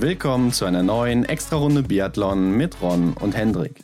Willkommen 0.00 0.52
zu 0.52 0.64
einer 0.64 0.84
neuen 0.84 1.24
Extra-Runde 1.24 1.82
Biathlon 1.82 2.52
mit 2.52 2.80
Ron 2.80 3.14
und 3.14 3.36
Hendrik. 3.36 3.82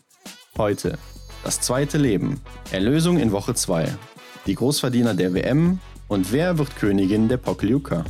Heute 0.56 0.96
das 1.42 1.60
zweite 1.60 1.98
Leben, 1.98 2.40
Erlösung 2.70 3.18
in 3.18 3.32
Woche 3.32 3.54
2, 3.54 3.88
die 4.46 4.54
Großverdiener 4.54 5.14
der 5.14 5.34
WM 5.34 5.80
und 6.06 6.30
wer 6.30 6.56
wird 6.56 6.76
Königin 6.76 7.28
der 7.28 7.38
Pokljuka? 7.38 8.04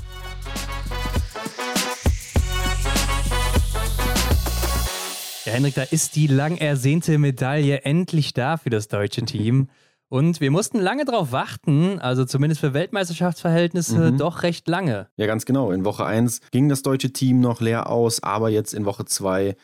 Ja, 5.46 5.52
Hendrik, 5.55 5.75
da 5.75 5.84
ist 5.84 6.14
die 6.14 6.27
lang 6.27 6.59
ersehnte 6.59 7.16
Medaille 7.16 7.84
endlich 7.84 8.34
da 8.34 8.59
für 8.59 8.68
das 8.68 8.89
deutsche 8.89 9.23
Team. 9.23 9.68
Und 10.15 10.41
wir 10.41 10.53
mussten 10.53 10.79
lange 10.79 11.05
darauf 11.05 11.33
warten, 11.33 11.99
also 11.99 12.25
zumindest 12.25 12.61
für 12.61 12.73
Weltmeisterschaftsverhältnisse 12.73 14.12
Mhm. 14.12 14.19
doch 14.19 14.45
recht 14.45 14.69
lange. 14.69 15.09
Ja, 15.17 15.27
ganz 15.27 15.45
genau. 15.45 15.73
In 15.73 15.85
Woche 15.85 16.07
1 16.07 16.41
ging 16.52 16.69
das 16.69 16.83
deutsche 16.83 17.12
Team 17.12 17.41
noch 17.41 17.61
leer 17.61 17.91
aus, 17.91 18.23
aber 18.23 18.48
jetzt 18.48 18.74
in 18.74 18.85
Woche 18.85 19.07
2, 19.07 19.48
äh, 19.48 19.55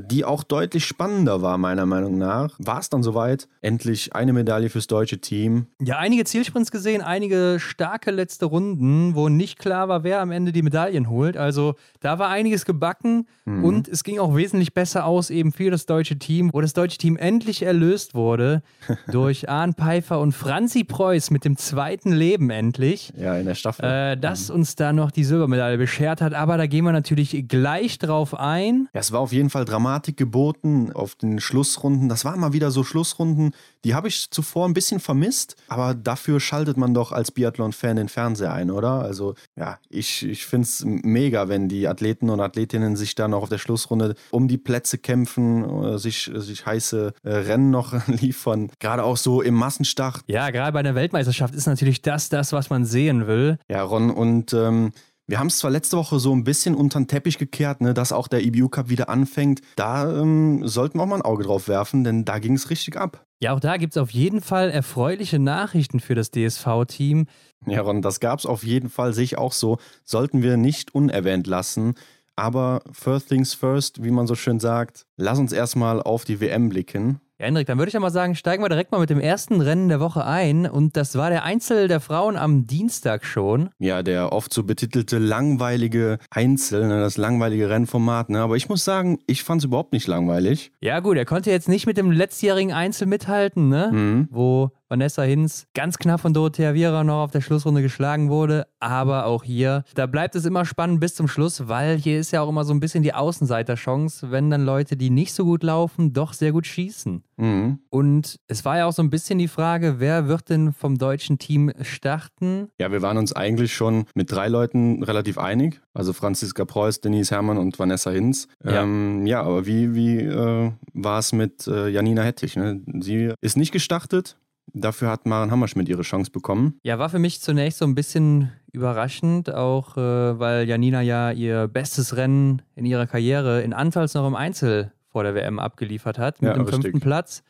die 0.00 0.24
auch 0.24 0.44
deutlich 0.44 0.84
spannender 0.86 1.42
war, 1.42 1.58
meiner 1.58 1.84
Meinung 1.86 2.16
nach, 2.18 2.54
war 2.58 2.78
es 2.80 2.90
dann 2.90 3.02
soweit. 3.02 3.48
Endlich 3.60 4.14
eine 4.14 4.32
Medaille 4.32 4.70
fürs 4.70 4.86
deutsche 4.86 5.18
Team. 5.20 5.66
Ja, 5.80 5.98
einige 5.98 6.24
Zielsprints 6.24 6.70
gesehen, 6.70 7.02
einige 7.02 7.56
starke 7.58 8.10
letzte 8.10 8.46
Runden, 8.46 9.14
wo 9.14 9.28
nicht 9.28 9.58
klar 9.58 9.88
war, 9.88 10.04
wer 10.04 10.20
am 10.20 10.30
Ende 10.30 10.52
die 10.52 10.62
Medaillen 10.62 11.08
holt. 11.10 11.36
Also 11.36 11.74
da 12.00 12.18
war 12.18 12.28
einiges 12.28 12.64
gebacken 12.64 13.26
Mhm. 13.46 13.64
und 13.64 13.88
es 13.88 14.04
ging 14.04 14.18
auch 14.18 14.34
wesentlich 14.36 14.72
besser 14.72 15.04
aus 15.04 15.28
eben 15.28 15.52
für 15.52 15.70
das 15.70 15.84
deutsche 15.86 16.18
Team, 16.18 16.50
wo 16.54 16.60
das 16.62 16.72
deutsche 16.72 16.96
Team 16.96 17.16
endlich 17.16 17.62
erlöst 17.62 18.14
wurde 18.14 18.62
durch 19.10 19.48
Arne 19.50 19.74
Pfeiffer 19.74 20.18
und 20.20 20.32
Franzi 20.32 20.84
Preuß 20.84 21.30
mit 21.30 21.44
dem 21.44 21.56
zweiten 21.58 22.12
Leben 22.12 22.48
endlich. 22.50 23.12
Ja, 23.18 23.36
in 23.36 23.44
der 23.46 23.54
Staffel. 23.54 23.84
Äh, 23.84 24.16
das 24.16 24.48
uns 24.50 24.76
da 24.76 24.92
noch 24.94 25.10
die 25.10 25.24
Silbermedaille 25.24 25.76
beschert 25.78 26.20
hat, 26.22 26.32
aber 26.32 26.56
da 26.56 26.66
gehen 26.66 26.84
wir 26.84 26.92
natürlich 26.92 27.44
gleich 27.48 27.98
drauf 27.98 28.34
ein. 28.38 28.88
Ja, 28.94 29.00
es 29.00 29.12
war 29.12 29.20
auf 29.20 29.32
jeden 29.32 29.50
Fall 29.50 29.63
Dramatik 29.64 30.16
geboten 30.16 30.92
auf 30.92 31.14
den 31.14 31.40
Schlussrunden. 31.40 32.08
Das 32.08 32.24
waren 32.24 32.40
mal 32.40 32.52
wieder 32.52 32.70
so 32.70 32.84
Schlussrunden, 32.84 33.52
die 33.84 33.94
habe 33.94 34.08
ich 34.08 34.30
zuvor 34.30 34.66
ein 34.66 34.74
bisschen 34.74 35.00
vermisst, 35.00 35.56
aber 35.68 35.94
dafür 35.94 36.40
schaltet 36.40 36.76
man 36.76 36.94
doch 36.94 37.12
als 37.12 37.30
Biathlon-Fan 37.30 37.96
den 37.96 38.08
Fernseher 38.08 38.52
ein, 38.52 38.70
oder? 38.70 39.00
Also, 39.00 39.34
ja, 39.56 39.78
ich, 39.88 40.24
ich 40.26 40.46
finde 40.46 40.64
es 40.64 40.84
mega, 40.84 41.48
wenn 41.48 41.68
die 41.68 41.86
Athleten 41.86 42.30
und 42.30 42.40
Athletinnen 42.40 42.96
sich 42.96 43.14
da 43.14 43.28
noch 43.28 43.42
auf 43.42 43.48
der 43.48 43.58
Schlussrunde 43.58 44.14
um 44.30 44.48
die 44.48 44.58
Plätze 44.58 44.98
kämpfen, 44.98 45.84
äh, 45.84 45.98
sich, 45.98 46.30
sich 46.34 46.64
heiße 46.64 47.12
äh, 47.22 47.30
Rennen 47.30 47.70
noch 47.70 47.94
liefern. 48.08 48.70
Gerade 48.80 49.04
auch 49.04 49.16
so 49.16 49.42
im 49.42 49.54
Massenstart. 49.54 50.22
Ja, 50.26 50.50
gerade 50.50 50.72
bei 50.72 50.82
der 50.82 50.94
Weltmeisterschaft 50.94 51.54
ist 51.54 51.66
natürlich 51.66 52.02
das 52.02 52.28
das, 52.28 52.52
was 52.52 52.70
man 52.70 52.84
sehen 52.84 53.26
will. 53.26 53.58
Ja, 53.68 53.82
Ron, 53.82 54.10
und 54.10 54.52
ähm, 54.52 54.92
wir 55.26 55.38
haben 55.38 55.46
es 55.46 55.58
zwar 55.58 55.70
letzte 55.70 55.96
Woche 55.96 56.18
so 56.18 56.34
ein 56.34 56.44
bisschen 56.44 56.74
unter 56.74 57.00
den 57.00 57.08
Teppich 57.08 57.38
gekehrt, 57.38 57.80
ne, 57.80 57.94
dass 57.94 58.12
auch 58.12 58.28
der 58.28 58.44
EBU 58.44 58.68
Cup 58.68 58.88
wieder 58.88 59.08
anfängt. 59.08 59.62
Da 59.76 60.20
ähm, 60.20 60.66
sollten 60.66 60.98
wir 60.98 61.02
auch 61.02 61.06
mal 61.06 61.16
ein 61.16 61.22
Auge 61.22 61.44
drauf 61.44 61.66
werfen, 61.68 62.04
denn 62.04 62.24
da 62.24 62.38
ging 62.38 62.54
es 62.54 62.70
richtig 62.70 62.96
ab. 62.96 63.24
Ja, 63.40 63.54
auch 63.54 63.60
da 63.60 63.76
gibt 63.76 63.94
es 63.94 64.02
auf 64.02 64.10
jeden 64.10 64.40
Fall 64.40 64.70
erfreuliche 64.70 65.38
Nachrichten 65.38 66.00
für 66.00 66.14
das 66.14 66.30
DSV-Team. 66.30 67.26
Ja, 67.66 67.80
Ron, 67.80 68.02
das 68.02 68.20
gab 68.20 68.38
es 68.38 68.46
auf 68.46 68.64
jeden 68.64 68.90
Fall, 68.90 69.14
sehe 69.14 69.24
ich 69.24 69.38
auch 69.38 69.52
so. 69.52 69.78
Sollten 70.04 70.42
wir 70.42 70.56
nicht 70.56 70.94
unerwähnt 70.94 71.46
lassen. 71.46 71.94
Aber 72.36 72.82
first 72.90 73.28
things 73.28 73.54
first, 73.54 74.02
wie 74.02 74.10
man 74.10 74.26
so 74.26 74.34
schön 74.34 74.60
sagt, 74.60 75.06
lass 75.16 75.38
uns 75.38 75.52
erstmal 75.52 76.02
auf 76.02 76.24
die 76.24 76.40
WM 76.40 76.68
blicken. 76.68 77.20
Ja, 77.40 77.46
Hendrik, 77.46 77.66
dann 77.66 77.78
würde 77.78 77.88
ich 77.88 77.94
ja 77.94 77.98
mal 77.98 78.10
sagen, 78.10 78.36
steigen 78.36 78.62
wir 78.62 78.68
direkt 78.68 78.92
mal 78.92 79.00
mit 79.00 79.10
dem 79.10 79.18
ersten 79.18 79.60
Rennen 79.60 79.88
der 79.88 79.98
Woche 79.98 80.24
ein. 80.24 80.66
Und 80.66 80.96
das 80.96 81.16
war 81.16 81.30
der 81.30 81.42
Einzel 81.42 81.88
der 81.88 81.98
Frauen 81.98 82.36
am 82.36 82.68
Dienstag 82.68 83.24
schon. 83.24 83.70
Ja, 83.80 84.04
der 84.04 84.32
oft 84.32 84.52
so 84.52 84.62
betitelte 84.62 85.18
langweilige 85.18 86.18
Einzel, 86.30 86.86
ne, 86.86 87.00
das 87.00 87.16
langweilige 87.16 87.68
Rennformat. 87.68 88.30
Ne? 88.30 88.38
Aber 88.38 88.54
ich 88.54 88.68
muss 88.68 88.84
sagen, 88.84 89.18
ich 89.26 89.42
fand 89.42 89.62
es 89.62 89.64
überhaupt 89.64 89.92
nicht 89.92 90.06
langweilig. 90.06 90.70
Ja, 90.80 91.00
gut, 91.00 91.16
er 91.16 91.24
konnte 91.24 91.50
jetzt 91.50 91.68
nicht 91.68 91.86
mit 91.86 91.96
dem 91.96 92.12
letztjährigen 92.12 92.72
Einzel 92.72 93.08
mithalten, 93.08 93.68
ne? 93.68 93.90
Mhm. 93.92 94.28
Wo 94.30 94.70
Vanessa 94.88 95.22
Hinz 95.22 95.66
ganz 95.74 95.98
knapp 95.98 96.20
von 96.20 96.34
Dorothea 96.34 96.74
Viera 96.74 97.04
noch 97.04 97.22
auf 97.22 97.30
der 97.30 97.40
Schlussrunde 97.40 97.82
geschlagen 97.82 98.28
wurde. 98.28 98.66
Aber 98.80 99.26
auch 99.26 99.44
hier, 99.44 99.84
da 99.94 100.06
bleibt 100.06 100.34
es 100.34 100.44
immer 100.44 100.64
spannend 100.64 101.00
bis 101.00 101.14
zum 101.14 101.26
Schluss, 101.26 101.68
weil 101.68 101.96
hier 101.96 102.20
ist 102.20 102.32
ja 102.32 102.42
auch 102.42 102.48
immer 102.48 102.64
so 102.64 102.74
ein 102.74 102.80
bisschen 102.80 103.02
die 103.02 103.14
Außenseiterchance, 103.14 104.30
wenn 104.30 104.50
dann 104.50 104.64
Leute, 104.64 104.96
die 104.96 105.10
nicht 105.10 105.32
so 105.32 105.44
gut 105.44 105.62
laufen, 105.62 106.12
doch 106.12 106.32
sehr 106.32 106.52
gut 106.52 106.66
schießen. 106.66 107.24
Mhm. 107.36 107.78
Und 107.90 108.38
es 108.46 108.64
war 108.64 108.78
ja 108.78 108.86
auch 108.86 108.92
so 108.92 109.02
ein 109.02 109.10
bisschen 109.10 109.38
die 109.38 109.48
Frage, 109.48 109.96
wer 109.98 110.28
wird 110.28 110.50
denn 110.50 110.72
vom 110.72 110.98
deutschen 110.98 111.38
Team 111.38 111.72
starten? 111.82 112.68
Ja, 112.78 112.92
wir 112.92 113.02
waren 113.02 113.16
uns 113.16 113.32
eigentlich 113.32 113.74
schon 113.74 114.04
mit 114.14 114.30
drei 114.30 114.48
Leuten 114.48 115.02
relativ 115.02 115.38
einig. 115.38 115.80
Also 115.94 116.12
Franziska 116.12 116.64
Preuß, 116.64 117.00
Denise 117.00 117.30
Herrmann 117.30 117.58
und 117.58 117.78
Vanessa 117.78 118.10
Hinz. 118.10 118.48
Ja. 118.62 118.82
Ähm, 118.82 119.26
ja 119.26 119.42
aber 119.42 119.66
wie, 119.66 119.94
wie 119.94 120.18
äh, 120.18 120.72
war 120.92 121.18
es 121.18 121.32
mit 121.32 121.66
äh, 121.66 121.88
Janina 121.88 122.22
Hettich? 122.22 122.56
Ne? 122.56 122.82
Sie 123.00 123.32
ist 123.40 123.56
nicht 123.56 123.72
gestartet. 123.72 124.36
Dafür 124.72 125.10
hat 125.10 125.26
Maren 125.26 125.50
Hammerschmidt 125.50 125.88
ihre 125.88 126.02
Chance 126.02 126.30
bekommen. 126.30 126.78
Ja, 126.82 126.98
war 126.98 127.08
für 127.08 127.18
mich 127.18 127.40
zunächst 127.40 127.78
so 127.78 127.84
ein 127.84 127.94
bisschen 127.94 128.50
überraschend, 128.72 129.52
auch 129.54 129.96
äh, 129.96 130.38
weil 130.38 130.68
Janina 130.68 131.00
ja 131.00 131.30
ihr 131.30 131.68
bestes 131.68 132.16
Rennen 132.16 132.62
in 132.74 132.84
ihrer 132.84 133.06
Karriere 133.06 133.62
in 133.62 133.72
Antals 133.72 134.14
noch 134.14 134.26
im 134.26 134.34
Einzel 134.34 134.92
vor 135.06 135.22
der 135.22 135.34
WM 135.34 135.58
abgeliefert 135.60 136.18
hat, 136.18 136.42
mit 136.42 136.50
Ja, 136.50 136.56
dem 136.56 136.66
fünften 136.66 136.98
Platz. 137.00 137.44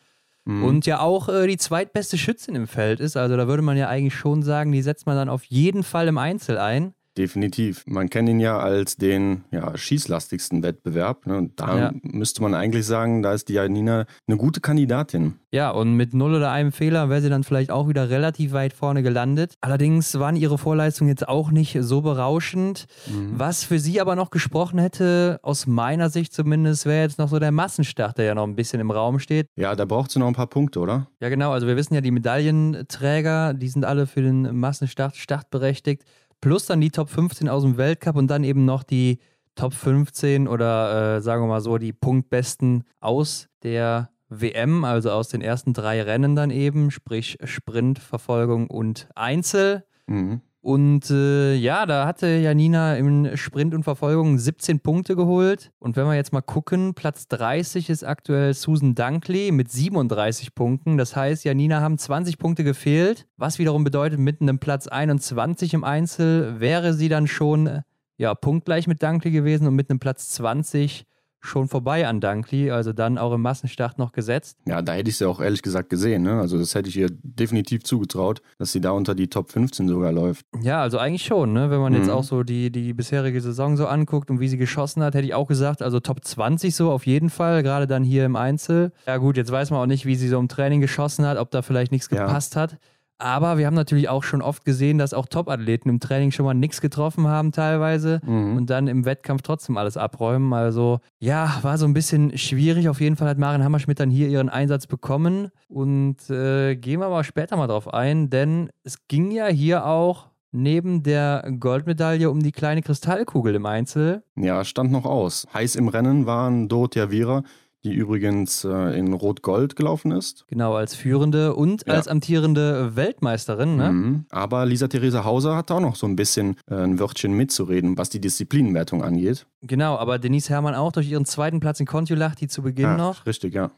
Mhm. 0.45 0.65
Und 0.65 0.87
ja 0.87 1.01
auch 1.01 1.31
äh, 1.31 1.47
die 1.47 1.57
zweitbeste 1.57 2.19
Schützin 2.19 2.55
im 2.55 2.67
Feld 2.67 3.01
ist. 3.01 3.17
Also 3.17 3.37
da 3.37 3.49
würde 3.49 3.63
man 3.63 3.79
ja 3.79 3.89
eigentlich 3.89 4.15
schon 4.15 4.43
sagen, 4.43 4.73
die 4.73 4.83
setzt 4.83 5.07
man 5.07 5.17
dann 5.17 5.31
auf 5.31 5.45
jeden 5.45 5.83
Fall 5.83 6.09
im 6.09 6.19
Einzel 6.19 6.59
ein. 6.59 6.93
Definitiv. 7.17 7.85
Man 7.87 8.11
kennt 8.11 8.29
ihn 8.29 8.41
ja 8.41 8.59
als 8.59 8.97
den 8.97 9.45
ja, 9.53 9.77
schießlastigsten 9.77 10.63
Wettbewerb. 10.65 11.27
Ne? 11.27 11.51
Da 11.55 11.79
Ja. 11.79 11.93
müsste 12.03 12.43
man 12.43 12.55
eigentlich 12.55 12.87
sagen, 12.87 13.23
da 13.23 13.33
ist 13.33 13.49
die 13.49 13.53
Janina 13.55 14.07
eine 14.27 14.37
gute 14.37 14.61
Kandidatin. 14.61 15.35
Ja, 15.53 15.71
und 15.71 15.95
mit 15.95 16.13
null 16.15 16.35
oder 16.35 16.51
einem 16.51 16.73
Fehler 16.73 17.09
wäre 17.11 17.23
sie 17.23 17.29
dann 17.29 17.45
vielleicht 17.45 17.71
auch 17.71 17.89
wieder 17.89 18.11
relativ 18.11 18.53
weit 18.53 18.73
vorne 18.73 19.05
gelandet. 19.05 19.55
Allerdings 19.61 20.19
waren 20.19 20.35
ihre 20.35 20.59
Vorleistungen 20.59 21.09
jetzt 21.09 21.29
auch 21.29 21.53
nicht 21.53 21.77
so 21.81 22.01
berauschend. 22.03 22.87
Was 23.33 23.63
für 23.63 23.79
sie 23.79 24.01
aber 24.01 24.17
noch 24.17 24.31
gesprochen 24.31 24.81
hätte, 24.81 25.39
aus 25.43 25.69
meiner 25.69 26.11
Sicht 26.11 26.33
zumindest, 26.35 26.85
wäre 26.87 27.03
jetzt 27.03 27.19
noch 27.21 27.29
so 27.29 27.39
der 27.39 27.53
Massenstart, 27.53 28.19
der 28.19 28.25
ja 28.25 28.35
noch 28.35 28.43
ein 28.45 28.57
bisschen 28.57 28.81
im 28.81 28.91
Raum 28.91 29.21
steht. 29.21 29.47
Ja, 29.55 29.77
da 29.77 29.85
braucht 29.85 30.11
sie 30.11 30.19
noch 30.19 30.27
ein 30.27 30.35
paar 30.35 30.49
Punkte, 30.49 30.81
oder? 30.81 31.07
Ja, 31.21 31.29
genau. 31.29 31.53
Also 31.53 31.69
wir 31.69 31.77
wissen 31.77 31.95
ja, 31.95 32.01
die 32.01 32.11
Medaillenträger, 32.11 33.55
die 33.55 33.69
sind 33.69 33.85
alle 33.85 34.07
für 34.07 34.23
den 34.23 34.59
Massenstart 34.59 35.17
startberechtigt. 35.17 36.03
Plus 36.45 36.67
dann 36.67 36.83
die 36.83 36.91
Top 36.91 37.09
15 37.09 37.49
aus 37.49 37.63
dem 37.63 37.79
Weltcup 37.79 38.17
und 38.17 38.27
dann 38.27 38.45
eben 38.45 38.67
noch 38.67 38.83
die 38.83 39.19
Top 39.55 39.73
15 39.73 40.47
oder 40.47 41.17
äh, 41.17 41.21
sagen 41.23 41.43
wir 41.43 41.47
mal 41.47 41.63
so, 41.63 41.79
die 41.79 41.95
Punktbesten 41.95 42.85
aus 43.01 43.49
der 43.63 44.11
WM, 44.29 44.85
also 44.85 45.11
aus 45.11 45.29
den 45.31 45.41
ersten 45.41 45.73
drei 45.73 46.03
Rennen 46.03 46.37
dann 46.37 46.51
eben, 46.51 46.91
sprich 46.91 47.39
Sprint, 47.45 47.99
Verfolgung 47.99 48.67
und 48.67 49.09
Einzel. 49.15 49.87
Mhm. 50.07 50.43
Und 50.65 51.11
äh, 51.11 51.57
ja, 51.57 51.85
da 51.85 52.07
hatte 52.07 52.27
Janina 52.27 52.97
im 52.97 53.37
Sprint 53.37 53.75
und 53.75 53.83
Verfolgung 53.83 54.39
17 54.39 54.81
Punkte 54.81 55.15
geholt. 55.15 55.73
Und 55.79 55.95
wenn 55.95 56.07
wir 56.07 56.15
jetzt 56.15 56.33
mal 56.33 56.41
gucken, 56.41 56.95
Platz 56.95 57.29
30 57.29 57.91
ist 57.91 58.03
aktuell 58.03 58.55
Susan 58.55 58.95
Dunkley 58.95 59.53
mit 59.53 59.71
37 59.71 60.55
Punkten. 60.55 60.97
Das 60.97 61.15
heißt, 61.15 61.45
Janina 61.45 61.83
haben 61.83 61.99
20 61.99 62.39
Punkte 62.39 62.65
gefehlt, 62.65 63.27
was 63.37 63.59
wiederum 63.59 63.85
bedeutet, 63.85 64.19
mit 64.19 64.41
einem 64.41 64.59
Platz 64.59 64.89
21 64.89 65.75
im 65.75 65.85
Einzel 65.85 66.59
wäre 66.61 66.95
sie 66.95 67.11
dann 67.11 67.27
schon 67.27 67.67
äh, 67.67 67.83
ja, 68.17 68.35
punktgleich 68.35 68.87
mit 68.87 69.03
Dunkley 69.03 69.33
gewesen 69.33 69.67
und 69.67 69.75
mit 69.75 69.91
einem 69.91 69.99
Platz 69.99 70.31
20 70.31 71.05
schon 71.45 71.69
vorbei 71.69 72.07
an 72.09 72.21
Dunkley, 72.21 72.71
also 72.71 72.93
dann 72.93 73.19
auch 73.19 73.33
im 73.33 73.43
Massenstart 73.43 73.99
noch 73.99 74.13
gesetzt. 74.13 74.59
Ja, 74.67 74.83
da 74.83 74.93
hätte 74.95 75.11
ich 75.11 75.19
sie 75.19 75.29
auch 75.29 75.41
ehrlich 75.41 75.63
gesagt 75.63 75.91
gesehen. 75.91 76.23
Ne? 76.23 76.41
Also 76.41 76.59
das 76.59 76.75
hätte 76.75 76.89
ich 76.89 76.97
ihr 76.97 77.09
definitiv 77.11 77.85
zugetraut, 77.85 78.41
dass 78.59 78.73
sie 78.73 78.81
da 78.81 78.91
unter 78.93 79.15
die 79.15 79.29
Top 79.29 79.51
15 79.53 79.89
sogar 79.89 80.13
läuft. 80.13 80.47
Ja, 80.63 80.81
also 80.83 80.99
eigentlich 80.99 81.25
schon, 81.25 81.53
ne? 81.53 81.71
Wenn 81.71 81.81
man 81.81 81.93
jetzt 81.95 82.07
Mhm. 82.07 82.13
auch 82.13 82.25
so 82.25 82.43
die, 82.43 82.71
die 82.71 82.93
bisherige 82.95 83.41
Saison 83.41 83.77
so 83.77 83.87
anguckt 83.87 84.31
und 84.31 84.41
wie 84.41 84.49
sie 84.49 84.57
geschossen 84.57 85.03
hat, 85.03 85.15
hätte 85.15 85.27
ich 85.27 85.35
auch 85.35 85.47
gesagt, 85.49 85.83
also 85.83 86.01
Top 86.01 86.25
20 86.25 86.75
so 86.75 86.91
auf 86.91 87.07
jeden 87.07 87.31
Fall, 87.31 87.63
gerade 87.63 87.87
dann 87.87 88.05
hier 88.05 88.25
im 88.25 88.37
Einzel. 88.37 88.93
Ja 89.07 89.19
gut, 89.19 89.37
jetzt 89.37 89.53
weiß 89.53 89.71
man 89.71 89.81
auch 89.81 89.87
nicht, 89.87 90.07
wie 90.07 90.17
sie 90.17 90.29
so 90.29 90.39
im 90.39 90.49
Training 90.49 90.81
geschossen 90.81 91.27
hat, 91.27 91.39
ob 91.39 91.51
da 91.51 91.63
vielleicht 91.63 91.93
nichts 91.93 92.09
Ja. 92.11 92.25
gepasst 92.27 92.57
hat. 92.57 92.79
Aber 93.19 93.59
wir 93.59 93.67
haben 93.67 93.75
natürlich 93.75 94.09
auch 94.09 94.25
schon 94.25 94.43
oft 94.43 94.65
gesehen, 94.65 94.99
dass 94.99 95.15
auch 95.15 95.27
Top-Athleten 95.27 95.89
im 95.89 96.01
Training 96.01 96.31
schon 96.33 96.45
mal 96.45 96.55
nichts 96.55 96.81
getroffen 96.81 97.27
haben 97.29 97.53
teilweise 97.53 98.21
Mhm. 98.27 98.57
und 98.57 98.71
dann 98.71 98.89
im 98.89 99.05
Wettkampf 99.05 99.43
trotzdem 99.43 99.77
alles 99.77 99.97
abräumen. 99.97 100.53
Also 100.53 100.99
ja, 101.21 101.59
war 101.63 101.79
so 101.79 101.87
ein 101.87 101.95
bisschen 101.95 102.37
schwierig. 102.37 102.89
Auf 102.89 103.01
jeden 103.01 103.17
Fall 103.17 103.29
hat 103.29 103.39
Maren 103.39 103.63
Hammerschmidt 103.63 104.01
dann 104.01 104.11
hier 104.11 104.29
ihren 104.29 104.49
Einsatz 104.49 104.87
bekommen. 104.87 105.51
Und 105.69 106.29
äh, 106.29 106.75
gehen 106.77 107.01
wir 107.01 107.07
aber 107.07 107.25
später 107.25 107.57
mal 107.57 107.67
drauf 107.69 107.93
ein, 107.95 108.31
denn 108.31 108.71
es 108.83 108.97
ging 109.09 109.31
ja 109.31 109.47
hier 109.47 109.87
auch 109.87 110.29
neben 110.57 111.03
der 111.03 111.51
Goldmedaille 111.59 112.31
um 112.31 112.41
die 112.41 112.53
kleine 112.53 112.81
Kristallkugel 112.83 113.55
im 113.57 113.67
Einzel. 113.67 114.23
Ja, 114.37 114.65
stand 114.65 114.93
noch 114.93 115.05
aus. 115.05 115.47
Heiß 115.53 115.75
im 115.77 115.89
Rennen 115.89 116.27
waren 116.27 116.69
Dorothea 116.69 117.11
Viera, 117.11 117.43
die 117.85 117.93
übrigens 117.93 118.65
äh, 118.65 118.99
in 118.99 119.13
Rot-Gold 119.13 119.77
gelaufen 119.77 120.11
ist. 120.11 120.47
Genau, 120.49 120.75
als 120.75 120.95
führende 120.95 121.55
und 121.55 121.87
ja. 121.87 121.95
als 121.95 122.09
amtierende 122.09 122.97
Weltmeisterin. 122.97 123.77
Ne? 123.77 123.93
Mhm. 123.93 124.25
Aber 124.31 124.65
Lisa 124.65 124.89
Theresa 124.89 125.25
Hauser 125.25 125.55
hat 125.57 125.71
auch 125.71 125.81
noch 125.81 125.97
so 125.97 126.07
ein 126.07 126.17
bisschen 126.17 126.57
äh, 126.71 126.77
ein 126.77 126.99
Wörtchen 126.99 127.35
mitzureden, 127.35 127.99
was 127.99 128.09
die 128.09 128.21
Disziplinenwertung 128.21 129.03
angeht. 129.03 129.47
Genau, 129.63 129.97
aber 129.97 130.19
Denise 130.19 130.49
Herrmann 130.49 130.75
auch 130.75 130.93
durch 130.93 131.11
ihren 131.11 131.27
zweiten 131.27 131.61
Platz 131.61 131.79
in 131.81 131.87
Kontiolahti 131.87 132.49
zu 132.49 132.63
Beginn 132.63 132.85
ja, 132.85 132.97
noch. 132.97 133.27
Richtig, 133.27 133.55
ja. 133.55 133.71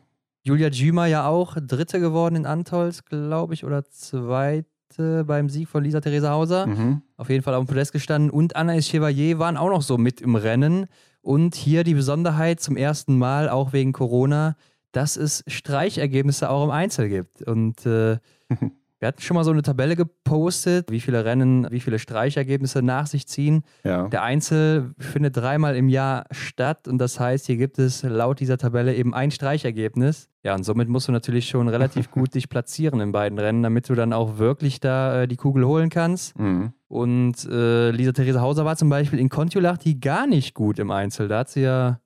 Julia 0.47 0.69
Jümer 0.69 1.07
ja 1.07 1.27
auch 1.27 1.57
Dritte 1.61 1.99
geworden 1.99 2.37
in 2.37 2.47
Antols, 2.47 3.05
glaube 3.05 3.55
ich, 3.55 3.65
oder 3.65 3.85
Zweite 3.91 5.25
beim 5.27 5.49
Sieg 5.49 5.69
von 5.69 5.83
Lisa 5.83 6.01
Theresa 6.01 6.31
Hauser. 6.31 6.69
Mhm. 6.69 7.03
Auf 7.17 7.29
jeden 7.31 7.43
Fall 7.43 7.55
auf 7.55 7.65
dem 7.65 7.67
Podest 7.67 7.93
gestanden. 7.93 8.31
Und 8.31 8.55
Anna 8.55 8.81
Chevalier 8.81 9.41
waren 9.41 9.57
auch 9.57 9.71
noch 9.71 9.83
so 9.83 9.99
mit 9.99 10.21
im 10.21 10.37
Rennen. 10.37 10.87
Und 11.27 11.57
hier 11.57 11.83
die 11.83 11.95
Besonderheit 11.95 12.61
zum 12.61 12.77
ersten 12.77 13.19
Mal, 13.19 13.49
auch 13.49 13.73
wegen 13.73 13.93
Corona, 13.93 14.55
dass 14.93 15.17
es 15.17 15.43
Streichergebnisse 15.49 16.49
auch 16.49 16.63
im 16.63 16.71
Einzel 16.71 17.09
gibt. 17.09 17.43
Und 17.43 17.85
äh, 17.85 18.19
wir 18.99 19.09
hatten 19.09 19.21
schon 19.21 19.35
mal 19.35 19.45
so 19.45 19.51
eine 19.51 19.63
Tabelle 19.63 19.95
gepostet, 19.95 20.91
wie 20.91 21.01
viele 21.01 21.25
Rennen, 21.25 21.67
wie 21.71 21.81
viele 21.81 21.99
Streichergebnisse 21.99 22.83
nach 22.83 23.07
sich 23.07 23.27
ziehen. 23.27 23.63
Ja. 23.85 24.09
Der 24.09 24.23
Einzel 24.23 24.95
findet 24.99 25.37
dreimal 25.37 25.77
im 25.77 25.89
Jahr 25.89 26.25
statt 26.31 26.89
und 26.89 26.99
das 26.99 27.21
heißt, 27.21 27.47
hier 27.47 27.59
gibt 27.59 27.79
es 27.79 28.03
laut 28.03 28.41
dieser 28.41 28.57
Tabelle 28.57 28.95
eben 28.95 29.13
ein 29.13 29.31
Streichergebnis. 29.31 30.29
Ja, 30.43 30.55
und 30.55 30.65
somit 30.65 30.89
musst 30.89 31.09
du 31.09 31.13
natürlich 31.13 31.49
schon 31.49 31.69
relativ 31.69 32.11
gut 32.11 32.35
dich 32.35 32.49
platzieren 32.49 33.01
in 33.01 33.13
beiden 33.13 33.39
Rennen, 33.39 33.63
damit 33.63 33.89
du 33.89 33.95
dann 33.95 34.13
auch 34.13 34.39
wirklich 34.39 34.81
da 34.81 35.23
äh, 35.23 35.29
die 35.29 35.37
Kugel 35.37 35.67
holen 35.67 35.91
kannst. 35.91 36.39
Mhm. 36.39 36.73
Und 36.89 37.45
äh, 37.51 37.91
Lisa 37.91 38.13
Theresa 38.13 38.41
Hauser 38.41 38.65
war 38.65 38.77
zum 38.77 38.89
Beispiel 38.89 39.19
in 39.19 39.29
Kontiolahti 39.29 39.97
gar 39.97 40.27
nicht 40.27 40.55
gut 40.55 40.79
im 40.79 40.91
Einzel. 40.91 41.27
Da 41.29 41.41
hat 41.41 41.49
sie 41.51 41.63
ja 41.63 41.99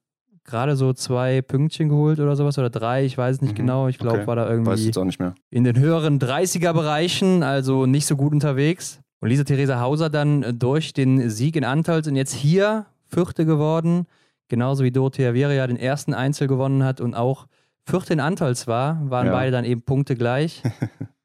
gerade 0.51 0.77
so 0.77 0.93
zwei 0.93 1.43
Pünktchen 1.43 1.89
geholt 1.89 2.21
oder 2.21 2.37
sowas 2.37 2.59
oder 2.59 2.71
drei, 2.71 3.05
ich 3.05 3.17
weiß 3.17 3.41
nicht 3.41 3.53
mhm. 3.53 3.57
genau. 3.57 3.89
Ich 3.89 3.99
glaube, 3.99 4.19
okay. 4.19 4.27
war 4.27 4.37
da 4.37 4.51
irgendwie 4.51 4.91
in 5.51 5.65
den 5.65 5.79
höheren 5.79 6.19
30er-Bereichen, 6.19 7.43
also 7.43 7.87
nicht 7.87 8.07
so 8.07 8.17
gut 8.17 8.33
unterwegs. 8.33 9.01
Und 9.21 9.29
Lisa 9.29 9.45
Theresa 9.45 9.81
Hauser 9.81 10.11
dann 10.11 10.59
durch 10.59 10.93
den 10.93 11.31
Sieg 11.31 11.57
in 11.57 11.65
Antals 11.65 12.09
und 12.09 12.17
jetzt 12.17 12.35
hier 12.35 12.87
Vierte 13.07 13.45
geworden, 13.45 14.07
genauso 14.49 14.85
wie 14.85 14.91
Dorothea 14.91 15.33
Vera 15.33 15.67
den 15.67 15.77
ersten 15.77 16.15
Einzel 16.15 16.49
gewonnen 16.49 16.85
hat 16.85 17.01
und 17.01 17.15
auch 17.15 17.47
Vierte 17.85 18.13
in 18.13 18.21
Antals 18.21 18.67
war, 18.67 19.01
waren 19.11 19.27
ja. 19.27 19.33
beide 19.33 19.51
dann 19.51 19.65
eben 19.65 19.83
Punkte 19.83 20.15
gleich. 20.15 20.63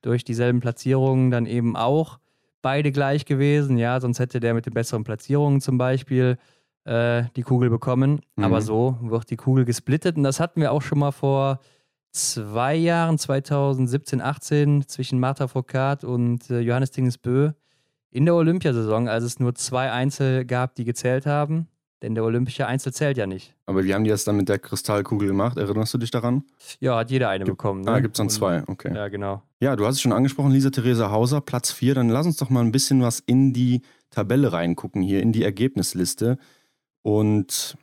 durch 0.06 0.24
dieselben 0.24 0.60
Platzierungen 0.60 1.31
dann 1.31 1.48
eben 1.48 1.75
auch 1.75 2.19
beide 2.62 2.92
gleich 2.92 3.25
gewesen. 3.25 3.78
Ja, 3.78 4.00
sonst 4.00 4.19
hätte 4.19 4.39
der 4.39 4.54
mit 4.54 4.68
den 4.68 4.74
besseren 4.74 5.04
Platzierungen 5.04 5.62
zum 5.62 5.80
Beispiel 5.80 6.38
äh, 6.85 7.23
die 7.35 7.43
Kugel 7.43 7.69
bekommen. 7.69 8.21
Mhm. 8.35 8.43
Aber 8.43 8.61
so 8.61 8.97
wird 9.01 9.29
die 9.29 9.35
Kugel 9.35 9.65
gesplittet. 9.65 10.17
Und 10.17 10.23
das 10.23 10.39
hatten 10.39 10.61
wir 10.61 10.71
auch 10.71 10.81
schon 10.81 10.99
mal 10.99 11.11
vor 11.11 11.59
zwei 12.11 12.75
Jahren, 12.75 13.17
2017, 13.17 14.21
18, 14.21 14.87
zwischen 14.87 15.19
Martha 15.19 15.47
Foucault 15.47 16.03
und 16.03 16.49
äh, 16.49 16.59
Johannes 16.59 16.91
Dingesbö 16.91 17.51
in 18.11 18.25
der 18.25 18.35
Olympiasaison, 18.35 19.09
als 19.09 19.25
es 19.25 19.39
nur 19.39 19.55
zwei 19.55 19.91
Einzel 19.91 20.45
gab, 20.45 20.75
die 20.75 20.85
gezählt 20.85 21.25
haben. 21.25 21.67
Denn 22.01 22.13
der 22.13 22.23
olympische 22.23 22.67
Einzel 22.67 22.93
zählt 22.93 23.17
ja 23.17 23.25
nicht. 23.25 23.55
Aber 23.65 23.83
wie 23.83 23.93
haben 23.93 24.03
die 24.03 24.09
das 24.09 24.25
dann 24.25 24.37
mit 24.37 24.47
der 24.47 24.59
Kristallkugel 24.59 25.27
gemacht? 25.27 25.57
Erinnerst 25.57 25.93
du 25.93 25.97
dich 25.97 26.11
daran? 26.11 26.43
Ja, 26.79 26.97
hat 26.97 27.09
jeder 27.09 27.29
eine 27.29 27.45
Gibt, 27.45 27.57
bekommen. 27.57 27.81
Ne? 27.81 27.91
Ah, 27.91 27.99
gibt 27.99 28.15
es 28.15 28.17
dann 28.17 28.29
zwei, 28.29 28.63
okay. 28.67 28.93
Ja, 28.93 29.07
genau. 29.07 29.41
Ja, 29.59 29.75
du 29.75 29.85
hast 29.85 29.95
es 29.95 30.01
schon 30.01 30.11
angesprochen, 30.11 30.51
Lisa 30.51 30.69
Theresa 30.69 31.09
Hauser, 31.09 31.41
Platz 31.41 31.71
4. 31.71 31.95
Dann 31.95 32.09
lass 32.09 32.25
uns 32.25 32.37
doch 32.37 32.49
mal 32.49 32.61
ein 32.61 32.71
bisschen 32.71 33.01
was 33.01 33.21
in 33.21 33.53
die 33.53 33.81
Tabelle 34.11 34.53
reingucken, 34.53 35.01
hier 35.01 35.21
in 35.21 35.31
die 35.31 35.43
Ergebnisliste. 35.43 36.37
Und 37.06 37.78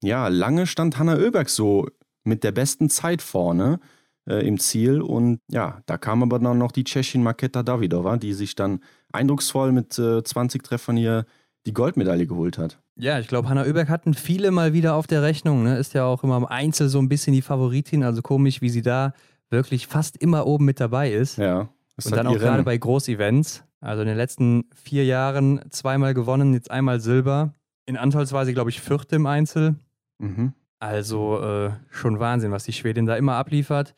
ja, 0.00 0.28
lange 0.28 0.68
stand 0.68 0.96
Hanna 0.96 1.16
Oeberg 1.16 1.48
so 1.48 1.88
mit 2.22 2.44
der 2.44 2.52
besten 2.52 2.88
Zeit 2.88 3.20
vorne 3.20 3.80
äh, 4.28 4.46
im 4.46 4.60
Ziel. 4.60 5.02
Und 5.02 5.40
ja, 5.50 5.82
da 5.86 5.98
kam 5.98 6.22
aber 6.22 6.38
dann 6.38 6.58
noch 6.58 6.70
die 6.70 6.84
Tschechin 6.84 7.24
Maketa 7.24 7.64
Davidova, 7.64 8.16
die 8.16 8.32
sich 8.32 8.54
dann 8.54 8.78
eindrucksvoll 9.12 9.72
mit 9.72 9.98
äh, 9.98 10.22
20 10.22 10.62
Treffern 10.62 10.96
hier 10.96 11.26
die 11.66 11.74
Goldmedaille 11.74 12.28
geholt 12.28 12.58
hat. 12.58 12.78
Ja, 12.94 13.18
ich 13.18 13.26
glaube, 13.26 13.48
Hanna 13.48 13.64
Oeberg 13.64 13.88
hatten 13.88 14.14
viele 14.14 14.52
mal 14.52 14.72
wieder 14.72 14.94
auf 14.94 15.08
der 15.08 15.22
Rechnung. 15.22 15.64
Ne? 15.64 15.76
Ist 15.76 15.94
ja 15.94 16.04
auch 16.04 16.22
immer 16.22 16.36
im 16.36 16.46
Einzel 16.46 16.88
so 16.88 17.00
ein 17.00 17.08
bisschen 17.08 17.32
die 17.32 17.42
Favoritin. 17.42 18.04
Also 18.04 18.22
komisch, 18.22 18.60
wie 18.60 18.70
sie 18.70 18.82
da 18.82 19.14
wirklich 19.48 19.88
fast 19.88 20.16
immer 20.16 20.46
oben 20.46 20.64
mit 20.64 20.78
dabei 20.78 21.10
ist. 21.10 21.38
Ja. 21.38 21.68
Ist 21.96 22.06
Und 22.06 22.12
halt 22.12 22.20
dann 22.20 22.26
auch 22.28 22.38
gerade 22.38 22.62
bei 22.62 22.78
Großevents. 22.78 23.64
Also 23.80 24.02
in 24.02 24.06
den 24.06 24.16
letzten 24.16 24.70
vier 24.76 25.04
Jahren 25.04 25.60
zweimal 25.70 26.14
gewonnen, 26.14 26.54
jetzt 26.54 26.70
einmal 26.70 27.00
Silber. 27.00 27.52
In 27.96 28.20
sie, 28.44 28.54
glaube 28.54 28.70
ich, 28.70 28.80
vierte 28.80 29.16
im 29.16 29.26
Einzel. 29.26 29.74
Mhm. 30.18 30.52
Also 30.78 31.40
äh, 31.42 31.70
schon 31.90 32.20
Wahnsinn, 32.20 32.52
was 32.52 32.64
die 32.64 32.72
Schwedin 32.72 33.06
da 33.06 33.16
immer 33.16 33.34
abliefert. 33.34 33.94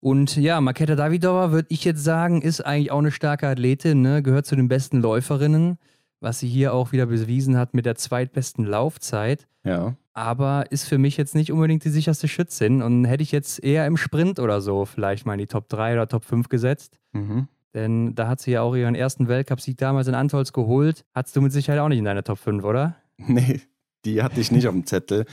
Und 0.00 0.36
ja, 0.36 0.60
Maketa 0.60 0.96
Davidova, 0.96 1.52
würde 1.52 1.68
ich 1.70 1.84
jetzt 1.84 2.04
sagen, 2.04 2.42
ist 2.42 2.60
eigentlich 2.60 2.90
auch 2.90 2.98
eine 2.98 3.12
starke 3.12 3.48
Athletin, 3.48 4.00
ne? 4.02 4.22
gehört 4.22 4.46
zu 4.46 4.56
den 4.56 4.68
besten 4.68 5.00
Läuferinnen 5.00 5.78
was 6.20 6.40
sie 6.40 6.48
hier 6.48 6.74
auch 6.74 6.92
wieder 6.92 7.06
bewiesen 7.06 7.56
hat 7.56 7.74
mit 7.74 7.86
der 7.86 7.96
zweitbesten 7.96 8.64
Laufzeit. 8.64 9.48
Ja. 9.64 9.96
Aber 10.12 10.70
ist 10.70 10.88
für 10.88 10.98
mich 10.98 11.16
jetzt 11.16 11.34
nicht 11.34 11.50
unbedingt 11.50 11.84
die 11.84 11.90
sicherste 11.90 12.28
Schützin 12.28 12.82
und 12.82 13.04
hätte 13.06 13.22
ich 13.22 13.32
jetzt 13.32 13.62
eher 13.62 13.86
im 13.86 13.96
Sprint 13.96 14.38
oder 14.38 14.60
so 14.60 14.84
vielleicht 14.84 15.24
mal 15.24 15.34
in 15.34 15.38
die 15.38 15.46
Top 15.46 15.68
3 15.68 15.94
oder 15.94 16.08
Top 16.08 16.24
5 16.24 16.48
gesetzt. 16.48 16.98
Mhm. 17.12 17.48
Denn 17.74 18.14
da 18.14 18.28
hat 18.28 18.40
sie 18.40 18.50
ja 18.52 18.62
auch 18.62 18.74
ihren 18.74 18.94
ersten 18.94 19.28
Weltcupsieg 19.28 19.78
damals 19.78 20.08
in 20.08 20.14
Antolz 20.14 20.52
geholt. 20.52 21.04
Hattest 21.14 21.36
du 21.36 21.40
mit 21.40 21.52
Sicherheit 21.52 21.80
auch 21.80 21.88
nicht 21.88 21.98
in 21.98 22.04
deiner 22.04 22.24
Top 22.24 22.38
5, 22.38 22.64
oder? 22.64 22.96
Nee, 23.28 23.60
die 24.04 24.22
hatte 24.22 24.40
ich 24.40 24.50
nicht 24.50 24.66
auf 24.66 24.74
dem 24.74 24.86
Zettel. 24.86 25.26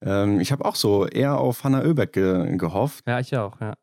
Ähm, 0.00 0.40
ich 0.40 0.52
habe 0.52 0.64
auch 0.64 0.76
so 0.76 1.06
eher 1.06 1.38
auf 1.38 1.64
Hanna 1.64 1.82
Oeberg 1.82 2.12
ge 2.12 2.56
gehofft. 2.56 3.04
Ja, 3.06 3.20
ich 3.20 3.36
auch, 3.36 3.60
ja. 3.60 3.74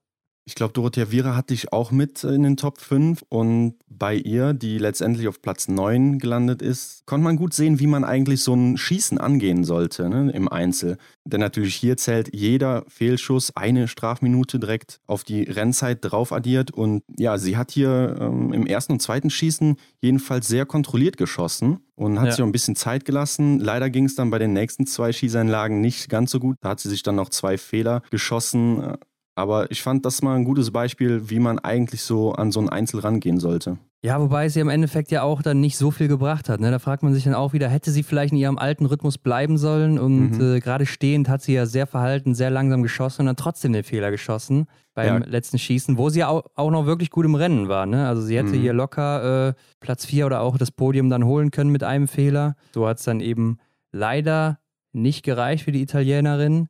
Ich 0.50 0.56
glaube, 0.56 0.74
Dorothea 0.74 1.12
Viera 1.12 1.36
hatte 1.36 1.54
ich 1.54 1.72
auch 1.72 1.92
mit 1.92 2.24
in 2.24 2.42
den 2.42 2.57
Top 2.57 2.81
5 2.81 3.24
und 3.30 3.75
bei 3.88 4.16
ihr, 4.16 4.54
die 4.54 4.80
letztendlich 4.80 5.28
auf 5.28 5.44
Platz 5.44 5.68
9 5.68 6.18
gelandet 6.18 6.63
ist, 6.63 7.06
konnte 7.06 7.24
man 7.24 7.36
gut 7.36 7.54
sehen, 7.54 7.80
wie 7.80 7.86
man 7.86 8.04
eigentlich 8.04 8.42
so 8.42 8.56
ein 8.56 8.75
Schießen 8.75 9.19
angehen 9.19 9.63
sollte 9.63 10.10
ne, 10.10 10.31
im 10.31 10.48
Einzel. 10.48 10.98
Denn 11.24 11.40
natürlich 11.40 11.75
hier 11.75 11.98
zählt 11.98 12.34
jeder 12.34 12.84
Fehlschuss 12.88 13.56
eine 13.56 13.88
Strafminute 13.88 14.57
direkt 14.57 15.01
auf 15.06 15.24
die 15.24 15.44
Rennzeit 15.44 16.00
drauf 16.01 16.34
addiert 16.34 16.72
und 16.72 17.04
ja, 17.16 17.38
sie 17.38 17.56
hat 17.56 17.69
hier 17.69 18.18
ähm, 18.19 18.51
im 18.51 18.66
ersten 18.66 18.94
und 18.94 19.04
zweiten 19.04 19.30
Schießen 19.30 19.75
jedenfalls 20.01 20.48
sehr 20.48 20.66
kontrolliert 20.66 21.18
geschossen 21.18 21.81
und 22.00 22.18
hat 22.18 22.28
ja. 22.28 22.31
sich 22.31 22.42
auch 22.42 22.48
ein 22.48 22.54
bisschen 22.54 22.75
Zeit 22.75 23.06
gelassen. 23.06 23.60
Leider 23.60 23.90
ging 23.90 24.06
es 24.06 24.16
dann 24.16 24.31
bei 24.31 24.40
den 24.40 24.54
nächsten 24.54 24.88
zwei 24.88 25.12
Schießeinlagen 25.12 25.81
nicht 25.81 26.10
ganz 26.10 26.31
so 26.31 26.40
gut. 26.40 26.56
Da 26.62 26.69
hat 26.69 26.80
sie 26.80 26.90
sich 26.90 27.04
dann 27.04 27.16
noch 27.16 27.30
zwei 27.30 27.57
Fehler 27.57 28.01
geschossen. 28.10 28.98
Aber 29.39 29.71
ich 29.71 29.81
fand 29.81 30.06
das 30.06 30.21
mal 30.21 30.36
ein 30.36 30.44
gutes 30.44 30.71
Beispiel, 30.71 31.30
wie 31.30 31.39
man 31.39 31.59
eigentlich 31.59 32.01
so 32.01 32.33
an 32.33 32.51
so 32.51 32.59
ein 32.59 32.68
Einzel 32.68 33.00
rangehen 33.00 33.39
sollte. 33.39 33.77
Ja, 34.01 34.19
wobei 34.21 34.47
sie 34.47 34.59
im 34.59 34.69
Endeffekt 34.69 35.12
ja 35.12 35.24
auch 35.24 35.41
dann 35.41 35.59
nicht 35.62 35.77
so 35.77 35.91
viel 35.91 36.07
gebracht 36.07 36.50
hat. 36.50 36.59
Ne? 36.59 36.71
Da 36.71 36.80
fragt 36.80 37.03
man 37.03 37.13
sich 37.13 37.24
dann 37.24 37.33
auch 37.33 37.53
wieder, 37.53 37.69
hätte 37.69 37.91
sie 37.91 38.03
vielleicht 38.03 38.33
in 38.33 38.38
ihrem 38.38 38.57
alten 38.57 38.86
Rhythmus 38.86 39.17
bleiben 39.17 39.58
sollen? 39.58 39.98
Und 39.98 40.31
mhm. 40.38 40.55
äh, 40.55 40.60
gerade 40.60 40.86
stehend 40.86 41.29
hat 41.29 41.41
sie 41.41 41.53
ja 41.53 41.65
sehr 41.65 41.88
verhalten, 41.88 42.36
sehr 42.36 42.50
langsam 42.50 42.84
geschossen 42.84 43.22
und 43.22 43.25
dann 43.27 43.36
trotzdem 43.38 43.74
den 43.74 43.84
Fehler 43.84 44.12
geschossen 44.12 44.67
beim 44.93 45.22
ja. 45.22 45.27
letzten 45.27 45.58
Schießen, 45.58 45.98
wo 45.98 46.10
sie 46.10 46.24
auch, 46.25 46.43
auch 46.55 46.72
noch 46.72 46.86
wirklich 46.86 47.10
gut 47.10 47.25
im 47.25 47.36
Rennen 47.36 47.69
war. 47.69 47.86
Ne? 47.86 48.08
Also 48.08 48.22
sie 48.22 48.38
hätte 48.38 48.55
mhm. 48.55 48.62
hier 48.62 48.74
locker 48.74 49.50
äh, 49.50 49.53
Platz 49.79 50.05
4 50.05 50.25
oder 50.25 50.41
auch 50.41 50.58
das 50.58 50.72
Podium 50.72 51.10
dann 51.10 51.25
holen 51.25 51.51
können 51.51 51.72
mit 51.72 51.84
einem 51.84 52.10
Fehler. 52.10 52.55
So 52.74 52.88
hat 52.88 53.00
es 53.00 53.05
dann 53.05 53.19
eben 53.22 53.58
leider 53.91 54.60
nicht 54.91 55.24
gereicht 55.24 55.63
für 55.63 55.72
die 55.72 55.81
Italienerin 55.81 56.67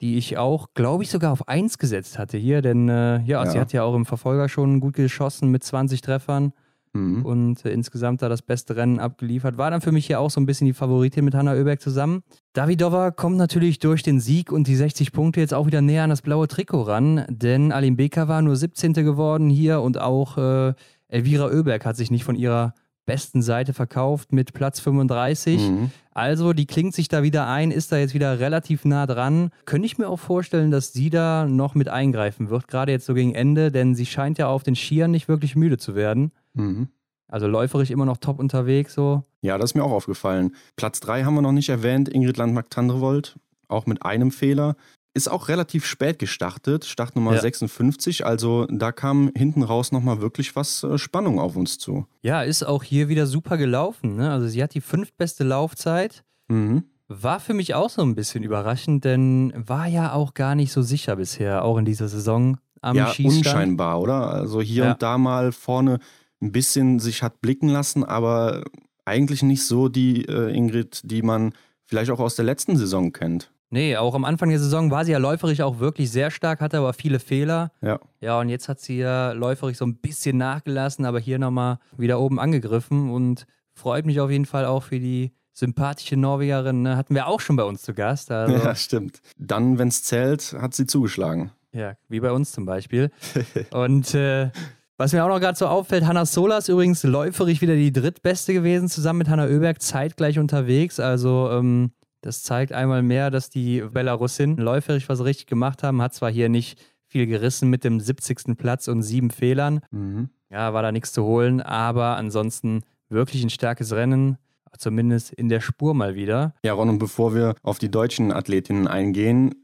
die 0.00 0.16
ich 0.16 0.38
auch, 0.38 0.68
glaube 0.74 1.02
ich, 1.02 1.10
sogar 1.10 1.32
auf 1.32 1.48
1 1.48 1.78
gesetzt 1.78 2.18
hatte 2.18 2.38
hier, 2.38 2.62
denn 2.62 2.88
äh, 2.88 3.20
ja, 3.22 3.44
ja, 3.44 3.46
sie 3.46 3.60
hat 3.60 3.72
ja 3.72 3.82
auch 3.82 3.94
im 3.94 4.06
Verfolger 4.06 4.48
schon 4.48 4.80
gut 4.80 4.94
geschossen 4.94 5.50
mit 5.50 5.62
20 5.62 6.00
Treffern 6.00 6.52
mhm. 6.92 7.24
und 7.24 7.64
äh, 7.64 7.70
insgesamt 7.70 8.22
da 8.22 8.28
das 8.28 8.42
beste 8.42 8.76
Rennen 8.76 8.98
abgeliefert. 8.98 9.58
War 9.58 9.70
dann 9.70 9.80
für 9.80 9.92
mich 9.92 10.06
hier 10.06 10.20
auch 10.20 10.30
so 10.30 10.40
ein 10.40 10.46
bisschen 10.46 10.66
die 10.66 10.72
Favoritin 10.72 11.24
mit 11.24 11.34
Hanna 11.34 11.52
Oeberg 11.52 11.80
zusammen. 11.80 12.22
Davidova 12.52 13.10
kommt 13.10 13.36
natürlich 13.36 13.78
durch 13.78 14.02
den 14.02 14.20
Sieg 14.20 14.52
und 14.52 14.66
die 14.66 14.76
60 14.76 15.12
Punkte 15.12 15.40
jetzt 15.40 15.54
auch 15.54 15.66
wieder 15.66 15.82
näher 15.82 16.04
an 16.04 16.10
das 16.10 16.22
blaue 16.22 16.48
Trikot 16.48 16.82
ran, 16.82 17.24
denn 17.28 17.72
Alim 17.72 17.96
Beka 17.96 18.28
war 18.28 18.42
nur 18.42 18.56
17. 18.56 18.94
geworden 18.94 19.50
hier 19.50 19.82
und 19.82 20.00
auch 20.00 20.38
äh, 20.38 20.74
Elvira 21.08 21.46
Oeberg 21.46 21.84
hat 21.84 21.96
sich 21.96 22.10
nicht 22.10 22.24
von 22.24 22.36
ihrer 22.36 22.74
besten 23.10 23.42
Seite 23.42 23.72
verkauft 23.72 24.32
mit 24.32 24.52
Platz 24.52 24.78
35. 24.78 25.60
Mhm. 25.60 25.90
Also, 26.12 26.52
die 26.52 26.66
klingt 26.66 26.94
sich 26.94 27.08
da 27.08 27.22
wieder 27.24 27.48
ein, 27.48 27.72
ist 27.72 27.90
da 27.90 27.98
jetzt 27.98 28.14
wieder 28.14 28.38
relativ 28.38 28.84
nah 28.84 29.06
dran. 29.06 29.50
Könnte 29.64 29.86
ich 29.86 29.98
mir 29.98 30.08
auch 30.08 30.18
vorstellen, 30.18 30.70
dass 30.70 30.92
sie 30.92 31.10
da 31.10 31.46
noch 31.46 31.74
mit 31.74 31.88
eingreifen 31.88 32.50
wird, 32.50 32.68
gerade 32.68 32.92
jetzt 32.92 33.06
so 33.06 33.14
gegen 33.14 33.34
Ende, 33.34 33.72
denn 33.72 33.96
sie 33.96 34.06
scheint 34.06 34.38
ja 34.38 34.46
auf 34.46 34.62
den 34.62 34.76
Skiern 34.76 35.10
nicht 35.10 35.28
wirklich 35.28 35.56
müde 35.56 35.76
zu 35.78 35.96
werden. 35.96 36.30
Mhm. 36.54 36.88
Also 37.26 37.46
läuferisch 37.46 37.90
immer 37.90 38.06
noch 38.06 38.18
top 38.18 38.38
unterwegs 38.38 38.94
so. 38.94 39.24
Ja, 39.42 39.58
das 39.58 39.70
ist 39.70 39.74
mir 39.74 39.84
auch 39.84 39.92
aufgefallen. 39.92 40.54
Platz 40.76 41.00
3 41.00 41.24
haben 41.24 41.34
wir 41.34 41.42
noch 41.42 41.52
nicht 41.52 41.68
erwähnt, 41.68 42.08
Ingrid 42.08 42.36
Landmark-Tandrevold, 42.36 43.36
auch 43.68 43.86
mit 43.86 44.04
einem 44.04 44.30
Fehler 44.30 44.76
ist 45.12 45.28
auch 45.30 45.48
relativ 45.48 45.86
spät 45.86 46.18
gestartet, 46.18 46.84
Startnummer 46.84 47.34
ja. 47.34 47.40
56. 47.40 48.24
Also 48.24 48.66
da 48.70 48.92
kam 48.92 49.30
hinten 49.36 49.62
raus 49.62 49.90
nochmal 49.92 50.20
wirklich 50.20 50.54
was 50.54 50.84
äh, 50.84 50.98
Spannung 50.98 51.40
auf 51.40 51.56
uns 51.56 51.78
zu. 51.78 52.06
Ja, 52.22 52.42
ist 52.42 52.62
auch 52.62 52.82
hier 52.84 53.08
wieder 53.08 53.26
super 53.26 53.56
gelaufen. 53.56 54.16
Ne? 54.16 54.30
Also 54.30 54.46
sie 54.46 54.62
hat 54.62 54.74
die 54.74 54.80
fünftbeste 54.80 55.42
Laufzeit. 55.44 56.22
Mhm. 56.48 56.84
War 57.08 57.40
für 57.40 57.54
mich 57.54 57.74
auch 57.74 57.90
so 57.90 58.02
ein 58.02 58.14
bisschen 58.14 58.44
überraschend, 58.44 59.04
denn 59.04 59.52
war 59.56 59.88
ja 59.88 60.12
auch 60.12 60.32
gar 60.34 60.54
nicht 60.54 60.72
so 60.72 60.80
sicher 60.82 61.16
bisher, 61.16 61.64
auch 61.64 61.76
in 61.76 61.84
dieser 61.84 62.06
Saison 62.06 62.58
am 62.82 62.96
ja, 62.96 63.08
Schießstand. 63.08 63.46
unscheinbar, 63.46 64.00
oder? 64.00 64.30
Also 64.32 64.60
hier 64.60 64.84
Ja. 64.84 64.92
und 64.92 65.02
da 65.02 65.18
mal 65.18 65.50
vorne 65.50 65.98
ein 66.40 66.52
bisschen 66.52 67.00
sich 67.00 67.24
hat 67.24 67.40
blicken 67.40 67.68
lassen, 67.68 68.04
aber 68.04 68.62
eigentlich 69.04 69.42
nicht 69.42 69.66
so 69.66 69.88
die 69.88 70.24
äh, 70.26 70.54
Ingrid, 70.54 71.00
die 71.04 71.22
man 71.22 71.52
vielleicht 71.84 72.12
auch 72.12 72.20
aus 72.20 72.36
der 72.36 72.44
letzten 72.44 72.76
Saison 72.76 73.12
kennt. 73.12 73.50
Nee, 73.70 73.96
auch 73.96 74.14
am 74.14 74.24
Anfang 74.24 74.48
der 74.50 74.58
Saison 74.58 74.90
war 74.90 75.04
sie 75.04 75.12
ja 75.12 75.18
läuferisch 75.18 75.60
auch 75.60 75.78
wirklich 75.78 76.10
sehr 76.10 76.32
stark, 76.32 76.60
hatte 76.60 76.78
aber 76.78 76.92
viele 76.92 77.20
Fehler. 77.20 77.70
Ja. 77.80 78.00
Ja, 78.20 78.40
und 78.40 78.48
jetzt 78.48 78.68
hat 78.68 78.80
sie 78.80 78.98
ja 78.98 79.30
läuferisch 79.32 79.78
so 79.78 79.86
ein 79.86 79.96
bisschen 79.96 80.36
nachgelassen, 80.36 81.04
aber 81.04 81.20
hier 81.20 81.38
nochmal 81.38 81.78
wieder 81.96 82.18
oben 82.18 82.40
angegriffen 82.40 83.10
und 83.10 83.46
freut 83.72 84.06
mich 84.06 84.20
auf 84.20 84.30
jeden 84.30 84.46
Fall 84.46 84.64
auch 84.66 84.82
für 84.82 84.98
die 84.98 85.32
sympathische 85.52 86.16
Norwegerin. 86.16 86.82
Ne? 86.82 86.96
Hatten 86.96 87.14
wir 87.14 87.28
auch 87.28 87.40
schon 87.40 87.54
bei 87.56 87.62
uns 87.62 87.82
zu 87.82 87.94
Gast. 87.94 88.30
Also, 88.32 88.54
Ja, 88.54 88.74
stimmt. 88.74 89.20
Dann, 89.38 89.78
wenn 89.78 89.88
es 89.88 90.02
zählt, 90.02 90.56
hat 90.58 90.74
sie 90.74 90.86
zugeschlagen. 90.86 91.52
Ja, 91.72 91.94
wie 92.08 92.18
bei 92.18 92.32
uns 92.32 92.50
zum 92.50 92.66
Beispiel. 92.66 93.12
Und 93.70 94.14
äh, 94.14 94.50
was 94.96 95.12
mir 95.12 95.24
auch 95.24 95.28
noch 95.28 95.40
gerade 95.40 95.56
so 95.56 95.66
auffällt, 95.66 96.04
Hanna 96.04 96.26
Solas 96.26 96.68
übrigens 96.68 97.04
läuferig 97.04 97.60
wieder 97.60 97.74
die 97.74 97.92
drittbeste 97.92 98.52
gewesen, 98.52 98.88
zusammen 98.88 99.20
mit 99.20 99.28
Hanna 99.28 99.44
Oeberg 99.44 99.80
zeitgleich 99.80 100.38
unterwegs. 100.38 100.98
Also 100.98 101.48
ähm, 101.52 101.92
das 102.20 102.42
zeigt 102.42 102.72
einmal 102.72 103.02
mehr, 103.02 103.30
dass 103.30 103.50
die 103.50 103.80
Belarusin 103.80 104.56
läuferig 104.56 105.08
was 105.08 105.24
richtig 105.24 105.46
gemacht 105.46 105.82
haben. 105.82 106.02
Hat 106.02 106.14
zwar 106.14 106.30
hier 106.30 106.48
nicht 106.48 106.78
viel 107.06 107.26
gerissen 107.26 107.70
mit 107.70 107.84
dem 107.84 108.00
70. 108.00 108.56
Platz 108.56 108.88
und 108.88 109.02
sieben 109.02 109.30
Fehlern. 109.30 109.80
Mhm. 109.90 110.30
Ja, 110.50 110.72
war 110.74 110.82
da 110.82 110.92
nichts 110.92 111.12
zu 111.12 111.24
holen, 111.24 111.60
aber 111.60 112.16
ansonsten 112.16 112.82
wirklich 113.08 113.42
ein 113.42 113.50
starkes 113.50 113.92
Rennen. 113.92 114.38
Zumindest 114.78 115.32
in 115.32 115.48
der 115.48 115.60
Spur 115.60 115.94
mal 115.94 116.14
wieder. 116.14 116.54
Ja, 116.62 116.74
Ron, 116.74 116.90
und 116.90 116.98
bevor 116.98 117.34
wir 117.34 117.56
auf 117.62 117.80
die 117.80 117.90
deutschen 117.90 118.30
Athletinnen 118.30 118.86
eingehen, 118.86 119.54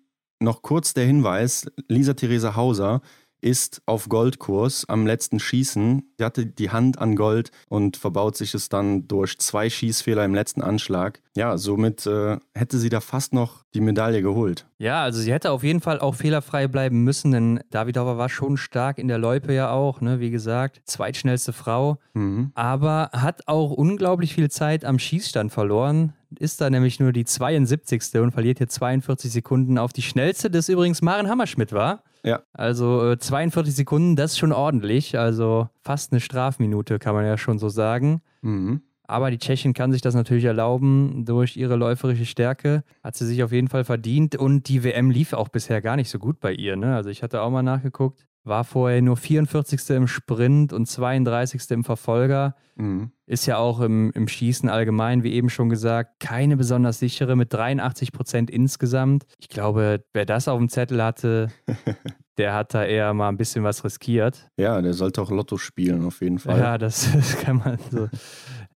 noch 0.40 0.62
kurz 0.62 0.94
der 0.94 1.06
Hinweis: 1.06 1.70
Lisa 1.86 2.14
Theresa 2.14 2.56
Hauser 2.56 3.02
ist 3.40 3.82
auf 3.86 4.08
Goldkurs 4.08 4.88
am 4.88 5.06
letzten 5.06 5.38
Schießen. 5.38 6.02
Sie 6.18 6.24
hatte 6.24 6.46
die 6.46 6.70
Hand 6.70 6.98
an 6.98 7.16
Gold 7.16 7.50
und 7.68 7.96
verbaut 7.96 8.36
sich 8.36 8.54
es 8.54 8.68
dann 8.68 9.06
durch 9.08 9.38
zwei 9.38 9.68
Schießfehler 9.70 10.24
im 10.24 10.34
letzten 10.34 10.62
Anschlag. 10.62 11.20
Ja, 11.36 11.58
somit 11.58 12.06
äh, 12.06 12.38
hätte 12.54 12.78
sie 12.78 12.88
da 12.88 13.00
fast 13.00 13.32
noch 13.34 13.62
die 13.74 13.80
Medaille 13.80 14.22
geholt. 14.22 14.66
Ja, 14.78 15.02
also 15.02 15.20
sie 15.20 15.32
hätte 15.32 15.50
auf 15.50 15.62
jeden 15.62 15.80
Fall 15.80 16.00
auch 16.00 16.14
fehlerfrei 16.14 16.66
bleiben 16.66 17.04
müssen, 17.04 17.30
denn 17.30 17.60
Davidova 17.70 18.16
war 18.18 18.28
schon 18.28 18.56
stark 18.56 18.98
in 18.98 19.08
der 19.08 19.18
Loipe 19.18 19.52
ja 19.52 19.70
auch, 19.70 20.00
ne? 20.00 20.18
wie 20.20 20.30
gesagt, 20.30 20.80
zweitschnellste 20.84 21.52
Frau, 21.52 21.98
Mhm. 22.14 22.52
aber 22.54 23.10
hat 23.12 23.46
auch 23.46 23.70
unglaublich 23.70 24.34
viel 24.34 24.50
Zeit 24.50 24.84
am 24.84 24.98
Schießstand 24.98 25.52
verloren. 25.52 26.14
Ist 26.38 26.60
da 26.60 26.70
nämlich 26.70 27.00
nur 27.00 27.12
die 27.12 27.24
72. 27.24 28.20
und 28.20 28.32
verliert 28.32 28.58
hier 28.58 28.68
42 28.68 29.30
Sekunden 29.32 29.78
auf 29.78 29.92
die 29.92 30.02
schnellste, 30.02 30.50
das 30.50 30.68
übrigens 30.68 31.02
Maren 31.02 31.28
Hammerschmidt 31.28 31.72
war. 31.72 32.02
Ja. 32.22 32.42
Also 32.52 33.12
äh, 33.12 33.18
42 33.18 33.74
Sekunden, 33.74 34.16
das 34.16 34.32
ist 34.32 34.38
schon 34.38 34.52
ordentlich. 34.52 35.18
Also 35.18 35.68
fast 35.80 36.12
eine 36.12 36.20
Strafminute, 36.20 36.98
kann 36.98 37.14
man 37.14 37.24
ja 37.24 37.38
schon 37.38 37.58
so 37.58 37.68
sagen. 37.68 38.20
Mhm. 38.42 38.82
Aber 39.08 39.30
die 39.30 39.38
Tschechin 39.38 39.72
kann 39.72 39.92
sich 39.92 40.02
das 40.02 40.14
natürlich 40.14 40.44
erlauben 40.44 41.24
durch 41.24 41.56
ihre 41.56 41.76
läuferische 41.76 42.26
Stärke. 42.26 42.82
Hat 43.04 43.14
sie 43.14 43.26
sich 43.26 43.42
auf 43.44 43.52
jeden 43.52 43.68
Fall 43.68 43.84
verdient. 43.84 44.34
Und 44.34 44.68
die 44.68 44.82
WM 44.82 45.10
lief 45.10 45.32
auch 45.32 45.48
bisher 45.48 45.80
gar 45.80 45.96
nicht 45.96 46.10
so 46.10 46.18
gut 46.18 46.40
bei 46.40 46.52
ihr. 46.52 46.76
Ne? 46.76 46.96
Also 46.96 47.10
ich 47.10 47.22
hatte 47.22 47.42
auch 47.42 47.50
mal 47.50 47.62
nachgeguckt. 47.62 48.26
War 48.46 48.62
vorher 48.62 49.02
nur 49.02 49.16
44. 49.16 49.90
im 49.90 50.06
Sprint 50.06 50.72
und 50.72 50.86
32. 50.86 51.68
im 51.72 51.82
Verfolger. 51.82 52.54
Mhm. 52.76 53.10
Ist 53.26 53.46
ja 53.46 53.58
auch 53.58 53.80
im, 53.80 54.12
im 54.12 54.28
Schießen 54.28 54.68
allgemein, 54.68 55.24
wie 55.24 55.32
eben 55.32 55.50
schon 55.50 55.68
gesagt, 55.68 56.20
keine 56.20 56.56
besonders 56.56 57.00
sichere 57.00 57.34
mit 57.34 57.52
83 57.52 58.12
Prozent 58.12 58.48
insgesamt. 58.48 59.24
Ich 59.38 59.48
glaube, 59.48 60.04
wer 60.12 60.26
das 60.26 60.46
auf 60.46 60.58
dem 60.58 60.68
Zettel 60.68 61.02
hatte, 61.02 61.48
der 62.38 62.54
hat 62.54 62.72
da 62.72 62.84
eher 62.84 63.12
mal 63.14 63.30
ein 63.30 63.36
bisschen 63.36 63.64
was 63.64 63.82
riskiert. 63.82 64.48
Ja, 64.56 64.80
der 64.80 64.94
sollte 64.94 65.22
auch 65.22 65.30
Lotto 65.32 65.56
spielen, 65.56 66.04
auf 66.04 66.20
jeden 66.20 66.38
Fall. 66.38 66.60
Ja, 66.60 66.78
das, 66.78 67.10
das 67.12 67.36
kann 67.40 67.56
man 67.56 67.78
so. 67.90 68.08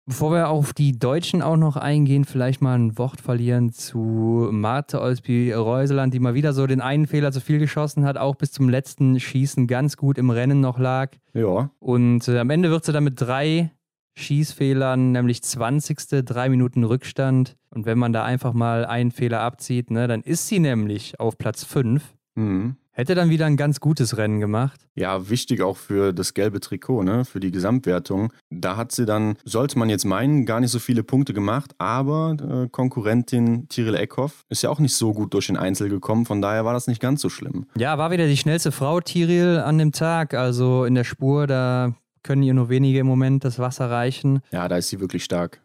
Bevor 0.09 0.33
wir 0.33 0.49
auf 0.49 0.73
die 0.73 0.99
Deutschen 0.99 1.43
auch 1.43 1.59
noch 1.59 1.77
eingehen, 1.77 2.25
vielleicht 2.25 2.63
mal 2.63 2.79
ein 2.79 2.97
Wort 2.97 3.21
verlieren 3.21 3.73
zu 3.73 4.49
Marte 4.51 5.03
Olsby-Reuseland, 5.03 6.15
die 6.15 6.19
mal 6.19 6.33
wieder 6.33 6.55
so 6.55 6.67
den 6.67 6.81
einen 6.81 7.07
Fehler 7.07 7.31
zu 7.31 7.43
viel 7.43 7.59
geschossen 7.59 8.07
hat, 8.07 8.17
auch 8.17 8.35
bis 8.35 8.51
zum 8.51 8.71
letzten 8.71 9.21
Schießen 9.21 9.67
ganz 9.67 9.99
gut 9.99 10.17
im 10.17 10.31
Rennen 10.31 10.63
noch 10.63 10.79
lag. 10.79 11.11
ja. 11.35 11.71
Und 11.79 12.27
äh, 12.27 12.39
am 12.39 12.49
Ende 12.49 12.71
wird 12.71 12.87
sie 12.87 12.93
dann 12.93 13.05
mit 13.05 13.21
drei 13.21 13.71
Schießfehlern, 14.17 15.13
nämlich 15.13 15.43
20. 15.43 16.25
drei 16.25 16.49
Minuten 16.49 16.85
Rückstand. 16.85 17.59
Und 17.69 17.85
wenn 17.85 17.99
man 17.99 18.15
da 18.15 18.25
einfach 18.25 18.55
mal 18.55 18.87
einen 18.87 19.11
Fehler 19.11 19.41
abzieht, 19.41 19.91
ne, 19.91 20.09
dann 20.09 20.23
ist 20.23 20.49
sie 20.49 20.59
nämlich 20.59 21.21
auf 21.21 21.37
Platz 21.37 21.65
5. 21.65 22.03
Mhm. 22.35 22.77
Hätte 22.99 23.15
dann 23.15 23.31
wieder 23.31 23.47
ein 23.47 23.57
ganz 23.57 23.79
gutes 23.79 24.17
Rennen 24.17 24.41
gemacht. 24.41 24.81
Ja, 24.97 25.31
wichtig 25.31 25.63
auch 25.63 25.77
für 25.77 26.13
das 26.13 26.35
gelbe 26.35 26.59
Trikot, 26.59 27.05
ne? 27.05 27.25
für 27.25 27.39
die 27.39 27.53
Gesamtwertung. 27.53 28.33
Da 28.51 28.77
hat 28.77 28.91
sie 28.91 29.07
dann, 29.07 29.37
sollte 29.45 29.79
man 29.79 29.89
jetzt 29.89 30.05
meinen, 30.05 30.47
gar 30.47 30.59
nicht 30.59 30.73
so 30.73 30.81
viele 30.81 31.05
Punkte 31.05 31.33
gemacht, 31.33 31.77
aber 31.79 32.37
äh, 32.65 32.69
Konkurrentin 32.69 33.69
Tiril 33.69 33.95
Eckhoff 33.95 34.43
ist 34.49 34.63
ja 34.63 34.71
auch 34.71 34.81
nicht 34.81 34.97
so 34.97 35.13
gut 35.13 35.33
durch 35.33 35.47
den 35.47 35.57
Einzel 35.57 35.89
gekommen, 35.89 36.27
von 36.27 36.43
daher 36.43 36.65
war 36.65 36.73
das 36.73 36.89
nicht 36.89 37.01
ganz 37.01 37.21
so 37.21 37.29
schlimm. 37.29 37.67
Ja, 37.77 37.99
war 37.99 38.11
wieder 38.11 38.27
die 38.27 38.37
schnellste 38.37 38.73
Frau, 38.73 39.01
Tiril, 39.01 39.59
an 39.61 39.79
dem 39.79 39.93
Tag. 39.93 40.35
Also 40.35 40.85
in 40.85 40.97
der 40.97 41.05
Spur, 41.05 41.47
da 41.47 41.95
können 42.25 42.43
ihr 42.43 42.53
nur 42.53 42.69
wenige 42.69 42.99
im 42.99 43.07
Moment 43.07 43.45
das 43.45 43.61
Wasser 43.61 43.89
reichen. 43.89 44.41
Ja, 44.51 44.67
da 44.67 44.77
ist 44.77 44.89
sie 44.89 44.99
wirklich 44.99 45.23
stark. 45.23 45.61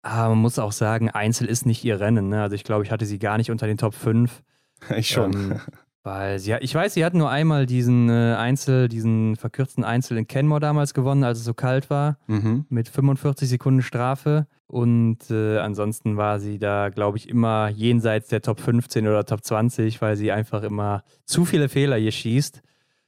Aber 0.00 0.30
man 0.30 0.38
muss 0.38 0.58
auch 0.58 0.72
sagen, 0.72 1.10
Einzel 1.10 1.48
ist 1.48 1.66
nicht 1.66 1.84
ihr 1.84 2.00
Rennen. 2.00 2.30
Ne? 2.30 2.40
Also 2.40 2.54
ich 2.54 2.64
glaube, 2.64 2.84
ich 2.84 2.90
hatte 2.90 3.04
sie 3.04 3.18
gar 3.18 3.36
nicht 3.36 3.50
unter 3.50 3.66
den 3.66 3.76
Top 3.76 3.92
5. 3.92 4.42
Ich 4.96 5.08
schon. 5.08 5.34
Ähm, 5.34 5.60
weil 6.02 6.38
sie, 6.38 6.54
ich 6.60 6.74
weiß, 6.74 6.94
sie 6.94 7.04
hat 7.04 7.14
nur 7.14 7.28
einmal 7.30 7.66
diesen 7.66 8.08
äh, 8.08 8.34
Einzel, 8.38 8.88
diesen 8.88 9.36
verkürzten 9.36 9.84
Einzel 9.84 10.16
in 10.16 10.26
Kenmore 10.26 10.60
damals 10.60 10.94
gewonnen, 10.94 11.24
als 11.24 11.38
es 11.38 11.44
so 11.44 11.54
kalt 11.54 11.90
war, 11.90 12.18
mhm. 12.26 12.64
mit 12.68 12.88
45 12.88 13.48
Sekunden 13.48 13.82
Strafe. 13.82 14.46
Und 14.66 15.30
äh, 15.30 15.58
ansonsten 15.58 16.16
war 16.16 16.40
sie 16.40 16.58
da, 16.58 16.90
glaube 16.90 17.16
ich, 17.18 17.28
immer 17.28 17.68
jenseits 17.68 18.28
der 18.28 18.42
Top 18.42 18.60
15 18.60 19.06
oder 19.08 19.24
Top 19.24 19.44
20, 19.44 20.00
weil 20.00 20.16
sie 20.16 20.30
einfach 20.30 20.62
immer 20.62 21.02
zu 21.24 21.44
viele 21.44 21.68
Fehler 21.68 21.96
hier 21.96 22.12
schießt. 22.12 22.62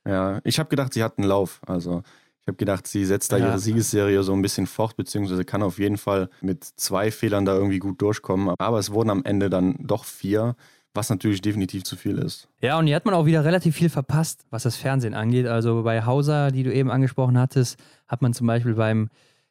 Ja, 0.06 0.40
ich 0.44 0.58
habe 0.58 0.68
gedacht, 0.70 0.94
sie 0.94 1.02
hat 1.02 1.18
einen 1.18 1.28
Lauf. 1.28 1.60
Also 1.66 2.02
ich 2.40 2.48
habe 2.48 2.56
gedacht, 2.56 2.86
sie 2.86 3.04
setzt 3.04 3.32
da 3.32 3.36
Ja. 3.36 3.48
ihre 3.48 3.58
Siegesserie 3.58 4.22
so 4.22 4.32
ein 4.32 4.40
bisschen 4.40 4.66
fort, 4.66 4.96
beziehungsweise 4.96 5.44
kann 5.44 5.62
auf 5.62 5.78
jeden 5.78 5.98
Fall 5.98 6.30
mit 6.40 6.64
zwei 6.64 7.10
Fehlern 7.10 7.44
da 7.44 7.54
irgendwie 7.54 7.78
gut 7.78 8.00
durchkommen. 8.00 8.54
Aber 8.58 8.78
es 8.78 8.92
wurden 8.92 9.10
am 9.10 9.24
Ende 9.24 9.50
dann 9.50 9.76
doch 9.80 10.04
vier, 10.04 10.56
was 10.94 11.08
natürlich 11.10 11.40
definitiv 11.40 11.84
zu 11.84 11.96
viel 11.96 12.18
ist. 12.18 12.48
Ja, 12.60 12.78
und 12.78 12.86
hier 12.86 12.96
hat 12.96 13.04
man 13.04 13.14
auch 13.14 13.26
wieder 13.26 13.44
relativ 13.44 13.76
viel 13.76 13.90
verpasst, 13.90 14.44
was 14.50 14.64
das 14.64 14.76
Fernsehen 14.76 15.14
angeht. 15.14 15.46
Also 15.46 15.82
bei 15.82 16.04
Hauser, 16.04 16.50
die 16.50 16.62
du 16.62 16.72
eben 16.72 16.90
angesprochen 16.90 17.38
hattest, 17.38 17.78
hat 18.08 18.22
man 18.22 18.32
zum 18.34 18.46
Beispiel 18.46 18.74
beim 18.74 19.08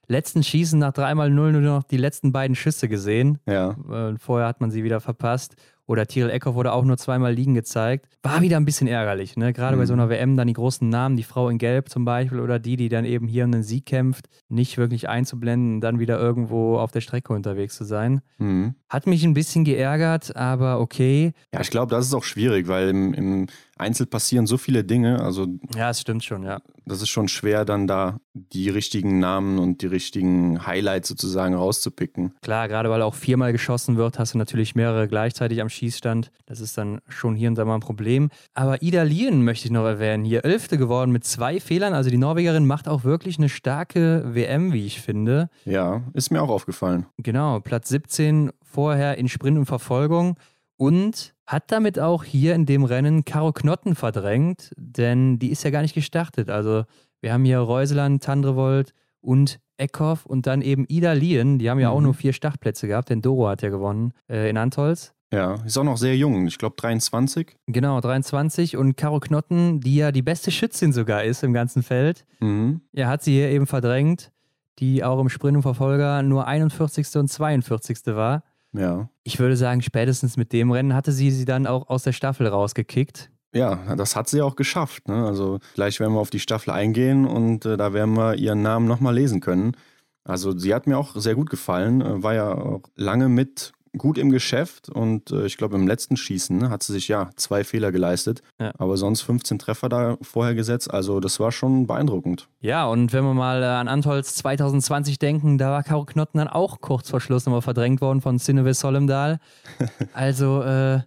letzten 0.07 0.43
Schießen 0.43 0.79
nach 0.79 0.91
dreimal 0.91 1.29
Null 1.29 1.51
nur 1.53 1.61
noch 1.61 1.83
die 1.83 1.97
letzten 1.97 2.31
beiden 2.31 2.55
Schüsse 2.55 2.89
gesehen. 2.89 3.39
Ja, 3.45 3.75
Äh, 3.89 4.17
Vorher 4.17 4.47
hat 4.47 4.59
man 4.59 4.71
sie 4.71 4.83
wieder 4.83 4.99
verpasst. 4.99 5.55
Oder 5.89 6.05
Tyrell 6.05 6.29
Eckhoff 6.29 6.53
wurde 6.53 6.71
auch 6.71 6.85
nur 6.85 6.97
zweimal 6.97 7.33
liegen 7.33 7.55
gezeigt. 7.55 8.05
War 8.21 8.43
wieder 8.43 8.57
ein 8.57 8.65
bisschen 8.65 8.87
ärgerlich, 8.87 9.37
ne? 9.37 9.53
Gerade 9.53 9.75
bei 9.75 9.87
so 9.87 9.93
einer 9.93 10.07
WM 10.07 10.37
dann 10.37 10.47
die 10.47 10.53
großen 10.53 10.87
Namen, 10.87 11.17
die 11.17 11.23
Frau 11.23 11.49
in 11.49 11.57
Gelb 11.57 11.89
zum 11.89 12.05
Beispiel 12.05 12.39
oder 12.41 12.59
die, 12.59 12.75
die 12.75 12.89
dann 12.89 13.05
eben 13.05 13.27
hier 13.27 13.45
um 13.45 13.51
den 13.51 13.63
Sieg 13.63 13.87
kämpft, 13.87 14.29
nicht 14.49 14.77
wirklich 14.77 15.09
einzublenden 15.09 15.75
und 15.75 15.81
dann 15.81 15.97
wieder 15.97 16.19
irgendwo 16.19 16.77
auf 16.77 16.91
der 16.91 17.01
Strecke 17.01 17.33
unterwegs 17.33 17.75
zu 17.75 17.85
sein. 17.85 18.21
mhm. 18.37 18.75
Hat 18.87 19.07
mich 19.07 19.23
ein 19.23 19.33
bisschen 19.33 19.65
geärgert, 19.65 20.35
aber 20.35 20.79
okay. 20.79 21.33
ja 21.51 21.61
ich 21.61 21.71
glaube, 21.71 21.89
das 21.89 22.05
ist 22.05 22.13
auch 22.13 22.23
schwierig, 22.23 22.67
weil 22.67 22.89
im, 22.89 23.13
im 23.15 23.47
Einzel 23.79 24.05
passieren 24.05 24.45
so 24.45 24.57
viele 24.57 24.83
Dinge. 24.83 25.21
Also 25.21 25.47
Ja, 25.75 25.89
es 25.89 26.01
stimmt 26.01 26.23
schon, 26.23 26.43
ja. 26.43 26.59
das 26.85 27.01
ist 27.01 27.09
schon 27.09 27.27
schwer, 27.27 27.65
dann 27.65 27.87
da 27.87 28.19
die 28.33 28.69
richtigen 28.69 29.19
Namen 29.19 29.59
und 29.59 29.81
die 29.81 29.87
richtigen 29.87 30.65
Highlights 30.65 31.07
sozusagen 31.09 31.53
rauszupicken. 31.53 32.33
Klar, 32.41 32.67
gerade 32.67 32.89
weil 32.89 33.01
auch 33.01 33.15
viermal 33.15 33.51
geschossen 33.51 33.97
wird, 33.97 34.19
hast 34.19 34.33
du 34.33 34.37
natürlich 34.37 34.75
mehrere 34.75 35.07
gleichzeitig 35.07 35.61
am 35.61 35.69
Schießstand. 35.69 36.31
Das 36.45 36.59
ist 36.59 36.77
dann 36.77 36.99
schon 37.07 37.35
hier 37.35 37.49
und 37.49 37.55
da 37.55 37.65
mal 37.65 37.75
ein 37.75 37.79
Problem. 37.81 38.29
Aber 38.53 38.81
Ida 38.81 39.03
Lien 39.03 39.43
möchte 39.43 39.65
ich 39.65 39.71
noch 39.71 39.85
erwähnen. 39.85 40.23
Hier 40.25 40.45
Elfte 40.45 40.77
geworden 40.77 41.11
mit 41.11 41.23
zwei 41.25 41.59
Fehlern. 41.59 41.93
Also 41.93 42.09
die 42.09 42.17
Norwegerin 42.17 42.65
macht 42.67 42.87
auch 42.87 43.03
wirklich 43.03 43.37
eine 43.37 43.49
starke 43.49 44.23
WM, 44.33 44.73
wie 44.73 44.85
ich 44.85 45.01
finde. 45.01 45.49
Ja, 45.65 46.03
ist 46.13 46.31
mir 46.31 46.41
auch 46.41 46.49
aufgefallen. 46.49 47.05
Genau, 47.17 47.59
Platz 47.59 47.89
17 47.89 48.51
vorher 48.63 49.17
in 49.17 49.27
Sprint 49.27 49.57
und 49.57 49.65
Verfolgung. 49.65 50.35
Und 50.79 51.33
hat 51.45 51.73
damit 51.73 51.99
auch 51.99 52.23
hier 52.23 52.55
in 52.55 52.65
dem 52.65 52.85
Rennen 52.85 53.25
Caro 53.25 53.51
Knotten 53.51 53.95
verdrängt, 53.95 54.71
denn 54.77 55.37
die 55.37 55.51
ist 55.51 55.63
ja 55.65 55.71
gar 55.71 55.81
nicht 55.81 55.93
gestartet. 55.93 56.49
Also 56.49 56.85
wir 57.19 57.33
haben 57.33 57.43
hier 57.43 57.59
Reuseland, 57.59 58.23
Tandrevold 58.23 58.93
und 59.19 59.59
Eckhoff 59.75 60.25
und 60.25 60.47
dann 60.47 60.61
eben 60.61 60.85
Ida 60.87 61.11
Lien. 61.11 61.59
Die 61.59 61.69
haben 61.69 61.79
ja 61.79 61.89
auch 61.89 61.97
Mhm. 61.97 62.05
nur 62.05 62.13
vier 62.13 62.31
Startplätze 62.31 62.87
gehabt, 62.87 63.09
denn 63.09 63.21
Doro 63.21 63.49
hat 63.49 63.61
ja 63.61 63.67
gewonnen 63.69 64.13
äh, 64.29 64.49
in 64.49 64.55
Antolz. 64.55 65.13
Ja, 65.33 65.55
ist 65.65 65.77
auch 65.77 65.83
noch 65.83 65.97
sehr 65.97 66.15
jung. 66.15 66.47
Ich 66.47 66.57
glaube 66.57 66.75
23. 66.77 67.57
Genau, 67.67 67.99
23. 67.99 68.77
Und 68.77 68.95
Caro 68.95 69.19
Knotten, 69.19 69.81
die 69.81 69.97
ja 69.97 70.13
die 70.13 70.21
beste 70.21 70.49
Schützin 70.49 70.93
sogar 70.93 71.25
ist 71.25 71.43
im 71.43 71.51
ganzen 71.51 71.83
Feld, 71.83 72.25
Mhm. 72.39 72.79
ja, 72.93 73.09
hat 73.09 73.21
sie 73.21 73.33
hier 73.33 73.49
eben 73.49 73.67
verdrängt, 73.67 74.31
die 74.79 75.03
auch 75.03 75.19
im 75.19 75.27
Sprint 75.27 75.57
und 75.57 75.63
Verfolger 75.63 76.23
nur 76.23 76.47
41. 76.47 77.17
und 77.19 77.27
42. 77.27 78.15
war. 78.15 78.43
Ja. 78.73 79.09
Ich 79.23 79.39
würde 79.39 79.57
sagen, 79.57 79.81
spätestens 79.81 80.37
mit 80.37 80.53
dem 80.53 80.71
Rennen 80.71 80.93
hatte 80.93 81.11
sie 81.11 81.31
sie 81.31 81.45
dann 81.45 81.67
auch 81.67 81.89
aus 81.89 82.03
der 82.03 82.13
Staffel 82.13 82.47
rausgekickt. 82.47 83.31
Ja, 83.53 83.95
das 83.95 84.15
hat 84.15 84.29
sie 84.29 84.41
auch 84.41 84.55
geschafft. 84.55 85.07
Ne? 85.07 85.25
Also 85.25 85.59
gleich 85.73 85.99
werden 85.99 86.13
wir 86.13 86.19
auf 86.19 86.29
die 86.29 86.39
Staffel 86.39 86.71
eingehen 86.71 87.25
und 87.25 87.65
äh, 87.65 87.77
da 87.77 87.93
werden 87.93 88.15
wir 88.15 88.35
ihren 88.35 88.61
Namen 88.61 88.87
nochmal 88.87 89.15
lesen 89.15 89.39
können. 89.39 89.75
Also 90.23 90.55
sie 90.55 90.75
hat 90.75 90.85
mir 90.85 90.97
auch 90.97 91.15
sehr 91.15 91.33
gut 91.33 91.49
gefallen, 91.49 92.01
äh, 92.01 92.21
war 92.21 92.35
ja 92.35 92.53
auch 92.53 92.83
lange 92.95 93.27
mit 93.27 93.73
gut 93.97 94.17
im 94.17 94.29
Geschäft 94.29 94.89
und 94.89 95.31
äh, 95.31 95.45
ich 95.45 95.57
glaube 95.57 95.75
im 95.75 95.87
letzten 95.87 96.17
Schießen 96.17 96.57
ne, 96.57 96.69
hat 96.69 96.83
sie 96.83 96.93
sich 96.93 97.07
ja 97.07 97.29
zwei 97.35 97.63
Fehler 97.63 97.91
geleistet, 97.91 98.41
Ja. 98.59 98.71
aber 98.77 98.97
sonst 98.97 99.21
15 99.21 99.59
Treffer 99.59 99.89
da 99.89 100.17
vorher 100.21 100.55
gesetzt. 100.55 100.91
Also 100.93 101.19
das 101.19 101.39
war 101.39 101.51
schon 101.51 101.87
beeindruckend. 101.87 102.47
Ja, 102.61 102.85
und 102.87 103.13
wenn 103.13 103.23
wir 103.23 103.33
mal 103.33 103.61
äh, 103.63 103.65
an 103.65 103.87
Antolz 103.87 104.35
2020 104.35 105.19
denken, 105.19 105.57
da 105.57 105.71
war 105.71 105.83
Caro 105.83 106.05
Knotten 106.05 106.37
dann 106.37 106.47
auch 106.47 106.81
kurz 106.81 107.09
vor 107.09 107.19
Schluss 107.21 107.45
nochmal 107.45 107.61
verdrängt 107.61 108.01
worden 108.01 108.21
von 108.21 108.37
Sinove 108.39 108.73
Solemdal. 108.73 109.39
Also 110.13 110.61
äh, 110.63 110.99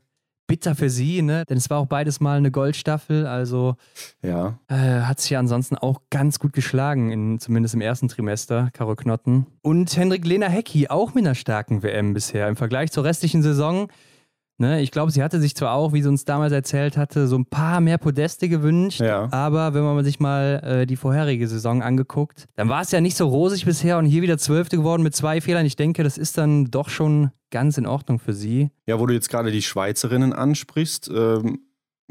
bitter 0.46 0.74
für 0.74 0.90
sie, 0.90 1.22
ne? 1.22 1.44
Denn 1.48 1.56
es 1.56 1.70
war 1.70 1.78
auch 1.78 1.86
beides 1.86 2.20
mal 2.20 2.36
eine 2.36 2.50
Goldstaffel, 2.50 3.26
also 3.26 3.76
Ja, 4.22 4.58
äh, 4.68 5.02
hat 5.02 5.20
sich 5.20 5.30
ja 5.30 5.38
ansonsten 5.38 5.76
auch 5.76 6.00
ganz 6.10 6.38
gut 6.38 6.52
geschlagen, 6.52 7.10
in, 7.10 7.38
zumindest 7.38 7.74
im 7.74 7.80
ersten 7.80 8.08
Trimester, 8.08 8.70
Caro 8.72 8.94
Knotten. 8.94 9.46
Und 9.62 9.96
Hendrik 9.96 10.26
Lena 10.26 10.48
Hecki, 10.48 10.88
auch 10.88 11.14
mit 11.14 11.24
einer 11.24 11.34
starken 11.34 11.82
WM 11.82 12.14
bisher 12.14 12.48
im 12.48 12.56
Vergleich 12.56 12.92
zur 12.92 13.04
restlichen 13.04 13.42
Saison. 13.42 13.88
Ne, 14.58 14.80
ich 14.80 14.90
glaube, 14.90 15.10
sie 15.10 15.22
hatte 15.22 15.40
sich 15.40 15.56
zwar 15.56 15.72
auch, 15.72 15.92
wie 15.92 16.02
sie 16.02 16.08
uns 16.08 16.24
damals 16.24 16.52
erzählt 16.52 16.96
hatte, 16.96 17.26
so 17.26 17.36
ein 17.36 17.46
paar 17.46 17.80
mehr 17.80 17.98
Podeste 17.98 18.48
gewünscht, 18.48 19.00
Ja. 19.00 19.28
aber 19.32 19.74
wenn 19.74 19.82
man 19.82 20.04
sich 20.04 20.20
mal 20.20 20.60
äh, 20.82 20.86
die 20.86 20.94
vorherige 20.96 21.48
Saison 21.48 21.82
angeguckt, 21.82 22.44
dann 22.54 22.68
war 22.68 22.82
es 22.82 22.92
ja 22.92 23.00
nicht 23.00 23.16
so 23.16 23.26
rosig 23.26 23.64
bisher 23.64 23.98
und 23.98 24.04
hier 24.06 24.22
wieder 24.22 24.38
Zwölfte 24.38 24.76
geworden 24.76 25.02
mit 25.02 25.16
zwei 25.16 25.40
Fehlern. 25.40 25.66
Ich 25.66 25.76
denke, 25.76 26.04
das 26.04 26.16
ist 26.18 26.38
dann 26.38 26.66
doch 26.66 26.90
schon 26.90 27.30
ganz 27.50 27.76
in 27.78 27.86
Ordnung 27.86 28.18
für 28.18 28.34
sie. 28.34 28.70
Ja, 28.86 29.00
wo 29.00 29.06
du 29.06 29.14
jetzt 29.14 29.28
gerade 29.30 29.50
die 29.50 29.62
Schweizerinnen 29.62 30.32
ansprichst, 30.32 31.10
ähm, 31.12 31.58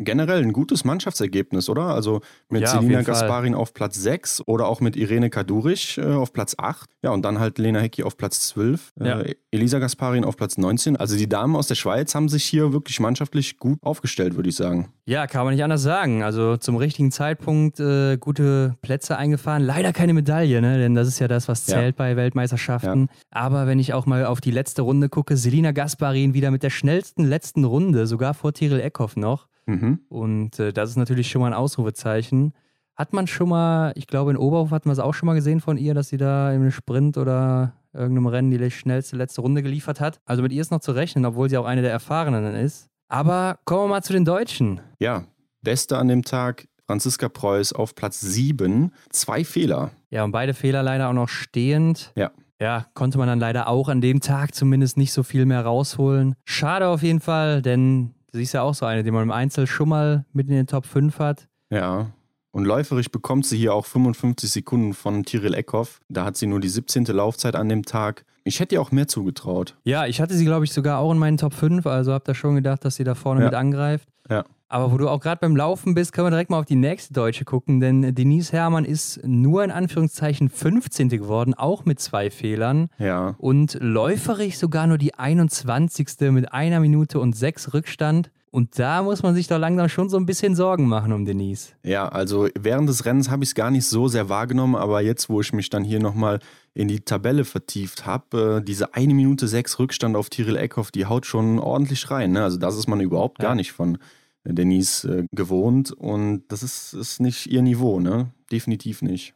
generell 0.04 0.42
ein 0.42 0.54
gutes 0.54 0.84
Mannschaftsergebnis, 0.86 1.70
oder? 1.70 1.84
Also 1.88 2.22
mit 2.50 2.62
Ja, 2.64 2.74
auf 2.74 2.82
Selina 2.82 2.98
Fall. 3.00 3.04
Gasparin 3.06 3.56
auf 3.56 3.74
Platz 3.74 3.96
6 4.02 4.44
oder 4.48 4.68
auch 4.68 4.82
mit 4.82 4.96
Irene 4.96 5.30
Kaduric 5.30 5.98
äh, 5.98 6.04
auf 6.14 6.34
Platz 6.34 6.56
8. 6.58 6.90
Ja, 7.04 7.12
und 7.12 7.24
dann 7.24 7.40
halt 7.40 7.58
Lena 7.58 7.80
Hecki 7.80 8.04
auf 8.04 8.18
Platz 8.18 8.48
12, 8.50 8.92
Ja. 9.00 9.22
äh, 9.22 9.36
Elisa 9.52 9.80
Gasparin 9.80 10.24
auf 10.24 10.38
Platz 10.38 10.58
19. 10.58 10.96
Also 10.98 11.18
die 11.18 11.28
Damen 11.30 11.56
aus 11.56 11.68
der 11.68 11.76
Schweiz 11.76 12.14
haben 12.16 12.30
sich 12.30 12.44
hier 12.44 12.74
wirklich 12.74 13.00
mannschaftlich 13.00 13.58
gut 13.58 13.78
aufgestellt, 13.82 14.36
würde 14.36 14.50
ich 14.50 14.56
sagen. 14.56 14.90
Ja, 15.06 15.28
kann 15.28 15.44
man 15.46 15.54
nicht 15.54 15.64
anders 15.64 15.82
sagen. 15.82 16.24
Also 16.24 16.58
zum 16.58 16.76
richtigen 16.78 17.12
Zeitpunkt 17.12 17.80
äh, 17.80 18.18
gute 18.18 18.76
Plätze 18.82 19.18
eingefahren. 19.18 19.62
Leider 19.64 19.92
keine 19.94 20.14
Medaille, 20.14 20.62
ne? 20.62 20.78
denn 20.78 20.96
das 20.96 21.08
ist 21.08 21.20
ja 21.20 21.28
das, 21.28 21.48
was 21.48 21.68
Ja. 21.68 21.78
zählt 21.78 21.96
bei 21.96 22.16
Weltmeisterschaften. 22.16 23.10
Aber 23.30 23.68
wenn 23.68 23.80
ich 23.80 23.94
auch 23.94 24.06
mal 24.06 24.26
auf 24.26 24.42
die 24.42 24.52
letzte 24.52 24.84
Runde 24.84 25.10
gucke, 25.10 25.38
Selina 25.38 25.72
Gasparin 25.72 26.34
wieder 26.34 26.52
mit 26.52 26.64
der 26.64 26.70
schnellsten 26.70 27.26
letzten 27.26 27.64
Runde, 27.66 28.08
sogar 28.08 28.34
vor 28.34 28.54
Tiril 28.54 28.80
Eckhoff 28.80 29.16
noch. 29.16 29.48
Mhm. 29.72 30.00
Und 30.10 30.60
äh, 30.60 30.74
das 30.74 30.90
ist 30.90 30.98
natürlich 30.98 31.30
schon 31.30 31.42
mal 31.42 31.48
ein 31.48 31.54
Ausrufezeichen. 31.54 32.54
Hat 32.96 33.14
man 33.14 33.28
schon 33.28 33.50
mal, 33.50 33.94
ich 33.96 34.08
glaube 34.08 34.32
in 34.32 34.38
Oberhof 34.38 34.72
hatten 34.72 34.90
wir 34.90 34.94
es 34.94 35.00
auch 35.00 35.14
schon 35.14 35.28
mal 35.28 35.34
gesehen 35.34 35.62
von 35.62 35.78
ihr, 35.78 35.94
dass 35.94 36.10
sie 36.10 36.18
da 36.18 36.52
im 36.52 36.70
Sprint 36.72 37.18
oder 37.18 37.74
irgendeinem 37.94 38.28
Rennen 38.28 38.52
die 38.52 38.72
schnellste 38.72 39.16
letzte 39.16 39.42
Runde 39.42 39.64
geliefert 39.64 40.00
hat. 40.00 40.20
Also 40.26 40.44
mit 40.44 40.52
ihr 40.52 40.62
ist 40.62 40.72
noch 40.72 40.80
zu 40.80 40.92
rechnen, 40.92 41.26
obwohl 41.26 41.50
sie 41.50 41.58
auch 41.58 41.66
eine 41.66 41.82
der 41.82 41.92
Erfahrenen 41.92 42.56
ist. 42.56 42.90
Aber 43.08 43.60
kommen 43.66 43.84
wir 43.84 43.88
mal 43.88 44.04
zu 44.04 44.14
den 44.14 44.26
Deutschen. 44.26 44.82
Ja, 45.00 45.26
Beste 45.62 45.98
an 45.98 46.08
dem 46.08 46.24
Tag, 46.24 46.68
Franziska 46.88 47.30
Preuß 47.30 47.74
auf 47.74 47.96
Platz 47.96 48.22
7. 48.22 48.92
Zwei 49.10 49.44
Fehler. 49.44 49.92
Ja, 50.10 50.24
und 50.24 50.32
beide 50.32 50.54
Fehler 50.54 50.84
leider 50.84 51.10
auch 51.10 51.14
noch 51.14 51.30
stehend. 51.30 52.12
Ja. 52.16 52.32
Ja, 52.60 52.86
konnte 52.94 53.18
man 53.18 53.28
dann 53.28 53.40
leider 53.40 53.68
auch 53.68 53.90
an 53.90 54.02
dem 54.02 54.20
Tag 54.20 54.54
zumindest 54.54 54.96
nicht 54.96 55.14
so 55.14 55.24
viel 55.24 55.48
mehr 55.48 55.66
rausholen. 55.66 56.36
Schade 56.46 56.88
auf 56.88 57.02
jeden 57.02 57.20
Fall, 57.20 57.64
denn 57.64 58.14
sie 58.32 58.44
ist 58.44 58.54
ja 58.54 58.62
auch 58.62 58.74
so 58.74 58.86
eine, 58.86 59.04
die 59.04 59.12
man 59.12 59.24
im 59.24 59.32
Einzel 59.32 59.68
schon 59.68 59.90
mal 59.90 60.26
mit 60.34 60.48
in 60.50 60.56
den 60.56 60.68
Top 60.68 60.86
5 60.86 61.20
hat. 61.20 61.48
Ja. 61.70 62.12
Und 62.52 62.66
läuferisch 62.66 63.10
bekommt 63.10 63.46
sie 63.46 63.58
hier 63.58 63.74
auch 63.74 63.86
55 63.86 64.52
Sekunden 64.52 64.94
von 64.94 65.24
Tiril 65.24 65.54
Eckhoff. 65.54 66.02
Da 66.10 66.26
hat 66.26 66.36
sie 66.36 66.48
nur 66.48 66.60
die 66.60 66.68
17. 66.70 67.06
Laufzeit 67.06 67.56
an 67.56 67.70
dem 67.70 67.84
Tag. 67.84 68.26
Ich 68.44 68.60
hätte 68.60 68.76
ihr 68.76 68.82
auch 68.82 68.92
mehr 68.92 69.08
zugetraut. 69.08 69.78
Ja, 69.84 70.06
ich 70.06 70.20
hatte 70.20 70.34
sie, 70.34 70.46
glaube 70.46 70.66
ich, 70.66 70.74
sogar 70.74 71.00
auch 71.00 71.12
in 71.12 71.18
meinen 71.20 71.38
Top 71.38 71.54
5, 71.54 71.86
also 71.86 72.12
habe 72.12 72.24
da 72.26 72.34
schon 72.34 72.56
gedacht, 72.56 72.84
dass 72.84 72.96
sie 72.96 73.04
da 73.04 73.16
vorne 73.16 73.42
Ja. 73.42 73.46
mit 73.48 73.54
angreift. 73.56 74.10
Ja. 74.30 74.44
Aber 74.72 74.92
wo 74.94 74.98
du 74.98 75.10
auch 75.10 75.20
gerade 75.20 75.40
beim 75.42 75.56
Laufen 75.58 75.94
bist, 75.94 76.14
können 76.14 76.28
wir 76.28 76.32
direkt 76.32 76.50
mal 76.50 76.58
auf 76.60 76.66
die 76.66 76.76
nächste 76.78 77.14
Deutsche 77.14 77.44
gucken, 77.44 77.82
denn 77.82 78.16
Denise 78.16 78.54
Herrmann 78.54 78.86
ist 78.86 79.20
nur 79.26 79.64
in 79.66 79.72
Anführungszeichen 79.72 80.48
15. 80.50 81.10
geworden, 81.10 81.54
auch 81.54 81.84
mit 81.84 82.00
zwei 82.00 82.30
Fehlern. 82.32 82.88
Ja. 82.98 83.36
Und 83.38 83.78
läuferig 83.82 84.58
sogar 84.58 84.88
nur 84.88 84.98
die 84.98 85.14
21. 85.14 86.08
mit 86.32 86.54
einer 86.54 86.80
Minute 86.80 87.20
und 87.20 87.36
sechs 87.36 87.74
Rückstand. 87.74 88.32
Und 88.50 88.80
da 88.80 89.02
muss 89.04 89.24
man 89.24 89.34
sich 89.36 89.48
doch 89.48 89.58
langsam 89.58 89.88
schon 89.90 90.10
so 90.10 90.18
ein 90.18 90.26
bisschen 90.26 90.56
Sorgen 90.56 90.88
machen 90.88 91.14
um 91.14 91.24
Denise. 91.26 91.70
Ja, 91.84 92.08
also 92.10 92.48
während 92.60 92.88
des 92.90 93.06
Rennens 93.06 93.30
habe 93.30 93.44
ich 93.44 93.50
es 93.52 93.56
gar 93.56 93.72
nicht 93.72 93.86
so 93.86 94.08
sehr 94.10 94.28
wahrgenommen, 94.28 94.76
aber 94.76 95.02
jetzt, 95.02 95.30
wo 95.30 95.40
ich 95.42 95.54
mich 95.54 95.70
dann 95.70 95.84
hier 95.86 96.00
nochmal 96.02 96.40
in 96.74 96.88
die 96.90 97.00
Tabelle 97.02 97.46
vertieft 97.46 98.06
habe, 98.06 98.58
äh, 98.62 98.66
diese 98.66 98.94
eine 98.94 99.14
Minute 99.14 99.48
sechs 99.48 99.80
Rückstand 99.80 100.16
auf 100.18 100.30
Tiril 100.30 100.56
Eckhoff, 100.58 100.92
die 100.92 101.06
haut 101.06 101.26
schon 101.26 101.60
ordentlich 101.60 102.10
rein. 102.12 102.32
Ne? 102.34 102.44
Also 102.44 102.58
das 102.58 102.78
ist 102.78 102.88
man 102.88 103.00
überhaupt 103.00 103.42
Ja. 103.42 103.50
gar 103.50 103.56
nicht 103.56 103.72
von 103.72 103.98
Denise 104.44 105.06
äh, 105.06 105.26
gewohnt 105.32 105.92
und 105.92 106.44
das 106.50 106.64
ist, 106.64 106.94
ist 106.94 107.20
nicht 107.20 107.48
ihr 107.48 107.62
Niveau, 107.62 108.00
ne? 108.00 108.32
Definitiv 108.52 109.02
nicht. 109.02 109.34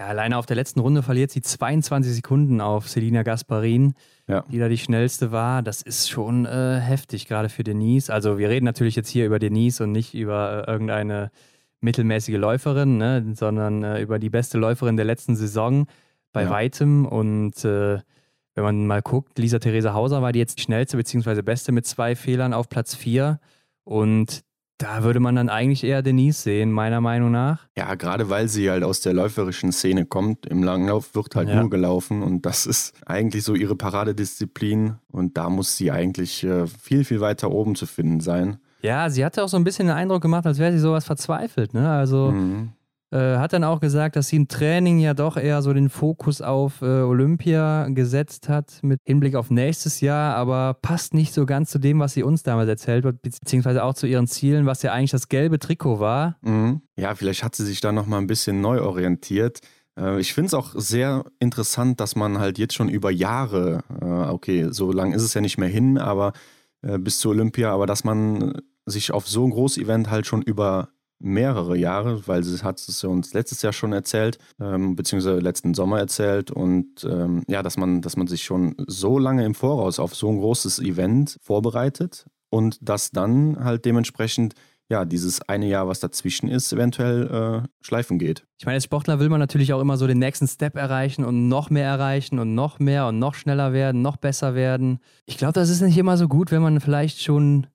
Ja, 0.00 0.06
alleine 0.06 0.36
auf 0.38 0.46
der 0.46 0.54
letzten 0.56 0.78
Runde 0.80 1.02
verliert 1.02 1.30
sie 1.32 1.42
22 1.42 2.14
Sekunden 2.14 2.60
auf 2.60 2.88
Selina 2.88 3.22
Gasparin, 3.24 3.94
Ja. 4.28 4.44
die 4.50 4.58
da 4.58 4.68
die 4.68 4.78
schnellste 4.78 5.32
war. 5.32 5.62
Das 5.62 5.82
ist 5.82 6.08
schon 6.08 6.46
äh, 6.46 6.78
heftig, 6.80 7.26
gerade 7.26 7.48
für 7.48 7.64
Denise. 7.64 8.12
Also 8.12 8.38
wir 8.38 8.48
reden 8.48 8.64
natürlich 8.64 8.94
jetzt 8.94 9.08
hier 9.08 9.26
über 9.26 9.38
Denise 9.40 9.82
und 9.82 9.90
nicht 9.92 10.14
über 10.14 10.66
äh, 10.68 10.70
irgendeine 10.70 11.30
mittelmäßige 11.80 12.36
Läuferin, 12.36 12.96
ne? 12.98 13.24
sondern 13.34 13.82
äh, 13.82 14.00
über 14.00 14.18
die 14.20 14.30
beste 14.30 14.58
Läuferin 14.58 14.96
der 14.96 15.04
letzten 15.06 15.34
Saison 15.36 15.86
bei 16.32 16.44
Ja. 16.44 16.50
weitem. 16.50 17.04
Und 17.06 17.64
äh, 17.64 17.98
wenn 18.54 18.64
man 18.64 18.86
mal 18.86 19.02
guckt, 19.02 19.36
Lisa 19.38 19.58
Theresa 19.58 19.94
Hauser 19.94 20.22
war 20.22 20.30
die 20.32 20.38
jetzt 20.40 20.58
die 20.58 20.62
schnellste 20.62 20.96
bzw. 20.96 21.42
beste 21.42 21.72
mit 21.72 21.86
zwei 21.86 22.14
Fehlern 22.14 22.52
auf 22.52 22.68
Platz 22.68 22.94
4. 22.94 23.40
Und 23.84 24.42
da 24.78 25.02
würde 25.02 25.18
man 25.20 25.34
dann 25.34 25.48
eigentlich 25.48 25.82
eher 25.84 26.02
Denise 26.02 26.40
sehen, 26.40 26.70
meiner 26.72 27.00
Meinung 27.00 27.30
nach. 27.32 27.66
Ja, 27.76 27.94
gerade 27.96 28.30
weil 28.30 28.48
sie 28.48 28.70
halt 28.70 28.84
aus 28.84 29.00
der 29.00 29.12
läuferischen 29.12 29.72
Szene 29.72 30.06
kommt. 30.06 30.46
Im 30.46 30.62
Langlauf 30.62 31.14
wird 31.16 31.34
halt 31.34 31.48
Ja. 31.48 31.60
nur 31.60 31.68
gelaufen 31.70 32.22
und 32.22 32.46
das 32.46 32.64
ist 32.64 32.94
eigentlich 33.06 33.42
so 33.44 33.54
ihre 33.54 33.74
Paradedisziplin 33.76 34.94
und 35.10 35.36
da 35.36 35.50
muss 35.50 35.76
sie 35.76 35.90
eigentlich 35.90 36.44
äh, 36.44 36.66
viel, 36.66 37.04
viel 37.04 37.20
weiter 37.20 37.50
oben 37.50 37.74
zu 37.74 37.86
finden 37.86 38.20
sein. 38.20 38.58
Ja, 38.82 39.10
sie 39.10 39.24
hatte 39.24 39.42
auch 39.42 39.48
so 39.48 39.56
ein 39.56 39.64
bisschen 39.64 39.88
den 39.88 39.96
Eindruck 39.96 40.22
gemacht, 40.22 40.46
als 40.46 40.58
wäre 40.58 40.72
sie 40.72 40.78
sowas 40.78 41.04
verzweifelt. 41.04 41.74
Ne? 41.74 41.90
Also 41.90 42.30
Mhm. 42.30 42.70
Äh, 43.10 43.36
hat 43.38 43.52
dann 43.52 43.64
auch 43.64 43.80
gesagt, 43.80 44.16
dass 44.16 44.28
sie 44.28 44.36
im 44.36 44.48
Training 44.48 44.98
ja 44.98 45.14
doch 45.14 45.36
eher 45.36 45.62
so 45.62 45.72
den 45.72 45.88
Fokus 45.88 46.42
auf 46.42 46.82
äh, 46.82 46.84
Olympia 47.02 47.88
gesetzt 47.88 48.48
hat 48.48 48.80
mit 48.82 49.00
Hinblick 49.04 49.34
auf 49.34 49.50
nächstes 49.50 50.00
Jahr, 50.00 50.34
aber 50.36 50.74
passt 50.74 51.14
nicht 51.14 51.32
so 51.32 51.46
ganz 51.46 51.70
zu 51.70 51.78
dem, 51.78 52.00
was 52.00 52.12
sie 52.12 52.22
uns 52.22 52.42
damals 52.42 52.68
erzählt 52.68 53.04
hat, 53.04 53.22
beziehungsweise 53.22 53.82
auch 53.82 53.94
zu 53.94 54.06
ihren 54.06 54.26
Zielen, 54.26 54.66
was 54.66 54.82
ja 54.82 54.92
eigentlich 54.92 55.10
das 55.12 55.28
gelbe 55.28 55.58
Trikot 55.58 56.00
war. 56.00 56.36
Mhm. 56.42 56.82
Ja, 56.96 57.14
vielleicht 57.14 57.42
hat 57.42 57.54
sie 57.54 57.64
sich 57.64 57.80
da 57.80 57.92
nochmal 57.92 58.20
ein 58.20 58.26
bisschen 58.26 58.60
neu 58.60 58.82
orientiert. 58.82 59.60
Äh, 59.98 60.20
Ich 60.20 60.34
finde 60.34 60.48
es 60.48 60.54
auch 60.54 60.74
sehr 60.74 61.24
interessant, 61.40 62.00
dass 62.00 62.14
man 62.14 62.38
halt 62.38 62.58
jetzt 62.58 62.74
schon 62.74 62.88
über 62.88 63.10
Jahre, 63.10 63.84
äh, 64.02 64.04
okay, 64.04 64.68
so 64.70 64.92
lang 64.92 65.12
ist 65.12 65.22
es 65.22 65.32
ja 65.34 65.40
nicht 65.40 65.56
mehr 65.58 65.68
hin, 65.68 65.96
aber 65.98 66.32
bis 66.80 67.18
zur 67.18 67.32
Olympia, 67.32 67.72
aber 67.72 67.86
dass 67.86 68.04
man 68.04 68.52
sich 68.86 69.10
auf 69.12 69.26
so 69.26 69.44
ein 69.44 69.50
großes 69.50 69.82
Event 69.82 70.10
halt 70.10 70.26
schon 70.26 70.42
über 70.42 70.90
mehrere 71.20 71.76
Jahre, 71.76 72.26
weil 72.26 72.44
sie 72.44 72.62
hat 72.62 72.80
es 72.80 73.04
uns 73.04 73.34
letztes 73.34 73.62
Jahr 73.62 73.72
schon 73.72 73.92
erzählt, 73.92 74.38
ähm, 74.60 74.96
beziehungsweise 74.96 75.38
letzten 75.40 75.74
Sommer 75.74 75.98
erzählt 75.98 76.50
und 76.50 77.04
ähm, 77.04 77.42
ja, 77.48 77.62
dass 77.62 77.76
man, 77.76 78.02
dass 78.02 78.16
man 78.16 78.26
sich 78.26 78.44
schon 78.44 78.74
so 78.86 79.18
lange 79.18 79.44
im 79.44 79.54
Voraus 79.54 79.98
auf 79.98 80.14
so 80.14 80.28
ein 80.28 80.38
großes 80.38 80.78
Event 80.80 81.38
vorbereitet 81.42 82.26
und 82.50 82.78
das 82.80 83.10
dann 83.10 83.62
halt 83.62 83.84
dementsprechend 83.84 84.54
ja, 84.90 85.04
dieses 85.04 85.46
eine 85.48 85.66
Jahr, 85.68 85.86
was 85.86 86.00
dazwischen 86.00 86.48
ist, 86.48 86.72
eventuell 86.72 87.62
äh, 87.62 87.68
schleifen 87.84 88.18
geht. 88.18 88.46
Ich 88.58 88.64
meine, 88.64 88.76
als 88.76 88.84
Sportler 88.84 89.20
will 89.20 89.28
man 89.28 89.38
natürlich 89.38 89.74
auch 89.74 89.80
immer 89.80 89.98
so 89.98 90.06
den 90.06 90.18
nächsten 90.18 90.48
Step 90.48 90.76
erreichen 90.76 91.24
und 91.24 91.48
noch 91.48 91.68
mehr 91.68 91.86
erreichen 91.86 92.38
und 92.38 92.54
noch 92.54 92.78
mehr 92.78 93.06
und 93.06 93.18
noch 93.18 93.34
schneller 93.34 93.74
werden, 93.74 94.00
noch 94.00 94.16
besser 94.16 94.54
werden. 94.54 95.00
Ich 95.26 95.36
glaube, 95.36 95.52
das 95.52 95.68
ist 95.68 95.82
nicht 95.82 95.98
immer 95.98 96.16
so 96.16 96.26
gut, 96.26 96.50
wenn 96.50 96.62
man 96.62 96.80
vielleicht 96.80 97.22
schon 97.22 97.66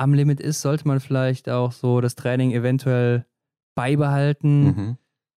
am 0.00 0.14
Limit 0.14 0.40
ist, 0.40 0.62
sollte 0.62 0.88
man 0.88 0.98
vielleicht 1.00 1.48
auch 1.50 1.72
so 1.72 2.00
das 2.00 2.14
Training 2.14 2.52
eventuell 2.52 3.26
beibehalten. 3.74 4.64
Mhm. 4.64 4.96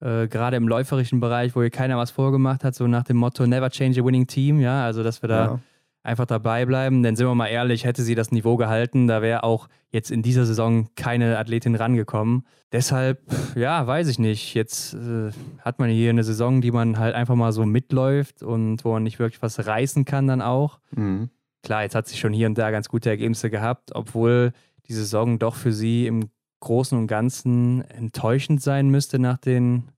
Äh, 0.07 0.27
Gerade 0.27 0.57
im 0.57 0.67
läuferischen 0.67 1.19
Bereich, 1.19 1.55
wo 1.55 1.61
hier 1.61 1.69
keiner 1.69 1.97
was 1.97 2.11
vorgemacht 2.11 2.63
hat, 2.63 2.75
so 2.75 2.87
nach 2.87 3.03
dem 3.03 3.17
Motto 3.17 3.45
Never 3.45 3.69
change 3.69 4.01
a 4.01 4.05
winning 4.05 4.27
team, 4.27 4.59
ja, 4.59 4.83
also 4.85 5.03
dass 5.03 5.21
wir 5.21 5.29
da 5.29 5.45
Ja. 5.45 5.59
einfach 6.03 6.25
dabei 6.25 6.65
bleiben. 6.65 7.03
Denn 7.03 7.15
sind 7.15 7.27
wir 7.27 7.35
mal 7.35 7.47
ehrlich, 7.47 7.85
hätte 7.85 8.01
sie 8.03 8.15
das 8.15 8.31
Niveau 8.31 8.57
gehalten, 8.57 9.07
da 9.07 9.21
wäre 9.21 9.43
auch 9.43 9.67
jetzt 9.91 10.09
in 10.11 10.21
dieser 10.23 10.45
Saison 10.45 10.89
keine 10.95 11.37
Athletin 11.37 11.75
rangekommen. 11.75 12.45
Deshalb, 12.71 13.19
ja, 13.55 13.85
weiß 13.85 14.07
ich 14.07 14.17
nicht. 14.17 14.53
Jetzt 14.55 14.93
äh, 14.93 15.31
hat 15.59 15.77
man 15.79 15.89
hier 15.89 16.09
eine 16.09 16.23
Saison, 16.23 16.61
die 16.61 16.71
man 16.71 16.97
halt 16.97 17.13
einfach 17.15 17.35
mal 17.35 17.51
so 17.51 17.65
mitläuft 17.65 18.41
und 18.43 18.83
wo 18.85 18.93
man 18.93 19.03
nicht 19.03 19.19
wirklich 19.19 19.41
was 19.41 19.65
reißen 19.67 20.05
kann 20.05 20.27
dann 20.27 20.41
auch. 20.41 20.79
Mhm. 20.91 21.29
Klar, 21.63 21.83
jetzt 21.83 21.95
hat 21.95 22.07
sie 22.07 22.17
schon 22.17 22.33
hier 22.33 22.47
und 22.47 22.57
da 22.57 22.71
ganz 22.71 22.89
gute 22.89 23.09
Ergebnisse 23.09 23.49
gehabt, 23.49 23.91
obwohl 23.93 24.53
die 24.87 24.93
Saison 24.93 25.39
doch 25.39 25.55
für 25.55 25.73
sie 25.73 26.07
im 26.07 26.29
Großen 26.59 26.97
und 26.97 27.07
Ganzen 27.07 27.81
enttäuschend 27.89 28.61
sein 28.61 28.89
müsste 28.89 29.19
nach 29.19 29.37
den 29.37 29.91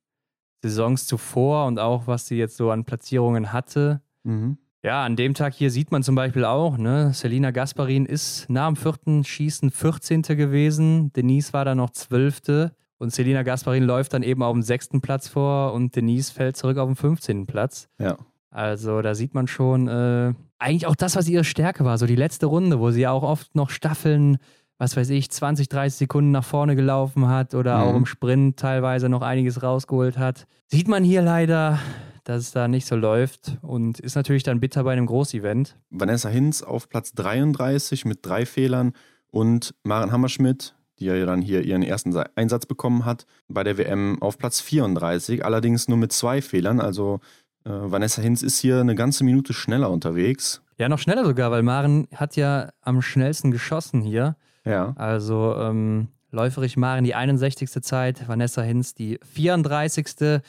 Saisons 0.62 1.08
zuvor 1.08 1.67
und 1.67 1.80
auch 1.80 2.08
was 2.08 2.28
sie 2.28 2.38
jetzt 2.38 2.56
so 2.58 2.71
an 2.71 2.86
Platzierungen 2.86 3.52
hatte. 3.52 4.02
Mhm. 4.23 4.58
Ja, 4.82 5.06
an 5.06 5.15
dem 5.15 5.34
Tag 5.34 5.54
hier 5.54 5.71
sieht 5.71 5.91
man 5.91 6.04
zum 6.04 6.15
Beispiel 6.15 6.43
auch, 6.43 6.78
ne, 6.78 7.13
Selina 7.13 7.52
Gasparin 7.52 8.06
ist 8.06 8.49
nach 8.49 8.67
dem 8.67 8.76
vierten 8.76 9.23
Schießen 9.23 9.71
14. 9.71 10.23
gewesen, 10.23 11.13
Denise 11.13 11.54
war 11.54 11.63
da 11.63 11.73
noch 11.73 11.91
12. 11.91 12.71
Und 12.97 13.13
Selina 13.13 13.43
Gasparin 13.43 13.84
läuft 13.84 14.13
dann 14.13 14.23
eben 14.23 14.43
auf 14.43 14.54
dem 14.54 14.62
sechsten 14.62 15.02
Platz 15.02 15.28
vor 15.28 15.73
und 15.73 15.95
Denise 15.95 16.32
fällt 16.32 16.56
zurück 16.56 16.78
auf 16.78 16.88
den 16.88 16.95
15. 16.95 17.45
Platz. 17.45 17.89
Ja. 17.99 18.17
Also 18.53 19.01
da 19.01 19.15
sieht 19.15 19.33
man 19.33 19.47
schon 19.47 19.87
äh, 19.87 20.33
eigentlich 20.59 20.85
auch 20.85 20.95
das, 20.95 21.15
was 21.15 21.27
ihre 21.27 21.43
Stärke 21.43 21.85
war, 21.85 21.97
so 21.97 22.05
die 22.05 22.15
letzte 22.15 22.45
Runde, 22.45 22.79
wo 22.79 22.91
sie 22.91 23.07
auch 23.07 23.23
oft 23.23 23.55
noch 23.55 23.71
Staffeln, 23.71 24.37
was 24.77 24.95
weiß 24.95 25.09
ich, 25.09 25.31
20, 25.31 25.69
30 25.69 25.97
Sekunden 25.97 26.29
nach 26.29 26.43
vorne 26.43 26.75
gelaufen 26.75 27.27
hat 27.27 27.55
oder 27.55 27.79
mhm. 27.79 27.83
auch 27.83 27.95
im 27.95 28.05
Sprint 28.05 28.57
teilweise 28.57 29.09
noch 29.09 29.23
einiges 29.23 29.63
rausgeholt 29.63 30.19
hat. 30.19 30.45
Sieht 30.67 30.87
man 30.87 31.03
hier 31.03 31.23
leider, 31.23 31.79
dass 32.25 32.41
es 32.41 32.51
da 32.51 32.67
nicht 32.67 32.85
so 32.85 32.95
läuft 32.95 33.57
und 33.63 33.99
ist 33.99 34.15
natürlich 34.15 34.43
dann 34.43 34.59
bitter 34.59 34.83
bei 34.83 34.93
einem 34.93 35.07
Großevent. 35.07 35.75
Vanessa 35.89 36.29
Hinz 36.29 36.61
auf 36.61 36.89
Platz 36.89 37.13
33 37.13 38.05
mit 38.05 38.19
drei 38.21 38.45
Fehlern 38.45 38.93
und 39.31 39.73
Maren 39.81 40.11
Hammerschmidt 40.11 40.75
die 40.99 41.05
ja 41.05 41.25
dann 41.25 41.41
hier 41.41 41.63
ihren 41.63 41.83
ersten 41.83 42.15
Einsatz 42.35 42.65
bekommen 42.65 43.05
hat, 43.05 43.25
bei 43.47 43.63
der 43.63 43.77
WM 43.77 44.21
auf 44.21 44.37
Platz 44.37 44.61
34, 44.61 45.43
allerdings 45.43 45.87
nur 45.87 45.97
mit 45.97 46.11
zwei 46.11 46.41
Fehlern. 46.41 46.79
Also 46.79 47.19
äh, 47.65 47.69
Vanessa 47.69 48.21
Hinz 48.21 48.41
ist 48.41 48.60
hier 48.60 48.80
eine 48.80 48.95
ganze 48.95 49.23
Minute 49.23 49.54
schneller 49.54 49.89
unterwegs. 49.89 50.62
Ja, 50.78 50.89
noch 50.89 50.99
schneller 50.99 51.26
sogar, 51.26 51.52
weil 51.52 51.63
Maren 51.63 52.08
hat 52.15 52.36
ja 52.36 52.69
am 52.82 53.02
schnellsten 53.02 53.52
geschossen 53.52 54.02
hier. 54.02 54.36
Ja. 54.65 54.93
Also 54.95 55.56
ähm, 55.58 56.08
läuferig 56.32 56.78
Maren 56.78 57.04
die 57.04 57.15
61. 57.15 57.69
Zeit, 57.84 58.28
Vanessa 58.28 58.62
Hinz 58.62 58.93
die 58.93 59.19
34. 59.34 60.41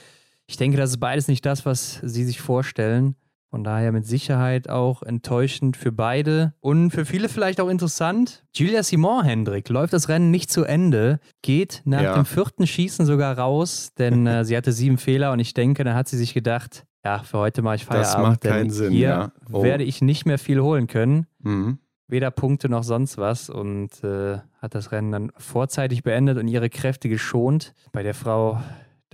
Ich 0.47 0.57
denke, 0.57 0.77
das 0.77 0.91
ist 0.91 1.01
beides 1.01 1.29
nicht 1.29 1.45
das, 1.47 1.67
was 1.67 2.01
sie 2.03 2.25
sich 2.25 2.41
vorstellen. 2.41 3.17
Von 3.51 3.63
daher 3.63 3.93
mit 3.93 4.05
Sicherheit 4.05 4.69
auch 4.69 5.05
enttäuschend 5.05 5.77
für 5.77 5.93
beide 5.93 6.55
und 6.59 6.91
für 6.91 7.05
viele 7.05 7.29
vielleicht 7.29 7.61
auch 7.61 7.69
interessant. 7.69 8.45
Julia 8.53 8.83
Simon 8.83 9.25
Hendrik 9.25 9.69
läuft 9.69 9.93
das 9.93 10.09
Rennen 10.09 10.33
nicht 10.33 10.51
zu 10.51 10.65
Ende, 10.65 11.21
geht 11.41 11.81
nach 11.85 12.03
ja. 12.03 12.15
dem 12.15 12.25
vierten 12.25 12.67
Schießen 12.67 13.07
sogar 13.07 13.39
raus, 13.39 13.93
denn 13.97 14.27
äh, 14.27 14.45
sie 14.45 14.57
hatte 14.57 14.73
sieben 14.73 14.99
Fehler 14.99 15.31
und 15.31 15.39
ich 15.39 15.55
denke, 15.55 15.85
dann 15.85 15.95
hat 15.95 16.09
sie 16.09 16.17
sich 16.17 16.35
gedacht, 16.35 16.85
ja, 17.05 17.19
für 17.21 17.39
heute 17.39 17.63
mache 17.63 17.77
ich 17.77 17.85
Feierabend. 17.85 18.15
Das 18.15 18.23
macht 18.23 18.41
keinen 18.41 18.71
Sinn. 18.71 18.93
Hier 18.93 19.09
ja. 19.09 19.33
oh. 19.53 19.63
werde 19.63 19.85
ich 19.85 20.03
nicht 20.03 20.27
mehr 20.27 20.39
viel 20.39 20.61
holen 20.61 20.87
können. 20.87 21.27
Mhm. 21.41 21.79
Weder 22.07 22.31
Punkte 22.31 22.69
noch 22.69 22.85
sonst 22.85 23.19
was 23.19 23.49
und 23.49 24.05
äh, 24.05 24.39
hat 24.61 24.75
das 24.75 24.93
Rennen 24.93 25.13
dann 25.13 25.33
vorzeitig 25.37 26.03
beendet 26.03 26.39
und 26.39 26.49
ihre 26.49 26.69
Kräfte 26.71 27.09
geschont. 27.09 27.75
Bei 27.93 28.03
der 28.03 28.15
Frau 28.15 28.61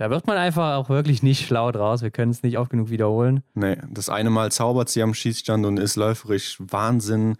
da 0.01 0.09
wird 0.09 0.25
man 0.25 0.35
einfach 0.35 0.77
auch 0.77 0.89
wirklich 0.89 1.21
nicht 1.21 1.45
schlau 1.45 1.71
draus. 1.71 2.01
Wir 2.01 2.09
können 2.09 2.31
es 2.31 2.41
nicht 2.41 2.57
oft 2.57 2.71
genug 2.71 2.89
wiederholen. 2.89 3.43
Nee, 3.53 3.77
das 3.87 4.09
eine 4.09 4.31
Mal 4.31 4.51
zaubert 4.51 4.89
sie 4.89 5.03
am 5.03 5.13
Schießstand 5.13 5.63
und 5.63 5.77
ist 5.77 5.95
läuferisch 5.95 6.57
Wahnsinn, 6.59 7.35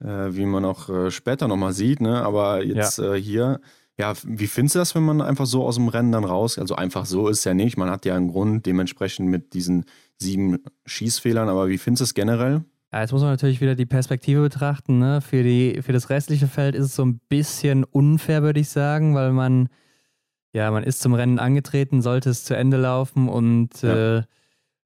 äh, 0.00 0.06
wie 0.30 0.46
man 0.46 0.64
auch 0.64 0.88
äh, 0.88 1.10
später 1.10 1.48
nochmal 1.48 1.74
sieht. 1.74 2.00
Ne? 2.00 2.22
Aber 2.22 2.64
jetzt 2.64 2.96
ja. 2.96 3.12
äh, 3.12 3.20
hier, 3.20 3.60
ja, 3.98 4.14
wie 4.24 4.46
findest 4.46 4.76
du 4.76 4.78
das, 4.78 4.94
wenn 4.94 5.02
man 5.02 5.20
einfach 5.20 5.46
so 5.46 5.64
aus 5.64 5.74
dem 5.74 5.88
Rennen 5.88 6.12
dann 6.12 6.24
raus? 6.24 6.58
Also 6.58 6.76
einfach 6.76 7.04
so 7.04 7.28
ist 7.28 7.38
es 7.38 7.44
ja 7.44 7.54
nicht. 7.54 7.76
Man 7.76 7.90
hat 7.90 8.04
ja 8.04 8.14
einen 8.14 8.28
Grund 8.28 8.64
dementsprechend 8.64 9.28
mit 9.28 9.54
diesen 9.54 9.84
sieben 10.18 10.58
Schießfehlern. 10.86 11.48
Aber 11.48 11.68
wie 11.68 11.78
findest 11.78 12.00
du 12.00 12.04
es 12.04 12.14
generell? 12.14 12.64
Ja, 12.92 13.00
jetzt 13.00 13.12
muss 13.12 13.22
man 13.22 13.30
natürlich 13.30 13.60
wieder 13.60 13.74
die 13.74 13.86
Perspektive 13.86 14.40
betrachten. 14.40 14.98
Ne? 14.98 15.20
Für, 15.20 15.42
die, 15.42 15.82
für 15.82 15.92
das 15.92 16.10
restliche 16.10 16.46
Feld 16.46 16.74
ist 16.74 16.86
es 16.86 16.94
so 16.94 17.04
ein 17.04 17.20
bisschen 17.28 17.84
unfair, 17.84 18.42
würde 18.42 18.60
ich 18.60 18.68
sagen, 18.68 19.14
weil 19.14 19.32
man 19.32 19.68
ja, 20.52 20.70
man 20.70 20.82
ist 20.82 21.00
zum 21.00 21.14
Rennen 21.14 21.38
angetreten, 21.38 22.02
sollte 22.02 22.30
es 22.30 22.44
zu 22.44 22.56
Ende 22.56 22.78
laufen 22.78 23.28
und 23.28 23.82
ja. 23.82 24.18
äh, 24.18 24.22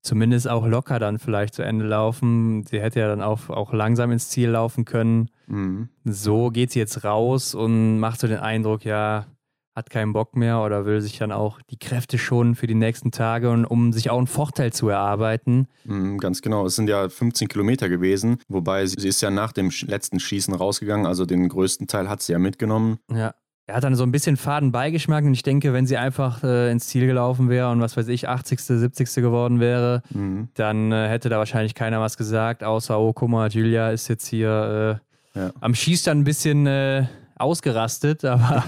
zumindest 0.02 0.48
auch 0.48 0.66
locker 0.66 0.98
dann 0.98 1.18
vielleicht 1.18 1.54
zu 1.54 1.62
Ende 1.62 1.86
laufen. 1.86 2.64
Sie 2.66 2.80
hätte 2.80 3.00
ja 3.00 3.08
dann 3.08 3.22
auch, 3.22 3.48
auch 3.48 3.72
langsam 3.72 4.10
ins 4.10 4.28
Ziel 4.28 4.50
laufen 4.50 4.84
können. 4.84 5.30
Mhm. 5.46 5.88
So 6.04 6.50
geht 6.50 6.72
sie 6.72 6.80
jetzt 6.80 7.04
raus 7.04 7.54
und 7.54 7.98
macht 7.98 8.20
so 8.20 8.26
den 8.26 8.38
Eindruck, 8.38 8.84
ja, 8.84 9.26
hat 9.74 9.88
keinen 9.88 10.12
Bock 10.12 10.36
mehr 10.36 10.60
oder 10.60 10.84
will 10.84 11.00
sich 11.00 11.16
dann 11.18 11.32
auch 11.32 11.62
die 11.70 11.78
Kräfte 11.78 12.18
schonen 12.18 12.54
für 12.56 12.66
die 12.66 12.74
nächsten 12.74 13.10
Tage 13.10 13.50
und 13.50 13.64
um 13.64 13.92
sich 13.92 14.10
auch 14.10 14.18
einen 14.18 14.26
Vorteil 14.26 14.72
zu 14.72 14.88
erarbeiten. 14.88 15.66
Mhm, 15.84 16.18
ganz 16.18 16.42
genau. 16.42 16.66
Es 16.66 16.76
sind 16.76 16.90
ja 16.90 17.08
15 17.08 17.48
Kilometer 17.48 17.88
gewesen, 17.88 18.36
wobei 18.48 18.84
sie 18.84 19.08
ist 19.08 19.22
ja 19.22 19.30
nach 19.30 19.52
dem 19.52 19.70
letzten 19.86 20.20
Schießen 20.20 20.52
rausgegangen, 20.52 21.06
also 21.06 21.24
den 21.24 21.48
größten 21.48 21.86
Teil 21.86 22.10
hat 22.10 22.22
sie 22.22 22.32
ja 22.32 22.38
mitgenommen. 22.38 22.98
Ja 23.10 23.34
er 23.72 23.76
hat 23.76 23.84
dann 23.84 23.94
so 23.94 24.02
ein 24.02 24.12
bisschen 24.12 24.36
faden 24.36 24.70
Beigeschmack 24.70 25.24
und 25.24 25.32
ich 25.32 25.42
denke, 25.42 25.72
wenn 25.72 25.86
sie 25.86 25.96
einfach 25.96 26.44
äh, 26.44 26.70
ins 26.70 26.88
Ziel 26.88 27.06
gelaufen 27.06 27.48
wäre 27.48 27.70
und 27.70 27.80
was 27.80 27.96
weiß 27.96 28.08
ich, 28.08 28.28
80., 28.28 28.60
70. 28.60 29.14
geworden 29.14 29.60
wäre, 29.60 30.02
mhm. 30.10 30.48
dann 30.52 30.92
äh, 30.92 31.08
hätte 31.08 31.30
da 31.30 31.38
wahrscheinlich 31.38 31.74
keiner 31.74 31.98
was 31.98 32.18
gesagt, 32.18 32.62
außer, 32.62 33.00
oh, 33.00 33.14
guck 33.14 33.30
mal, 33.30 33.48
Julia 33.48 33.90
ist 33.90 34.08
jetzt 34.08 34.26
hier 34.26 35.00
äh, 35.34 35.38
ja. 35.40 35.52
am 35.60 35.74
Schießstand 35.74 36.20
ein 36.20 36.24
bisschen 36.24 36.66
äh, 36.66 37.06
ausgerastet, 37.36 38.24
aber 38.26 38.62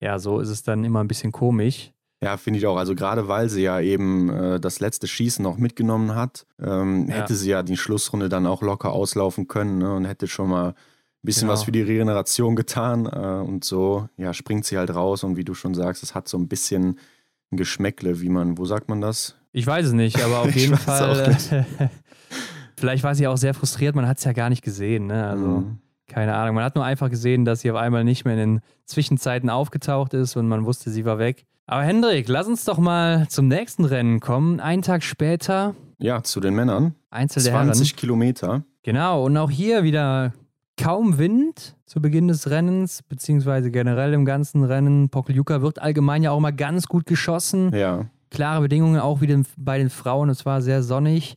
ja, 0.00 0.20
so 0.20 0.38
ist 0.38 0.50
es 0.50 0.62
dann 0.62 0.84
immer 0.84 1.02
ein 1.02 1.08
bisschen 1.08 1.32
komisch. 1.32 1.90
Ja, 2.22 2.36
finde 2.36 2.60
ich 2.60 2.66
auch. 2.68 2.76
Also 2.76 2.94
gerade 2.94 3.26
weil 3.26 3.48
sie 3.48 3.62
ja 3.62 3.80
eben 3.80 4.30
äh, 4.30 4.60
das 4.60 4.78
letzte 4.78 5.08
Schießen 5.08 5.42
noch 5.42 5.58
mitgenommen 5.58 6.14
hat, 6.14 6.46
ähm, 6.60 7.08
ja. 7.08 7.16
hätte 7.16 7.34
sie 7.34 7.50
ja 7.50 7.64
die 7.64 7.76
Schlussrunde 7.76 8.28
dann 8.28 8.46
auch 8.46 8.62
locker 8.62 8.92
auslaufen 8.92 9.48
können 9.48 9.78
ne, 9.78 9.92
und 9.92 10.04
hätte 10.04 10.28
schon 10.28 10.48
mal 10.48 10.74
bisschen 11.22 11.42
genau. 11.42 11.52
was 11.52 11.64
für 11.64 11.72
die 11.72 11.82
Regeneration 11.82 12.56
getan 12.56 13.06
äh, 13.06 13.46
und 13.46 13.64
so 13.64 14.08
ja, 14.16 14.32
springt 14.32 14.64
sie 14.64 14.78
halt 14.78 14.94
raus 14.94 15.24
und 15.24 15.36
wie 15.36 15.44
du 15.44 15.54
schon 15.54 15.74
sagst, 15.74 16.02
es 16.02 16.14
hat 16.14 16.28
so 16.28 16.38
ein 16.38 16.48
bisschen 16.48 16.98
ein 17.50 17.56
Geschmäckle, 17.56 18.20
wie 18.20 18.28
man, 18.28 18.58
wo 18.58 18.64
sagt 18.64 18.88
man 18.88 19.00
das? 19.00 19.36
Ich 19.52 19.66
weiß 19.66 19.86
es 19.86 19.92
nicht, 19.92 20.22
aber 20.22 20.38
auf 20.42 20.54
jeden 20.54 20.76
Fall. 20.76 21.36
vielleicht 22.76 23.04
war 23.04 23.14
sie 23.14 23.26
auch 23.26 23.36
sehr 23.36 23.54
frustriert, 23.54 23.94
man 23.94 24.06
hat 24.06 24.18
es 24.18 24.24
ja 24.24 24.32
gar 24.32 24.48
nicht 24.48 24.62
gesehen, 24.62 25.06
ne? 25.06 25.26
Also 25.26 25.46
mhm. 25.46 25.78
keine 26.06 26.34
Ahnung. 26.34 26.54
Man 26.54 26.64
hat 26.64 26.76
nur 26.76 26.84
einfach 26.84 27.10
gesehen, 27.10 27.44
dass 27.44 27.60
sie 27.60 27.70
auf 27.70 27.76
einmal 27.76 28.04
nicht 28.04 28.24
mehr 28.24 28.34
in 28.34 28.38
den 28.38 28.60
Zwischenzeiten 28.84 29.50
aufgetaucht 29.50 30.14
ist 30.14 30.36
und 30.36 30.48
man 30.48 30.64
wusste, 30.64 30.90
sie 30.90 31.04
war 31.04 31.18
weg. 31.18 31.46
Aber 31.66 31.82
Hendrik, 31.82 32.28
lass 32.28 32.46
uns 32.46 32.64
doch 32.64 32.78
mal 32.78 33.28
zum 33.28 33.48
nächsten 33.48 33.84
Rennen 33.84 34.20
kommen. 34.20 34.58
Einen 34.58 34.80
Tag 34.80 35.02
später. 35.02 35.74
Ja, 35.98 36.22
zu 36.22 36.40
den 36.40 36.54
Männern. 36.54 36.94
Einzel 37.10 37.42
20 37.42 37.88
Herren. 37.88 37.96
Kilometer. 37.96 38.62
Genau, 38.84 39.26
und 39.26 39.36
auch 39.36 39.50
hier 39.50 39.82
wieder 39.82 40.32
kaum 40.78 41.18
Wind 41.18 41.76
zu 41.84 42.00
Beginn 42.00 42.28
des 42.28 42.48
Rennens, 42.48 43.02
beziehungsweise 43.02 43.70
generell 43.70 44.14
im 44.14 44.24
ganzen 44.24 44.64
Rennen. 44.64 45.10
Pokljuka 45.10 45.60
wird 45.60 45.82
allgemein 45.82 46.22
ja 46.22 46.30
auch 46.30 46.40
mal 46.40 46.52
ganz 46.52 46.86
gut 46.86 47.04
geschossen. 47.04 47.74
Ja. 47.74 48.06
Klare 48.30 48.62
Bedingungen 48.62 49.00
auch 49.00 49.20
wie 49.20 49.42
bei 49.56 49.78
den 49.78 49.90
Frauen. 49.90 50.30
Es 50.30 50.46
war 50.46 50.62
sehr 50.62 50.82
sonnig. 50.82 51.36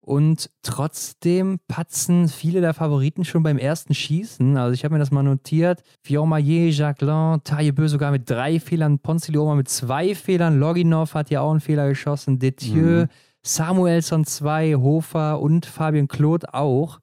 Und 0.00 0.50
trotzdem 0.62 1.60
patzen 1.68 2.28
viele 2.28 2.60
der 2.60 2.74
Favoriten 2.74 3.24
schon 3.24 3.42
beim 3.42 3.58
ersten 3.58 3.94
Schießen. 3.94 4.56
Also 4.56 4.72
ich 4.72 4.84
habe 4.84 4.94
mir 4.94 4.98
das 4.98 5.10
mal 5.10 5.22
notiert. 5.22 5.82
Fiormaillet, 6.02 6.74
Jacqueline, 6.74 7.40
Taillebeu 7.44 7.86
sogar 7.86 8.10
mit 8.10 8.28
drei 8.28 8.58
Fehlern, 8.58 8.98
Ponzilioma 8.98 9.54
mit 9.54 9.68
zwei 9.68 10.14
Fehlern, 10.14 10.58
Loginov 10.58 11.14
hat 11.14 11.30
ja 11.30 11.42
auch 11.42 11.50
einen 11.50 11.60
Fehler 11.60 11.88
geschossen, 11.88 12.38
Detieu, 12.38 13.02
mhm. 13.02 13.08
Samuelson 13.42 14.24
zwei, 14.24 14.74
Hofer 14.74 15.40
und 15.40 15.66
Fabian 15.66 16.08
Claude 16.08 16.54
auch. 16.54 16.98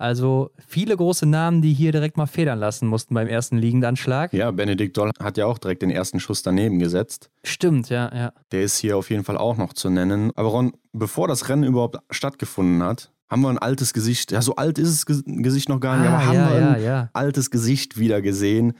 Also 0.00 0.50
viele 0.66 0.96
große 0.96 1.26
Namen, 1.26 1.60
die 1.60 1.74
hier 1.74 1.92
direkt 1.92 2.16
mal 2.16 2.24
federn 2.24 2.58
lassen 2.58 2.88
mussten 2.88 3.12
beim 3.12 3.28
ersten 3.28 3.58
Liegendanschlag. 3.58 4.32
Ja, 4.32 4.50
Benedikt 4.50 4.96
Doll 4.96 5.10
hat 5.22 5.36
ja 5.36 5.44
auch 5.44 5.58
direkt 5.58 5.82
den 5.82 5.90
ersten 5.90 6.20
Schuss 6.20 6.42
daneben 6.42 6.78
gesetzt. 6.78 7.30
Stimmt, 7.44 7.90
ja, 7.90 8.10
ja. 8.14 8.32
Der 8.50 8.62
ist 8.62 8.78
hier 8.78 8.96
auf 8.96 9.10
jeden 9.10 9.24
Fall 9.24 9.36
auch 9.36 9.58
noch 9.58 9.74
zu 9.74 9.90
nennen. 9.90 10.32
Aber 10.36 10.48
Ron, 10.48 10.72
bevor 10.94 11.28
das 11.28 11.50
Rennen 11.50 11.64
überhaupt 11.64 11.98
stattgefunden 12.10 12.82
hat, 12.82 13.12
haben 13.28 13.42
wir 13.42 13.50
ein 13.50 13.58
altes 13.58 13.92
Gesicht. 13.92 14.32
Ja, 14.32 14.40
so 14.40 14.56
alt 14.56 14.78
ist 14.78 15.06
das 15.06 15.22
Gesicht 15.26 15.68
noch 15.68 15.80
gar 15.80 15.98
nicht, 15.98 16.08
ah, 16.08 16.14
aber 16.14 16.26
haben 16.26 16.34
ja, 16.34 16.50
wir 16.50 16.70
ein 16.76 16.82
ja. 16.82 17.10
altes 17.12 17.50
Gesicht 17.50 17.98
wieder 17.98 18.22
gesehen. 18.22 18.72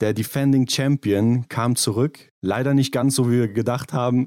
Der 0.00 0.12
Defending 0.12 0.68
Champion 0.68 1.48
kam 1.48 1.76
zurück. 1.76 2.32
Leider 2.40 2.74
nicht 2.74 2.90
ganz 2.90 3.14
so, 3.14 3.30
wie 3.30 3.38
wir 3.38 3.48
gedacht 3.48 3.92
haben. 3.92 4.26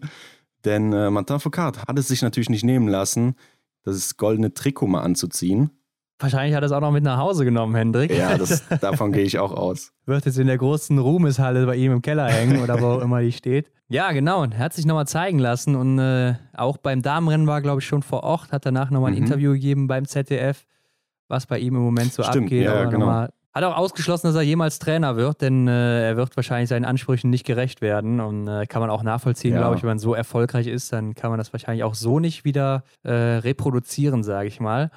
Denn 0.63 0.93
äh, 0.93 1.09
Martin 1.09 1.41
Foucault 1.41 1.85
hat 1.85 1.99
es 1.99 2.07
sich 2.07 2.21
natürlich 2.21 2.49
nicht 2.49 2.63
nehmen 2.63 2.87
lassen, 2.87 3.35
das 3.83 4.15
goldene 4.15 4.53
Trikot 4.53 4.87
mal 4.87 5.01
anzuziehen. 5.01 5.71
Wahrscheinlich 6.21 6.55
hat 6.55 6.63
er 6.63 6.67
es 6.67 6.71
auch 6.71 6.81
noch 6.81 6.91
mit 6.91 7.03
nach 7.03 7.17
Hause 7.17 7.45
genommen, 7.45 7.75
Hendrik. 7.75 8.15
Ja, 8.15 8.37
das, 8.37 8.63
davon 8.79 9.11
gehe 9.11 9.23
ich 9.23 9.39
auch 9.39 9.51
aus. 9.51 9.91
Wird 10.05 10.25
jetzt 10.25 10.37
in 10.37 10.47
der 10.47 10.57
großen 10.57 10.97
Ruhmeshalle 10.99 11.65
bei 11.65 11.75
ihm 11.75 11.91
im 11.91 12.01
Keller 12.01 12.27
hängen 12.27 12.61
oder 12.61 12.79
wo 12.79 12.85
auch 12.87 13.01
immer 13.01 13.21
die 13.21 13.31
steht. 13.31 13.71
Ja, 13.89 14.11
genau. 14.11 14.45
Er 14.45 14.57
hat 14.59 14.73
sich 14.73 14.85
nochmal 14.85 15.07
zeigen 15.07 15.39
lassen 15.39 15.75
und 15.75 15.99
äh, 15.99 16.35
auch 16.53 16.77
beim 16.77 17.01
Damenrennen 17.01 17.47
war, 17.47 17.61
glaube 17.61 17.81
ich, 17.81 17.87
schon 17.87 18.03
vor 18.03 18.23
Ort, 18.23 18.51
hat 18.51 18.65
danach 18.65 18.89
nochmal 18.89 19.11
ein 19.11 19.17
mhm. 19.17 19.23
Interview 19.23 19.51
gegeben 19.53 19.87
beim 19.87 20.05
ZDF, 20.05 20.65
was 21.27 21.45
bei 21.45 21.59
ihm 21.59 21.75
im 21.75 21.81
Moment 21.81 22.13
so 22.13 22.23
Stimmt, 22.23 22.45
abgeht. 22.45 22.65
Ja, 22.65 22.85
genau. 22.85 23.07
hat 23.07 23.63
auch 23.63 23.75
ausgeschlossen, 23.75 24.27
dass 24.27 24.35
er 24.35 24.43
jemals 24.43 24.79
Trainer 24.79 25.17
wird, 25.17 25.41
denn 25.41 25.67
äh, 25.67 26.07
er 26.09 26.17
wird 26.17 26.37
wahrscheinlich 26.37 26.69
seinen 26.69 26.85
Ansprüchen 26.85 27.29
nicht 27.29 27.45
gerecht 27.45 27.81
werden. 27.81 28.21
Und 28.21 28.47
äh, 28.47 28.65
kann 28.65 28.79
man 28.79 28.89
auch 28.89 29.03
nachvollziehen, 29.03 29.55
ja. 29.55 29.59
glaube 29.59 29.75
ich, 29.75 29.83
wenn 29.83 29.89
man 29.89 29.99
so 29.99 30.13
erfolgreich 30.13 30.67
ist, 30.67 30.93
dann 30.93 31.13
kann 31.13 31.31
man 31.31 31.37
das 31.37 31.51
wahrscheinlich 31.51 31.83
auch 31.83 31.95
so 31.95 32.19
nicht 32.19 32.45
wieder 32.45 32.83
äh, 33.03 33.11
reproduzieren, 33.11 34.23
sage 34.23 34.47
ich 34.47 34.59
mal. 34.59 34.91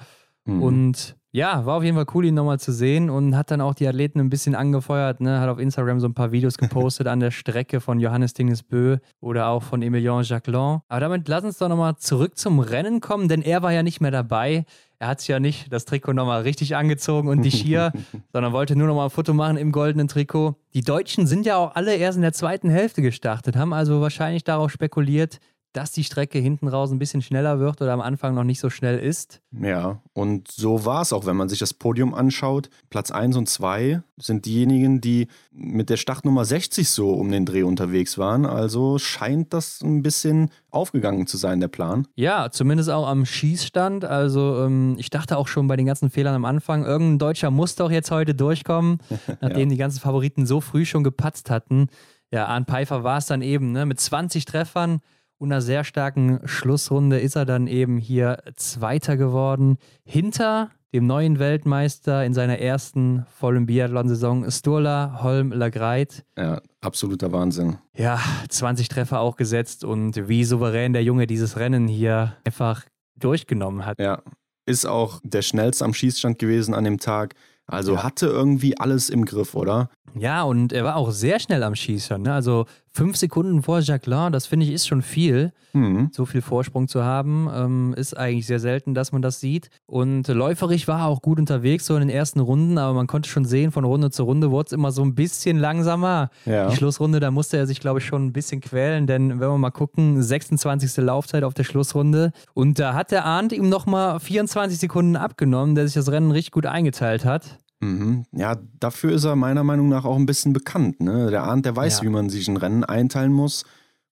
Mhm. 0.45 0.63
Und 0.63 1.17
Ja, 1.33 1.67
war 1.67 1.79
auf 1.79 1.83
jeden 1.83 1.97
Fall 1.97 2.07
cool, 2.15 2.27
ihn 2.27 2.35
nochmal 2.35 2.61
zu 2.61 2.71
sehen 2.71 3.11
und 3.11 3.37
hat 3.37 3.51
dann 3.51 3.61
auch 3.61 3.75
die 3.75 3.89
Athleten 3.89 4.21
ein 4.21 4.31
bisschen 4.31 4.55
angefeuert. 4.55 5.21
Ne? 5.21 5.41
Hat 5.41 5.49
auf 5.49 5.59
Instagram 5.59 5.99
so 5.99 6.07
ein 6.07 6.15
paar 6.15 6.31
Videos 6.31 6.59
gepostet 6.59 7.09
an 7.09 7.19
der 7.19 7.33
Strecke 7.33 7.81
von 7.81 7.99
Johannes 7.99 8.35
Dingesbö 8.35 8.99
oder 9.21 9.49
auch 9.49 9.65
von 9.65 9.83
Emilien 9.83 10.23
Jacquelin. 10.23 10.79
Aber 10.87 11.01
damit 11.01 11.27
lass 11.27 11.43
uns 11.43 11.59
doch 11.59 11.69
nochmal 11.69 11.97
zurück 11.97 12.39
zum 12.39 12.61
Rennen 12.61 13.01
kommen, 13.01 13.27
denn 13.27 13.43
er 13.43 13.63
war 13.63 13.73
ja 13.73 13.83
nicht 13.83 14.01
mehr 14.01 14.13
dabei. 14.13 14.65
Er 15.01 15.09
hat 15.09 15.19
es 15.19 15.27
ja 15.27 15.41
nicht 15.41 15.73
das 15.73 15.87
Trikot 15.87 16.13
nochmal 16.13 16.43
richtig 16.43 16.77
angezogen 16.77 17.27
und 17.29 17.43
die 17.43 17.51
Skier, 17.51 17.91
sondern 18.33 18.53
wollte 18.53 18.77
nur 18.77 18.87
nochmal 18.87 19.09
ein 19.09 19.11
Foto 19.11 19.35
machen 19.35 19.57
im 19.57 19.73
goldenen 19.73 20.07
Trikot. 20.07 20.55
Die 20.73 20.83
Deutschen 20.83 21.27
sind 21.27 21.47
ja 21.47 21.57
auch 21.57 21.75
alle 21.75 21.97
erst 21.97 22.15
in 22.15 22.23
der 22.23 22.33
zweiten 22.33 22.71
Hälfte 22.71 23.03
gestartet, 23.03 23.57
haben 23.57 23.73
also 23.73 24.01
wahrscheinlich 24.01 24.45
darauf 24.45 24.71
spekuliert, 24.71 25.41
dass 25.75 25.91
die 25.91 26.05
Strecke 26.05 26.39
hinten 26.39 26.69
raus 26.69 26.93
ein 26.93 26.99
bisschen 26.99 27.21
schneller 27.21 27.59
wird 27.59 27.83
oder 27.83 27.93
am 27.93 28.01
Anfang 28.01 28.35
noch 28.35 28.45
nicht 28.45 28.61
so 28.61 28.71
schnell 28.71 28.99
ist. 28.99 29.43
Ja, 29.51 30.01
und 30.13 30.49
so 30.51 30.85
war 30.85 31.03
es 31.03 31.13
auch, 31.13 31.27
wenn 31.27 31.37
man 31.37 31.49
sich 31.49 31.59
das 31.59 31.75
Podium 31.75 32.15
anschaut. 32.15 32.71
Platz 32.91 33.11
1 33.11 33.37
und 33.37 33.49
2 33.49 34.03
sind 34.17 34.47
diejenigen, 34.47 35.01
die 35.01 35.27
mit 35.53 35.91
der 35.91 35.97
Startnummer 35.97 36.45
60 36.45 36.89
so 36.89 37.11
um 37.11 37.31
den 37.31 37.45
Dreh 37.45 37.65
unterwegs 37.65 38.19
waren. 38.19 38.47
Also 38.47 38.99
scheint 38.99 39.53
das 39.53 39.83
ein 39.83 40.03
bisschen 40.03 40.51
aufgegangen 40.71 41.27
zu 41.27 41.37
sein, 41.37 41.59
der 41.59 41.69
Plan. 41.69 42.07
Ja, 42.15 42.51
zumindest 42.53 42.91
auch 42.91 43.09
am 43.09 43.27
Schießstand. 43.27 44.05
Also 44.05 44.65
ähm, 44.65 44.95
ich 44.99 45.11
dachte 45.11 45.37
auch 45.37 45.49
schon 45.49 45.67
bei 45.67 45.77
den 45.77 45.87
ganzen 45.87 46.09
Fehlern 46.09 46.37
am 46.37 46.45
Anfang, 46.45 46.85
irgendein 46.85 47.19
Deutscher 47.19 47.51
muss 47.51 47.75
doch 47.75 47.91
jetzt 47.91 48.13
heute 48.13 48.37
durchkommen, 48.37 48.99
nachdem 49.41 49.69
ja. 49.69 49.75
die 49.75 49.77
ganzen 49.77 49.99
Favoriten 49.99 50.47
so 50.47 50.61
früh 50.61 50.85
schon 50.85 51.03
gepatzt 51.03 51.51
hatten. 51.51 51.89
Ja, 52.31 52.47
Arne 52.47 52.65
Pfeiffer 52.65 53.03
war 53.03 53.19
es 53.19 53.27
dann 53.27 53.43
eben, 53.43 53.73
ne? 53.73 53.87
mit 53.87 54.01
20 54.01 54.45
Treffern 54.45 55.01
und 55.45 55.53
einer 55.53 55.61
sehr 55.61 55.85
starken 55.85 56.41
Schlussrunde 56.47 57.21
ist 57.21 57.37
er 57.37 57.45
dann 57.45 57.67
eben 57.67 57.99
hier 57.99 58.43
Zweiter 58.57 59.19
geworden. 59.19 59.77
Hinter 60.03 60.71
dem 60.95 61.07
neuen 61.07 61.39
Weltmeister 61.39 62.25
in 62.25 62.33
seiner 62.33 62.61
ersten 62.61 63.27
vollen 63.39 63.67
Biathlon-Saison, 63.67 64.51
Sturla 64.51 65.21
Holm 65.23 65.53
Lagreit. 65.53 66.25
Ja, 66.39 66.63
absoluter 66.81 67.31
Wahnsinn. 67.31 67.77
Ja, 67.95 68.19
20 68.49 68.89
Treffer 68.89 69.21
auch 69.21 69.37
gesetzt 69.37 69.85
und 69.85 70.29
wie 70.29 70.45
souverän 70.45 70.95
der 70.95 71.05
Junge 71.05 71.27
dieses 71.27 71.59
Rennen 71.59 71.89
hier 71.89 72.37
einfach 72.45 72.87
durchgenommen 73.15 73.85
hat. 73.85 73.99
Ja, 74.01 74.23
ist 74.65 74.87
auch 74.87 75.21
der 75.25 75.43
schnellste 75.43 75.85
am 75.85 75.93
Schießstand 75.93 76.39
gewesen 76.39 76.73
an 76.73 76.85
dem 76.85 76.99
Tag. 76.99 77.35
Also 77.67 77.97
ja. 77.97 78.03
hatte 78.03 78.27
irgendwie 78.29 78.79
alles 78.79 79.11
im 79.11 79.27
Griff, 79.27 79.55
oder? 79.55 79.91
Ja, 80.15 80.45
und 80.45 80.73
er 80.73 80.85
war 80.85 80.97
auch 80.97 81.11
sehr 81.11 81.41
schnell 81.41 81.63
am 81.63 81.75
Schießen. 81.75 82.23
Ne? 82.23 82.33
Also 82.33 82.67
fünf 82.91 83.17
Sekunden 83.17 83.63
vor 83.63 83.81
Jacqueline, 83.81 84.31
das 84.31 84.47
finde 84.47 84.67
ich 84.67 84.73
ist 84.73 84.87
schon 84.87 85.03
viel. 85.03 85.53
Mhm. 85.73 86.11
So 86.13 86.25
viel 86.25 86.41
Vorsprung 86.41 86.87
zu 86.87 87.03
haben, 87.03 87.51
ähm, 87.53 87.95
ist 87.97 88.17
eigentlich 88.17 88.47
sehr 88.47 88.61
selten, 88.61 88.95
dass 88.95 89.11
man 89.11 89.23
das 89.23 89.41
sieht. 89.41 89.71
Und 89.87 90.29
läuferig 90.29 90.87
war 90.87 91.01
er 91.01 91.07
auch 91.07 91.21
gut 91.21 91.41
unterwegs, 91.41 91.87
so 91.87 91.95
in 91.95 92.01
den 92.01 92.11
ersten 92.11 92.39
Runden, 92.39 92.79
aber 92.79 92.95
man 92.95 93.09
konnte 93.09 93.29
schon 93.29 93.45
sehen, 93.45 93.73
von 93.73 93.85
Runde 93.85 94.11
zu 94.13 94.23
Runde 94.23 94.53
wurde 94.53 94.67
es 94.67 94.73
immer 94.73 94.93
so 94.93 95.03
ein 95.03 95.17
bisschen 95.17 95.59
langsamer. 95.59 96.31
Ja. 96.47 96.69
Die 96.69 96.77
Schlussrunde, 96.77 97.19
da 97.19 97.33
musste 97.33 97.57
er 97.57 97.67
sich, 97.67 97.81
glaube 97.81 97.99
ich, 97.99 98.07
schon 98.07 98.27
ein 98.27 98.33
bisschen 98.33 98.61
quälen, 98.61 99.09
denn 99.09 99.41
wenn 99.41 99.51
wir 99.51 99.59
mal 99.59 99.71
gucken, 99.71 100.23
26. 100.23 100.99
Laufzeit 100.99 101.43
auf 101.43 101.55
der 101.55 101.65
Schlussrunde. 101.65 102.31
Und 102.55 102.79
da 102.79 102.95
hat 102.95 103.11
der 103.11 103.25
Arndt 103.25 103.53
ihm 103.53 103.69
nochmal 103.69 104.21
24 104.21 104.79
Sekunden 104.79 105.17
abgenommen, 105.17 105.75
der 105.75 105.87
sich 105.87 105.95
das 105.95 106.13
Rennen 106.13 106.31
richtig 106.31 106.53
gut 106.53 106.67
eingeteilt 106.67 107.25
hat. 107.25 107.59
Mhm. 107.85 108.25
Ja, 108.33 108.57
dafür 108.81 109.13
ist 109.13 109.25
er 109.25 109.37
meiner 109.37 109.65
Meinung 109.65 109.89
nach 109.89 110.05
auch 110.05 110.17
ein 110.17 110.27
bisschen 110.27 110.53
bekannt. 110.53 111.01
Ne? 111.01 111.31
Der 111.31 111.45
Arndt, 111.45 111.67
der 111.67 111.77
weiß, 111.77 111.99
ja. 111.99 112.05
wie 112.05 112.09
man 112.11 112.31
sich 112.31 112.49
ein 112.49 112.57
Rennen 112.57 112.85
einteilen 112.85 113.33
muss 113.33 113.65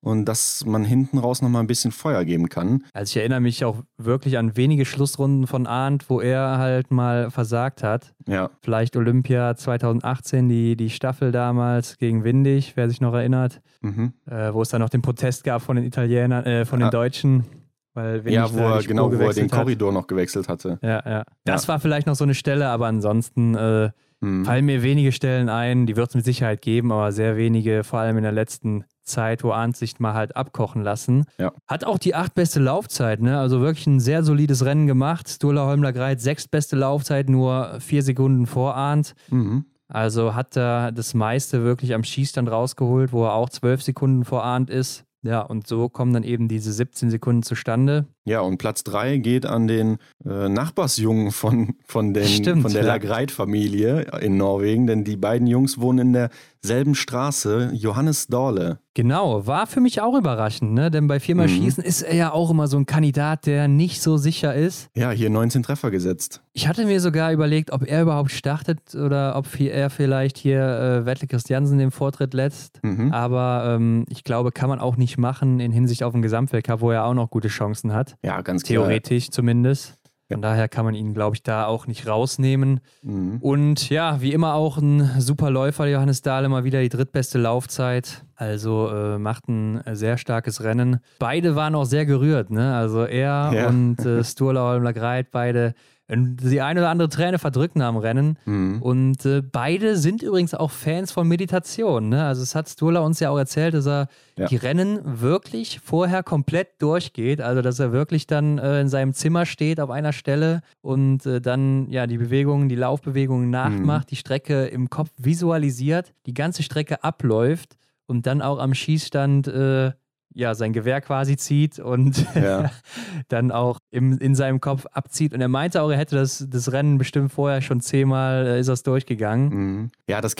und 0.03 0.25
dass 0.25 0.67
man 0.67 0.85
hinten 0.85 1.19
raus 1.19 1.43
nochmal 1.43 1.63
ein 1.63 1.69
bisschen 1.69 1.93
Feuer 1.93 2.25
geben 2.25 2.49
kann. 2.49 2.85
Also 2.93 3.13
ich 3.13 3.17
erinnere 3.19 3.41
mich 3.41 3.65
auch 3.65 3.83
wirklich 3.97 4.37
an 4.37 4.57
wenige 4.57 4.85
Schlussrunden 4.85 5.47
von 5.47 5.67
Arndt, 5.67 6.11
wo 6.11 6.21
er 6.21 6.59
halt 6.59 6.91
mal 6.91 7.31
versagt 7.31 7.83
hat. 7.83 8.13
Ja. 8.27 8.51
Vielleicht 8.61 8.97
Olympia 8.97 9.55
2018, 9.57 10.49
die, 10.49 10.77
die 10.77 10.91
Staffel 10.91 11.31
damals 11.31 11.99
gegen 11.99 12.25
Windig, 12.25 12.73
wer 12.77 12.91
sich 12.91 13.01
noch 13.01 13.15
erinnert, 13.15 13.61
mhm. 13.81 14.13
äh, 14.27 14.53
wo 14.53 14.63
es 14.63 14.71
dann 14.71 14.81
noch 14.81 14.91
den 14.91 15.03
Protest 15.03 15.45
gab 15.45 15.63
von 15.63 15.77
den 15.77 15.85
Italienern, 15.85 16.45
äh, 16.45 16.65
von 16.65 16.81
den 16.81 16.89
ah. 16.89 16.91
Deutschen. 16.91 17.45
Weil 17.95 18.29
ja, 18.31 18.53
wo 18.53 18.59
er, 18.59 18.83
genau, 18.83 19.13
wo 19.13 19.17
er 19.17 19.35
den 19.35 19.51
Korridor 19.51 19.89
hat. 19.89 19.95
noch 19.95 20.07
gewechselt 20.07 20.49
hatte. 20.49 20.79
Ja, 20.83 21.03
ja. 21.05 21.25
Das 21.45 21.65
ja. 21.65 21.69
war 21.69 21.81
vielleicht 21.81 22.07
noch 22.07 22.15
so 22.15 22.25
eine 22.25 22.35
Stelle, 22.35 22.69
aber 22.69 22.87
ansonsten 22.87 23.55
äh, 23.55 23.91
hm. 24.23 24.45
fallen 24.45 24.65
mir 24.65 24.83
wenige 24.83 25.13
Stellen 25.13 25.49
ein. 25.49 25.87
Die 25.87 25.97
wird 25.97 26.09
es 26.09 26.15
mit 26.15 26.25
Sicherheit 26.25 26.63
geben, 26.63 26.91
aber 26.91 27.13
sehr 27.13 27.37
wenige, 27.37 27.85
vor 27.85 27.99
allem 27.99 28.17
in 28.17 28.23
der 28.23 28.33
letzten 28.33 28.85
Zeit, 29.03 29.45
wo 29.45 29.51
Arndt 29.51 29.77
sich 29.77 29.99
mal 30.01 30.15
halt 30.15 30.37
abkochen 30.37 30.83
lassen. 30.83 31.25
Ja. 31.39 31.53
Hat 31.67 31.85
auch 31.85 31.99
die 31.99 32.15
acht 32.15 32.35
beste 32.35 32.61
Laufzeit, 32.61 33.21
ne? 33.21 33.39
Also 33.39 33.61
wirklich 33.61 33.87
ein 33.87 34.01
sehr 34.01 34.23
solides 34.23 34.65
Rennen 34.65 34.87
gemacht. 34.87 35.29
Sturla 35.29 35.67
Holmler 35.67 35.93
Greit, 35.93 36.21
sechs 36.21 36.49
beste 36.49 36.77
Laufzeit, 36.77 37.29
nur 37.29 37.79
vier 37.81 38.03
Sekunden 38.03 38.47
vor 38.47 38.75
Arndt. 38.75 39.15
Mhm. 39.29 39.67
Also 39.89 40.35
hat 40.35 40.57
er 40.57 40.93
das 40.93 41.13
meiste 41.13 41.65
wirklich 41.65 41.95
am 41.95 42.05
Schießstand 42.05 42.51
rausgeholt, 42.51 43.13
wo 43.13 43.25
er 43.25 43.35
auch 43.35 43.51
zwölf 43.51 43.83
Sekunden 43.83 44.25
vor 44.25 44.43
Arndt 44.43 44.71
ist. 44.71 45.05
Ja, 45.25 45.41
und 45.41 45.67
so 45.69 45.89
kommen 45.89 46.13
dann 46.13 46.25
eben 46.25 46.49
diese 46.49 46.73
17 46.73 47.11
Sekunden 47.11 47.43
zustande. 47.45 48.07
Ja, 48.25 48.41
und 48.41 48.59
Platz 48.59 48.85
3 48.85 49.19
geht 49.19 49.47
an 49.47 49.67
den 49.67 49.99
äh, 50.25 50.49
Nachbarsjungen 50.49 51.33
von, 51.33 51.75
von, 51.87 52.15
den, 52.15 52.27
Stimmt, 52.27 52.63
von 52.63 52.73
der 52.73 52.83
ja. 52.83 52.89
Lagreit-Familie 52.89 54.03
in 54.21 54.37
Norwegen, 54.37 54.87
denn 54.87 55.03
die 55.03 55.17
beiden 55.17 55.49
Jungs 55.49 55.81
wohnen 55.81 56.15
in 56.15 56.29
derselben 56.63 56.95
Straße, 56.95 57.71
Johannes 57.75 58.29
Dorle. 58.29 58.79
Genau, 58.95 59.47
war 59.47 59.67
für 59.67 59.81
mich 59.81 60.03
auch 60.03 60.17
überraschend, 60.17 60.75
ne? 60.75 60.91
denn 60.91 61.09
bei 61.09 61.19
viermal 61.19 61.49
mhm. 61.49 61.53
Schießen 61.53 61.83
ist 61.83 62.03
er 62.03 62.15
ja 62.15 62.33
auch 62.33 62.51
immer 62.51 62.69
so 62.69 62.77
ein 62.77 62.85
Kandidat, 62.85 63.47
der 63.47 63.67
nicht 63.67 64.03
so 64.03 64.19
sicher 64.19 64.55
ist. 64.55 64.91
Ja, 64.95 65.11
hier 65.11 65.31
19 65.31 65.63
Treffer 65.63 65.91
gesetzt. 65.91 66.43
Ich 66.53 66.69
hatte 66.69 66.85
mir 66.85 67.01
sogar 67.01 67.33
überlegt, 67.33 67.73
ob 67.73 67.89
er 67.89 68.03
überhaupt 68.03 68.31
startet 68.31 68.95
oder 68.95 69.35
ob 69.37 69.59
er 69.59 69.89
vielleicht 69.89 70.37
hier 70.37 70.61
äh, 70.61 71.07
Wettle 71.07 71.27
Christiansen 71.27 71.79
den 71.79 71.91
Vortritt 71.91 72.35
lässt. 72.35 72.81
Mhm. 72.83 73.13
Aber 73.13 73.75
ähm, 73.75 74.05
ich 74.11 74.25
glaube, 74.25 74.53
kann 74.53 74.69
man 74.69 74.79
auch 74.79 74.97
nicht 74.97 75.17
machen 75.17 75.59
in 75.59 75.73
Hinsicht 75.73 76.03
auf 76.03 76.13
den 76.13 76.21
Gesamtweltcup, 76.21 76.83
wo 76.83 76.91
er 76.91 77.07
auch 77.07 77.15
noch 77.15 77.31
gute 77.31 77.49
Chancen 77.49 77.95
hat. 77.95 78.12
Ja, 78.23 78.41
ganz 78.43 78.63
klar. 78.63 78.85
Theoretisch 78.85 79.31
zumindest. 79.31 79.99
Von 80.33 80.41
daher 80.41 80.69
kann 80.69 80.85
man 80.85 80.95
ihn, 80.95 81.13
glaube 81.13 81.37
ich, 81.37 81.43
da 81.43 81.67
auch 81.67 81.87
nicht 81.87 82.07
rausnehmen. 82.07 82.81
Mhm. 83.03 83.39
Und 83.41 83.91
ja, 83.91 84.23
wie 84.23 84.33
immer 84.33 84.55
auch 84.55 84.79
ein 84.79 85.21
super 85.21 85.51
Läufer, 85.51 85.87
Johannes 85.87 86.23
Dahle, 86.23 86.49
mal 86.49 86.65
wieder 86.65 86.81
die 86.81 86.89
drittbeste 86.89 87.39
Laufzeit. 87.39 88.25
Also 88.35 88.89
äh, 88.89 89.19
macht 89.19 89.49
ein 89.49 89.83
sehr 89.93 90.17
starkes 90.17 90.63
Rennen. 90.63 91.01
Beide 91.19 91.55
waren 91.55 91.75
auch 91.75 91.85
sehr 91.85 92.07
gerührt, 92.07 92.51
ne? 92.51 92.75
Also 92.75 93.05
er 93.05 93.51
ja. 93.53 93.69
und 93.69 93.99
äh, 94.05 94.25
Sturla 94.25 94.63
Holmler 94.63 94.93
Greit, 94.93 95.31
beide 95.31 95.75
die 96.09 96.61
eine 96.61 96.81
oder 96.81 96.91
andere 96.91 97.09
Träne 97.09 97.39
verdrücken 97.39 97.81
am 97.81 97.97
Rennen. 97.97 98.39
Mhm. 98.45 98.83
Und 98.83 99.25
äh, 99.25 99.41
beide 99.41 99.97
sind 99.97 100.23
übrigens 100.23 100.53
auch 100.53 100.71
Fans 100.71 101.11
von 101.11 101.27
Meditation. 101.27 102.09
Ne? 102.11 102.25
Also 102.25 102.43
es 102.43 102.55
hat 102.55 102.69
Sturla 102.69 103.01
uns 103.01 103.21
ja 103.21 103.31
auch 103.31 103.39
erzählt, 103.39 103.75
dass 103.75 103.87
er 103.87 104.09
ja. 104.37 104.47
die 104.47 104.57
Rennen 104.57 105.01
wirklich 105.21 105.81
vorher 105.81 106.23
komplett 106.23 106.83
durchgeht. 106.83 107.41
Also 107.41 107.63
dass 107.63 107.79
er 107.79 107.93
wirklich 107.93 108.27
dann 108.27 108.59
äh, 108.59 108.81
in 108.81 108.89
seinem 108.89 109.15
Zimmer 109.15 109.47
steht 109.47 109.81
auf 109.81 109.91
einer 109.91 110.13
Stelle 110.13 110.61
und 110.83 111.25
äh, 111.25 111.41
dann 111.41 111.89
ja 111.91 112.07
die 112.07 112.19
Bewegungen, 112.19 112.69
die 112.69 112.77
Laufbewegungen 112.77 113.49
nachmacht, 113.49 114.09
mhm. 114.09 114.11
die 114.11 114.17
Strecke 114.17 114.67
im 114.67 114.91
Kopf 114.91 115.11
visualisiert, 115.17 116.13
die 116.27 116.35
ganze 116.35 116.63
Strecke 116.63 117.05
abläuft 117.05 117.77
und 118.07 118.27
dann 118.27 118.43
auch 118.43 118.59
am 118.59 118.75
Schießstand 118.75 119.49
äh, 119.49 119.93
ja, 120.35 120.55
sein 120.55 120.73
Gewehr 120.73 121.01
quasi 121.01 121.37
zieht 121.37 121.79
und 121.79 122.27
ja. 122.35 122.71
dann 123.29 123.51
auch 123.51 123.79
im, 123.91 124.19
in 124.19 124.35
seinem 124.35 124.61
Kopf 124.61 124.87
abzieht. 124.87 125.35
Und 125.35 125.41
er 125.41 125.49
meinte 125.49 125.83
auch, 125.83 125.91
er 125.91 125.99
hätte 125.99 126.17
das, 126.17 126.47
das 126.49 126.73
Rennen 126.73 126.99
bestimmt 126.99 127.33
vorher 127.33 127.61
schon 127.61 127.81
zehnmal, 127.81 128.47
äh, 128.47 128.61
ist 128.61 128.69
das 128.69 128.83
durchgegangen. 128.83 129.49
Mhm. 129.49 129.91
Ja, 130.09 130.21
das, 130.21 130.35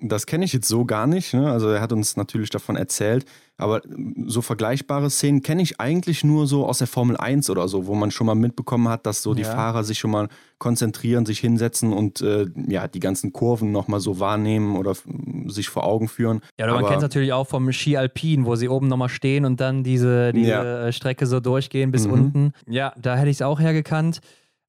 das 0.00 0.26
kenne 0.26 0.44
ich 0.44 0.52
jetzt 0.52 0.68
so 0.68 0.84
gar 0.84 1.06
nicht. 1.06 1.34
Ne? 1.34 1.50
Also 1.50 1.68
er 1.68 1.80
hat 1.80 1.92
uns 1.92 2.16
natürlich 2.16 2.50
davon 2.50 2.76
erzählt. 2.76 3.24
Aber 3.58 3.80
so 4.26 4.42
vergleichbare 4.42 5.10
Szenen 5.10 5.42
kenne 5.42 5.62
ich 5.62 5.80
eigentlich 5.80 6.24
nur 6.24 6.46
so 6.46 6.66
aus 6.66 6.78
der 6.78 6.86
Formel 6.86 7.16
1 7.16 7.48
oder 7.50 7.68
so, 7.68 7.86
wo 7.86 7.94
man 7.94 8.10
schon 8.10 8.26
mal 8.26 8.34
mitbekommen 8.34 8.88
hat, 8.88 9.06
dass 9.06 9.22
so 9.22 9.34
die 9.34 9.42
ja. 9.42 9.50
Fahrer 9.50 9.84
sich 9.84 9.98
schon 9.98 10.10
mal 10.10 10.28
konzentrieren, 10.58 11.26
sich 11.26 11.38
hinsetzen 11.40 11.92
und 11.92 12.20
äh, 12.22 12.46
ja, 12.68 12.88
die 12.88 13.00
ganzen 13.00 13.32
Kurven 13.32 13.70
nochmal 13.70 14.00
so 14.00 14.18
wahrnehmen 14.20 14.76
oder 14.76 14.94
sich 15.46 15.68
vor 15.68 15.84
Augen 15.84 16.08
führen. 16.08 16.40
Ja, 16.58 16.66
oder 16.66 16.74
man 16.74 16.84
kennt 16.84 16.96
es 16.98 17.02
natürlich 17.02 17.32
auch 17.32 17.46
vom 17.46 17.72
Ski 17.72 17.96
Alpin, 17.96 18.46
wo 18.46 18.56
sie 18.56 18.68
oben 18.68 18.88
nochmal 18.88 19.08
stehen 19.08 19.44
und 19.44 19.60
dann 19.60 19.84
diese, 19.84 20.32
diese 20.32 20.48
ja. 20.50 20.92
Strecke 20.92 21.26
so 21.26 21.40
durchgehen 21.40 21.90
bis 21.92 22.06
mhm. 22.06 22.12
unten. 22.12 22.52
Ja, 22.66 22.92
da 23.00 23.16
hätte 23.16 23.30
ich 23.30 23.36
es 23.36 23.42
auch 23.42 23.60
hergekannt 23.60 24.20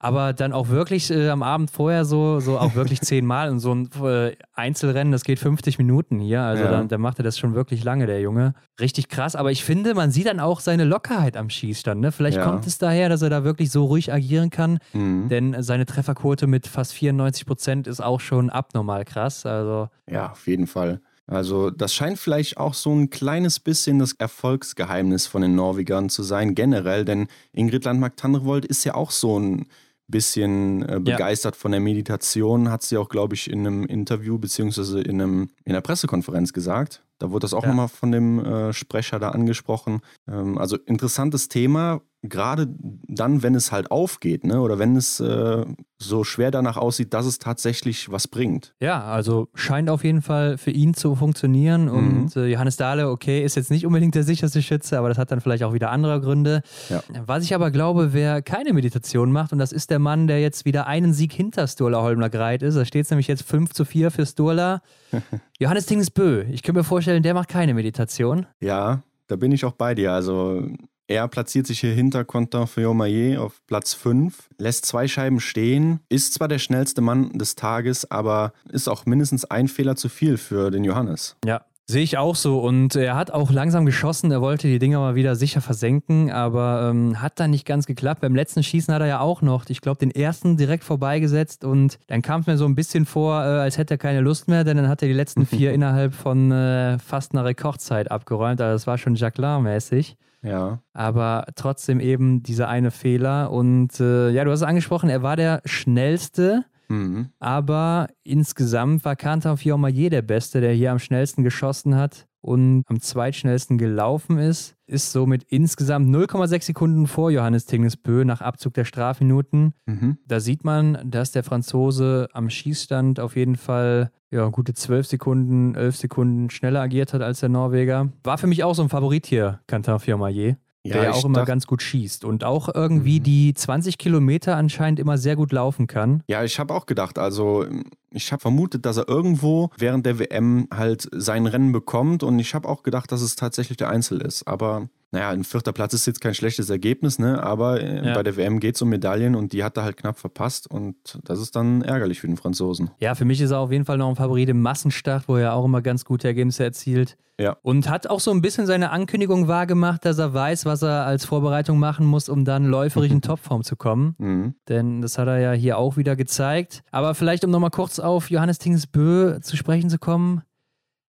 aber 0.03 0.33
dann 0.33 0.51
auch 0.51 0.67
wirklich 0.67 1.09
äh, 1.09 1.29
am 1.29 1.43
Abend 1.43 1.71
vorher 1.71 2.03
so, 2.03 2.41
so 2.41 2.59
auch 2.59 2.75
wirklich 2.75 2.99
zehnmal 3.01 3.49
in 3.49 3.59
so 3.59 3.73
ein 3.73 3.89
äh, 4.03 4.35
Einzelrennen, 4.53 5.13
das 5.13 5.23
geht 5.23 5.39
50 5.39 5.77
Minuten 5.77 6.19
hier. 6.19 6.41
Also 6.41 6.65
ja. 6.65 6.71
dann, 6.71 6.89
dann 6.89 6.99
macht 6.99 7.19
er 7.19 7.23
das 7.23 7.39
schon 7.39 7.55
wirklich 7.55 7.85
lange, 7.85 8.05
der 8.05 8.19
Junge. 8.19 8.53
Richtig 8.81 9.07
krass, 9.07 9.35
aber 9.35 9.51
ich 9.51 9.63
finde, 9.63 9.93
man 9.93 10.11
sieht 10.11 10.27
dann 10.27 10.41
auch 10.41 10.59
seine 10.59 10.83
Lockerheit 10.83 11.37
am 11.37 11.49
Schießstand. 11.49 12.01
Ne? 12.01 12.11
Vielleicht 12.11 12.37
ja. 12.37 12.43
kommt 12.43 12.67
es 12.67 12.77
daher, 12.77 13.07
dass 13.07 13.21
er 13.21 13.29
da 13.29 13.45
wirklich 13.45 13.71
so 13.71 13.85
ruhig 13.85 14.11
agieren 14.11 14.49
kann, 14.49 14.79
mhm. 14.91 15.29
denn 15.29 15.55
seine 15.63 15.85
Trefferquote 15.85 16.47
mit 16.47 16.67
fast 16.67 16.91
94 16.93 17.45
Prozent 17.45 17.87
ist 17.87 18.01
auch 18.01 18.19
schon 18.19 18.49
abnormal 18.49 19.05
krass. 19.05 19.45
Also 19.45 19.87
ja, 20.09 20.31
auf 20.31 20.47
jeden 20.47 20.67
Fall. 20.67 20.99
Also 21.27 21.69
das 21.69 21.93
scheint 21.93 22.19
vielleicht 22.19 22.57
auch 22.57 22.73
so 22.73 22.93
ein 22.93 23.09
kleines 23.09 23.59
bisschen 23.59 23.99
das 23.99 24.13
Erfolgsgeheimnis 24.13 25.25
von 25.27 25.41
den 25.41 25.55
Norwegern 25.55 26.09
zu 26.09 26.21
sein, 26.23 26.53
generell, 26.53 27.05
denn 27.05 27.27
Ingrid 27.53 27.85
Landmark-Tandrevold 27.85 28.65
ist 28.65 28.83
ja 28.83 28.95
auch 28.95 29.11
so 29.11 29.39
ein 29.39 29.67
bisschen 30.07 30.87
äh, 30.87 30.99
begeistert 30.99 31.55
ja. 31.55 31.59
von 31.59 31.71
der 31.71 31.79
Meditation, 31.79 32.69
hat 32.69 32.83
sie 32.83 32.97
auch, 32.97 33.09
glaube 33.09 33.35
ich, 33.35 33.49
in 33.49 33.65
einem 33.65 33.85
Interview 33.85 34.37
beziehungsweise 34.37 35.01
in, 35.01 35.21
einem, 35.21 35.49
in 35.65 35.71
einer 35.71 35.81
Pressekonferenz 35.81 36.53
gesagt. 36.53 37.03
Da 37.19 37.31
wurde 37.31 37.41
das 37.41 37.53
auch 37.53 37.63
ja. 37.63 37.69
nochmal 37.69 37.87
von 37.87 38.11
dem 38.11 38.43
äh, 38.43 38.73
Sprecher 38.73 39.19
da 39.19 39.29
angesprochen. 39.29 40.01
Ähm, 40.27 40.57
also 40.57 40.77
interessantes 40.77 41.47
Thema, 41.47 42.01
gerade 42.23 42.73
dann, 43.07 43.43
wenn 43.43 43.53
es 43.53 43.71
halt 43.71 43.91
aufgeht, 43.91 44.45
ne? 44.45 44.61
oder 44.61 44.79
wenn 44.79 44.95
es 44.95 45.19
äh, 45.19 45.65
so 45.97 46.23
schwer 46.23 46.51
danach 46.51 46.77
aussieht, 46.77 47.13
dass 47.13 47.25
es 47.25 47.37
tatsächlich 47.37 48.11
was 48.11 48.29
bringt. 48.29 48.73
Ja, 48.79 49.03
also 49.03 49.49
scheint 49.53 49.89
auf 49.89 50.05
jeden 50.05 50.21
Fall 50.21 50.57
für 50.57 50.71
ihn 50.71 50.93
zu 50.93 51.15
funktionieren. 51.15 51.85
Mhm. 51.85 51.91
Und 51.91 52.35
äh, 52.37 52.47
Johannes 52.47 52.77
Dahle, 52.77 53.09
okay, 53.09 53.43
ist 53.43 53.55
jetzt 53.55 53.71
nicht 53.71 53.85
unbedingt 53.85 54.15
der 54.15 54.23
sicherste 54.23 54.61
Schütze, 54.61 54.97
aber 54.97 55.09
das 55.09 55.17
hat 55.17 55.31
dann 55.31 55.41
vielleicht 55.41 55.63
auch 55.63 55.73
wieder 55.73 55.91
andere 55.91 56.21
Gründe. 56.21 56.61
Ja. 56.89 57.03
Was 57.25 57.43
ich 57.43 57.53
aber 57.53 57.71
glaube, 57.71 58.13
wer 58.13 58.41
keine 58.41 58.71
Meditation 58.71 59.31
macht, 59.31 59.51
und 59.51 59.59
das 59.59 59.73
ist 59.73 59.89
der 59.89 59.99
Mann, 59.99 60.27
der 60.27 60.39
jetzt 60.41 60.63
wieder 60.63 60.87
einen 60.87 61.13
Sieg 61.13 61.33
hinter 61.33 61.67
Sturla 61.67 62.01
Holmler 62.01 62.29
Greit 62.29 62.63
ist, 62.63 62.75
da 62.75 62.85
steht 62.85 63.03
es 63.03 63.11
nämlich 63.11 63.27
jetzt 63.27 63.43
5 63.43 63.73
zu 63.73 63.83
4 63.83 64.11
für 64.11 64.25
Sturla. 64.25 64.81
Johannes 65.59 65.87
Tingsbö, 65.87 66.43
ich 66.43 66.63
könnte 66.63 66.79
mir 66.79 66.85
vorstellen, 66.85 67.21
der 67.21 67.33
macht 67.33 67.49
keine 67.49 67.73
Meditation. 67.73 68.45
Ja, 68.61 69.03
da 69.27 69.35
bin 69.35 69.51
ich 69.51 69.65
auch 69.65 69.73
bei 69.73 69.93
dir. 69.93 70.13
Also 70.13 70.67
er 71.07 71.27
platziert 71.27 71.67
sich 71.67 71.79
hier 71.79 71.93
hinter 71.93 72.23
Contenfillon-Maillet 72.23 73.37
auf 73.37 73.61
Platz 73.67 73.93
5, 73.93 74.49
lässt 74.57 74.85
zwei 74.85 75.07
Scheiben 75.07 75.39
stehen, 75.39 75.99
ist 76.09 76.33
zwar 76.33 76.47
der 76.47 76.59
schnellste 76.59 77.01
Mann 77.01 77.31
des 77.37 77.55
Tages, 77.55 78.09
aber 78.09 78.53
ist 78.69 78.87
auch 78.87 79.05
mindestens 79.05 79.45
ein 79.45 79.67
Fehler 79.67 79.95
zu 79.95 80.09
viel 80.09 80.37
für 80.37 80.71
den 80.71 80.83
Johannes. 80.83 81.35
Ja, 81.45 81.65
Sehe 81.85 82.03
ich 82.03 82.17
auch 82.17 82.37
so. 82.37 82.59
Und 82.59 82.95
er 82.95 83.17
hat 83.17 83.31
auch 83.31 83.51
langsam 83.51 83.85
geschossen. 83.85 84.31
Er 84.31 84.39
wollte 84.39 84.69
die 84.69 84.79
Dinger 84.79 84.99
mal 84.99 85.15
wieder 85.15 85.35
sicher 85.35 85.59
versenken, 85.59 86.31
aber 86.31 86.89
ähm, 86.89 87.21
hat 87.21 87.41
dann 87.41 87.51
nicht 87.51 87.65
ganz 87.65 87.85
geklappt. 87.85 88.21
Beim 88.21 88.35
letzten 88.35 88.63
Schießen 88.63 88.93
hat 88.93 89.01
er 89.01 89.07
ja 89.07 89.19
auch 89.19 89.41
noch, 89.41 89.65
ich 89.67 89.81
glaube, 89.81 89.99
den 89.99 90.09
ersten 90.09 90.55
direkt 90.55 90.85
vorbeigesetzt. 90.85 91.65
Und 91.65 91.99
dann 92.07 92.21
kam 92.21 92.39
es 92.39 92.47
mir 92.47 92.57
so 92.57 92.63
ein 92.65 92.75
bisschen 92.75 93.05
vor, 93.05 93.41
äh, 93.41 93.59
als 93.59 93.77
hätte 93.77 93.95
er 93.95 93.97
keine 93.97 94.21
Lust 94.21 94.47
mehr, 94.47 94.63
denn 94.63 94.77
dann 94.77 94.87
hat 94.87 95.01
er 95.01 95.09
die 95.09 95.13
letzten 95.13 95.45
vier 95.45 95.73
innerhalb 95.73 96.13
von 96.13 96.53
äh, 96.53 96.99
fast 96.99 97.33
einer 97.33 97.43
Rekordzeit 97.43 98.09
abgeräumt. 98.09 98.61
Also 98.61 98.75
das 98.75 98.87
war 98.87 98.97
schon 98.97 99.15
Jacqueline-mäßig. 99.15 100.15
Ja. 100.43 100.81
Aber 100.93 101.45
trotzdem 101.55 101.99
eben 101.99 102.43
dieser 102.43 102.67
eine 102.67 102.91
Fehler. 102.91 103.51
Und 103.51 103.99
äh, 103.99 104.29
ja, 104.29 104.43
du 104.43 104.51
hast 104.51 104.59
es 104.59 104.67
angesprochen, 104.67 105.09
er 105.09 105.23
war 105.23 105.35
der 105.35 105.61
schnellste. 105.65 106.65
Mhm. 106.89 107.29
Aber 107.39 108.07
insgesamt 108.23 109.05
war 109.05 109.15
Kantar 109.15 109.53
auf 109.53 109.63
Jomaye 109.63 110.09
der 110.09 110.21
Beste, 110.21 110.61
der 110.61 110.73
hier 110.73 110.91
am 110.91 110.99
schnellsten 110.99 111.43
geschossen 111.43 111.95
hat 111.95 112.27
und 112.43 112.83
am 112.87 112.99
zweitschnellsten 112.99 113.77
gelaufen 113.77 114.37
ist. 114.37 114.75
Ist 114.85 115.13
somit 115.13 115.43
insgesamt 115.43 116.13
0,6 116.13 116.63
Sekunden 116.63 117.07
vor 117.07 117.31
Johannes 117.31 117.65
Tingnesbö 117.65 118.25
nach 118.25 118.41
Abzug 118.41 118.73
der 118.73 118.83
Strafminuten. 118.83 119.73
Mhm. 119.85 120.17
Da 120.27 120.39
sieht 120.39 120.65
man, 120.65 120.99
dass 121.09 121.31
der 121.31 121.43
Franzose 121.43 122.27
am 122.33 122.49
Schießstand 122.49 123.19
auf 123.19 123.37
jeden 123.37 123.55
Fall 123.55 124.11
ja, 124.29 124.47
gute 124.49 124.73
12 124.73 125.07
Sekunden, 125.07 125.75
11 125.75 125.95
Sekunden 125.95 126.49
schneller 126.49 126.81
agiert 126.81 127.13
hat 127.13 127.21
als 127.21 127.39
der 127.39 127.49
Norweger. 127.49 128.09
War 128.23 128.37
für 128.37 128.47
mich 128.47 128.63
auch 128.63 128.73
so 128.73 128.81
ein 128.81 128.89
Favorit 128.89 129.25
hier, 129.25 129.61
Quentin 129.67 129.99
Firmaillet. 129.99 130.57
Ja, 130.85 130.95
der 130.95 131.03
ja 131.03 131.11
auch 131.11 131.23
immer 131.23 131.39
dacht, 131.39 131.47
ganz 131.47 131.65
gut 131.65 131.81
schießt 131.81 132.25
und 132.25 132.43
auch 132.43 132.67
irgendwie 132.73 133.19
mhm. 133.19 133.23
die 133.23 133.53
20 133.53 133.97
Kilometer 133.97 134.57
anscheinend 134.57 134.99
immer 134.99 135.17
sehr 135.17 135.37
gut 135.37 135.53
laufen 135.53 135.87
kann. 135.87 136.23
Ja, 136.27 136.43
ich 136.43 136.59
habe 136.59 136.73
auch 136.73 136.85
gedacht, 136.85 137.17
also 137.17 137.65
ich 138.11 138.31
habe 138.33 138.41
vermutet, 138.41 138.85
dass 138.85 138.97
er 138.97 139.07
irgendwo 139.07 139.69
während 139.77 140.05
der 140.05 140.19
WM 140.19 140.67
halt 140.73 141.07
sein 141.13 141.47
Rennen 141.47 141.71
bekommt 141.71 142.21
und 142.21 142.37
ich 142.39 142.53
habe 142.53 142.67
auch 142.67 142.83
gedacht, 142.83 143.11
dass 143.13 143.21
es 143.21 143.35
tatsächlich 143.37 143.77
der 143.77 143.89
Einzel 143.89 144.21
ist. 144.21 144.45
Aber 144.45 144.89
naja, 145.13 145.29
ein 145.29 145.43
vierter 145.43 145.73
Platz 145.73 145.93
ist 145.93 146.07
jetzt 146.07 146.21
kein 146.21 146.33
schlechtes 146.33 146.71
Ergebnis, 146.71 147.19
ne? 147.19 147.41
aber 147.43 147.79
äh, 147.79 148.07
ja. 148.07 148.15
bei 148.15 148.23
der 148.23 148.35
WM 148.35 148.59
geht 148.59 148.75
es 148.75 148.81
um 148.81 148.89
Medaillen 148.89 149.35
und 149.35 149.53
die 149.53 149.63
hat 149.63 149.77
er 149.77 149.83
halt 149.83 149.95
knapp 149.95 150.17
verpasst 150.17 150.65
und 150.69 150.95
das 151.23 151.39
ist 151.39 151.55
dann 151.55 151.83
ärgerlich 151.83 152.19
für 152.19 152.27
den 152.27 152.35
Franzosen. 152.35 152.89
Ja, 152.99 153.13
für 153.13 153.23
mich 153.23 153.39
ist 153.39 153.51
er 153.51 153.59
auf 153.59 153.71
jeden 153.71 153.85
Fall 153.85 153.99
noch 153.99 154.09
ein 154.09 154.15
Favorit 154.15 154.49
im 154.49 154.61
Massenstart, 154.61 155.27
wo 155.27 155.37
er 155.37 155.53
auch 155.53 155.65
immer 155.65 155.83
ganz 155.83 156.03
gute 156.03 156.27
Ergebnisse 156.27 156.63
erzielt. 156.63 157.15
Ja. 157.39 157.57
Und 157.61 157.89
hat 157.89 158.07
auch 158.07 158.19
so 158.19 158.31
ein 158.31 158.41
bisschen 158.41 158.65
seine 158.65 158.89
Ankündigung 158.89 159.47
wahrgemacht, 159.47 160.03
dass 160.05 160.17
er 160.17 160.33
weiß, 160.33 160.65
was 160.65 160.81
er 160.81 161.05
als 161.05 161.25
Vorbereitung 161.25 161.77
machen 161.77 162.05
muss, 162.05 162.29
um 162.29 162.43
dann 162.43 162.65
läuferisch 162.65 163.11
in 163.11 163.21
Topform 163.21 163.63
zu 163.63 163.75
kommen. 163.75 164.15
Mhm. 164.17 164.55
Denn 164.67 165.01
das 165.01 165.17
hat 165.17 165.27
er 165.27 165.39
ja 165.39 165.51
hier 165.51 165.77
auch 165.77 165.97
wieder 165.97 166.15
gezeigt. 166.15 166.83
Aber 166.91 167.13
vielleicht, 167.13 167.43
um 167.43 167.51
nochmal 167.51 167.71
kurz 167.71 167.99
auf 167.99 168.29
Johannes 168.31 168.57
Tingsbö 168.59 169.39
zu 169.41 169.57
sprechen 169.57 169.89
zu 169.89 169.99
kommen. 169.99 170.41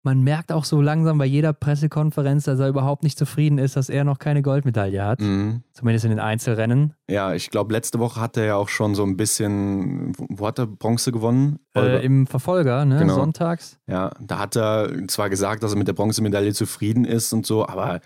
Man 0.05 0.23
merkt 0.23 0.53
auch 0.53 0.65
so 0.65 0.83
langsam 0.83 1.17
bei 1.17 1.25
jeder 1.25 1.55
Pressekonferenz, 1.55 2.45
dass 2.45 2.61
er 2.61 2.69
überhaupt 2.69 3.03
nicht 3.03 3.19
zufrieden 3.19 3.57
ist, 3.57 3.75
dass 3.75 3.89
er 3.89 4.05
noch 4.05 4.19
keine 4.19 4.43
Goldmedaille 4.43 5.03
hat. 5.03 5.21
Mhm. 5.21 5.63
Zumindest 5.73 6.05
in 6.05 6.11
den 6.11 6.21
Einzelrennen. 6.21 6.93
Ja, 7.09 7.33
ich 7.33 7.51
glaube, 7.51 7.73
letzte 7.73 7.99
Woche 7.99 8.21
hat 8.21 8.37
er 8.37 8.45
ja 8.45 8.57
auch 8.57 8.69
schon 8.69 8.95
so 8.95 9.03
ein 9.03 9.17
bisschen, 9.17 10.13
wo 10.19 10.47
hat 10.47 10.59
er 10.59 10.67
Bronze 10.67 11.11
gewonnen? 11.11 11.59
Äh, 11.75 12.05
Im 12.05 12.27
Verfolger, 12.27 12.85
ne? 12.85 12.99
Genau. 12.99 13.15
Sonntags. 13.15 13.79
Ja, 13.87 14.11
da 14.21 14.41
hat 14.41 14.57
er 14.57 14.91
zwar 15.09 15.31
gesagt, 15.31 15.63
dass 15.63 15.73
er 15.73 15.79
mit 15.79 15.89
der 15.89 15.95
Bronzemedaille 15.95 16.53
zufrieden 16.53 17.07
ist 17.07 17.33
und 17.33 17.47
so, 17.47 17.67
aber 17.67 18.01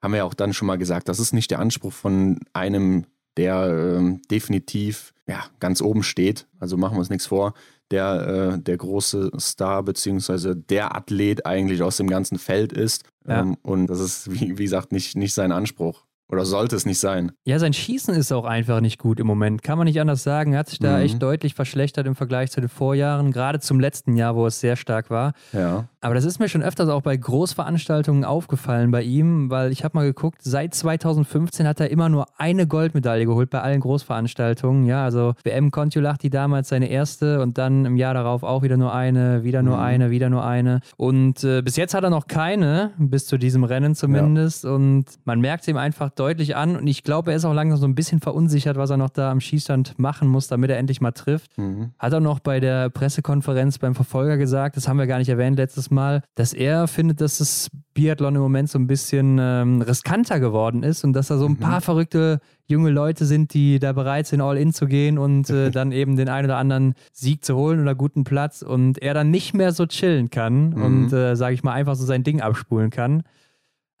haben 0.00 0.12
wir 0.12 0.18
ja 0.18 0.24
auch 0.24 0.34
dann 0.34 0.52
schon 0.52 0.66
mal 0.66 0.78
gesagt, 0.78 1.08
das 1.08 1.18
ist 1.18 1.32
nicht 1.32 1.50
der 1.50 1.58
Anspruch 1.58 1.92
von 1.92 2.38
einem, 2.52 3.06
der 3.36 3.96
ähm, 3.98 4.22
definitiv 4.30 5.12
ja, 5.30 5.44
ganz 5.60 5.80
oben 5.80 6.02
steht. 6.02 6.48
Also 6.58 6.76
machen 6.76 6.96
wir 6.96 6.98
uns 6.98 7.10
nichts 7.10 7.26
vor 7.26 7.54
der, 7.90 8.54
äh, 8.54 8.58
der 8.58 8.76
große 8.76 9.30
Star 9.38 9.82
beziehungsweise 9.82 10.56
der 10.56 10.94
Athlet 10.94 11.46
eigentlich 11.46 11.82
aus 11.82 11.96
dem 11.96 12.08
ganzen 12.08 12.38
Feld 12.38 12.72
ist. 12.72 13.04
Ja. 13.26 13.40
Ähm, 13.40 13.56
und 13.62 13.88
das 13.88 14.00
ist, 14.00 14.30
wie, 14.30 14.58
wie 14.58 14.64
gesagt, 14.64 14.92
nicht, 14.92 15.16
nicht 15.16 15.34
sein 15.34 15.52
Anspruch. 15.52 16.04
Oder 16.30 16.44
sollte 16.44 16.76
es 16.76 16.86
nicht 16.86 17.00
sein? 17.00 17.32
Ja, 17.44 17.58
sein 17.58 17.72
Schießen 17.72 18.14
ist 18.14 18.30
auch 18.32 18.44
einfach 18.44 18.80
nicht 18.80 18.98
gut 18.98 19.18
im 19.18 19.26
Moment. 19.26 19.62
Kann 19.62 19.78
man 19.78 19.86
nicht 19.86 20.00
anders 20.00 20.22
sagen. 20.22 20.52
Er 20.52 20.60
hat 20.60 20.68
sich 20.68 20.78
da 20.78 20.96
mhm. 20.96 21.02
echt 21.02 21.22
deutlich 21.22 21.54
verschlechtert 21.54 22.06
im 22.06 22.14
Vergleich 22.14 22.50
zu 22.50 22.60
den 22.60 22.68
Vorjahren, 22.68 23.32
gerade 23.32 23.58
zum 23.60 23.80
letzten 23.80 24.16
Jahr, 24.16 24.36
wo 24.36 24.46
es 24.46 24.60
sehr 24.60 24.76
stark 24.76 25.10
war. 25.10 25.32
Ja. 25.52 25.88
Aber 26.00 26.14
das 26.14 26.24
ist 26.24 26.38
mir 26.38 26.48
schon 26.48 26.62
öfters 26.62 26.88
auch 26.88 27.02
bei 27.02 27.16
Großveranstaltungen 27.16 28.24
aufgefallen 28.24 28.90
bei 28.90 29.02
ihm, 29.02 29.50
weil 29.50 29.72
ich 29.72 29.84
habe 29.84 29.98
mal 29.98 30.04
geguckt, 30.04 30.38
seit 30.42 30.72
2015 30.72 31.66
hat 31.66 31.80
er 31.80 31.90
immer 31.90 32.08
nur 32.08 32.26
eine 32.38 32.66
Goldmedaille 32.66 33.26
geholt 33.26 33.50
bei 33.50 33.60
allen 33.60 33.80
Großveranstaltungen. 33.80 34.86
Ja, 34.86 35.04
also 35.04 35.34
WM 35.44 35.70
Kontiolahti 35.70 36.30
damals 36.30 36.68
seine 36.68 36.88
erste 36.88 37.42
und 37.42 37.58
dann 37.58 37.84
im 37.84 37.96
Jahr 37.96 38.14
darauf 38.14 38.44
auch 38.44 38.62
wieder 38.62 38.76
nur 38.76 38.94
eine, 38.94 39.44
wieder 39.44 39.62
nur 39.62 39.76
mhm. 39.76 39.82
eine, 39.82 40.10
wieder 40.10 40.30
nur 40.30 40.44
eine. 40.44 40.80
Und 40.96 41.44
äh, 41.44 41.60
bis 41.60 41.76
jetzt 41.76 41.92
hat 41.92 42.04
er 42.04 42.10
noch 42.10 42.28
keine, 42.28 42.92
bis 42.96 43.26
zu 43.26 43.36
diesem 43.36 43.64
Rennen 43.64 43.94
zumindest. 43.94 44.64
Ja. 44.64 44.70
Und 44.70 45.04
man 45.24 45.40
merkt 45.40 45.66
ihm 45.68 45.76
einfach 45.76 46.10
deutlich 46.20 46.54
an 46.54 46.76
und 46.76 46.86
ich 46.86 47.02
glaube, 47.02 47.30
er 47.30 47.36
ist 47.36 47.44
auch 47.44 47.54
langsam 47.54 47.78
so 47.80 47.86
ein 47.86 47.94
bisschen 47.94 48.20
verunsichert, 48.20 48.76
was 48.76 48.90
er 48.90 48.98
noch 48.98 49.08
da 49.10 49.30
am 49.30 49.40
Schießstand 49.40 49.98
machen 49.98 50.28
muss, 50.28 50.48
damit 50.48 50.70
er 50.70 50.78
endlich 50.78 51.00
mal 51.00 51.12
trifft. 51.12 51.56
Mhm. 51.56 51.92
Hat 51.98 52.12
er 52.12 52.20
noch 52.20 52.40
bei 52.40 52.60
der 52.60 52.90
Pressekonferenz 52.90 53.78
beim 53.78 53.94
Verfolger 53.94 54.36
gesagt, 54.36 54.76
das 54.76 54.86
haben 54.86 54.98
wir 54.98 55.06
gar 55.06 55.18
nicht 55.18 55.30
erwähnt 55.30 55.56
letztes 55.56 55.90
Mal, 55.90 56.22
dass 56.34 56.52
er 56.52 56.86
findet, 56.86 57.20
dass 57.20 57.38
das 57.38 57.70
Biathlon 57.94 58.36
im 58.36 58.42
Moment 58.42 58.68
so 58.68 58.78
ein 58.78 58.86
bisschen 58.86 59.38
ähm, 59.40 59.82
riskanter 59.82 60.38
geworden 60.40 60.82
ist 60.82 61.04
und 61.04 61.14
dass 61.14 61.28
da 61.28 61.38
so 61.38 61.46
ein 61.46 61.52
mhm. 61.52 61.56
paar 61.56 61.80
verrückte 61.80 62.40
junge 62.66 62.90
Leute 62.90 63.24
sind, 63.24 63.52
die 63.52 63.78
da 63.78 63.92
bereit 63.92 64.26
sind, 64.26 64.40
all 64.40 64.56
in 64.56 64.72
zu 64.72 64.86
gehen 64.86 65.18
und 65.18 65.50
äh, 65.50 65.70
dann 65.72 65.90
eben 65.90 66.16
den 66.16 66.28
einen 66.28 66.46
oder 66.46 66.58
anderen 66.58 66.94
Sieg 67.12 67.44
zu 67.44 67.56
holen 67.56 67.80
oder 67.80 67.94
guten 67.94 68.24
Platz 68.24 68.62
und 68.62 69.02
er 69.02 69.14
dann 69.14 69.30
nicht 69.30 69.54
mehr 69.54 69.72
so 69.72 69.86
chillen 69.86 70.30
kann 70.30 70.70
mhm. 70.70 70.82
und, 70.82 71.12
äh, 71.12 71.34
sage 71.34 71.54
ich 71.54 71.62
mal, 71.62 71.72
einfach 71.72 71.96
so 71.96 72.04
sein 72.04 72.22
Ding 72.22 72.40
abspulen 72.40 72.90
kann. 72.90 73.22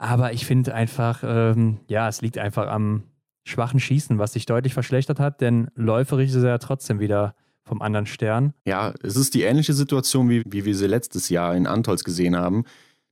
Aber 0.00 0.32
ich 0.32 0.46
finde 0.46 0.74
einfach, 0.74 1.22
ähm, 1.22 1.80
ja, 1.86 2.08
es 2.08 2.22
liegt 2.22 2.38
einfach 2.38 2.68
am 2.68 3.02
schwachen 3.44 3.78
Schießen, 3.78 4.18
was 4.18 4.32
sich 4.32 4.46
deutlich 4.46 4.72
verschlechtert 4.72 5.20
hat, 5.20 5.42
denn 5.42 5.68
läuferisch 5.74 6.30
ist 6.30 6.42
er 6.42 6.48
ja 6.48 6.58
trotzdem 6.58 7.00
wieder 7.00 7.34
vom 7.64 7.82
anderen 7.82 8.06
Stern. 8.06 8.54
Ja, 8.64 8.94
es 9.02 9.16
ist 9.16 9.34
die 9.34 9.42
ähnliche 9.42 9.74
Situation, 9.74 10.30
wie, 10.30 10.42
wie 10.46 10.64
wir 10.64 10.74
sie 10.74 10.86
letztes 10.86 11.28
Jahr 11.28 11.54
in 11.54 11.66
Antolz 11.66 12.02
gesehen 12.02 12.34
haben. 12.34 12.64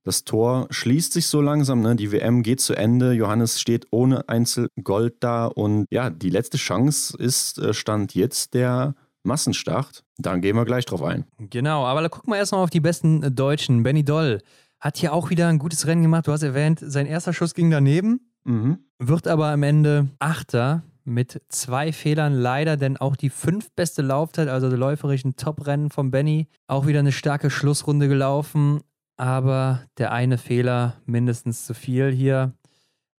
Das 0.03 0.24
Tor 0.24 0.66
schließt 0.70 1.12
sich 1.12 1.27
so 1.27 1.42
langsam, 1.42 1.83
ne? 1.83 1.94
die 1.94 2.11
WM 2.11 2.42
geht 2.42 2.62
zu 2.62 2.74
Ende, 2.74 3.12
Johannes 3.12 3.61
steht 3.61 3.87
ohne 3.90 4.27
Einzelgold 4.27 5.16
da 5.20 5.44
und 5.44 5.85
ja, 5.90 6.09
die 6.09 6.31
letzte 6.31 6.57
Chance 6.57 7.18
ist, 7.18 7.59
äh, 7.59 7.74
Stand 7.74 8.14
jetzt 8.14 8.55
der 8.55 8.94
Massenstart. 9.24 10.05
Dann 10.16 10.40
gehen 10.40 10.57
wir 10.57 10.64
gleich 10.64 10.87
drauf 10.87 11.03
ein. 11.03 11.27
Genau, 11.38 11.85
aber 11.85 12.01
da 12.01 12.09
gucken 12.09 12.33
wir 12.33 12.38
erstmal 12.38 12.62
auf 12.62 12.70
die 12.70 12.81
besten 12.81 13.35
Deutschen. 13.37 13.83
Benny 13.83 14.05
Doll 14.05 14.40
hat 14.81 14.97
hier 14.97 15.12
auch 15.12 15.31
wieder 15.31 15.49
ein 15.49 15.59
gutes 15.59 15.87
Rennen 15.87 16.03
gemacht. 16.03 16.27
Du 16.27 16.33
hast 16.33 16.43
erwähnt, 16.43 16.81
sein 16.83 17.07
erster 17.07 17.33
Schuss 17.33 17.55
ging 17.55 17.70
daneben, 17.70 18.31
mhm. 18.45 18.79
wird 18.99 19.26
aber 19.26 19.49
am 19.49 19.62
Ende 19.62 20.09
Achter 20.18 20.83
mit 21.05 21.43
zwei 21.49 21.93
Fehlern 21.93 22.35
leider, 22.35 22.76
denn 22.76 22.97
auch 22.97 23.16
die 23.16 23.31
fünf 23.31 23.70
beste 23.72 24.03
Laufzeit, 24.03 24.49
also 24.49 24.68
der 24.68 24.79
läuferischen 24.79 25.37
Top-Rennen 25.37 25.91
von 25.91 26.11
Benny, 26.11 26.49
auch 26.66 26.87
wieder 26.87 26.99
eine 27.01 27.12
starke 27.12 27.51
Schlussrunde 27.51 28.09
gelaufen. 28.09 28.81
Aber 29.16 29.83
der 29.97 30.12
eine 30.12 30.39
Fehler 30.39 30.95
mindestens 31.05 31.66
zu 31.66 31.74
viel 31.74 32.11
hier. 32.12 32.53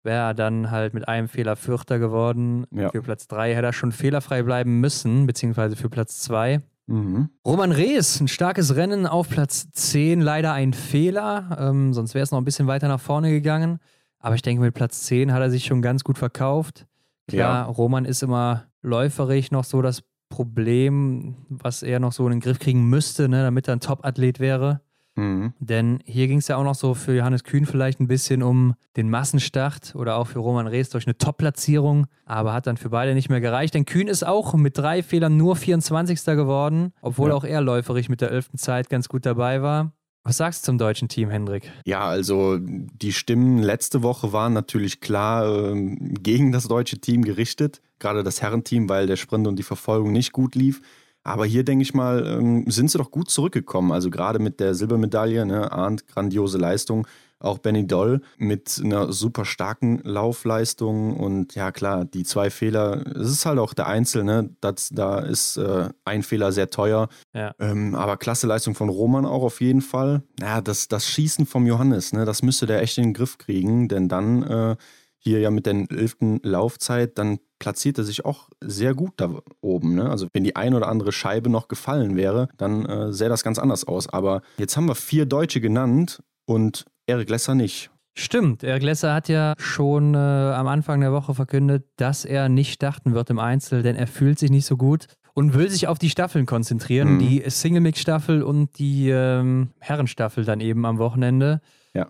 Wäre 0.04 0.30
er 0.30 0.34
dann 0.34 0.72
halt 0.72 0.94
mit 0.94 1.10
einem 1.10 1.28
Fehler 1.28 1.58
Vierter 1.58 2.00
geworden. 2.00 2.66
Ja. 2.72 2.90
Für 2.90 3.02
Platz 3.02 3.28
drei 3.28 3.54
hätte 3.54 3.66
er 3.66 3.74
schon 3.74 3.92
fehlerfrei 3.92 4.44
bleiben 4.44 4.80
müssen, 4.80 5.28
beziehungsweise 5.28 5.76
für 5.76 5.90
Platz 5.90 6.22
zwei. 6.22 6.62
Mhm. 6.90 7.30
Roman 7.46 7.72
Rees, 7.72 8.20
ein 8.20 8.28
starkes 8.28 8.76
Rennen 8.76 9.06
auf 9.06 9.30
Platz 9.30 9.72
10, 9.72 10.22
leider 10.22 10.54
ein 10.54 10.74
Fehler, 10.74 11.58
ähm, 11.60 11.94
sonst 11.94 12.16
wäre 12.16 12.24
es 12.24 12.32
noch 12.32 12.40
ein 12.40 12.46
bisschen 12.46 12.68
weiter 12.68 12.88
nach 12.88 13.00
vorne 13.00 13.30
gegangen. 13.30 13.80
Aber 14.20 14.36
ich 14.36 14.42
denke, 14.42 14.62
mit 14.62 14.74
Platz 14.74 15.04
10 15.04 15.32
hat 15.32 15.42
er 15.42 15.50
sich 15.50 15.66
schon 15.66 15.82
ganz 15.82 16.04
gut 16.04 16.18
verkauft. 16.18 16.88
Klar, 17.28 17.40
ja. 17.40 17.64
Roman 17.66 18.06
ist 18.06 18.24
immer 18.24 18.66
läuferig 18.82 19.52
noch 19.52 19.64
so 19.64 19.82
das 19.82 20.04
Problem, 20.30 21.36
was 21.50 21.84
er 21.84 22.00
noch 22.00 22.12
so 22.12 22.26
in 22.26 22.32
den 22.32 22.40
Griff 22.40 22.60
kriegen 22.60 22.90
müsste, 22.90 23.30
ne, 23.30 23.44
damit 23.44 23.68
er 23.68 23.76
ein 23.76 23.80
Top-Athlet 23.80 24.40
wäre. 24.40 24.82
Mhm. 25.20 25.54
Denn 25.60 26.00
hier 26.06 26.28
ging 26.28 26.38
es 26.38 26.48
ja 26.48 26.56
auch 26.56 26.64
noch 26.64 26.76
so 26.76 26.94
für 26.94 27.14
Johannes 27.16 27.44
Kühn 27.44 27.66
vielleicht 27.66 28.00
ein 28.00 28.08
bisschen 28.08 28.42
um 28.42 28.76
den 28.96 29.10
Massenstart 29.10 29.94
oder 29.96 30.16
auch 30.16 30.28
für 30.28 30.40
Roman 30.40 30.68
Rees 30.68 30.90
durch 30.90 31.06
eine 31.06 31.18
Top-Platzierung, 31.18 32.08
aber 32.26 32.54
hat 32.54 32.68
dann 32.68 32.78
für 32.78 32.90
beide 32.90 33.14
nicht 33.14 33.30
mehr 33.30 33.42
gereicht. 33.42 33.74
Denn 33.74 33.86
Kühn 33.86 34.08
ist 34.08 34.26
auch 34.26 34.54
mit 34.54 34.78
drei 34.78 35.04
Fehlern 35.04 35.36
nur 35.38 35.56
24. 35.56 36.24
geworden, 36.26 36.94
obwohl 37.02 37.30
ja. 37.30 37.36
auch 37.36 37.44
er 37.44 37.62
läuferig 37.62 38.10
mit 38.10 38.22
der 38.22 38.32
11. 38.32 38.52
Zeit 38.56 38.90
ganz 38.90 39.10
gut 39.10 39.26
dabei 39.26 39.62
war. 39.62 39.92
Was 40.24 40.38
sagst 40.38 40.64
du 40.64 40.66
zum 40.68 40.78
deutschen 40.78 41.08
Team, 41.08 41.30
Hendrik? 41.30 41.72
Ja, 41.86 42.02
also 42.02 42.58
die 42.60 43.14
Stimmen 43.14 43.60
letzte 43.60 44.04
Woche 44.04 44.34
waren 44.34 44.54
natürlich 44.54 45.02
klar 45.02 45.74
äh, 45.74 45.96
gegen 46.22 46.52
das 46.52 46.68
deutsche 46.68 47.00
Team 47.00 47.24
gerichtet, 47.24 47.82
gerade 48.00 48.24
das 48.24 48.42
Herrenteam, 48.42 48.90
weil 48.90 49.08
der 49.08 49.16
Sprint 49.16 49.48
und 49.48 49.58
die 49.58 49.64
Verfolgung 49.64 50.12
nicht 50.12 50.32
gut 50.32 50.56
lief. 50.56 50.82
Aber 51.24 51.46
hier 51.46 51.64
denke 51.64 51.84
ich 51.84 51.94
mal, 51.94 52.26
ähm, 52.26 52.66
sind 52.70 52.90
sie 52.90 52.98
doch 52.98 53.12
gut 53.12 53.30
zurückgekommen. 53.30 53.92
Also 53.92 54.10
gerade 54.10 54.40
mit 54.40 54.60
der 54.60 54.74
Silbermedaille, 54.74 55.46
ne, 55.46 55.72
Arndt, 55.72 56.08
grandiose 56.08 56.58
Leistung. 56.58 57.08
Auch 57.42 57.60
Benny 57.60 57.88
Doll 57.88 58.20
mit 58.38 58.82
einer 58.84 59.14
super 59.14 59.46
starken 59.46 60.02
Laufleistung 60.04 61.16
und 61.16 61.56
ja 61.56 61.72
klar, 61.72 62.04
die 62.04 62.24
zwei 62.24 62.50
Fehler, 62.50 63.08
es 63.16 63.32
ist 63.32 63.46
halt 63.46 63.60
auch 63.60 63.74
der 63.74 63.88
Einzel, 63.88 64.26
ne? 64.26 64.50
Das, 64.60 64.90
da 64.90 65.20
ist 65.20 65.56
äh, 65.56 65.88
ein 66.04 66.22
Fehler 66.24 66.52
sehr 66.52 66.70
teuer. 66.70 67.08
Ja. 67.34 67.56
Ähm, 67.58 67.96
aber 67.96 68.18
klasse 68.18 68.46
Leistung 68.46 68.76
von 68.76 68.90
Roman 68.90 69.26
auch 69.26 69.44
auf 69.44 69.62
jeden 69.62 69.82
Fall. 69.82 70.22
Ja, 70.42 70.60
das, 70.60 70.90
das 70.90 71.08
Schießen 71.08 71.46
vom 71.46 71.66
Johannes, 71.66 72.12
ne, 72.12 72.26
das 72.26 72.44
müsste 72.44 72.66
der 72.66 72.82
echt 72.82 72.98
in 72.98 73.06
den 73.06 73.14
Griff 73.14 73.38
kriegen, 73.38 73.88
denn 73.88 74.10
dann 74.10 74.44
äh, 74.44 74.76
hier 75.18 75.40
ja 75.40 75.50
mit 75.50 75.66
der 75.66 75.86
elften 75.90 76.42
Laufzeit, 76.44 77.18
dann 77.18 77.40
platziert 77.60 77.98
er 77.98 78.04
sich 78.04 78.26
auch 78.26 78.50
sehr 78.62 78.96
gut 78.96 79.14
da 79.18 79.30
oben. 79.62 79.96
Ne? 79.96 80.10
Also 80.10 80.28
wenn 80.34 80.44
die 80.44 80.56
ein 80.56 80.74
oder 80.74 80.88
andere 80.88 81.12
Scheibe 81.12 81.50
noch 81.50 81.68
gefallen 81.68 82.16
wäre, 82.16 82.48
dann 82.58 82.86
äh, 82.86 83.14
sähe 83.14 83.30
das 83.30 83.44
ganz 83.44 83.60
anders 83.60 83.86
aus. 83.86 84.08
Aber 84.08 84.42
jetzt 84.58 84.76
haben 84.78 84.88
wir 84.88 84.96
vier 84.96 85.26
Deutsche 85.26 85.62
genannt 85.62 86.24
und 86.46 86.86
Erik 87.06 87.30
Lesser 87.30 87.56
nicht. 87.56 87.92
Stimmt, 88.18 88.64
Erik 88.64 88.84
Lesser 88.84 89.14
hat 89.14 89.30
ja 89.30 89.54
schon 89.58 90.14
äh, 90.14 90.18
am 90.18 90.68
Anfang 90.68 91.00
der 91.00 91.14
Woche 91.14 91.34
verkündet, 91.34 91.86
dass 91.98 92.26
er 92.26 92.50
nicht 92.50 92.74
starten 92.74 93.14
wird 93.14 93.30
im 93.30 93.40
Einzel, 93.40 93.84
denn 93.84 93.96
er 93.96 94.08
fühlt 94.08 94.40
sich 94.40 94.50
nicht 94.50 94.66
so 94.66 94.76
gut 94.76 95.06
und 95.34 95.54
will 95.54 95.70
sich 95.70 95.88
auf 95.88 96.00
die 96.00 96.10
Staffeln 96.10 96.46
konzentrieren, 96.46 97.14
mhm. 97.14 97.20
die 97.20 97.44
Single-Mix-Staffel 97.48 98.42
und 98.42 98.78
die 98.80 99.10
ähm, 99.10 99.70
Herrenstaffel 99.80 100.44
dann 100.44 100.60
eben 100.60 100.86
am 100.86 100.98
Wochenende. 100.98 101.62
Ja 101.94 102.08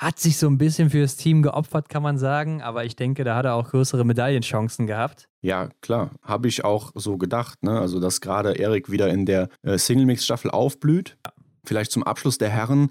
hat 0.00 0.18
sich 0.18 0.38
so 0.38 0.46
ein 0.46 0.56
bisschen 0.56 0.88
fürs 0.88 1.16
Team 1.16 1.42
geopfert, 1.42 1.90
kann 1.90 2.02
man 2.02 2.16
sagen. 2.16 2.62
Aber 2.62 2.86
ich 2.86 2.96
denke, 2.96 3.22
da 3.22 3.36
hat 3.36 3.44
er 3.44 3.54
auch 3.54 3.68
größere 3.68 4.04
Medaillenchancen 4.06 4.86
gehabt. 4.86 5.28
Ja, 5.42 5.68
klar. 5.82 6.12
Habe 6.22 6.48
ich 6.48 6.64
auch 6.64 6.92
so 6.94 7.18
gedacht. 7.18 7.62
Ne? 7.62 7.78
Also, 7.78 8.00
dass 8.00 8.22
gerade 8.22 8.52
Erik 8.52 8.90
wieder 8.90 9.10
in 9.10 9.26
der 9.26 9.50
äh, 9.62 9.76
Single-Mix-Staffel 9.76 10.50
aufblüht. 10.50 11.18
Ja. 11.26 11.32
Vielleicht 11.64 11.92
zum 11.92 12.02
Abschluss 12.02 12.38
der 12.38 12.48
Herren 12.48 12.90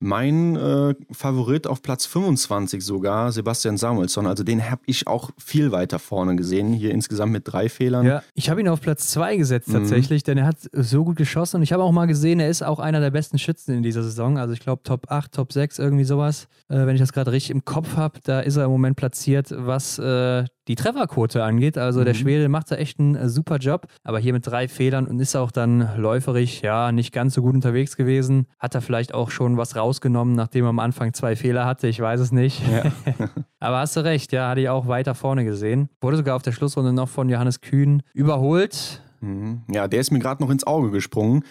mein 0.00 0.56
äh, 0.56 0.94
Favorit 1.10 1.66
auf 1.66 1.82
Platz 1.82 2.06
25 2.06 2.84
sogar, 2.84 3.32
Sebastian 3.32 3.76
Samuelsson. 3.76 4.26
Also 4.26 4.44
den 4.44 4.70
habe 4.70 4.82
ich 4.86 5.06
auch 5.06 5.30
viel 5.38 5.72
weiter 5.72 5.98
vorne 5.98 6.36
gesehen. 6.36 6.72
Hier 6.72 6.92
insgesamt 6.92 7.32
mit 7.32 7.42
drei 7.46 7.68
Fehlern. 7.68 8.06
Ja, 8.06 8.22
ich 8.34 8.48
habe 8.48 8.60
ihn 8.60 8.68
auf 8.68 8.80
Platz 8.80 9.08
2 9.08 9.36
gesetzt 9.36 9.68
mhm. 9.68 9.72
tatsächlich, 9.74 10.22
mhm. 10.22 10.26
denn 10.26 10.38
er 10.38 10.46
hat 10.46 10.58
so 10.72 11.04
gut 11.04 11.16
geschossen. 11.16 11.56
Und 11.56 11.62
ich 11.62 11.72
habe 11.72 11.82
auch 11.82 11.92
mal 11.92 12.06
gesehen, 12.06 12.38
er 12.38 12.48
ist 12.48 12.62
auch 12.62 12.78
einer 12.78 13.00
der 13.00 13.10
besten 13.10 13.38
Schützen 13.38 13.74
in 13.74 13.82
dieser 13.82 14.02
Saison. 14.02 14.38
Also 14.38 14.52
ich 14.52 14.60
glaube 14.60 14.82
Top 14.84 15.10
8, 15.10 15.32
Top 15.32 15.52
6, 15.52 15.78
irgendwie 15.78 16.04
sowas. 16.04 16.48
Äh, 16.68 16.86
wenn 16.86 16.94
ich 16.94 17.00
das 17.00 17.12
gerade 17.12 17.32
richtig 17.32 17.50
im 17.50 17.64
Kopf 17.64 17.96
habe, 17.96 18.20
da 18.22 18.40
ist 18.40 18.56
er 18.56 18.64
im 18.64 18.70
Moment 18.70 18.96
platziert, 18.96 19.52
was 19.56 19.98
äh, 19.98 20.44
die 20.68 20.74
Trefferquote 20.74 21.42
angeht. 21.42 21.76
Also 21.78 22.00
mhm. 22.00 22.04
der 22.04 22.14
Schwede 22.14 22.48
macht 22.48 22.70
da 22.70 22.76
echt 22.76 23.00
einen 23.00 23.16
äh, 23.16 23.28
super 23.28 23.56
Job, 23.56 23.86
aber 24.04 24.18
hier 24.18 24.32
mit 24.32 24.46
drei 24.46 24.68
Fehlern 24.68 25.06
und 25.06 25.18
ist 25.18 25.34
auch 25.34 25.50
dann 25.50 25.96
läuferig, 25.96 26.60
ja, 26.62 26.92
nicht 26.92 27.12
ganz 27.12 27.34
so 27.34 27.42
gut 27.42 27.54
unterwegs 27.54 27.96
gewesen. 27.96 28.46
Hat 28.58 28.74
er 28.74 28.82
vielleicht 28.82 29.14
auch 29.14 29.30
schon 29.30 29.56
was 29.56 29.74
rausgenommen, 29.74 30.34
nachdem 30.34 30.66
er 30.66 30.68
am 30.68 30.78
Anfang 30.78 31.14
zwei 31.14 31.34
Fehler 31.34 31.64
hatte, 31.64 31.88
ich 31.88 32.00
weiß 32.00 32.20
es 32.20 32.30
nicht. 32.30 32.62
Ja. 32.68 32.92
aber 33.60 33.78
hast 33.78 33.96
du 33.96 34.04
recht, 34.04 34.32
ja, 34.32 34.50
hatte 34.50 34.60
ich 34.60 34.68
auch 34.68 34.86
weiter 34.86 35.14
vorne 35.14 35.44
gesehen. 35.44 35.88
Wurde 36.00 36.18
sogar 36.18 36.36
auf 36.36 36.42
der 36.42 36.52
Schlussrunde 36.52 36.92
noch 36.92 37.08
von 37.08 37.28
Johannes 37.28 37.60
Kühn 37.60 38.02
überholt. 38.12 39.02
Mhm. 39.20 39.62
Ja, 39.72 39.88
der 39.88 40.00
ist 40.00 40.10
mir 40.10 40.18
gerade 40.18 40.42
noch 40.42 40.50
ins 40.50 40.66
Auge 40.66 40.90
gesprungen. 40.90 41.44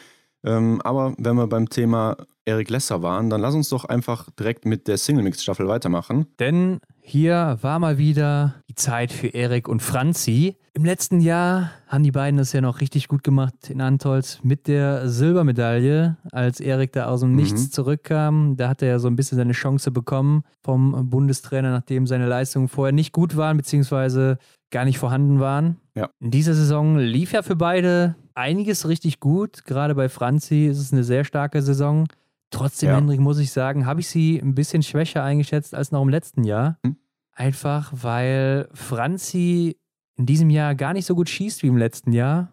Ähm, 0.43 0.82
aber 0.84 1.15
wenn 1.18 1.36
wir 1.36 1.47
beim 1.47 1.68
Thema 1.68 2.15
Eric 2.45 2.70
Lesser 2.70 3.01
waren, 3.01 3.30
dann 3.30 3.41
lass 3.41 3.55
uns 3.55 3.70
doch 3.70 3.86
einfach 3.86 4.30
direkt 4.39 4.65
mit 4.65 4.88
der 4.88 4.97
Single-Mix-Staffel 4.97 5.68
weitermachen. 5.68 6.28
Denn 6.39 6.80
hier 7.10 7.58
war 7.62 7.80
mal 7.80 7.97
wieder 7.97 8.55
die 8.70 8.76
Zeit 8.76 9.14
für 9.14 9.28
Erik 9.28 9.70
und 9.70 9.82
Franzi. 9.82 10.58
Im 10.74 10.84
letzten 10.84 11.22
Jahr 11.22 11.72
haben 11.88 12.03
die 12.03 12.12
beiden 12.12 12.38
das 12.38 12.51
ja 12.51 12.60
noch 12.60 12.82
richtig 12.82 13.08
gut 13.08 13.24
gemacht 13.24 13.70
in 13.70 13.80
Antolz 13.80 14.39
mit 14.43 14.68
der 14.68 15.08
Silbermedaille, 15.08 16.18
als 16.34 16.60
Erik 16.60 16.91
da 16.91 17.05
aus 17.05 17.22
dem 17.22 17.30
mhm. 17.30 17.38
Nichts 17.38 17.72
zurückkam. 17.72 18.58
Da 18.58 18.68
hat 18.68 18.82
er 18.82 18.89
ja 18.89 18.99
so 18.99 19.08
ein 19.08 19.16
bisschen 19.16 19.38
seine 19.38 19.53
Chance 19.53 19.91
bekommen 19.91 20.43
vom 20.66 21.10
Bundestrainer, 21.10 21.72
nachdem 21.72 22.08
seine 22.08 22.28
Leistungen 22.28 22.68
vorher 22.68 22.91
nicht 22.91 23.14
gut 23.14 23.38
waren, 23.38 23.55
beziehungsweise 23.55 24.38
gar 24.70 24.84
nicht 24.84 24.99
vorhanden 24.99 25.39
waren. 25.39 25.78
Ja. 25.95 26.10
In 26.20 26.32
dieser 26.32 26.55
Saison 26.55 26.97
lief 26.97 27.32
ja 27.32 27.41
für 27.41 27.55
beide 27.55 28.16
einiges 28.34 28.86
richtig 28.86 29.22
gut. 29.22 29.64
Gerade 29.64 29.95
bei 29.95 30.10
Franzi 30.10 30.66
ist 30.66 30.80
es 30.80 30.91
eine 30.91 31.05
sehr 31.05 31.24
starke 31.24 31.62
Saison. 31.62 32.05
Trotzdem, 32.50 32.89
ja. 32.89 32.95
Hendrik, 32.95 33.20
muss 33.20 33.39
ich 33.39 33.52
sagen, 33.52 33.86
habe 33.86 34.00
ich 34.00 34.08
sie 34.08 34.39
ein 34.39 34.56
bisschen 34.56 34.84
schwächer 34.84 35.24
eingeschätzt 35.24 35.76
als 35.76 35.91
noch 35.91 36.02
im 36.02 36.10
letzten 36.10 36.43
Jahr. 36.43 36.78
Hm. 36.86 36.98
Einfach 37.34 37.91
weil 37.93 38.68
Franzi 38.74 39.78
in 40.16 40.26
diesem 40.26 40.50
Jahr 40.50 40.74
gar 40.76 40.93
nicht 40.93 41.06
so 41.06 41.14
gut 41.14 41.30
schießt 41.30 41.62
wie 41.64 41.68
im 41.68 41.78
letzten 41.78 42.12
Jahr. 42.12 42.52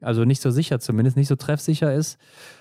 Also 0.00 0.24
nicht 0.24 0.40
so 0.40 0.50
sicher 0.50 0.78
zumindest, 0.78 1.16
nicht 1.16 1.26
so 1.26 1.34
treffsicher 1.34 1.92
ist. 1.92 2.18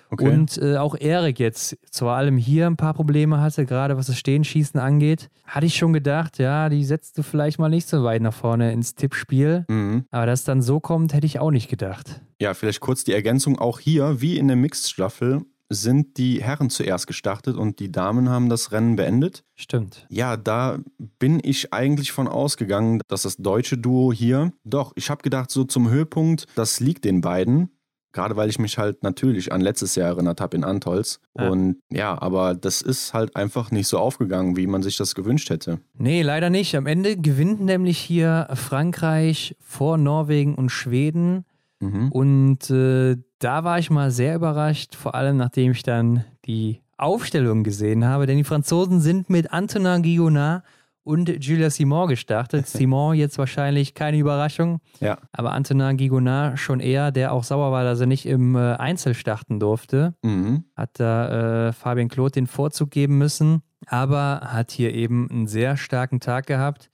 Okay. 0.09 0.29
Und 0.29 0.57
äh, 0.57 0.77
auch 0.77 0.95
Erik 0.97 1.37
jetzt 1.39 1.77
vor 1.91 2.13
allem 2.13 2.37
hier 2.37 2.65
ein 2.65 2.77
paar 2.77 2.93
Probleme 2.93 3.41
hatte, 3.41 3.65
gerade 3.65 3.97
was 3.97 4.07
das 4.07 4.17
Stehenschießen 4.17 4.79
angeht. 4.79 5.29
Hatte 5.45 5.65
ich 5.65 5.75
schon 5.75 5.93
gedacht, 5.93 6.39
ja, 6.39 6.69
die 6.69 6.83
setzt 6.83 7.17
du 7.17 7.23
vielleicht 7.23 7.59
mal 7.59 7.69
nicht 7.69 7.87
so 7.87 8.03
weit 8.03 8.21
nach 8.21 8.33
vorne 8.33 8.71
ins 8.71 8.95
Tippspiel. 8.95 9.65
Mhm. 9.67 10.05
Aber 10.09 10.25
dass 10.25 10.45
dann 10.45 10.61
so 10.61 10.79
kommt, 10.79 11.13
hätte 11.13 11.27
ich 11.27 11.39
auch 11.39 11.51
nicht 11.51 11.69
gedacht. 11.69 12.21
Ja, 12.39 12.53
vielleicht 12.53 12.79
kurz 12.79 13.03
die 13.03 13.13
Ergänzung 13.13 13.59
auch 13.59 13.79
hier, 13.79 14.21
wie 14.21 14.37
in 14.37 14.47
der 14.47 14.57
Mixed-Staffel 14.57 15.41
sind 15.69 16.17
die 16.17 16.41
Herren 16.41 16.69
zuerst 16.69 17.07
gestartet 17.07 17.57
und 17.57 17.79
die 17.79 17.91
Damen 17.91 18.29
haben 18.29 18.49
das 18.49 18.71
Rennen 18.71 18.95
beendet. 18.95 19.43
Stimmt. 19.55 20.05
Ja, 20.09 20.37
da 20.37 20.79
bin 21.19 21.41
ich 21.43 21.73
eigentlich 21.73 22.11
von 22.11 22.27
ausgegangen, 22.27 23.01
dass 23.07 23.23
das 23.23 23.37
deutsche 23.37 23.77
Duo 23.77 24.13
hier, 24.13 24.53
doch, 24.63 24.93
ich 24.95 25.09
habe 25.09 25.23
gedacht, 25.23 25.51
so 25.51 25.63
zum 25.63 25.89
Höhepunkt, 25.89 26.45
das 26.55 26.79
liegt 26.79 27.05
den 27.05 27.21
beiden. 27.21 27.69
Gerade 28.13 28.35
weil 28.35 28.49
ich 28.49 28.57
mich 28.57 28.79
halt 28.79 29.03
natürlich 29.03 29.51
an 29.51 29.61
letztes 29.61 29.93
Jahr 29.93 30.07
erinnert 30.07 30.41
habe 30.41 30.57
in 30.57 30.63
Antolz. 30.63 31.19
Ja. 31.37 31.49
Und 31.49 31.77
ja, 31.91 32.19
aber 32.19 32.55
das 32.55 32.81
ist 32.81 33.13
halt 33.13 33.35
einfach 33.35 33.69
nicht 33.69 33.87
so 33.87 33.99
aufgegangen, 33.99 34.55
wie 34.57 34.65
man 34.65 34.81
sich 34.81 34.97
das 34.97 35.13
gewünscht 35.13 35.49
hätte. 35.51 35.81
Nee, 35.93 36.23
leider 36.23 36.49
nicht. 36.49 36.75
Am 36.75 36.87
Ende 36.87 37.17
gewinnt 37.17 37.61
nämlich 37.61 37.99
hier 37.99 38.47
Frankreich 38.55 39.55
vor 39.59 39.97
Norwegen 39.97 40.55
und 40.55 40.69
Schweden. 40.69 41.45
Mhm. 41.79 42.11
Und 42.11 42.69
äh, 42.71 43.17
da 43.39 43.63
war 43.63 43.79
ich 43.79 43.89
mal 43.89 44.11
sehr 44.11 44.35
überrascht, 44.35 44.95
vor 44.95 45.15
allem 45.15 45.37
nachdem 45.37 45.71
ich 45.71 45.83
dann 45.83 46.23
die 46.45 46.81
Aufstellung 46.97 47.63
gesehen 47.63 48.05
habe, 48.05 48.25
denn 48.25 48.37
die 48.37 48.43
Franzosen 48.43 49.01
sind 49.01 49.29
mit 49.29 49.53
Antonin 49.53 50.01
Guillonard 50.01 50.63
und 51.03 51.29
Julia 51.43 51.69
Simon 51.69 52.09
gestartet. 52.09 52.67
Simon 52.67 53.15
jetzt 53.15 53.37
wahrscheinlich 53.37 53.93
keine 53.93 54.17
Überraschung, 54.17 54.81
ja. 54.99 55.17
aber 55.31 55.53
Antonin 55.53 55.97
Guillonard 55.97 56.59
schon 56.59 56.79
eher, 56.79 57.11
der 57.11 57.31
auch 57.33 57.43
sauer 57.43 57.71
war, 57.71 57.83
dass 57.83 57.99
er 57.99 58.07
nicht 58.07 58.25
im 58.25 58.55
äh, 58.55 58.73
Einzel 58.73 59.13
starten 59.13 59.59
durfte. 59.59 60.15
Mhm. 60.23 60.65
Hat 60.75 60.99
da 60.99 61.67
äh, 61.67 61.73
Fabian 61.73 62.09
Claude 62.09 62.31
den 62.31 62.47
Vorzug 62.47 62.91
geben 62.91 63.17
müssen, 63.17 63.61
aber 63.85 64.41
hat 64.43 64.71
hier 64.71 64.93
eben 64.93 65.29
einen 65.29 65.47
sehr 65.47 65.77
starken 65.77 66.19
Tag 66.19 66.47
gehabt. 66.47 66.89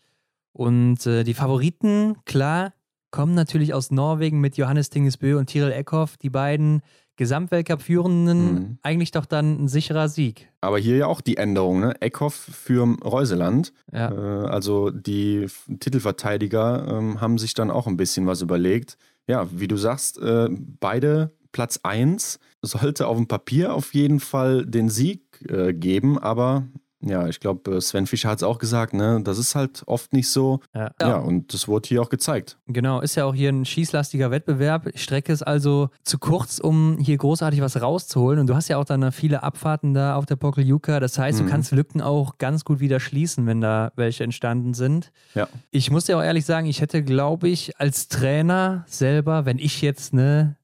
Und 0.51 1.07
äh, 1.07 1.23
die 1.23 1.33
Favoriten, 1.33 2.17
klar, 2.25 2.73
kommen 3.13 3.35
natürlich 3.35 3.75
aus 3.75 3.91
Norwegen 3.91 4.41
mit 4.41 4.57
Johannes 4.57 4.89
Tingesbø 4.89 5.37
und 5.37 5.45
Tiril 5.45 5.71
Eckhoff, 5.71 6.17
die 6.17 6.31
beiden 6.31 6.81
Gesamtweltcup-Führenden, 7.15 8.53
mhm. 8.53 8.77
eigentlich 8.81 9.11
doch 9.11 9.27
dann 9.27 9.63
ein 9.63 9.67
sicherer 9.67 10.09
Sieg. 10.09 10.49
Aber 10.61 10.79
hier 10.79 10.97
ja 10.97 11.05
auch 11.05 11.21
die 11.21 11.37
Änderung, 11.37 11.79
ne? 11.79 12.01
Eckhoff 12.01 12.33
für 12.33 12.97
Reuseland. 13.03 13.71
Ja. 13.91 14.11
Äh, 14.11 14.47
also 14.47 14.89
die 14.89 15.45
Titelverteidiger 15.79 16.87
äh, 16.87 17.19
haben 17.19 17.37
sich 17.37 17.53
dann 17.53 17.69
auch 17.69 17.85
ein 17.85 17.97
bisschen 17.97 18.25
was 18.25 18.41
überlegt. 18.41 18.97
Ja, 19.27 19.47
wie 19.51 19.67
du 19.67 19.77
sagst, 19.77 20.17
äh, 20.17 20.49
beide 20.49 21.31
Platz 21.51 21.81
1 21.83 22.39
sollte 22.63 23.05
auf 23.05 23.17
dem 23.17 23.27
Papier 23.27 23.75
auf 23.75 23.93
jeden 23.93 24.21
Fall 24.21 24.65
den 24.65 24.89
Sieg 24.89 25.21
äh, 25.47 25.71
geben, 25.71 26.17
aber 26.17 26.67
Ja, 27.05 27.27
ich 27.27 27.39
glaube, 27.41 27.81
Sven 27.81 28.07
Fischer 28.07 28.29
hat 28.29 28.37
es 28.37 28.43
auch 28.43 28.57
gesagt, 28.59 28.93
ne? 28.93 29.19
Das 29.23 29.37
ist 29.37 29.55
halt 29.55 29.83
oft 29.87 30.13
nicht 30.13 30.29
so. 30.29 30.61
Ja. 30.73 30.91
Ja, 31.01 31.17
und 31.17 31.53
das 31.53 31.67
wurde 31.67 31.87
hier 31.89 32.01
auch 32.01 32.09
gezeigt. 32.09 32.57
Genau, 32.67 33.01
ist 33.01 33.15
ja 33.15 33.25
auch 33.25 33.35
hier 33.35 33.49
ein 33.49 33.65
schießlastiger 33.65 34.31
Wettbewerb. 34.31 34.89
Strecke 34.95 35.33
ist 35.33 35.43
also 35.43 35.89
zu 36.03 36.17
kurz, 36.17 36.59
um 36.59 36.97
hier 36.99 37.17
großartig 37.17 37.59
was 37.61 37.81
rauszuholen. 37.81 38.39
Und 38.39 38.47
du 38.47 38.55
hast 38.55 38.69
ja 38.69 38.77
auch 38.77 38.85
dann 38.85 39.11
viele 39.11 39.43
Abfahrten 39.43 39.93
da 39.93 40.15
auf 40.15 40.25
der 40.25 40.37
Pokeljuka. 40.37 40.99
Das 41.01 41.19
heißt, 41.19 41.39
du 41.39 41.43
Mhm. 41.43 41.49
kannst 41.49 41.71
Lücken 41.73 42.01
auch 42.01 42.37
ganz 42.37 42.63
gut 42.63 42.79
wieder 42.79 42.99
schließen, 43.01 43.45
wenn 43.47 43.59
da 43.59 43.91
welche 43.97 44.23
entstanden 44.23 44.73
sind. 44.73 45.11
Ja. 45.35 45.49
Ich 45.71 45.91
muss 45.91 46.05
dir 46.05 46.17
auch 46.17 46.23
ehrlich 46.23 46.45
sagen, 46.45 46.67
ich 46.67 46.79
hätte, 46.79 47.03
glaube 47.03 47.49
ich, 47.49 47.77
als 47.79 48.07
Trainer 48.07 48.85
selber, 48.87 49.45
wenn 49.45 49.59
ich 49.59 49.81
jetzt 49.81 50.13
ne 50.13 50.55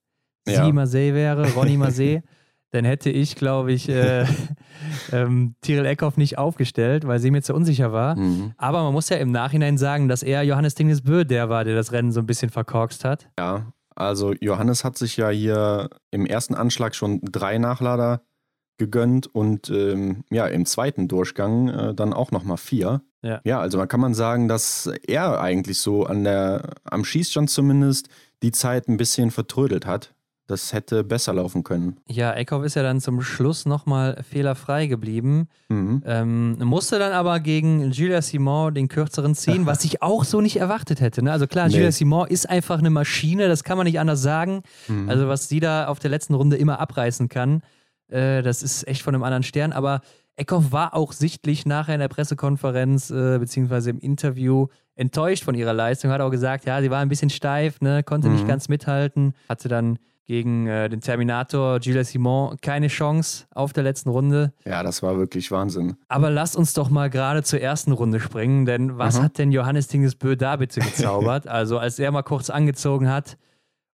Ja. 0.47 0.63
Sie 0.65 0.71
Marseille 0.71 1.13
wäre, 1.13 1.51
Ronny 1.53 1.75
Marseille, 1.77 2.21
dann 2.71 2.85
hätte 2.85 3.09
ich, 3.09 3.35
glaube 3.35 3.71
ich, 3.71 3.89
äh, 3.89 4.25
ähm, 5.11 5.55
Tyrell 5.61 5.85
Eckhoff 5.85 6.17
nicht 6.17 6.37
aufgestellt, 6.37 7.07
weil 7.07 7.19
sie 7.19 7.31
mir 7.31 7.41
zu 7.41 7.53
unsicher 7.53 7.91
war. 7.91 8.15
Mhm. 8.15 8.53
Aber 8.57 8.83
man 8.83 8.93
muss 8.93 9.09
ja 9.09 9.17
im 9.17 9.31
Nachhinein 9.31 9.77
sagen, 9.77 10.07
dass 10.07 10.23
er 10.23 10.43
Johannes 10.43 10.75
Dingesbö 10.75 11.25
der 11.25 11.49
war, 11.49 11.63
der 11.63 11.75
das 11.75 11.91
Rennen 11.91 12.11
so 12.11 12.19
ein 12.19 12.25
bisschen 12.25 12.49
verkorkst 12.49 13.05
hat. 13.05 13.27
Ja, 13.37 13.73
also 13.95 14.33
Johannes 14.39 14.83
hat 14.83 14.97
sich 14.97 15.17
ja 15.17 15.29
hier 15.29 15.89
im 16.11 16.25
ersten 16.25 16.55
Anschlag 16.55 16.95
schon 16.95 17.19
drei 17.21 17.57
Nachlader 17.57 18.21
gegönnt 18.77 19.27
und 19.27 19.69
ähm, 19.69 20.23
ja, 20.31 20.47
im 20.47 20.65
zweiten 20.65 21.07
Durchgang 21.07 21.67
äh, 21.67 21.93
dann 21.93 22.13
auch 22.13 22.31
nochmal 22.31 22.57
vier. 22.57 23.01
Ja. 23.21 23.41
ja, 23.43 23.59
also 23.59 23.77
man 23.77 23.89
kann 23.89 23.99
man 23.99 24.13
sagen, 24.13 24.47
dass 24.47 24.89
er 25.05 25.41
eigentlich 25.41 25.79
so 25.79 26.05
an 26.05 26.23
der, 26.23 26.75
am 26.85 27.03
Schießstand 27.03 27.49
zumindest 27.49 28.07
die 28.41 28.51
Zeit 28.51 28.87
ein 28.87 28.95
bisschen 28.95 29.31
vertrödelt 29.31 29.85
hat. 29.85 30.15
Das 30.49 30.73
hätte 30.73 31.03
besser 31.03 31.31
laufen 31.33 31.63
können. 31.63 31.97
Ja, 32.07 32.33
Eckhoff 32.33 32.63
ist 32.65 32.75
ja 32.75 32.81
dann 32.81 32.99
zum 32.99 33.21
Schluss 33.21 33.67
nochmal 33.67 34.23
fehlerfrei 34.27 34.87
geblieben. 34.87 35.47
Mhm. 35.69 36.01
Ähm, 36.05 36.57
musste 36.63 36.97
dann 36.97 37.11
aber 37.11 37.39
gegen 37.39 37.91
Julia 37.91 38.21
Simon 38.23 38.73
den 38.73 38.87
kürzeren 38.87 39.35
ziehen, 39.35 39.67
was 39.67 39.85
ich 39.85 40.01
auch 40.01 40.23
so 40.23 40.41
nicht 40.41 40.57
erwartet 40.57 41.01
hätte. 41.01 41.21
Ne? 41.23 41.31
Also 41.31 41.45
klar, 41.45 41.67
Nee. 41.67 41.75
Julia 41.75 41.91
Simon 41.91 42.27
ist 42.27 42.49
einfach 42.49 42.79
eine 42.79 42.89
Maschine, 42.89 43.47
das 43.47 43.63
kann 43.63 43.77
man 43.77 43.85
nicht 43.85 43.99
anders 43.99 44.23
sagen. 44.23 44.63
Mhm. 44.87 45.07
Also 45.07 45.27
was 45.27 45.47
sie 45.49 45.59
da 45.59 45.87
auf 45.87 45.99
der 45.99 46.09
letzten 46.09 46.33
Runde 46.33 46.57
immer 46.57 46.79
abreißen 46.79 47.29
kann, 47.29 47.61
äh, 48.07 48.41
das 48.41 48.63
ist 48.63 48.87
echt 48.87 49.03
von 49.03 49.13
einem 49.13 49.23
anderen 49.23 49.43
Stern. 49.43 49.71
Aber 49.71 50.01
Eckhoff 50.35 50.71
war 50.71 50.95
auch 50.95 51.11
sichtlich 51.11 51.67
nachher 51.67 51.93
in 51.93 51.99
der 51.99 52.07
Pressekonferenz 52.07 53.11
äh, 53.11 53.37
beziehungsweise 53.37 53.91
im 53.91 53.99
Interview 53.99 54.65
enttäuscht 54.95 55.43
von 55.43 55.53
ihrer 55.53 55.73
Leistung. 55.73 56.09
Hat 56.11 56.21
auch 56.21 56.31
gesagt, 56.31 56.65
ja, 56.65 56.81
sie 56.81 56.89
war 56.89 56.99
ein 56.99 57.09
bisschen 57.09 57.29
steif, 57.29 57.81
ne, 57.81 58.01
konnte 58.03 58.29
nicht 58.29 58.45
Mhm. 58.45 58.47
ganz 58.47 58.67
mithalten. 58.67 59.33
Hatte 59.47 59.67
dann 59.69 59.99
gegen 60.29 60.67
äh, 60.67 60.87
den 60.89 61.01
Terminator 61.01 61.79
Julia 61.79 62.03
Simon 62.03 62.55
keine 62.61 62.87
Chance 62.87 63.47
auf 63.51 63.73
der 63.73 63.81
letzten 63.81 64.09
Runde. 64.09 64.53
ja, 64.63 64.83
das 64.83 65.01
war 65.01 65.17
wirklich 65.17 65.49
Wahnsinn. 65.49 65.95
Aber 66.07 66.29
lasst 66.29 66.55
uns 66.55 66.75
doch 66.75 66.91
mal 66.91 67.09
gerade 67.09 67.41
zur 67.41 67.61
ersten 67.61 67.93
Runde 67.93 68.19
springen, 68.19 68.67
denn 68.67 68.99
was 68.99 69.15
Aha. 69.15 69.23
hat 69.23 69.39
denn 69.39 69.51
Johannes 69.51 69.87
Dingesbö 69.87 70.35
da 70.35 70.57
bitte 70.57 70.81
gezaubert? 70.81 71.47
also 71.47 71.79
als 71.79 71.97
er 71.97 72.11
mal 72.11 72.21
kurz 72.21 72.51
angezogen 72.51 73.09
hat 73.09 73.37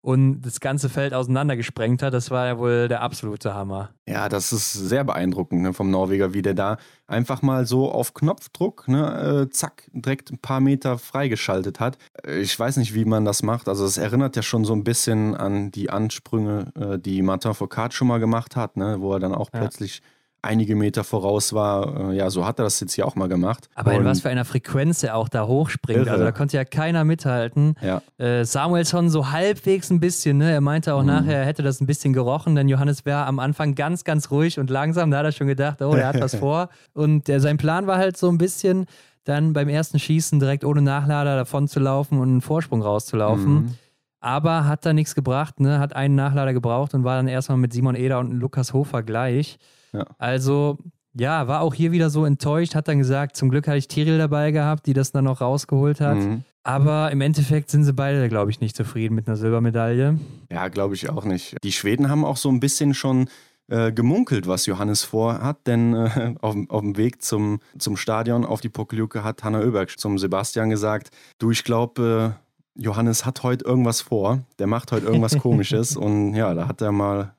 und 0.05 0.41
das 0.41 0.59
ganze 0.59 0.87
Feld 0.87 1.15
auseinandergesprengt 1.15 2.03
hat, 2.03 2.13
das 2.13 2.29
war 2.29 2.45
ja 2.45 2.59
wohl 2.59 2.87
der 2.87 3.01
absolute 3.01 3.55
Hammer. 3.55 3.89
Ja, 4.07 4.29
das 4.29 4.53
ist 4.53 4.71
sehr 4.71 5.03
beeindruckend 5.03 5.63
ne, 5.63 5.73
vom 5.73 5.89
Norweger, 5.89 6.31
wie 6.35 6.43
der 6.43 6.53
da 6.53 6.77
einfach 7.07 7.41
mal 7.41 7.65
so 7.65 7.91
auf 7.91 8.13
Knopfdruck, 8.13 8.87
ne, 8.87 9.47
äh, 9.47 9.49
zack, 9.49 9.89
direkt 9.93 10.29
ein 10.31 10.37
paar 10.37 10.59
Meter 10.59 10.99
freigeschaltet 10.99 11.79
hat. 11.79 11.97
Ich 12.39 12.57
weiß 12.59 12.77
nicht, 12.77 12.93
wie 12.93 13.05
man 13.05 13.25
das 13.25 13.41
macht. 13.41 13.67
Also 13.67 13.83
es 13.83 13.97
erinnert 13.97 14.35
ja 14.35 14.43
schon 14.43 14.63
so 14.63 14.73
ein 14.73 14.83
bisschen 14.83 15.33
an 15.35 15.71
die 15.71 15.89
Ansprünge, 15.89 16.71
äh, 16.79 16.99
die 16.99 17.23
Martin 17.23 17.55
Foucault 17.55 17.93
schon 17.95 18.07
mal 18.07 18.19
gemacht 18.19 18.55
hat, 18.55 18.77
ne, 18.77 18.97
wo 18.99 19.11
er 19.13 19.19
dann 19.19 19.33
auch 19.33 19.49
Ja. 19.53 19.59
plötzlich 19.61 20.03
einige 20.45 20.75
Meter 20.75 21.03
voraus 21.03 21.51
war. 21.53 22.11
Äh, 22.11 22.15
ja, 22.15 22.29
so 22.29 22.45
hat 22.45 22.59
er 22.59 22.63
das 22.63 22.79
jetzt 22.79 22.93
hier 22.93 23.05
auch 23.05 23.15
mal 23.15 23.27
gemacht. 23.27 23.69
Aber 23.75 23.91
in 23.93 23.99
Und- 23.99 24.05
was 24.05 24.21
für 24.21 24.29
einer 24.29 24.45
Frequenz 24.45 25.03
er 25.03 25.15
auch 25.15 25.27
da 25.27 25.45
hochspringt. 25.47 25.99
Irre. 25.99 26.11
Also 26.11 26.23
da 26.23 26.31
konnte 26.31 26.55
ja 26.55 26.63
keiner 26.65 27.03
mithalten. 27.03 27.75
Ja, 27.81 28.01
Äh, 28.17 28.45
Samuelsson 28.45 29.09
so 29.09 29.31
halbwegs 29.31 29.89
ein 29.89 29.99
bisschen, 29.99 30.37
ne? 30.37 30.51
Er 30.51 30.61
meinte 30.61 30.93
auch 30.93 31.01
Mhm. 31.01 31.07
nachher, 31.07 31.39
er 31.39 31.45
hätte 31.45 31.63
das 31.63 31.81
ein 31.81 31.85
bisschen 31.87 32.13
gerochen, 32.13 32.55
denn 32.55 32.69
Johannes 32.69 33.05
wäre 33.05 33.25
am 33.25 33.39
Anfang 33.39 33.75
ganz, 33.75 34.03
ganz 34.03 34.31
ruhig 34.31 34.59
und 34.59 34.69
langsam. 34.69 35.11
Da 35.11 35.17
hat 35.17 35.25
er 35.25 35.31
schon 35.33 35.47
gedacht, 35.47 35.81
oh, 35.81 35.93
der 35.95 36.07
hat 36.07 36.21
was 36.21 36.35
vor. 36.35 36.69
Und 36.93 37.27
der, 37.27 37.41
sein 37.41 37.57
Plan 37.57 37.87
war 37.87 37.97
halt 37.97 38.15
so 38.15 38.29
ein 38.29 38.37
bisschen, 38.37 38.85
dann 39.25 39.53
beim 39.53 39.67
ersten 39.69 39.97
Schießen 39.99 40.39
direkt 40.39 40.63
ohne 40.63 40.81
Nachlader 40.83 41.35
davon 41.35 41.67
zu 41.67 41.79
laufen 41.79 42.19
und 42.19 42.29
einen 42.29 42.41
Vorsprung 42.41 42.81
rauszulaufen. 42.83 43.53
Mhm. 43.53 43.75
Aber 44.19 44.65
hat 44.67 44.85
da 44.85 44.93
nichts 44.93 45.13
gebracht, 45.15 45.59
ne? 45.59 45.79
Hat 45.79 45.95
einen 45.95 46.15
Nachlader 46.15 46.53
gebraucht 46.53 46.93
und 46.93 47.03
war 47.03 47.15
dann 47.17 47.27
erstmal 47.27 47.57
mit 47.59 47.73
Simon 47.73 47.95
Eder 47.95 48.19
und 48.19 48.31
Lukas 48.31 48.73
Hofer 48.73 49.03
gleich. 49.03 49.57
Ja. 49.93 50.05
Also, 50.17 50.77
ja, 51.13 51.47
war 51.47 51.61
auch 51.61 51.73
hier 51.73 51.91
wieder 51.91 52.09
so 52.09 52.25
enttäuscht, 52.25 52.75
hat 52.75 52.87
dann 52.87 52.99
gesagt, 52.99 53.37
zum 53.37 53.49
Glück 53.49 53.67
hatte 53.67 53.77
ich 53.77 53.87
Tiril 53.87 54.17
dabei 54.17 54.51
gehabt, 54.51 54.85
die 54.85 54.93
das 54.93 55.11
dann 55.11 55.25
noch 55.25 55.41
rausgeholt 55.41 56.01
hat. 56.01 56.17
Mhm. 56.17 56.43
Aber 56.63 57.11
im 57.11 57.21
Endeffekt 57.21 57.69
sind 57.69 57.83
sie 57.83 57.93
beide, 57.93 58.27
glaube 58.27 58.51
ich, 58.51 58.59
nicht 58.59 58.75
zufrieden 58.75 59.15
mit 59.15 59.27
einer 59.27 59.37
Silbermedaille. 59.37 60.19
Ja, 60.51 60.67
glaube 60.67 60.95
ich 60.95 61.09
auch 61.09 61.23
nicht. 61.23 61.55
Die 61.63 61.71
Schweden 61.71 62.09
haben 62.09 62.25
auch 62.25 62.37
so 62.37 62.49
ein 62.49 62.59
bisschen 62.59 62.93
schon 62.93 63.29
äh, 63.67 63.91
gemunkelt, 63.91 64.47
was 64.47 64.65
Johannes 64.65 65.03
vorhat, 65.03 65.65
denn 65.67 65.93
äh, 65.93 66.35
auf, 66.41 66.55
auf 66.69 66.81
dem 66.81 66.97
Weg 66.97 67.23
zum, 67.23 67.59
zum 67.77 67.97
Stadion 67.97 68.45
auf 68.45 68.61
die 68.61 68.69
Pokeljuke 68.69 69.23
hat 69.23 69.43
Hanna 69.43 69.59
Oeberg 69.59 69.97
zum 69.97 70.17
Sebastian 70.17 70.69
gesagt, 70.69 71.09
du, 71.39 71.51
ich 71.51 71.63
glaube, 71.63 72.37
äh, 72.77 72.81
Johannes 72.81 73.25
hat 73.25 73.41
heute 73.43 73.65
irgendwas 73.65 74.01
vor, 74.01 74.43
der 74.59 74.67
macht 74.67 74.91
heute 74.91 75.05
irgendwas 75.05 75.37
komisches 75.39 75.95
und 75.95 76.35
ja, 76.35 76.53
da 76.53 76.67
hat 76.67 76.81
er 76.81 76.91
mal, 76.91 77.33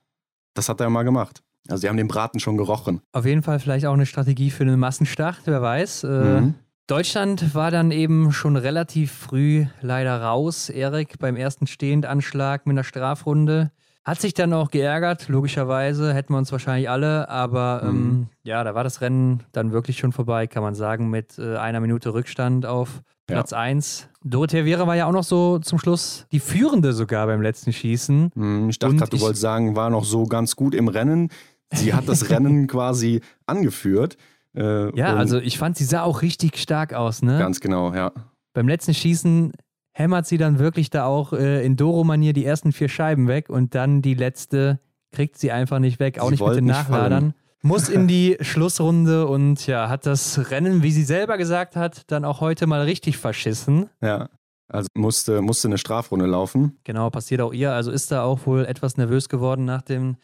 das 0.54 0.68
hat 0.68 0.80
er 0.80 0.90
mal 0.90 1.02
gemacht. 1.02 1.42
Also 1.68 1.82
die 1.82 1.88
haben 1.88 1.96
den 1.96 2.08
Braten 2.08 2.40
schon 2.40 2.56
gerochen. 2.56 3.00
Auf 3.12 3.24
jeden 3.26 3.42
Fall 3.42 3.58
vielleicht 3.58 3.86
auch 3.86 3.94
eine 3.94 4.06
Strategie 4.06 4.50
für 4.50 4.64
einen 4.64 4.78
Massenstart, 4.80 5.40
wer 5.46 5.62
weiß. 5.62 6.04
Äh, 6.04 6.40
Mhm. 6.40 6.54
Deutschland 6.88 7.52
war 7.54 7.72
dann 7.72 7.90
eben 7.90 8.30
schon 8.32 8.56
relativ 8.56 9.10
früh 9.10 9.66
leider 9.80 10.22
raus. 10.22 10.68
Erik 10.68 11.18
beim 11.18 11.34
ersten 11.34 11.66
Stehendanschlag 11.66 12.64
mit 12.66 12.74
einer 12.74 12.84
Strafrunde. 12.84 13.72
Hat 14.04 14.20
sich 14.20 14.34
dann 14.34 14.52
auch 14.52 14.70
geärgert, 14.70 15.26
logischerweise, 15.28 16.14
hätten 16.14 16.32
wir 16.32 16.38
uns 16.38 16.52
wahrscheinlich 16.52 16.88
alle, 16.88 17.28
aber 17.28 17.80
ähm, 17.82 18.08
Mhm. 18.08 18.26
ja, 18.44 18.62
da 18.62 18.76
war 18.76 18.84
das 18.84 19.00
Rennen 19.00 19.42
dann 19.50 19.72
wirklich 19.72 19.98
schon 19.98 20.12
vorbei, 20.12 20.46
kann 20.46 20.62
man 20.62 20.76
sagen, 20.76 21.10
mit 21.10 21.36
äh, 21.40 21.56
einer 21.56 21.80
Minute 21.80 22.14
Rückstand 22.14 22.66
auf 22.66 23.00
Ja. 23.28 23.34
Platz 23.34 23.52
1. 23.52 24.08
Dorothea 24.22 24.64
Viera 24.64 24.86
war 24.86 24.94
ja 24.94 25.06
auch 25.06 25.12
noch 25.12 25.24
so 25.24 25.58
zum 25.58 25.80
Schluss 25.80 26.26
die 26.30 26.38
Führende 26.38 26.92
sogar 26.92 27.26
beim 27.26 27.42
letzten 27.42 27.72
Schießen. 27.72 28.30
Mhm, 28.36 28.68
Ich 28.70 28.78
dachte 28.78 28.94
gerade, 28.94 29.10
du 29.10 29.20
wolltest 29.20 29.42
sagen, 29.42 29.74
war 29.74 29.90
noch 29.90 30.04
so 30.04 30.22
ganz 30.26 30.54
gut 30.54 30.72
im 30.76 30.86
Rennen. 30.86 31.30
Sie 31.72 31.94
hat 31.94 32.08
das 32.08 32.30
Rennen 32.30 32.66
quasi 32.68 33.20
angeführt. 33.46 34.16
Äh, 34.54 34.96
Ja, 34.98 35.16
also 35.16 35.38
ich 35.38 35.58
fand, 35.58 35.76
sie 35.76 35.84
sah 35.84 36.02
auch 36.02 36.22
richtig 36.22 36.58
stark 36.58 36.94
aus, 36.94 37.22
ne? 37.22 37.38
Ganz 37.38 37.60
genau, 37.60 37.92
ja. 37.94 38.12
Beim 38.52 38.68
letzten 38.68 38.94
Schießen 38.94 39.52
hämmert 39.92 40.26
sie 40.26 40.38
dann 40.38 40.58
wirklich 40.58 40.90
da 40.90 41.04
auch 41.06 41.32
äh, 41.32 41.64
in 41.64 41.76
Doro-Manier 41.76 42.32
die 42.32 42.44
ersten 42.44 42.72
vier 42.72 42.88
Scheiben 42.88 43.28
weg 43.28 43.48
und 43.50 43.74
dann 43.74 44.02
die 44.02 44.14
letzte 44.14 44.80
kriegt 45.12 45.38
sie 45.38 45.50
einfach 45.50 45.78
nicht 45.78 45.98
weg, 46.00 46.18
auch 46.18 46.26
Sie 46.26 46.32
nicht 46.32 46.46
mit 46.46 46.56
den 46.56 46.66
Nachladern. 46.66 47.34
Muss 47.62 47.88
in 47.88 48.06
die 48.06 48.36
Schlussrunde 48.42 49.26
und 49.26 49.66
ja, 49.66 49.88
hat 49.88 50.04
das 50.06 50.50
Rennen, 50.50 50.82
wie 50.82 50.92
sie 50.92 51.04
selber 51.04 51.38
gesagt 51.38 51.74
hat, 51.74 52.02
dann 52.10 52.24
auch 52.24 52.40
heute 52.40 52.66
mal 52.66 52.82
richtig 52.82 53.16
verschissen. 53.16 53.88
Ja. 54.02 54.28
Also 54.68 54.88
musste, 54.94 55.42
musste 55.42 55.68
eine 55.68 55.78
Strafrunde 55.78 56.26
laufen. 56.26 56.78
Genau, 56.84 57.08
passiert 57.08 57.40
auch 57.40 57.52
ihr. 57.52 57.72
Also 57.72 57.90
ist 57.90 58.10
da 58.10 58.24
auch 58.24 58.46
wohl 58.46 58.64
etwas 58.64 58.96
nervös 58.96 59.28
geworden 59.28 59.64
nach 59.64 59.82
dem 59.82 60.16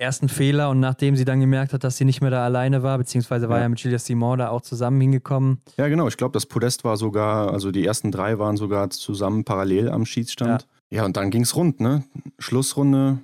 ersten 0.00 0.28
Fehler 0.28 0.70
und 0.70 0.80
nachdem 0.80 1.14
sie 1.14 1.24
dann 1.24 1.40
gemerkt 1.40 1.72
hat, 1.72 1.84
dass 1.84 1.96
sie 1.96 2.04
nicht 2.04 2.20
mehr 2.20 2.30
da 2.30 2.44
alleine 2.44 2.82
war, 2.82 2.96
beziehungsweise 2.98 3.48
war 3.48 3.58
Ja. 3.58 3.62
ja 3.64 3.68
mit 3.68 3.80
Julia 3.80 3.98
Simon 3.98 4.38
da 4.38 4.48
auch 4.48 4.62
zusammen 4.62 5.00
hingekommen. 5.00 5.60
Ja, 5.76 5.88
genau. 5.88 6.08
Ich 6.08 6.16
glaube, 6.16 6.32
das 6.32 6.46
Podest 6.46 6.84
war 6.84 6.96
sogar, 6.96 7.52
also 7.52 7.70
die 7.70 7.84
ersten 7.84 8.10
drei 8.10 8.38
waren 8.38 8.56
sogar 8.56 8.90
zusammen 8.90 9.44
parallel 9.44 9.90
am 9.90 10.06
Schießstand. 10.06 10.66
Ja, 10.90 11.04
und 11.04 11.16
dann 11.16 11.30
ging 11.30 11.42
es 11.42 11.54
rund, 11.54 11.80
ne? 11.80 12.02
Schlussrunde, 12.38 13.18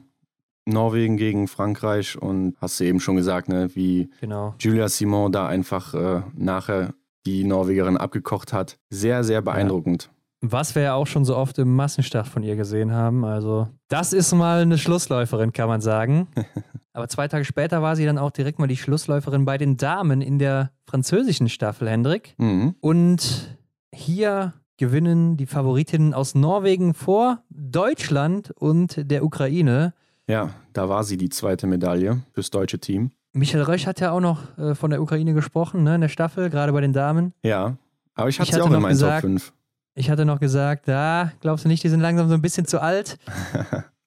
Norwegen 0.66 1.16
gegen 1.16 1.48
Frankreich 1.48 2.20
und 2.20 2.56
hast 2.60 2.78
du 2.80 2.84
eben 2.84 3.00
schon 3.00 3.16
gesagt, 3.16 3.48
ne, 3.48 3.70
wie 3.74 4.10
Genau. 4.20 4.54
Julia 4.58 4.88
Simon 4.88 5.32
da 5.32 5.46
einfach 5.46 5.94
äh, 5.94 6.22
nachher 6.36 6.92
die 7.24 7.44
Norwegerin 7.44 7.96
abgekocht 7.96 8.52
hat. 8.52 8.76
Sehr, 8.90 9.24
sehr 9.24 9.42
beeindruckend. 9.42 10.10
Was 10.52 10.74
wir 10.74 10.82
ja 10.82 10.94
auch 10.94 11.06
schon 11.06 11.24
so 11.24 11.36
oft 11.36 11.58
im 11.58 11.74
Massenstart 11.74 12.26
von 12.28 12.42
ihr 12.42 12.56
gesehen 12.56 12.92
haben. 12.92 13.24
Also, 13.24 13.68
das 13.88 14.12
ist 14.12 14.32
mal 14.34 14.62
eine 14.62 14.78
Schlussläuferin, 14.78 15.52
kann 15.52 15.68
man 15.68 15.80
sagen. 15.80 16.28
Aber 16.92 17.08
zwei 17.08 17.28
Tage 17.28 17.44
später 17.44 17.82
war 17.82 17.94
sie 17.96 18.06
dann 18.06 18.16
auch 18.18 18.30
direkt 18.30 18.58
mal 18.58 18.66
die 18.68 18.76
Schlussläuferin 18.76 19.44
bei 19.44 19.58
den 19.58 19.76
Damen 19.76 20.22
in 20.22 20.38
der 20.38 20.70
französischen 20.86 21.48
Staffel, 21.50 21.88
Hendrik. 21.90 22.34
Mhm. 22.38 22.74
Und 22.80 23.56
hier 23.94 24.54
gewinnen 24.78 25.36
die 25.36 25.46
Favoritinnen 25.46 26.14
aus 26.14 26.34
Norwegen 26.34 26.94
vor 26.94 27.42
Deutschland 27.50 28.50
und 28.52 29.10
der 29.10 29.24
Ukraine. 29.24 29.92
Ja, 30.28 30.50
da 30.72 30.88
war 30.88 31.04
sie 31.04 31.16
die 31.18 31.28
zweite 31.28 31.66
Medaille 31.66 32.22
fürs 32.32 32.50
deutsche 32.50 32.78
Team. 32.78 33.10
Michael 33.32 33.64
Rösch 33.64 33.86
hat 33.86 34.00
ja 34.00 34.12
auch 34.12 34.20
noch 34.20 34.56
äh, 34.58 34.74
von 34.74 34.90
der 34.90 35.02
Ukraine 35.02 35.34
gesprochen, 35.34 35.82
ne, 35.82 35.94
in 35.96 36.00
der 36.00 36.08
Staffel, 36.08 36.48
gerade 36.48 36.72
bei 36.72 36.80
den 36.80 36.92
Damen. 36.94 37.34
Ja, 37.42 37.76
aber 38.14 38.28
ich 38.30 38.38
hatte 38.40 38.48
Ich 38.48 38.54
sie 38.54 38.60
hatte 38.60 38.62
auch 38.64 38.66
in 38.68 38.72
noch 38.72 38.80
meinen 38.80 38.92
gesagt- 38.92 39.20
Top 39.22 39.30
5. 39.30 39.52
Ich 39.98 40.10
hatte 40.10 40.26
noch 40.26 40.40
gesagt, 40.40 40.88
da 40.88 41.32
glaubst 41.40 41.64
du 41.64 41.68
nicht, 41.68 41.82
die 41.82 41.88
sind 41.88 42.00
langsam 42.00 42.28
so 42.28 42.34
ein 42.34 42.42
bisschen 42.42 42.66
zu 42.66 42.80
alt? 42.80 43.18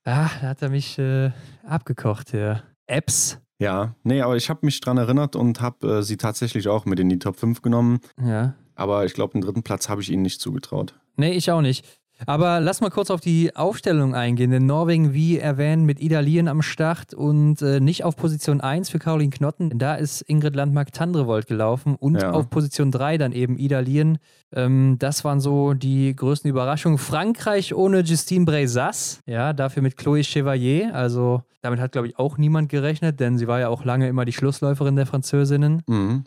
Ah, 0.06 0.30
da 0.42 0.48
hat 0.48 0.62
er 0.64 0.70
mich 0.70 0.98
äh, 0.98 1.30
abgekocht, 1.68 2.34
der 2.34 2.64
Apps. 2.88 3.38
Ja, 3.60 3.94
nee, 4.04 4.22
aber 4.22 4.38
ich 4.38 4.50
habe 4.50 4.62
mich 4.66 4.80
dran 4.80 4.98
erinnert 4.98 5.36
und 5.36 5.62
habe 5.62 5.98
äh, 5.98 6.02
sie 6.02 6.18
tatsächlich 6.18 6.68
auch 6.68 6.86
mit 6.86 7.00
in 7.00 7.10
die 7.10 7.20
Top 7.20 7.36
5 7.36 7.62
genommen. 7.62 8.00
Ja. 8.20 8.56
Aber 8.74 9.06
ich 9.06 9.14
glaube, 9.14 9.34
den 9.34 9.42
dritten 9.42 9.62
Platz 9.62 9.88
habe 9.88 10.02
ich 10.02 10.10
ihnen 10.10 10.24
nicht 10.24 10.42
zugetraut. 10.42 10.96
Nee, 11.18 11.34
ich 11.34 11.52
auch 11.52 11.62
nicht. 11.62 11.86
Aber 12.26 12.60
lass 12.60 12.82
mal 12.82 12.90
kurz 12.90 13.10
auf 13.12 13.22
die 13.22 13.56
Aufstellung 13.56 14.14
eingehen. 14.14 14.52
Denn 14.52 14.66
Norwegen, 14.66 15.14
wie 15.14 15.38
erwähnt, 15.38 15.86
mit 15.86 16.00
Idalien 16.02 16.48
am 16.48 16.62
Start 16.62 17.14
und 17.14 17.62
äh, 17.62 17.80
nicht 17.80 18.04
auf 18.04 18.16
Position 18.16 18.62
1 18.62 18.90
für 18.90 19.00
Caroline 19.00 19.30
Knotten. 19.32 19.78
Da 19.80 19.96
ist 19.96 20.22
Ingrid 20.22 20.56
Landmark-Tandrevold 20.56 21.48
gelaufen 21.48 21.96
und 21.96 22.22
Ja. 22.22 22.32
auf 22.32 22.50
Position 22.50 22.92
3 22.92 23.18
dann 23.18 23.32
eben 23.32 23.58
Idalien. 23.58 24.18
Ähm, 24.54 24.98
das 25.00 25.24
waren 25.24 25.40
so 25.40 25.74
die 25.74 26.16
größten 26.16 26.50
Überraschungen. 26.50 26.98
Frankreich 26.98 27.74
ohne 27.74 28.02
Justine 28.02 28.46
Brezas, 28.46 29.22
ja, 29.26 29.54
dafür 29.54 29.82
mit 29.84 29.96
Chloé 29.98 30.24
Chevalier. 30.24 30.94
Also 30.94 31.44
damit 31.62 31.80
hat, 31.80 31.92
glaube 31.92 32.08
ich, 32.08 32.20
auch 32.20 32.38
niemand 32.38 32.70
gerechnet, 32.70 33.20
denn 33.20 33.38
sie 33.38 33.48
war 33.48 33.60
ja 33.60 33.70
auch 33.70 33.86
lange 33.86 34.08
immer 34.08 34.26
die 34.26 34.34
Schlussläuferin 34.34 34.96
der 34.96 35.06
Französinnen. 35.06 35.84
Mhm. 35.88 36.24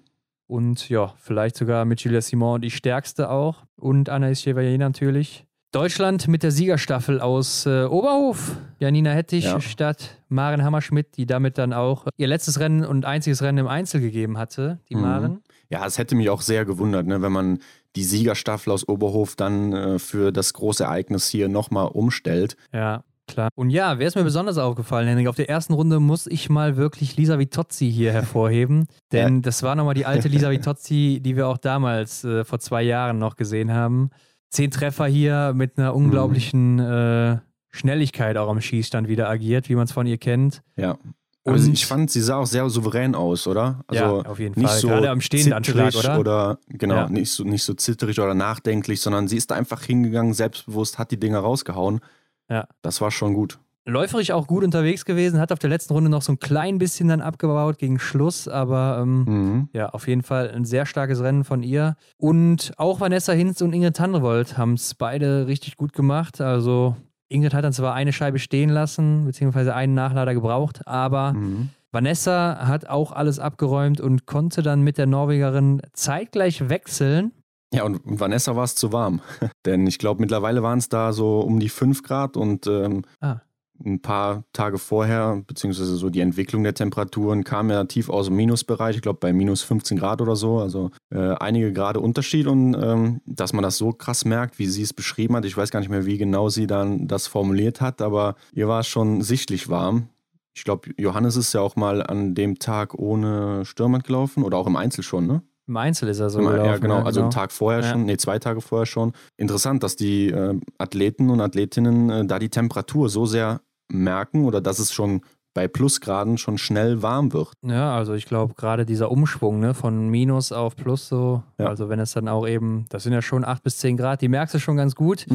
Und 0.47 0.88
ja, 0.88 1.14
vielleicht 1.18 1.57
sogar 1.57 1.84
mit 1.84 2.01
Julia 2.01 2.20
Simon 2.20 2.61
die 2.61 2.70
stärkste 2.70 3.30
auch. 3.30 3.64
Und 3.76 4.11
Anaïs 4.11 4.43
Chevalier 4.43 4.76
natürlich. 4.78 5.47
Deutschland 5.73 6.29
mit 6.29 6.43
der 6.43 6.51
Siegerstaffel 6.51 7.18
aus 7.20 7.64
äh, 7.64 7.85
Oberhof. 7.85 8.57
Janina 8.79 9.11
Hettich 9.12 9.45
Ja. 9.45 9.59
statt 9.61 10.18
Maren 10.29 10.62
Hammerschmidt, 10.62 11.16
die 11.16 11.25
damit 11.25 11.57
dann 11.57 11.73
auch 11.73 12.07
ihr 12.18 12.27
letztes 12.27 12.61
Rennen 12.61 12.85
und 12.85 13.07
einziges 13.07 13.41
Rennen 13.43 13.57
im 13.59 13.66
Einzel 13.68 14.03
gegeben 14.03 14.37
hatte, 14.37 14.81
die 14.91 14.97
Mhm. 14.97 15.01
Maren. 15.01 15.41
Ja, 15.70 15.87
es 15.87 15.97
hätte 15.97 16.14
mich 16.14 16.29
auch 16.29 16.43
sehr 16.43 16.66
gewundert, 16.66 17.07
ne, 17.07 17.23
wenn 17.23 17.33
man 17.33 17.59
die 17.97 18.05
Siegerstaffel 18.05 18.70
aus 18.70 18.87
Oberhof 18.87 19.35
dann 19.35 19.73
äh, 19.73 19.99
für 19.99 20.31
das 20.31 20.53
große 20.53 20.85
Ereignis 20.85 21.27
hier 21.29 21.49
nochmal 21.49 21.87
umstellt. 21.87 22.57
Ja, 22.75 23.05
klar. 23.27 23.49
Und 23.55 23.70
ja, 23.70 23.99
wer 23.99 24.07
ist 24.07 24.14
mir 24.14 24.25
besonders 24.25 24.59
aufgefallen, 24.59 25.09
Henrik? 25.09 25.29
Auf 25.29 25.37
der 25.37 25.49
ersten 25.49 25.73
Runde 25.73 26.01
muss 26.01 26.27
ich 26.27 26.51
mal 26.51 26.77
wirklich 26.77 27.16
Lisa 27.16 27.39
Vitozzi 27.39 27.91
hier 27.91 28.12
hervorheben. 28.12 28.87
Denn 29.12 29.41
das 29.41 29.62
war 29.62 29.75
nochmal 29.75 29.95
die 29.95 30.05
alte 30.05 30.29
Lisa 30.29 30.51
Vitozzi, 30.51 31.20
die 31.25 31.35
wir 31.37 31.49
auch 31.49 31.57
damals 31.59 32.25
äh, 32.25 32.45
vor 32.45 32.59
zwei 32.59 32.83
Jahren 32.83 33.18
noch 33.18 33.37
gesehen 33.37 33.73
haben. 33.73 34.11
Zehn 34.53 34.71
Treffer 34.71 35.07
hier 35.07 35.53
mit 35.57 35.79
einer 35.79 35.95
unglaublichen 35.97 36.79
äh, 36.79 37.39
Schnelligkeit 37.71 38.37
auch 38.37 38.49
am 38.51 38.61
Schießstand 38.61 39.09
wieder 39.09 39.29
agiert, 39.29 39.69
wie 39.71 39.75
man 39.75 39.85
es 39.85 39.93
von 39.93 40.07
ihr 40.07 40.19
kennt. 40.19 40.63
Ja. 40.77 40.99
Und- 41.45 41.73
ich 41.73 41.87
fand, 41.87 42.11
sie 42.11 42.21
sah 42.21 42.37
auch 42.37 42.47
sehr 42.47 42.69
souverän 42.71 43.15
aus, 43.17 43.47
oder? 43.49 43.81
Also 43.89 44.23
ja, 44.23 44.31
auf 44.31 44.39
jeden 44.39 44.61
nicht 44.61 44.69
Fall. 44.71 44.79
so 44.79 44.89
Gerade 44.89 45.11
am 45.11 45.21
Stehendanschlag, 45.21 45.93
zitterig 45.93 46.19
oder? 46.19 46.59
genau, 46.69 46.95
Ja. 46.95 47.09
nicht, 47.09 47.31
so, 47.33 47.43
nicht 47.43 47.65
so 47.65 47.75
zitterig 47.75 48.21
oder 48.21 48.35
nachdenklich, 48.35 49.01
sondern 49.01 49.27
sie 49.27 49.39
ist 49.39 49.51
da 49.51 49.57
einfach 49.57 49.83
hingegangen, 49.83 50.35
selbstbewusst, 50.35 50.99
hat 51.01 51.11
die 51.11 51.19
Dinger 51.19 51.41
rausgehauen. 51.41 52.01
Ja. 52.49 52.69
Das 52.83 53.01
war 53.01 53.11
schon 53.11 53.35
gut. 53.35 53.59
Läuferisch 53.85 54.30
auch 54.30 54.47
gut 54.47 54.62
unterwegs 54.62 55.05
gewesen, 55.05 55.41
hat 55.41 55.51
auf 55.51 55.59
der 55.59 55.70
letzten 55.70 55.93
Runde 55.93 56.09
noch 56.09 56.22
so 56.22 56.33
ein 56.33 56.39
klein 56.39 56.78
bisschen 56.78 57.09
dann 57.09 57.20
abgebaut 57.20 57.78
gegen 57.78 57.99
Schluss, 57.99 58.47
aber 58.47 58.99
ähm, 59.03 59.24
Mhm. 59.24 59.68
Ja, 59.72 59.89
auf 59.89 60.07
jeden 60.07 60.22
Fall 60.22 60.51
ein 60.53 60.64
sehr 60.64 60.87
starkes 60.87 61.20
Rennen 61.20 61.43
von 61.45 61.62
ihr. 61.64 61.97
Und 62.16 62.72
auch 62.76 63.01
Vanessa 63.01 63.33
Hinz 63.33 63.61
und 63.61 63.72
Ingrid 63.72 63.97
Tandrevold 63.97 64.57
haben 64.57 64.74
es 64.74 64.95
beide 64.95 65.47
richtig 65.49 65.76
gut 65.76 65.93
gemacht. 65.93 66.41
Also 66.41 66.95
Ingrid 67.28 67.55
hat 67.55 67.64
dann 67.64 67.72
zwar 67.72 67.95
eine 67.95 68.12
Scheibe 68.12 68.39
stehen 68.39 68.70
lassen, 68.70 69.24
beziehungsweise 69.24 69.74
einen 69.74 69.95
Nachlader 69.95 70.35
gebraucht, 70.35 70.87
aber 70.87 71.33
Mhm. 71.33 71.70
Vanessa 71.95 72.66
hat 72.68 72.89
auch 72.89 73.12
alles 73.12 73.39
abgeräumt 73.39 74.01
und 74.01 74.24
konnte 74.26 74.62
dann 74.62 74.80
mit 74.83 74.97
der 74.97 75.07
Norwegerin 75.07 75.83
zeitgleich 75.93 76.68
wechseln. 76.70 77.33
Ja, 77.74 77.85
und 77.85 78.01
Vanessa 78.05 78.55
war 78.57 78.64
es 78.64 78.74
zu 78.76 78.93
warm. 78.93 79.20
Denn 79.66 79.87
ich 79.87 79.99
glaube, 79.99 80.20
mittlerweile 80.20 80.62
waren 80.62 80.78
es 80.78 80.89
da 80.89 81.12
so 81.12 81.41
um 81.41 81.59
die 81.61 81.68
5 81.68 82.03
Grad 82.03 82.37
und 82.37 82.66
ähm, 82.66 83.03
Ah. 83.20 83.41
Ein 83.85 84.01
paar 84.01 84.45
Tage 84.53 84.78
vorher, 84.78 85.43
beziehungsweise 85.47 85.97
so 85.97 86.11
die 86.11 86.20
Entwicklung 86.20 86.62
der 86.62 86.74
Temperaturen 86.74 87.45
kam 87.45 87.70
ja 87.70 87.85
tief 87.85 88.09
aus 88.09 88.26
dem 88.26 88.37
Minusbereich, 88.37 88.97
ich 88.97 89.03
glaube 89.03 89.18
bei 89.20 89.33
minus 89.33 89.62
15 89.62 89.99
Grad 89.99 90.20
oder 90.20 90.37
so, 90.37 90.59
also 90.59 90.91
äh, 91.11 91.18
einige 91.35 91.72
Grade 91.72 92.01
Unterschied 92.01 92.47
und 92.47 92.74
ähm, 92.74 93.20
dass 93.26 93.53
man 93.53 93.62
das 93.62 93.76
so 93.78 93.93
krass 93.93 94.24
merkt, 94.24 94.59
wie 94.59 94.66
sie 94.66 94.83
es 94.83 94.93
beschrieben 94.93 95.37
hat, 95.37 95.45
ich 95.45 95.57
weiß 95.57 95.70
gar 95.70 95.80
nicht 95.80 95.89
mehr, 95.91 96.07
wie 96.07 96.18
genau 96.18 96.49
sie 96.49 96.66
dann 96.66 97.09
das 97.09 97.26
formuliert 97.26 97.80
hat, 97.80 98.03
aber 98.03 98.37
ihr 98.53 98.68
war 98.68 98.80
es 98.80 98.89
schon 98.89 99.22
sichtlich 99.22 99.68
warm. 99.68 100.09
Ich 100.55 100.64
glaube, 100.64 100.91
Johannes 100.99 101.37
ist 101.37 101.55
ja 101.55 101.61
auch 101.62 101.76
mal 101.76 102.03
an 102.03 102.35
dem 102.35 102.59
Tag 102.59 102.95
ohne 102.95 103.64
Stürmern 103.64 104.03
gelaufen 104.03 104.43
oder 104.45 104.59
auch 104.59 104.66
im 104.66 104.76
Einzel 104.76 105.03
schon, 105.03 105.26
ne? 105.26 105.43
Im 105.68 105.76
Einzel 105.76 106.09
ist 106.09 106.18
er 106.18 106.28
so 106.28 106.41
gelaufen. 106.41 106.64
ja, 106.66 106.76
genau. 106.76 107.03
Also 107.03 107.20
einen 107.22 107.30
Tag 107.30 107.53
vorher 107.53 107.80
Ja. 107.83 107.93
schon, 107.93 108.05
nee, 108.05 108.16
zwei 108.16 108.39
Tage 108.41 108.61
vorher 108.61 108.85
schon. 108.85 109.12
Interessant, 109.37 109.83
dass 109.85 109.95
die 109.97 110.28
äh, 110.28 110.59
Athleten 110.76 111.30
und 111.30 111.41
Athletinnen 111.41 112.11
äh, 112.11 112.24
da 112.26 112.39
die 112.41 112.49
Temperatur 112.51 113.09
so 113.09 113.26
sehr 113.26 113.61
merken 113.93 114.45
oder 114.45 114.61
dass 114.61 114.78
es 114.78 114.93
schon 114.93 115.22
bei 115.55 115.68
Plusgraden 115.68 116.38
schon 116.38 116.57
schnell 116.57 117.03
warm 117.03 117.32
wird. 117.34 117.53
Ja, 117.62 117.95
also 117.95 118.14
ich 118.14 118.24
glaube, 118.24 118.55
gerade 118.55 118.86
dieser 118.86 119.11
Umschwung 119.11 119.61
ne, 119.61 119.74
von 119.74 120.09
Minus 120.09 120.51
auf 120.51 120.76
Plus 120.76 121.09
so, 121.09 121.43
Ja. 121.59 121.66
also 121.66 121.90
wenn 121.90 121.99
es 122.01 122.12
dann 122.12 122.26
auch 122.28 122.47
eben, 122.49 122.86
das 122.88 123.03
sind 123.03 123.12
ja 123.12 123.20
schon 123.20 123.45
8 123.45 123.62
bis 123.62 123.76
10 123.78 123.99
Grad, 123.99 124.22
die 124.22 124.28
merkst 124.28 124.55
du 124.55 124.59
schon 124.59 124.76
ganz 124.78 124.95
gut. 124.95 125.26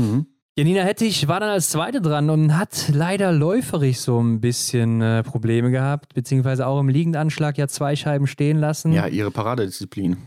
Janina 0.58 0.82
Hettich 0.82 1.28
war 1.28 1.40
dann 1.40 1.50
als 1.50 1.70
Zweite 1.70 2.02
dran 2.02 2.32
und 2.32 2.58
hat 2.58 2.90
leider 2.92 3.32
läuferig 3.32 4.02
so 4.02 4.20
ein 4.20 4.42
bisschen 4.42 5.02
äh, 5.04 5.22
Probleme 5.22 5.70
gehabt, 5.70 6.16
beziehungsweise 6.16 6.66
auch 6.66 6.80
im 6.80 6.90
Liegendanschlag 6.90 7.56
ja 7.60 7.68
zwei 7.68 7.96
Scheiben 7.96 8.26
stehen 8.26 8.58
lassen. 8.58 8.92
Ja, 8.94 9.06
ihre 9.06 9.30
Paradedisziplin. 9.30 10.18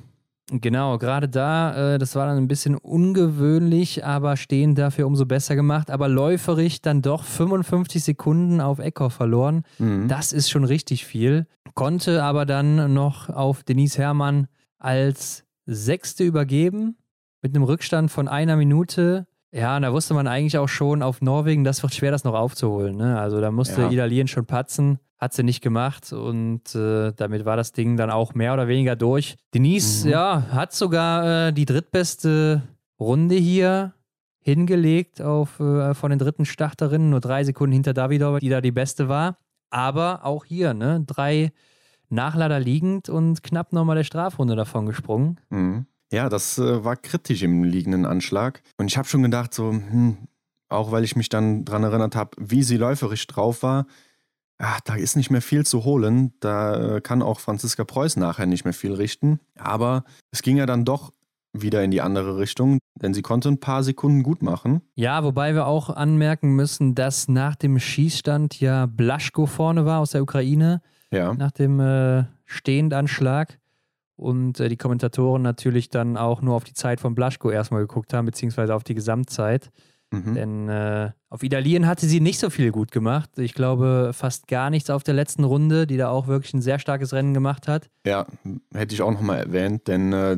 Genau, 0.53 0.99
gerade 0.99 1.29
da, 1.29 1.95
äh, 1.95 1.99
das 1.99 2.17
war 2.17 2.27
dann 2.27 2.37
ein 2.37 2.49
bisschen 2.49 2.77
ungewöhnlich, 2.77 4.05
aber 4.05 4.37
stehend 4.37 4.79
dafür 4.79 5.07
umso 5.07 5.25
besser 5.25 5.55
gemacht. 5.55 5.91
Aber 5.91 6.09
läuferig 6.09 6.83
dann 6.83 7.03
doch 7.03 7.23
55 7.25 8.03
Sekunden 8.03 8.61
auf 8.61 8.81
Eckhoff 8.81 9.13
verloren. 9.13 9.63
Mhm. 9.79 10.09
Das 10.09 10.33
ist 10.33 10.51
schon 10.51 10.65
richtig 10.65 11.07
viel. 11.07 11.47
Konnte 11.75 12.25
aber 12.25 12.47
dann 12.47 12.93
noch 12.93 13.29
auf 13.29 13.63
Denise 13.63 13.99
Herrmann 13.99 14.49
als 14.79 15.45
Sechste 15.67 16.25
übergeben 16.25 16.97
mit 17.43 17.55
einem 17.55 17.65
Rückstand 17.65 18.11
von 18.11 18.27
einer 18.27 18.57
Minute. 18.57 19.27
Ja, 19.53 19.77
und 19.77 19.83
da 19.83 19.93
wusste 19.93 20.15
man 20.15 20.27
eigentlich 20.29 20.59
auch 20.59 20.69
schon 20.69 21.03
auf 21.03 21.23
Norwegen, 21.23 21.65
das 21.65 21.83
wird 21.83 21.93
schwer, 21.95 22.13
das 22.13 22.23
noch 22.25 22.35
aufzuholen. 22.35 22.97
Ne? 22.97 23.19
Also 23.19 23.41
da 23.41 23.51
musste 23.51 23.83
Ja. 23.83 23.91
Idalien 23.91 24.29
schon 24.29 24.47
patzen. 24.47 24.99
Hat 25.19 25.35
sie 25.35 25.43
nicht 25.43 25.61
gemacht 25.61 26.13
und 26.15 26.75
äh, 26.75 27.13
damit 27.15 27.45
war 27.45 27.57
das 27.57 27.73
Ding 27.73 27.97
dann 27.99 28.11
auch 28.11 28.33
mehr 28.35 28.55
oder 28.55 28.69
weniger 28.69 28.97
durch. 28.97 29.37
Denise, 29.53 30.07
Mhm. 30.07 30.13
ja, 30.13 30.43
hat 30.51 30.73
sogar 30.73 31.49
äh, 31.49 31.53
die 31.53 31.67
drittbeste 31.67 32.63
Runde 32.99 33.35
hier 33.35 33.93
hingelegt 34.43 35.21
auf, 35.21 35.61
äh, 35.61 35.93
von 35.95 36.09
den 36.11 36.19
dritten 36.19 36.47
Starterinnen, 36.47 37.11
nur 37.11 37.21
drei 37.21 37.45
Sekunden 37.45 37.75
hinter 37.75 37.93
Davidova, 37.93 38.39
die 38.39 38.49
da 38.49 38.61
die 38.63 38.73
beste 38.73 39.09
war. 39.11 39.37
Aber 39.69 40.25
auch 40.25 40.47
hier, 40.47 40.73
ne, 40.73 41.05
drei 41.07 41.53
Nachlader 42.09 42.59
liegend 42.59 43.09
und 43.11 43.43
knapp 43.43 43.73
nochmal 43.75 43.97
der 43.97 44.05
Strafrunde 44.05 44.57
davon 44.57 44.87
gesprungen. 44.87 45.39
Mhm. 45.51 45.87
Ja, 46.13 46.29
das 46.29 46.59
äh, 46.59 46.85
war 46.85 46.97
kritisch 46.97 47.43
im 47.43 47.65
liegenden 47.65 48.05
Anschlag. 48.05 48.63
Und 48.79 48.87
ich 48.89 48.99
habe 48.99 49.09
schon 49.09 49.23
gedacht, 49.23 49.55
so, 49.55 49.71
hm, 49.71 50.17
auch 50.69 50.91
weil 50.93 51.05
ich 51.05 51.17
mich 51.17 51.29
dann 51.29 51.65
daran 51.65 51.85
erinnert 51.85 52.17
habe, 52.17 52.31
wie 52.39 52.63
sie 52.63 52.77
läuferisch 52.77 53.27
drauf 53.27 53.63
war, 53.63 53.87
ach, 54.59 54.81
da 54.83 54.95
ist 54.95 55.17
nicht 55.17 55.31
mehr 55.31 55.43
viel 55.43 55.65
zu 55.65 55.85
holen. 55.85 56.33
Da 56.41 56.97
äh, 56.97 57.01
kann 57.01 57.23
auch 57.23 57.41
Franziska 57.41 57.85
Preuß 57.85 58.17
nachher 58.17 58.47
nicht 58.47 58.65
mehr 58.65 58.75
viel 58.75 58.93
richten. 58.95 59.41
Aber 59.59 60.05
es 60.33 60.43
ging 60.43 60.57
ja 60.57 60.67
dann 60.67 60.85
doch 60.85 61.13
wieder 61.53 61.83
in 61.83 61.91
die 61.91 62.01
andere 62.01 62.39
Richtung, 62.39 62.79
denn 62.95 63.13
sie 63.13 63.23
konnte 63.23 63.49
ein 63.49 63.59
paar 63.59 63.83
Sekunden 63.83 64.23
gut 64.23 64.41
machen. 64.43 64.83
Ja, 64.95 65.25
wobei 65.25 65.55
wir 65.55 65.67
auch 65.67 65.91
anmerken 65.91 66.51
müssen, 66.55 66.95
dass 66.95 67.27
nach 67.27 67.57
dem 67.57 67.81
Schießstand 67.81 68.61
ja 68.61 68.87
Blaschko 68.87 69.47
vorne 69.47 69.85
war 69.85 69.99
aus 69.99 70.13
der 70.13 70.23
Ukraine, 70.23 70.81
Ja. 71.13 71.35
nach 71.35 71.51
dem 71.51 71.81
äh, 71.81 72.25
Stehendanschlag. 72.45 73.59
Und 74.21 74.61
äh, 74.61 74.69
die 74.69 74.77
Kommentatoren 74.77 75.41
natürlich 75.41 75.89
dann 75.89 76.19
auch 76.19 76.43
nur 76.43 76.55
auf 76.55 76.65
die 76.65 76.75
Zeit 76.75 77.01
von 77.01 77.15
Blaschko 77.15 77.51
erstmal 77.51 77.81
geguckt 77.81 78.13
haben, 78.13 78.27
beziehungsweise 78.27 78.75
auf 78.75 78.85
die 78.85 78.95
Gesamtzeit. 78.95 79.71
Mhm. 80.11 80.35
Denn 80.35 80.69
äh, 80.69 81.11
auf 81.31 81.43
Idalien 81.43 81.87
hatte 81.87 82.05
sie 82.05 82.21
nicht 82.21 82.39
so 82.39 82.51
viel 82.51 82.71
gut 82.71 82.91
gemacht. 82.91 83.31
Ich 83.39 83.55
glaube, 83.55 84.11
fast 84.13 84.47
gar 84.47 84.69
nichts 84.69 84.91
auf 84.91 85.05
der 85.05 85.15
letzten 85.15 85.45
Runde, 85.45 85.87
die 85.87 85.97
da 85.97 86.11
auch 86.11 86.27
wirklich 86.27 86.53
ein 86.53 86.61
sehr 86.61 86.79
starkes 86.79 87.15
Rennen 87.15 87.33
gemacht 87.33 87.67
hat. 87.67 87.89
Ja, 88.05 88.27
hätte 88.75 88.95
ich 88.95 89.01
auch 89.01 89.11
nochmal 89.11 89.39
erwähnt, 89.39 89.89
denn 89.89 90.13
äh, 90.13 90.37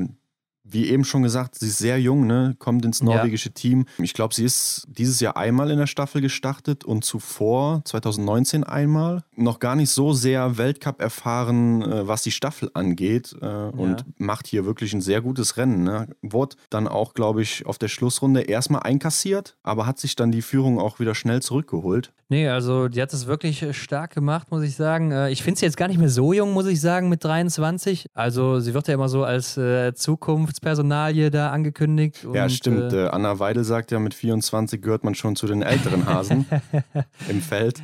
wie 0.72 0.88
eben 0.88 1.04
schon 1.04 1.22
gesagt, 1.22 1.56
sie 1.56 1.68
ist 1.68 1.78
sehr 1.78 2.00
jung, 2.00 2.26
ne? 2.26 2.54
kommt 2.58 2.84
ins 2.84 3.02
norwegische 3.02 3.52
Team. 3.52 3.86
Ich 3.98 4.14
glaube, 4.14 4.34
sie 4.34 4.44
ist 4.44 4.86
dieses 4.88 5.20
Jahr 5.20 5.36
einmal 5.36 5.70
in 5.70 5.78
der 5.78 5.86
Staffel 5.86 6.20
gestartet 6.20 6.84
und 6.84 7.04
zuvor, 7.04 7.82
2019 7.84 8.64
einmal. 8.64 9.24
Noch 9.36 9.58
gar 9.58 9.76
nicht 9.76 9.90
so 9.90 10.12
sehr 10.12 10.58
Weltcup 10.58 11.00
erfahren, 11.00 11.82
äh, 11.82 12.06
was 12.06 12.22
die 12.22 12.30
Staffel 12.30 12.70
angeht 12.74 13.34
äh, 13.40 13.46
und 13.46 14.04
macht 14.18 14.46
hier 14.46 14.64
wirklich 14.64 14.92
ein 14.92 15.00
sehr 15.00 15.20
gutes 15.20 15.56
Rennen. 15.56 15.84
Ne? 15.84 16.08
Wurde 16.22 16.56
dann 16.70 16.88
auch, 16.88 17.14
glaube 17.14 17.42
ich, 17.42 17.66
auf 17.66 17.78
der 17.78 17.88
Schlussrunde 17.88 18.42
erstmal 18.42 18.82
einkassiert, 18.82 19.56
aber 19.62 19.86
hat 19.86 19.98
sich 19.98 20.16
dann 20.16 20.32
die 20.32 20.42
Führung 20.42 20.78
auch 20.78 20.98
wieder 21.00 21.14
schnell 21.14 21.42
zurückgeholt. 21.42 22.12
Nee, 22.32 22.48
also 22.48 22.88
die 22.88 23.02
hat 23.02 23.12
es 23.12 23.26
wirklich 23.26 23.62
äh, 23.62 23.74
stark 23.74 24.14
gemacht, 24.14 24.50
muss 24.50 24.62
ich 24.62 24.74
sagen. 24.74 25.12
Äh, 25.12 25.28
Ich 25.28 25.42
finde 25.42 25.60
sie 25.60 25.66
jetzt 25.66 25.76
gar 25.76 25.88
nicht 25.88 25.98
mehr 25.98 26.08
so 26.08 26.32
jung, 26.32 26.52
muss 26.54 26.66
ich 26.66 26.80
sagen, 26.80 27.10
mit 27.10 27.22
23. 27.22 28.06
Also 28.14 28.58
sie 28.58 28.72
wird 28.72 28.88
ja 28.88 28.94
immer 28.94 29.10
so 29.10 29.22
als 29.22 29.58
äh, 29.58 29.92
Zukunftspersonalie 29.92 31.30
da 31.30 31.50
angekündigt. 31.50 32.26
ja, 32.32 32.48
stimmt. 32.48 32.94
Äh, 32.94 33.04
Äh, 33.04 33.08
Anna 33.10 33.38
Weidel 33.38 33.64
sagt 33.64 33.90
ja, 33.90 33.98
mit 33.98 34.14
24 34.14 34.80
gehört 34.80 35.04
man 35.04 35.14
schon 35.14 35.36
zu 35.36 35.46
den 35.46 35.60
älteren 35.60 36.06
Hasen 36.06 36.46
im 37.28 37.42
Feld. 37.42 37.82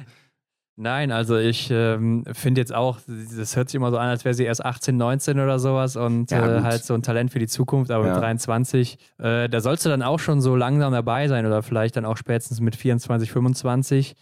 Nein, 0.80 1.12
also 1.12 1.36
ich 1.36 1.68
ähm, 1.70 2.24
finde 2.32 2.62
jetzt 2.62 2.72
auch, 2.72 3.00
das 3.36 3.54
hört 3.54 3.68
sich 3.68 3.74
immer 3.74 3.90
so 3.90 3.98
an, 3.98 4.08
als 4.08 4.24
wäre 4.24 4.32
sie 4.34 4.44
erst 4.44 4.64
18, 4.64 4.96
19 4.96 5.40
oder 5.40 5.58
sowas 5.58 5.96
und 5.96 6.30
Ja, 6.30 6.58
äh, 6.58 6.62
halt 6.62 6.84
so 6.84 6.94
ein 6.94 7.02
Talent 7.02 7.32
für 7.32 7.38
die 7.40 7.48
Zukunft, 7.48 7.90
aber 7.90 8.06
Ja. 8.06 8.14
mit 8.14 8.22
23, 8.22 8.96
äh, 9.18 9.48
da 9.50 9.60
sollst 9.60 9.84
du 9.84 9.90
dann 9.90 10.02
auch 10.02 10.20
schon 10.20 10.40
so 10.40 10.56
langsam 10.56 10.92
dabei 10.94 11.28
sein 11.28 11.44
oder 11.44 11.62
vielleicht 11.62 11.96
dann 11.96 12.06
auch 12.06 12.16
spätestens 12.16 12.60
mit 12.60 12.76
24, 12.76 13.30
25. 13.30 14.14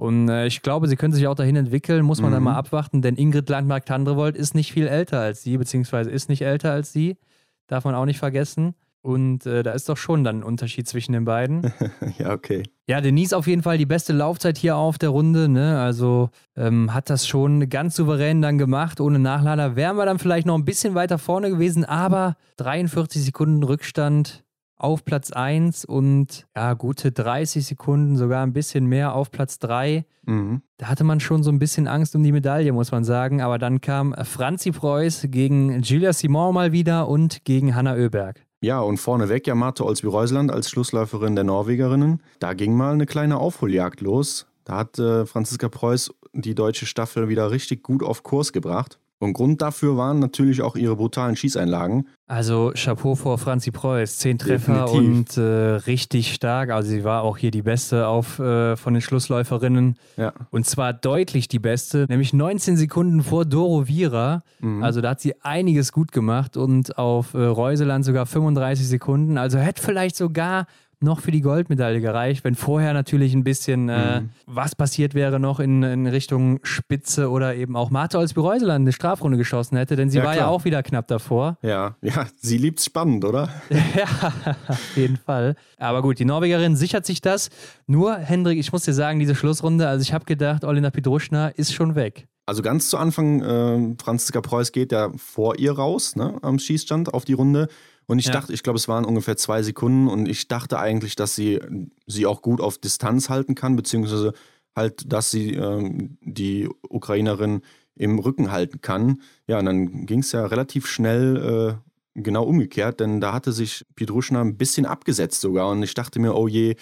Und 0.00 0.30
äh, 0.30 0.46
ich 0.46 0.62
glaube, 0.62 0.88
sie 0.88 0.96
können 0.96 1.12
sich 1.12 1.26
auch 1.26 1.34
dahin 1.34 1.56
entwickeln, 1.56 2.06
muss 2.06 2.22
man 2.22 2.32
dann 2.32 2.40
Mhm. 2.40 2.44
mal 2.46 2.54
abwarten, 2.56 3.02
denn 3.02 3.16
Ingrid 3.16 3.50
Landmark-Tandrevold 3.50 4.34
ist 4.34 4.54
nicht 4.54 4.72
viel 4.72 4.86
älter 4.86 5.20
als 5.20 5.42
sie, 5.42 5.58
beziehungsweise 5.58 6.10
ist 6.10 6.30
nicht 6.30 6.40
älter 6.40 6.72
als 6.72 6.90
sie, 6.94 7.18
darf 7.66 7.84
man 7.84 7.94
auch 7.94 8.06
nicht 8.06 8.18
vergessen. 8.18 8.74
Und 9.02 9.44
äh, 9.44 9.62
da 9.62 9.72
ist 9.72 9.90
doch 9.90 9.98
schon 9.98 10.24
dann 10.24 10.38
ein 10.38 10.42
Unterschied 10.42 10.88
zwischen 10.88 11.12
den 11.12 11.26
beiden. 11.26 11.70
ja, 12.18 12.32
okay. 12.32 12.62
Ja, 12.86 13.02
Denise 13.02 13.34
auf 13.36 13.46
jeden 13.46 13.62
Fall 13.62 13.76
die 13.76 13.84
beste 13.86 14.14
Laufzeit 14.14 14.56
hier 14.56 14.76
auf 14.76 14.96
der 14.96 15.10
Runde. 15.10 15.48
Ne? 15.50 15.78
Also 15.80 16.30
ähm, 16.56 16.94
hat 16.94 17.10
das 17.10 17.26
schon 17.28 17.68
ganz 17.68 17.94
souverän 17.94 18.40
dann 18.40 18.56
gemacht. 18.56 19.00
Ohne 19.02 19.18
Nachlader 19.18 19.76
wären 19.76 19.96
wir 19.96 20.06
dann 20.06 20.18
vielleicht 20.18 20.46
noch 20.46 20.54
ein 20.56 20.64
bisschen 20.64 20.94
weiter 20.94 21.18
vorne 21.18 21.50
gewesen, 21.50 21.84
aber 21.84 22.36
43 22.56 23.22
Sekunden 23.22 23.62
Rückstand 23.62 24.44
auf 24.80 25.04
Platz 25.04 25.30
1 25.30 25.84
und 25.84 26.46
ja, 26.56 26.74
gute 26.74 27.12
30 27.12 27.66
Sekunden, 27.66 28.16
sogar 28.16 28.42
ein 28.42 28.52
bisschen 28.52 28.86
mehr 28.86 29.14
auf 29.14 29.30
Platz 29.30 29.58
3. 29.58 30.04
Mhm. 30.24 30.62
Da 30.78 30.86
hatte 30.88 31.04
man 31.04 31.20
schon 31.20 31.42
so 31.42 31.50
ein 31.50 31.58
bisschen 31.58 31.86
Angst 31.86 32.16
um 32.16 32.22
die 32.22 32.32
Medaille, 32.32 32.72
muss 32.72 32.90
man 32.90 33.04
sagen. 33.04 33.42
Aber 33.42 33.58
dann 33.58 33.80
kam 33.80 34.14
Franzi 34.24 34.70
Preuß 34.70 35.26
gegen 35.28 35.82
Julia 35.82 36.12
Simon 36.12 36.54
mal 36.54 36.72
wieder 36.72 37.08
und 37.08 37.44
gegen 37.44 37.74
Hanna 37.74 37.94
Oeberg. 37.94 38.40
Ja, 38.62 38.80
und 38.80 38.98
vorneweg 38.98 39.46
ja 39.46 39.54
Marte 39.54 39.84
Olsby-Reuseland 39.84 40.50
als 40.50 40.70
Schlussläuferin 40.70 41.34
der 41.34 41.44
Norwegerinnen. 41.44 42.22
Da 42.38 42.54
ging 42.54 42.74
mal 42.74 42.92
eine 42.92 43.06
kleine 43.06 43.38
Aufholjagd 43.38 44.00
los. 44.00 44.46
Da 44.64 44.76
hat 44.76 44.98
äh, 44.98 45.24
Franziska 45.26 45.68
Preuß 45.68 46.14
die 46.32 46.54
deutsche 46.54 46.86
Staffel 46.86 47.28
wieder 47.28 47.50
richtig 47.50 47.82
gut 47.82 48.02
auf 48.02 48.22
Kurs 48.22 48.52
gebracht. 48.52 48.98
Und 49.20 49.34
Grund 49.34 49.60
dafür 49.60 49.96
waren 49.98 50.18
natürlich 50.18 50.62
auch 50.62 50.76
ihre 50.76 50.96
brutalen 50.96 51.36
Schießeinlagen. 51.36 52.08
Also 52.26 52.72
Chapeau 52.74 53.14
vor 53.16 53.36
Franzi 53.36 53.70
Preuß, 53.70 54.16
zehn 54.16 54.38
Treffer 54.38 54.86
Definitiv. 54.86 54.98
und 54.98 55.36
äh, 55.36 55.42
richtig 55.86 56.32
stark. 56.32 56.70
Also 56.70 56.88
sie 56.88 57.04
war 57.04 57.22
auch 57.22 57.36
hier 57.36 57.50
die 57.50 57.60
beste 57.62 58.06
auf 58.06 58.38
äh, 58.38 58.76
von 58.76 58.94
den 58.94 59.02
Schlussläuferinnen 59.02 59.96
Ja. 60.16 60.32
und 60.50 60.64
zwar 60.64 60.92
deutlich 60.94 61.48
die 61.48 61.58
beste, 61.58 62.06
nämlich 62.08 62.32
19 62.32 62.76
Sekunden 62.78 63.22
vor 63.22 63.44
Doro 63.44 63.86
Vira. 63.86 64.40
Mhm. 64.60 64.82
Also 64.82 65.00
da 65.02 65.10
hat 65.10 65.20
sie 65.20 65.34
einiges 65.42 65.92
gut 65.92 66.12
gemacht 66.12 66.56
und 66.56 66.96
auf 66.96 67.34
äh, 67.34 67.44
Reuseland 67.44 68.04
sogar 68.06 68.24
35 68.26 68.88
Sekunden. 68.88 69.36
Also 69.36 69.58
hätte 69.58 69.82
vielleicht 69.82 70.16
sogar 70.16 70.66
noch 71.02 71.20
für 71.20 71.30
die 71.30 71.40
Goldmedaille 71.40 72.00
gereicht, 72.00 72.44
wenn 72.44 72.54
vorher 72.54 72.92
natürlich 72.92 73.32
ein 73.34 73.42
bisschen 73.44 73.88
äh, 73.88 74.20
Mhm. 74.20 74.28
was 74.46 74.74
passiert 74.74 75.14
wäre 75.14 75.40
noch 75.40 75.58
in, 75.60 75.82
in 75.82 76.06
Richtung 76.06 76.60
Spitze 76.62 77.30
oder 77.30 77.54
eben 77.54 77.74
auch 77.76 77.90
Martha 77.90 78.18
Olsby-Reuseland 78.18 78.82
eine 78.82 78.92
Strafrunde 78.92 79.38
geschossen 79.38 79.76
hätte, 79.78 79.96
denn 79.96 80.10
sie 80.10 80.18
Ja, 80.18 80.24
war 80.24 80.32
ja 80.34 80.38
klar. 80.42 80.50
auch 80.50 80.64
wieder 80.64 80.82
knapp 80.82 81.06
davor. 81.08 81.56
ja, 81.62 81.96
ja, 82.02 82.26
sie 82.36 82.58
liebt's 82.58 82.84
spannend, 82.84 83.24
oder? 83.24 83.48
ja, 83.70 84.32
auf 84.68 84.96
jeden 84.96 85.16
Fall. 85.16 85.54
Aber 85.78 86.02
gut, 86.02 86.18
die 86.18 86.24
Norwegerin 86.24 86.76
sichert 86.76 87.06
sich 87.06 87.20
das. 87.20 87.48
Nur, 87.86 88.16
Hendrik, 88.16 88.58
ich 88.58 88.72
muss 88.72 88.82
dir 88.84 88.94
sagen, 88.94 89.18
diese 89.20 89.34
Schlussrunde, 89.34 89.88
also 89.88 90.02
ich 90.02 90.12
habe 90.12 90.24
gedacht, 90.26 90.64
Olina 90.64 90.90
Pidruschna 90.90 91.48
ist 91.48 91.72
schon 91.72 91.94
weg. 91.94 92.26
Also 92.46 92.62
ganz 92.62 92.90
zu 92.90 92.98
Anfang, 92.98 93.42
äh, 93.42 93.94
Franziska 94.02 94.40
Preuß 94.40 94.72
geht 94.72 94.90
ja 94.92 95.10
vor 95.16 95.58
ihr 95.58 95.72
raus, 95.72 96.16
ne, 96.16 96.36
am 96.42 96.58
Schießstand 96.58 97.14
auf 97.14 97.24
die 97.24 97.34
Runde. 97.34 97.68
Und 98.10 98.18
ich 98.18 98.26
Ja. 98.26 98.32
dachte, 98.32 98.52
ich 98.52 98.64
glaube, 98.64 98.76
es 98.76 98.88
waren 98.88 99.04
ungefähr 99.04 99.36
zwei 99.36 99.62
Sekunden 99.62 100.08
und 100.08 100.28
ich 100.28 100.48
dachte 100.48 100.80
eigentlich, 100.80 101.14
dass 101.14 101.36
sie 101.36 101.60
sie 102.06 102.26
auch 102.26 102.42
gut 102.42 102.60
auf 102.60 102.76
Distanz 102.76 103.28
halten 103.30 103.54
kann, 103.54 103.76
beziehungsweise 103.76 104.32
halt, 104.74 105.12
dass 105.12 105.30
sie 105.30 105.54
ähm, 105.54 106.18
die 106.20 106.68
Ukrainerin 106.88 107.62
im 107.94 108.18
Rücken 108.18 108.50
halten 108.50 108.80
kann. 108.80 109.20
Ja, 109.46 109.60
und 109.60 109.66
dann 109.66 110.06
ging 110.06 110.20
es 110.20 110.32
ja 110.32 110.44
relativ 110.44 110.88
schnell 110.88 111.78
äh, 112.16 112.20
genau 112.20 112.42
umgekehrt, 112.44 112.98
denn 112.98 113.20
da 113.20 113.32
hatte 113.32 113.52
sich 113.52 113.86
Pietruschna 113.94 114.40
ein 114.40 114.56
bisschen 114.56 114.86
abgesetzt 114.86 115.40
sogar 115.40 115.70
und 115.70 115.80
ich 115.84 115.94
dachte 115.94 116.18
mir, 116.18 116.34
oh 116.34 116.48
je, 116.48 116.74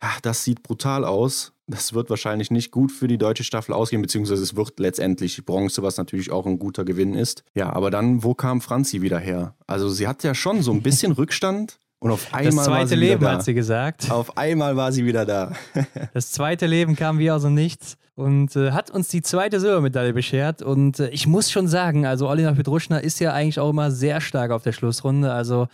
ah, 0.00 0.16
das 0.22 0.44
sieht 0.44 0.62
brutal 0.62 1.04
aus. 1.04 1.52
Das 1.70 1.92
wird 1.94 2.10
wahrscheinlich 2.10 2.50
nicht 2.50 2.70
gut 2.72 2.90
für 2.90 3.06
die 3.06 3.18
deutsche 3.18 3.44
Staffel 3.44 3.72
ausgehen, 3.72 4.02
beziehungsweise 4.02 4.42
es 4.42 4.56
wird 4.56 4.78
letztendlich 4.80 5.44
Bronze, 5.44 5.82
was 5.82 5.96
natürlich 5.96 6.30
auch 6.32 6.46
ein 6.46 6.58
guter 6.58 6.84
Gewinn 6.84 7.14
ist. 7.14 7.44
Ja, 7.54 7.72
aber 7.72 7.90
dann, 7.90 8.24
wo 8.24 8.34
kam 8.34 8.60
Franzi 8.60 9.02
wieder 9.02 9.18
her? 9.18 9.54
Also 9.66 9.88
sie 9.88 10.08
hat 10.08 10.24
ja 10.24 10.34
schon 10.34 10.62
so 10.62 10.72
ein 10.72 10.82
bisschen 10.82 11.12
Rückstand 11.20 11.78
und 12.00 12.10
auf 12.10 12.34
einmal 12.34 12.44
Das 12.46 12.56
war 12.56 12.64
zweite 12.64 12.88
sie 12.88 12.94
Leben, 12.96 13.20
wieder 13.20 13.30
da. 13.30 13.36
hat 13.36 13.44
sie 13.44 13.54
gesagt. 13.54 14.10
Auf 14.10 14.36
einmal 14.36 14.76
war 14.76 14.90
sie 14.90 15.04
wieder 15.04 15.24
da. 15.24 15.52
Das 16.14 16.32
zweite 16.32 16.66
Leben 16.66 16.96
kam 16.96 17.18
wie 17.18 17.30
aus 17.30 17.42
dem 17.42 17.54
Nichts 17.54 17.96
und 18.14 18.56
äh, 18.56 18.72
hat 18.72 18.90
uns 18.90 19.08
die 19.08 19.22
zweite 19.22 19.60
Silbermedaille 19.60 20.12
beschert. 20.12 20.62
Und 20.62 20.98
äh, 20.98 21.08
ich 21.10 21.26
muss 21.26 21.50
schon 21.50 21.68
sagen, 21.68 22.04
also 22.06 22.28
Olina 22.28 22.52
Petruschna 22.52 22.98
ist 22.98 23.20
ja 23.20 23.32
eigentlich 23.32 23.60
auch 23.60 23.70
immer 23.70 23.90
sehr 23.90 24.20
stark 24.20 24.50
auf 24.50 24.62
der 24.62 24.72
Schlussrunde. 24.72 25.32
Also 25.32 25.68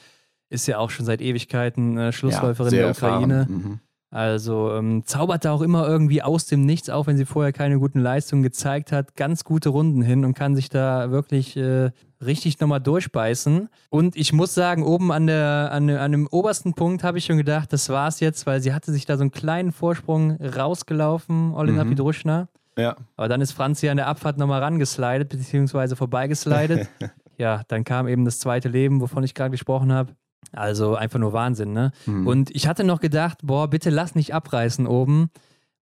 ist 0.48 0.66
ja 0.68 0.78
auch 0.78 0.90
schon 0.90 1.06
seit 1.06 1.20
Ewigkeiten 1.20 1.96
äh, 1.96 2.12
Schlussläuferin 2.12 2.70
sehr 2.70 2.82
der 2.82 2.90
Ukraine. 2.90 3.46
Mhm. 3.48 3.80
Also 4.10 4.72
ähm, 4.72 5.02
zaubert 5.04 5.44
da 5.44 5.52
auch 5.52 5.62
immer 5.62 5.86
irgendwie 5.86 6.22
aus 6.22 6.46
dem 6.46 6.64
Nichts, 6.64 6.88
auch 6.90 7.06
wenn 7.06 7.16
sie 7.16 7.24
vorher 7.24 7.52
keine 7.52 7.78
guten 7.78 7.98
Leistungen 7.98 8.42
gezeigt 8.42 8.92
hat, 8.92 9.16
ganz 9.16 9.42
gute 9.44 9.68
Runden 9.70 10.00
hin 10.00 10.24
und 10.24 10.34
kann 10.34 10.54
sich 10.54 10.68
da 10.68 11.10
wirklich 11.10 11.56
äh, 11.56 11.90
richtig 12.24 12.60
nochmal 12.60 12.80
durchbeißen. 12.80 13.68
Und 13.90 14.16
ich 14.16 14.32
muss 14.32 14.54
sagen, 14.54 14.84
oben 14.84 15.10
an, 15.12 15.26
der, 15.26 15.70
an, 15.72 15.90
an 15.90 16.12
dem 16.12 16.28
obersten 16.30 16.72
Punkt 16.74 17.02
habe 17.02 17.18
ich 17.18 17.24
schon 17.24 17.36
gedacht, 17.36 17.72
das 17.72 17.88
war's 17.88 18.20
jetzt, 18.20 18.46
weil 18.46 18.60
sie 18.60 18.72
hatte 18.72 18.92
sich 18.92 19.06
da 19.06 19.16
so 19.16 19.22
einen 19.22 19.32
kleinen 19.32 19.72
Vorsprung 19.72 20.36
rausgelaufen, 20.40 21.52
Olena 21.54 21.84
Mhm. 21.84 21.90
Pidruschna. 21.90 22.48
Ja, 22.78 22.94
Aber 23.16 23.28
dann 23.28 23.40
ist 23.40 23.52
Franzi 23.52 23.88
an 23.88 23.96
der 23.96 24.06
Abfahrt 24.06 24.36
nochmal 24.38 24.62
rangeslidet, 24.62 25.30
beziehungsweise 25.30 25.96
vorbeigeslidet. 25.96 26.88
ja, 27.38 27.62
dann 27.68 27.84
kam 27.84 28.06
eben 28.06 28.24
das 28.26 28.38
zweite 28.38 28.68
Leben, 28.68 29.00
wovon 29.00 29.24
ich 29.24 29.34
gerade 29.34 29.50
gesprochen 29.50 29.92
habe. 29.92 30.12
Also 30.52 30.94
einfach 30.94 31.18
nur 31.18 31.32
Wahnsinn, 31.32 31.72
ne? 31.72 31.92
Mhm. 32.06 32.26
Und 32.26 32.50
ich 32.54 32.66
hatte 32.68 32.84
noch 32.84 33.00
gedacht, 33.00 33.38
boah, 33.42 33.68
bitte 33.68 33.90
lass 33.90 34.14
nicht 34.14 34.32
abreißen 34.34 34.86
oben, 34.86 35.30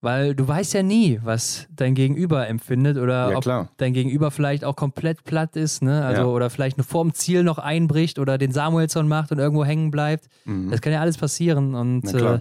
weil 0.00 0.34
du 0.34 0.46
weißt 0.46 0.74
ja 0.74 0.82
nie, 0.82 1.20
was 1.22 1.66
dein 1.74 1.94
Gegenüber 1.94 2.46
empfindet 2.48 2.98
oder 2.98 3.30
Ja, 3.30 3.36
ob 3.36 3.42
klar. 3.42 3.68
dein 3.78 3.92
Gegenüber 3.94 4.30
vielleicht 4.30 4.64
auch 4.64 4.76
komplett 4.76 5.24
platt 5.24 5.56
ist, 5.56 5.82
ne? 5.82 6.04
Also 6.04 6.22
Ja. 6.22 6.26
oder 6.28 6.50
vielleicht 6.50 6.76
nur 6.76 6.84
vorm 6.84 7.14
Ziel 7.14 7.42
noch 7.44 7.58
einbricht 7.58 8.18
oder 8.18 8.36
den 8.36 8.52
Samuelsson 8.52 9.06
macht 9.08 9.32
und 9.32 9.38
irgendwo 9.38 9.64
hängen 9.64 9.90
bleibt. 9.90 10.26
Mhm. 10.44 10.70
Das 10.70 10.80
kann 10.80 10.92
ja 10.92 11.00
alles 11.00 11.16
passieren 11.18 11.74
und 11.74 12.12
äh, 12.12 12.40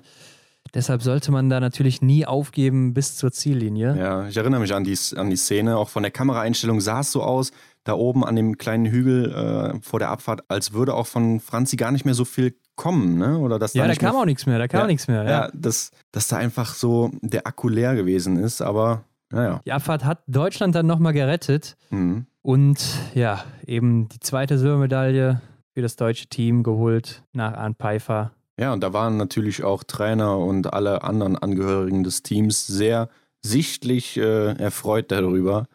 deshalb 0.74 1.04
sollte 1.04 1.32
man 1.32 1.50
da 1.50 1.60
natürlich 1.60 2.02
nie 2.02 2.26
aufgeben 2.26 2.94
bis 2.94 3.16
zur 3.16 3.32
Ziellinie. 3.32 3.96
Ja, 3.98 4.28
ich 4.28 4.36
erinnere 4.38 4.60
mich 4.62 4.74
an 4.74 4.84
die, 4.84 4.98
an 5.16 5.30
die 5.30 5.36
Szene. 5.38 5.78
Auch 5.78 5.90
von 5.90 6.04
der 6.04 6.12
Kameraeinstellung 6.12 6.82
sah 6.82 7.02
es 7.02 7.12
so 7.12 7.22
aus, 7.22 7.52
da 7.84 7.94
oben 7.94 8.24
an 8.24 8.36
dem 8.36 8.58
kleinen 8.58 8.86
Hügel 8.86 9.32
äh, 9.34 9.80
vor 9.82 10.00
der 10.00 10.10
Abfahrt, 10.10 10.42
als 10.50 10.74
würde 10.74 10.94
auch 10.94 11.08
von 11.08 11.40
Franzi 11.40 11.76
gar 11.76 11.92
nicht 11.92 12.06
mehr 12.06 12.14
so 12.14 12.26
viel 12.26 12.56
kommen, 12.76 13.18
ne? 13.18 13.38
Oder 13.40 13.60
dass 13.60 13.74
Ja, 13.74 13.84
da 13.84 13.90
nicht 13.90 14.00
kam 14.02 14.16
auch 14.16 14.26
nichts 14.26 14.46
mehr, 14.46 14.58
da 14.58 14.68
kam 14.68 14.80
Ja, 14.80 14.84
auch 14.86 14.88
nichts 14.90 15.08
mehr. 15.08 15.24
Ja. 15.24 15.30
Ja, 15.30 15.50
dass, 15.54 15.92
dass 16.12 16.28
da 16.28 16.38
einfach 16.38 16.74
so 16.74 17.12
der 17.22 17.46
Akku 17.46 17.68
leer 17.70 17.96
gewesen 17.96 18.38
ist, 18.38 18.62
aber 18.62 19.04
naja. 19.32 19.62
Die 19.66 19.72
Abfahrt 19.72 20.06
hat 20.06 20.24
Deutschland 20.28 20.76
dann 20.76 20.86
nochmal 20.88 21.14
gerettet 21.14 21.76
Mhm. 21.90 22.26
und 22.42 22.80
ja, 23.16 23.44
eben 23.68 24.08
die 24.10 24.20
zweite 24.20 24.58
Silbermedaille 24.58 25.42
für 25.74 25.82
das 25.82 25.96
deutsche 25.96 26.28
Team 26.28 26.64
geholt 26.64 27.24
nach 27.34 27.54
Arndt 27.54 27.78
Pfeiffer. 27.80 28.32
Ja, 28.60 28.72
und 28.74 28.82
da 28.82 28.94
waren 28.94 29.18
natürlich 29.18 29.64
auch 29.64 29.84
Trainer 29.84 30.38
und 30.38 30.72
alle 30.74 31.04
anderen 31.04 31.36
Angehörigen 31.36 32.04
des 32.04 32.22
Teams 32.22 32.68
sehr 32.68 33.10
sichtlich 33.42 34.18
äh, 34.18 34.54
erfreut 34.58 35.12
darüber. 35.12 35.66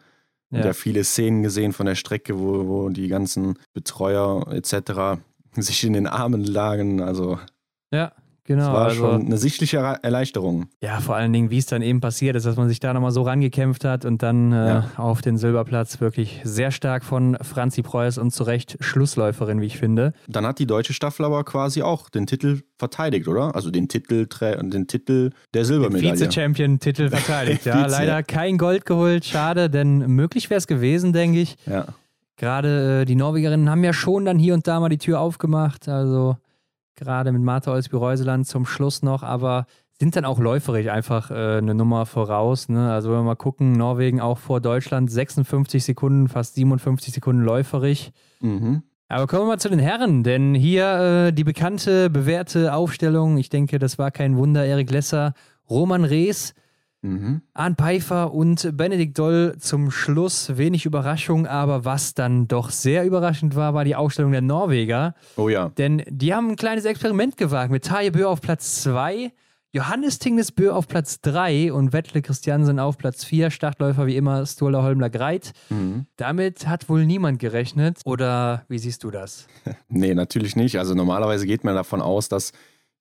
Ja. 0.51 0.65
ja 0.65 0.73
viele 0.73 1.03
Szenen 1.03 1.43
gesehen 1.43 1.73
von 1.73 1.85
der 1.85 1.95
Strecke, 1.95 2.39
wo, 2.39 2.67
wo 2.67 2.89
die 2.89 3.07
ganzen 3.07 3.57
Betreuer 3.73 4.47
etc. 4.51 5.21
sich 5.55 5.83
in 5.83 5.93
den 5.93 6.07
Armen 6.07 6.43
lagen. 6.43 7.01
Also 7.01 7.39
Ja, 7.91 8.13
genau. 8.55 8.73
war 8.73 8.85
also, 8.87 8.99
schon 9.11 9.25
eine 9.27 9.37
sichtliche 9.37 9.77
Erleichterung. 9.77 10.67
ja, 10.81 10.99
vor 10.99 11.15
allen 11.15 11.31
Dingen, 11.31 11.49
wie 11.49 11.57
es 11.57 11.65
dann 11.67 11.81
eben 11.81 12.01
passiert 12.01 12.35
ist, 12.35 12.45
dass 12.45 12.57
man 12.57 12.67
sich 12.67 12.79
da 12.79 12.93
nochmal 12.93 13.11
so 13.11 13.21
rangekämpft 13.21 13.85
hat 13.85 14.03
und 14.05 14.21
dann 14.23 14.51
äh, 14.51 14.67
Ja. 14.67 14.91
auf 14.97 15.21
den 15.21 15.37
Silberplatz 15.37 16.01
wirklich 16.01 16.41
sehr 16.43 16.71
stark 16.71 17.03
von 17.05 17.37
Franzi 17.41 17.81
Preuß 17.81 18.17
und 18.17 18.31
zu 18.31 18.43
Recht 18.43 18.77
Schlussläuferin, 18.81 19.61
wie 19.61 19.65
ich 19.67 19.77
finde. 19.77 20.13
Dann 20.27 20.45
hat 20.45 20.59
die 20.59 20.67
deutsche 20.67 20.93
Staffel 20.93 21.25
aber 21.25 21.43
quasi 21.43 21.81
auch 21.81 22.09
den 22.09 22.27
Titel 22.27 22.61
verteidigt, 22.77 23.27
oder? 23.27 23.55
Also 23.55 23.71
den 23.71 23.87
Titel, 23.87 24.27
den 24.27 24.87
Titel 24.87 25.29
der 25.53 25.65
Silbermedaille. 25.65 26.17
Vize-Champion-Titel 26.17 27.09
verteidigt. 27.11 27.65
ja, 27.65 27.85
Vize. 27.85 27.91
leider 27.95 28.23
kein 28.23 28.57
Gold 28.57 28.85
geholt, 28.85 29.25
schade, 29.25 29.69
denn 29.69 29.99
möglich 30.07 30.49
wäre 30.49 30.57
es 30.57 30.67
gewesen, 30.67 31.13
denke 31.13 31.39
ich. 31.39 31.55
Ja. 31.65 31.85
Gerade 32.37 33.01
äh, 33.01 33.05
die 33.05 33.15
Norwegerinnen 33.15 33.69
haben 33.69 33.83
ja 33.83 33.91
schon 33.93 34.25
dann 34.25 34.39
hier 34.39 34.53
und 34.53 34.65
da 34.65 34.79
mal 34.79 34.87
die 34.89 34.97
Tür 34.97 35.19
aufgemacht. 35.19 35.89
Also 35.89 36.37
gerade 36.99 37.31
mit 37.31 37.41
Martha 37.41 37.71
Olsby-Reuseland 37.71 38.47
zum 38.47 38.65
Schluss 38.65 39.01
noch, 39.01 39.23
aber 39.23 39.65
sind 39.99 40.15
dann 40.15 40.25
auch 40.25 40.39
läuferisch 40.39 40.87
einfach 40.87 41.29
äh, 41.31 41.57
eine 41.57 41.73
Nummer 41.75 42.05
voraus. 42.05 42.69
Ne? 42.69 42.91
Also 42.91 43.09
wenn 43.09 43.17
wir 43.17 43.23
mal 43.23 43.35
gucken, 43.35 43.73
Norwegen 43.73 44.21
auch 44.21 44.37
vor 44.37 44.61
Deutschland 44.61 45.11
56 45.11 45.83
Sekunden, 45.83 46.29
fast 46.29 46.55
57 46.55 47.13
Sekunden 47.13 47.41
läuferisch. 47.41 48.11
Mhm. 48.39 48.83
Aber 49.09 49.27
kommen 49.27 49.43
wir 49.43 49.47
mal 49.47 49.59
zu 49.59 49.69
den 49.69 49.79
Herren, 49.79 50.23
denn 50.23 50.53
hier 50.53 51.27
äh, 51.27 51.33
die 51.33 51.43
bekannte, 51.43 52.09
bewährte 52.09 52.73
Aufstellung. 52.73 53.37
Ich 53.37 53.49
denke, 53.49 53.79
das 53.79 53.97
war 53.97 54.11
kein 54.11 54.37
Wunder. 54.37 54.65
Erik 54.65 54.91
Lesser, 54.91 55.33
Roman 55.69 56.05
Rees, 56.05 56.53
Mhm. 57.01 57.41
Arndt 57.53 57.79
Pfeiffer 57.79 58.33
und 58.33 58.75
Benedikt 58.75 59.17
Doll 59.17 59.55
zum 59.59 59.89
Schluss. 59.89 60.57
Wenig 60.57 60.85
Überraschung, 60.85 61.47
aber 61.47 61.85
was 61.85 62.13
dann 62.13 62.47
doch 62.47 62.71
sehr 62.71 63.05
überraschend 63.05 63.55
war, 63.55 63.73
war 63.73 63.85
die 63.85 63.95
Aufstellung 63.95 64.31
der 64.31 64.41
Norweger. 64.41 65.15
Oh 65.37 65.47
ja. 65.49 65.69
Denn 65.69 66.03
die 66.07 66.33
haben 66.33 66.49
ein 66.49 66.55
kleines 66.55 66.85
Experiment 66.85 67.37
gewagt 67.37 67.71
mit 67.71 67.85
Taje 67.85 68.11
Bö 68.11 68.25
auf 68.25 68.41
Platz 68.41 68.83
2. 68.83 69.31
Johannes 69.71 70.17
Tingnes 70.17 70.51
Bö 70.51 70.71
auf 70.71 70.87
Platz 70.87 71.21
3 71.21 71.71
und 71.71 71.93
Wettle 71.93 72.23
Christiansen 72.23 72.79
auf 72.79 72.97
Platz 72.97 73.23
4. 73.23 73.51
Startläufer 73.51 74.07
wie 74.07 74.17
immer 74.17 74.43
Stola 74.47 74.81
Holmler 74.81 75.11
Greit. 75.11 75.53
Mhm. 75.69 76.07
Damit 76.17 76.67
hat 76.67 76.89
wohl 76.89 77.05
niemand 77.05 77.37
gerechnet. 77.37 77.99
Oder 78.03 78.65
wie 78.67 78.79
siehst 78.79 79.03
du 79.03 79.11
das? 79.11 79.47
nee, 79.87 80.15
natürlich 80.15 80.55
nicht. 80.55 80.79
Also 80.79 80.95
normalerweise 80.95 81.45
geht 81.45 81.63
man 81.63 81.75
davon 81.75 82.01
aus, 82.01 82.29
dass 82.29 82.51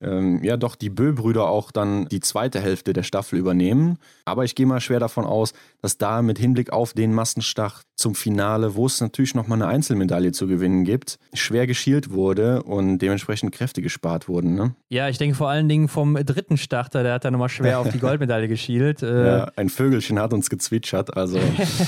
ähm, 0.01 0.43
ja 0.45 0.57
doch 0.57 0.77
die 0.77 0.91
Bö-Brüder 0.91 1.49
auch 1.49 1.71
dann 1.71 2.07
die 2.07 2.21
zweite 2.21 2.61
Hälfte 2.61 2.93
der 2.93 3.03
Staffel 3.03 3.39
übernehmen. 3.39 3.99
Aber 4.25 4.45
ich 4.45 4.55
gehe 4.55 4.67
mal 4.67 4.81
schwer 4.81 5.01
davon 5.01 5.25
aus, 5.25 5.53
dass 5.83 5.99
da 5.99 6.23
mit 6.23 6.39
Hinblick 6.39 6.73
auf 6.73 6.93
den 6.93 7.13
Massenstart 7.13 7.83
zum 7.97 8.15
Finale, 8.15 8.77
wo 8.77 8.87
es 8.87 9.01
natürlich 9.01 9.35
nochmal 9.35 9.61
eine 9.61 9.67
Einzelmedaille 9.67 10.33
zu 10.33 10.47
gewinnen 10.47 10.85
gibt, 10.85 11.19
schwer 11.35 11.67
geschielt 11.67 12.11
wurde 12.11 12.63
und 12.63 12.99
dementsprechend 12.99 13.53
Kräfte 13.53 13.83
gespart 13.83 14.29
wurden. 14.29 14.55
Ne? 14.55 14.75
Ja, 14.89 15.09
ich 15.09 15.19
denke 15.19 15.37
vor 15.37 15.49
allen 15.49 15.69
Dingen 15.69 15.89
vom 15.89 16.15
dritten 16.15 16.57
Starter, 16.57 17.03
der 17.03 17.15
hat 17.15 17.25
da 17.25 17.31
nochmal 17.31 17.49
schwer 17.49 17.81
auf 17.81 17.91
die 17.91 17.99
Goldmedaille 18.01 18.49
geschielt. 18.49 19.03
Äh, 19.03 19.27
ja, 19.27 19.53
ein 19.57 19.69
Vögelchen 19.69 20.21
hat 20.21 20.33
uns 20.33 20.49
gezwitschert, 20.49 21.17
also. 21.17 21.41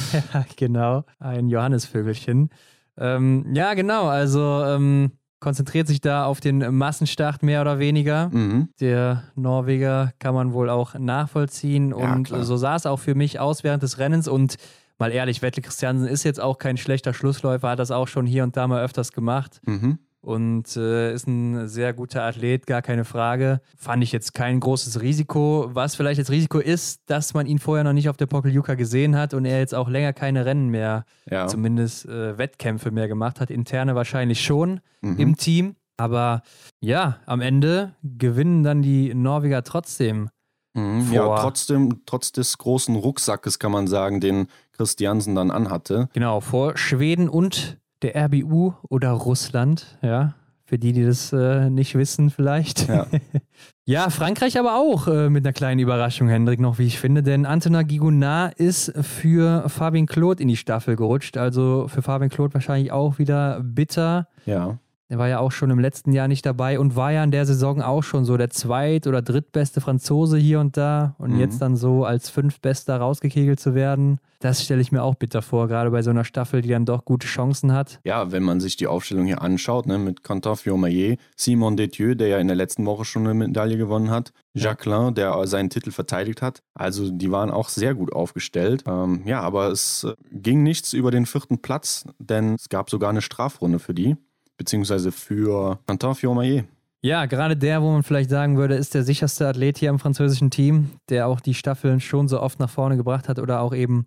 genau, 0.57 1.05
ein 1.21 1.49
Johannesvögelchen. 1.49 2.51
Ähm, 2.99 3.47
ja, 3.55 3.75
genau, 3.75 4.07
also 4.09 4.65
ähm, 4.65 5.13
konzentriert 5.41 5.89
sich 5.89 6.01
da 6.01 6.27
auf 6.27 6.41
den 6.41 6.59
Massenstart 6.75 7.43
mehr 7.43 7.61
oder 7.63 7.79
weniger. 7.79 8.29
Mhm. 8.29 8.69
Der 8.81 9.25
Norweger 9.35 10.13
kann 10.19 10.35
man 10.35 10.53
wohl 10.53 10.71
auch 10.71 10.95
nachvollziehen. 10.95 11.93
Und 11.93 12.29
ja, 12.31 12.43
so 12.45 12.57
sah 12.57 12.77
es 12.77 12.87
auch 12.87 12.99
für 12.99 13.15
mich 13.15 13.41
aus 13.41 13.65
während 13.65 13.83
des 13.83 13.99
Rennens. 13.99 14.29
Und 14.29 14.57
mal 14.99 15.11
ehrlich, 15.11 15.43
Wettle 15.43 15.63
Christiansen 15.63 16.07
ist 16.07 16.25
jetzt 16.25 16.41
auch 16.41 16.59
kein 16.59 16.77
schlechter 16.77 17.15
Schlussläufer, 17.15 17.71
hat 17.71 17.79
das 17.79 17.91
auch 17.91 18.07
schon 18.07 18.27
hier 18.27 18.45
und 18.45 18.57
da 18.57 18.69
mal 18.69 18.85
öfters 18.85 19.13
gemacht. 19.13 19.61
Mhm 19.65 19.99
und 20.23 20.77
äh, 20.77 21.15
ist 21.15 21.27
ein 21.27 21.67
sehr 21.69 21.93
guter 21.93 22.23
Athlet, 22.25 22.67
gar 22.67 22.83
keine 22.83 23.05
Frage. 23.05 23.61
Fand 23.77 24.03
ich 24.03 24.13
jetzt 24.13 24.35
kein 24.35 24.61
großes 24.61 25.01
Risiko. 25.01 25.71
Was 25.73 25.95
vielleicht 25.95 26.21
das 26.21 26.31
Risiko 26.31 26.59
ist, 26.59 27.01
dass 27.07 27.33
man 27.33 27.47
ihn 27.47 27.59
vorher 27.59 27.85
noch 27.85 27.95
nicht 27.95 28.09
auf 28.09 28.17
der 28.17 28.27
Pokeljuka 28.27 28.75
gesehen 28.75 29.17
hat 29.17 29.33
und 29.33 29.45
er 29.45 29.59
jetzt 29.59 29.75
auch 29.75 29.89
länger 29.89 30.13
keine 30.13 30.45
Rennen 30.45 30.69
mehr, 30.69 31.05
ja. 31.31 31.47
zumindest 31.47 32.07
äh, 32.07 32.37
Wettkämpfe 32.37 32.91
mehr 32.91 33.09
gemacht 33.09 33.41
hat. 33.41 33.51
Interne 33.51 33.95
wahrscheinlich 33.95 34.43
schon 34.43 34.81
mhm. 35.01 35.19
im 35.19 35.37
Team. 35.37 35.77
Aber 35.97 36.43
ja, 36.81 37.19
am 37.27 37.41
Ende 37.41 37.95
gewinnen 38.03 38.63
dann 38.63 38.83
die 38.83 39.15
Norweger 39.15 39.63
trotzdem. 39.63 40.31
Mhm, 40.75 41.13
ja, 41.13 41.37
trotzdem, 41.41 42.03
trotz 42.07 42.33
des 42.33 42.57
großen 42.57 42.95
Rucksackes 42.95 43.59
kann 43.59 43.73
man 43.73 43.87
sagen, 43.87 44.21
den 44.21 44.47
Christiansen 44.73 45.35
dann 45.35 45.51
anhatte. 45.51 46.09
Genau, 46.13 46.41
vor 46.41 46.77
Schweden 46.77 47.29
und 47.29 47.80
der 48.03 48.17
RBU 48.27 48.75
oder 48.89 49.11
Russland, 49.11 49.99
ja. 50.03 50.35
Für 50.65 50.79
die, 50.79 50.93
die 50.93 51.05
das 51.05 51.33
äh, 51.33 51.69
nicht 51.69 51.97
wissen, 51.97 52.31
vielleicht. 52.31 52.87
Ja. 52.89 53.09
ja, 53.87 54.09
Frankreich 54.09 54.57
aber 54.57 54.77
auch 54.77 55.09
äh, 55.09 55.29
mit 55.29 55.45
einer 55.45 55.53
kleinen 55.53 55.81
Überraschung, 55.81 56.29
Hendrik, 56.29 56.61
noch, 56.61 56.79
wie 56.79 56.87
ich 56.87 57.01
finde. 57.01 57.25
Denn 57.25 57.45
Antona 57.45 57.83
Gigonard 57.83 58.55
ist 58.55 58.93
für 59.05 59.69
Fabien 59.69 60.07
Claude 60.07 60.41
in 60.41 60.47
die 60.47 60.57
Staffel 60.57 60.95
gerutscht. 60.95 61.37
Also 61.37 61.89
für 61.89 62.03
Fabien 62.03 62.31
Claude 62.31 62.55
wahrscheinlich 62.55 62.93
auch 62.93 63.19
wieder 63.19 63.61
bitter. 63.65 64.29
Ja. 64.47 64.79
Er 65.11 65.19
war 65.19 65.29
ja 65.29 65.41
auch 65.41 65.51
schon 65.51 65.71
im 65.71 65.81
letzten 65.81 66.13
Jahr 66.13 66.29
nicht 66.29 66.47
dabei 66.47 66.79
und 66.79 66.95
war 66.95 67.11
ja 67.11 67.25
in 67.25 67.33
der 67.33 67.45
Saison 67.45 67.83
auch 67.83 68.05
schon 68.05 68.25
so 68.25 68.37
der 68.37 68.51
zweit- 68.51 69.09
oder 69.09 69.23
drittbeste 69.23 69.81
Franzose 69.81 70.39
hier 70.39 70.61
und 70.61 70.77
da. 70.77 71.17
Und 71.19 71.33
mhm. 71.33 71.41
jetzt 71.41 71.61
dann 71.61 71.75
so 71.75 72.05
als 72.05 72.31
fünftbester 72.31 72.97
rausgekegelt 72.97 73.59
zu 73.59 73.75
werden, 73.75 74.21
das 74.39 74.63
stelle 74.63 74.81
ich 74.81 74.93
mir 74.93 75.03
auch 75.03 75.17
bitter 75.17 75.43
vor, 75.43 75.67
gerade 75.67 75.91
bei 75.91 76.03
so 76.03 76.11
einer 76.11 76.25
Staffel, 76.25 76.63
die 76.63 76.69
dann 76.69 76.87
doch 76.87 77.05
gute 77.05 77.27
Chancen 77.27 77.73
hat. 77.73 77.99
Ja, 78.05 78.31
wenn 78.31 78.45
man 78.45 78.61
sich 78.61 78.77
die 78.77 78.87
Aufstellung 78.87 79.27
hier 79.27 79.43
anschaut, 79.43 79.87
ne, 79.87 79.99
mit 79.99 80.23
Quentin 80.23 80.55
Fiormaillet, 80.55 81.19
Simon 81.37 81.77
Detieu, 81.77 82.15
der 82.15 82.29
ja 82.29 82.39
in 82.39 82.47
der 82.47 82.57
letzten 82.57 82.87
Woche 82.87 83.05
schon 83.05 83.25
eine 83.25 83.35
Medaille 83.35 83.77
gewonnen 83.77 84.11
hat, 84.11 84.33
Jacqueline, 84.55 85.13
der 85.13 85.45
seinen 85.49 85.71
Titel 85.71 85.91
verteidigt 85.91 86.41
hat. 86.41 86.63
Also 86.73 87.11
die 87.11 87.33
waren 87.33 87.51
auch 87.51 87.69
sehr 87.69 87.95
gut 87.95 88.13
aufgestellt. 88.13 88.85
Ähm, 88.87 89.23
ja, 89.27 89.41
aber 89.41 89.73
es 89.73 90.05
äh, 90.05 90.15
ging 90.31 90.63
nichts 90.63 90.93
über 90.93 91.11
den 91.11 91.27
vierten 91.27 91.59
Platz, 91.59 92.05
denn 92.21 92.55
es 92.55 92.69
gab 92.69 92.91
sogar 92.91 93.11
eine 93.11 93.23
Strafrunde 93.23 93.81
für 93.81 93.93
die 93.93 94.17
beziehungsweise 94.61 95.11
für 95.11 95.79
Quentin 95.87 96.15
Fiormaillet. 96.15 96.67
Ja, 97.03 97.25
gerade 97.25 97.57
der, 97.57 97.81
wo 97.81 97.91
man 97.91 98.03
vielleicht 98.03 98.29
sagen 98.29 98.59
würde, 98.59 98.75
ist 98.75 98.93
der 98.93 99.05
sicherste 99.05 99.49
Athlet 99.49 99.79
hier 99.79 99.89
im 99.89 99.99
französischen 99.99 100.51
Team, 100.51 100.91
der 101.09 101.29
auch 101.29 101.41
die 101.41 101.55
Staffeln 101.55 101.99
schon 101.99 102.29
so 102.29 102.43
oft 102.43 102.61
nach 102.61 102.69
vorne 102.69 102.99
gebracht 102.99 103.27
hat 103.27 103.39
oder 103.39 103.63
auch 103.63 103.75
eben 103.75 104.05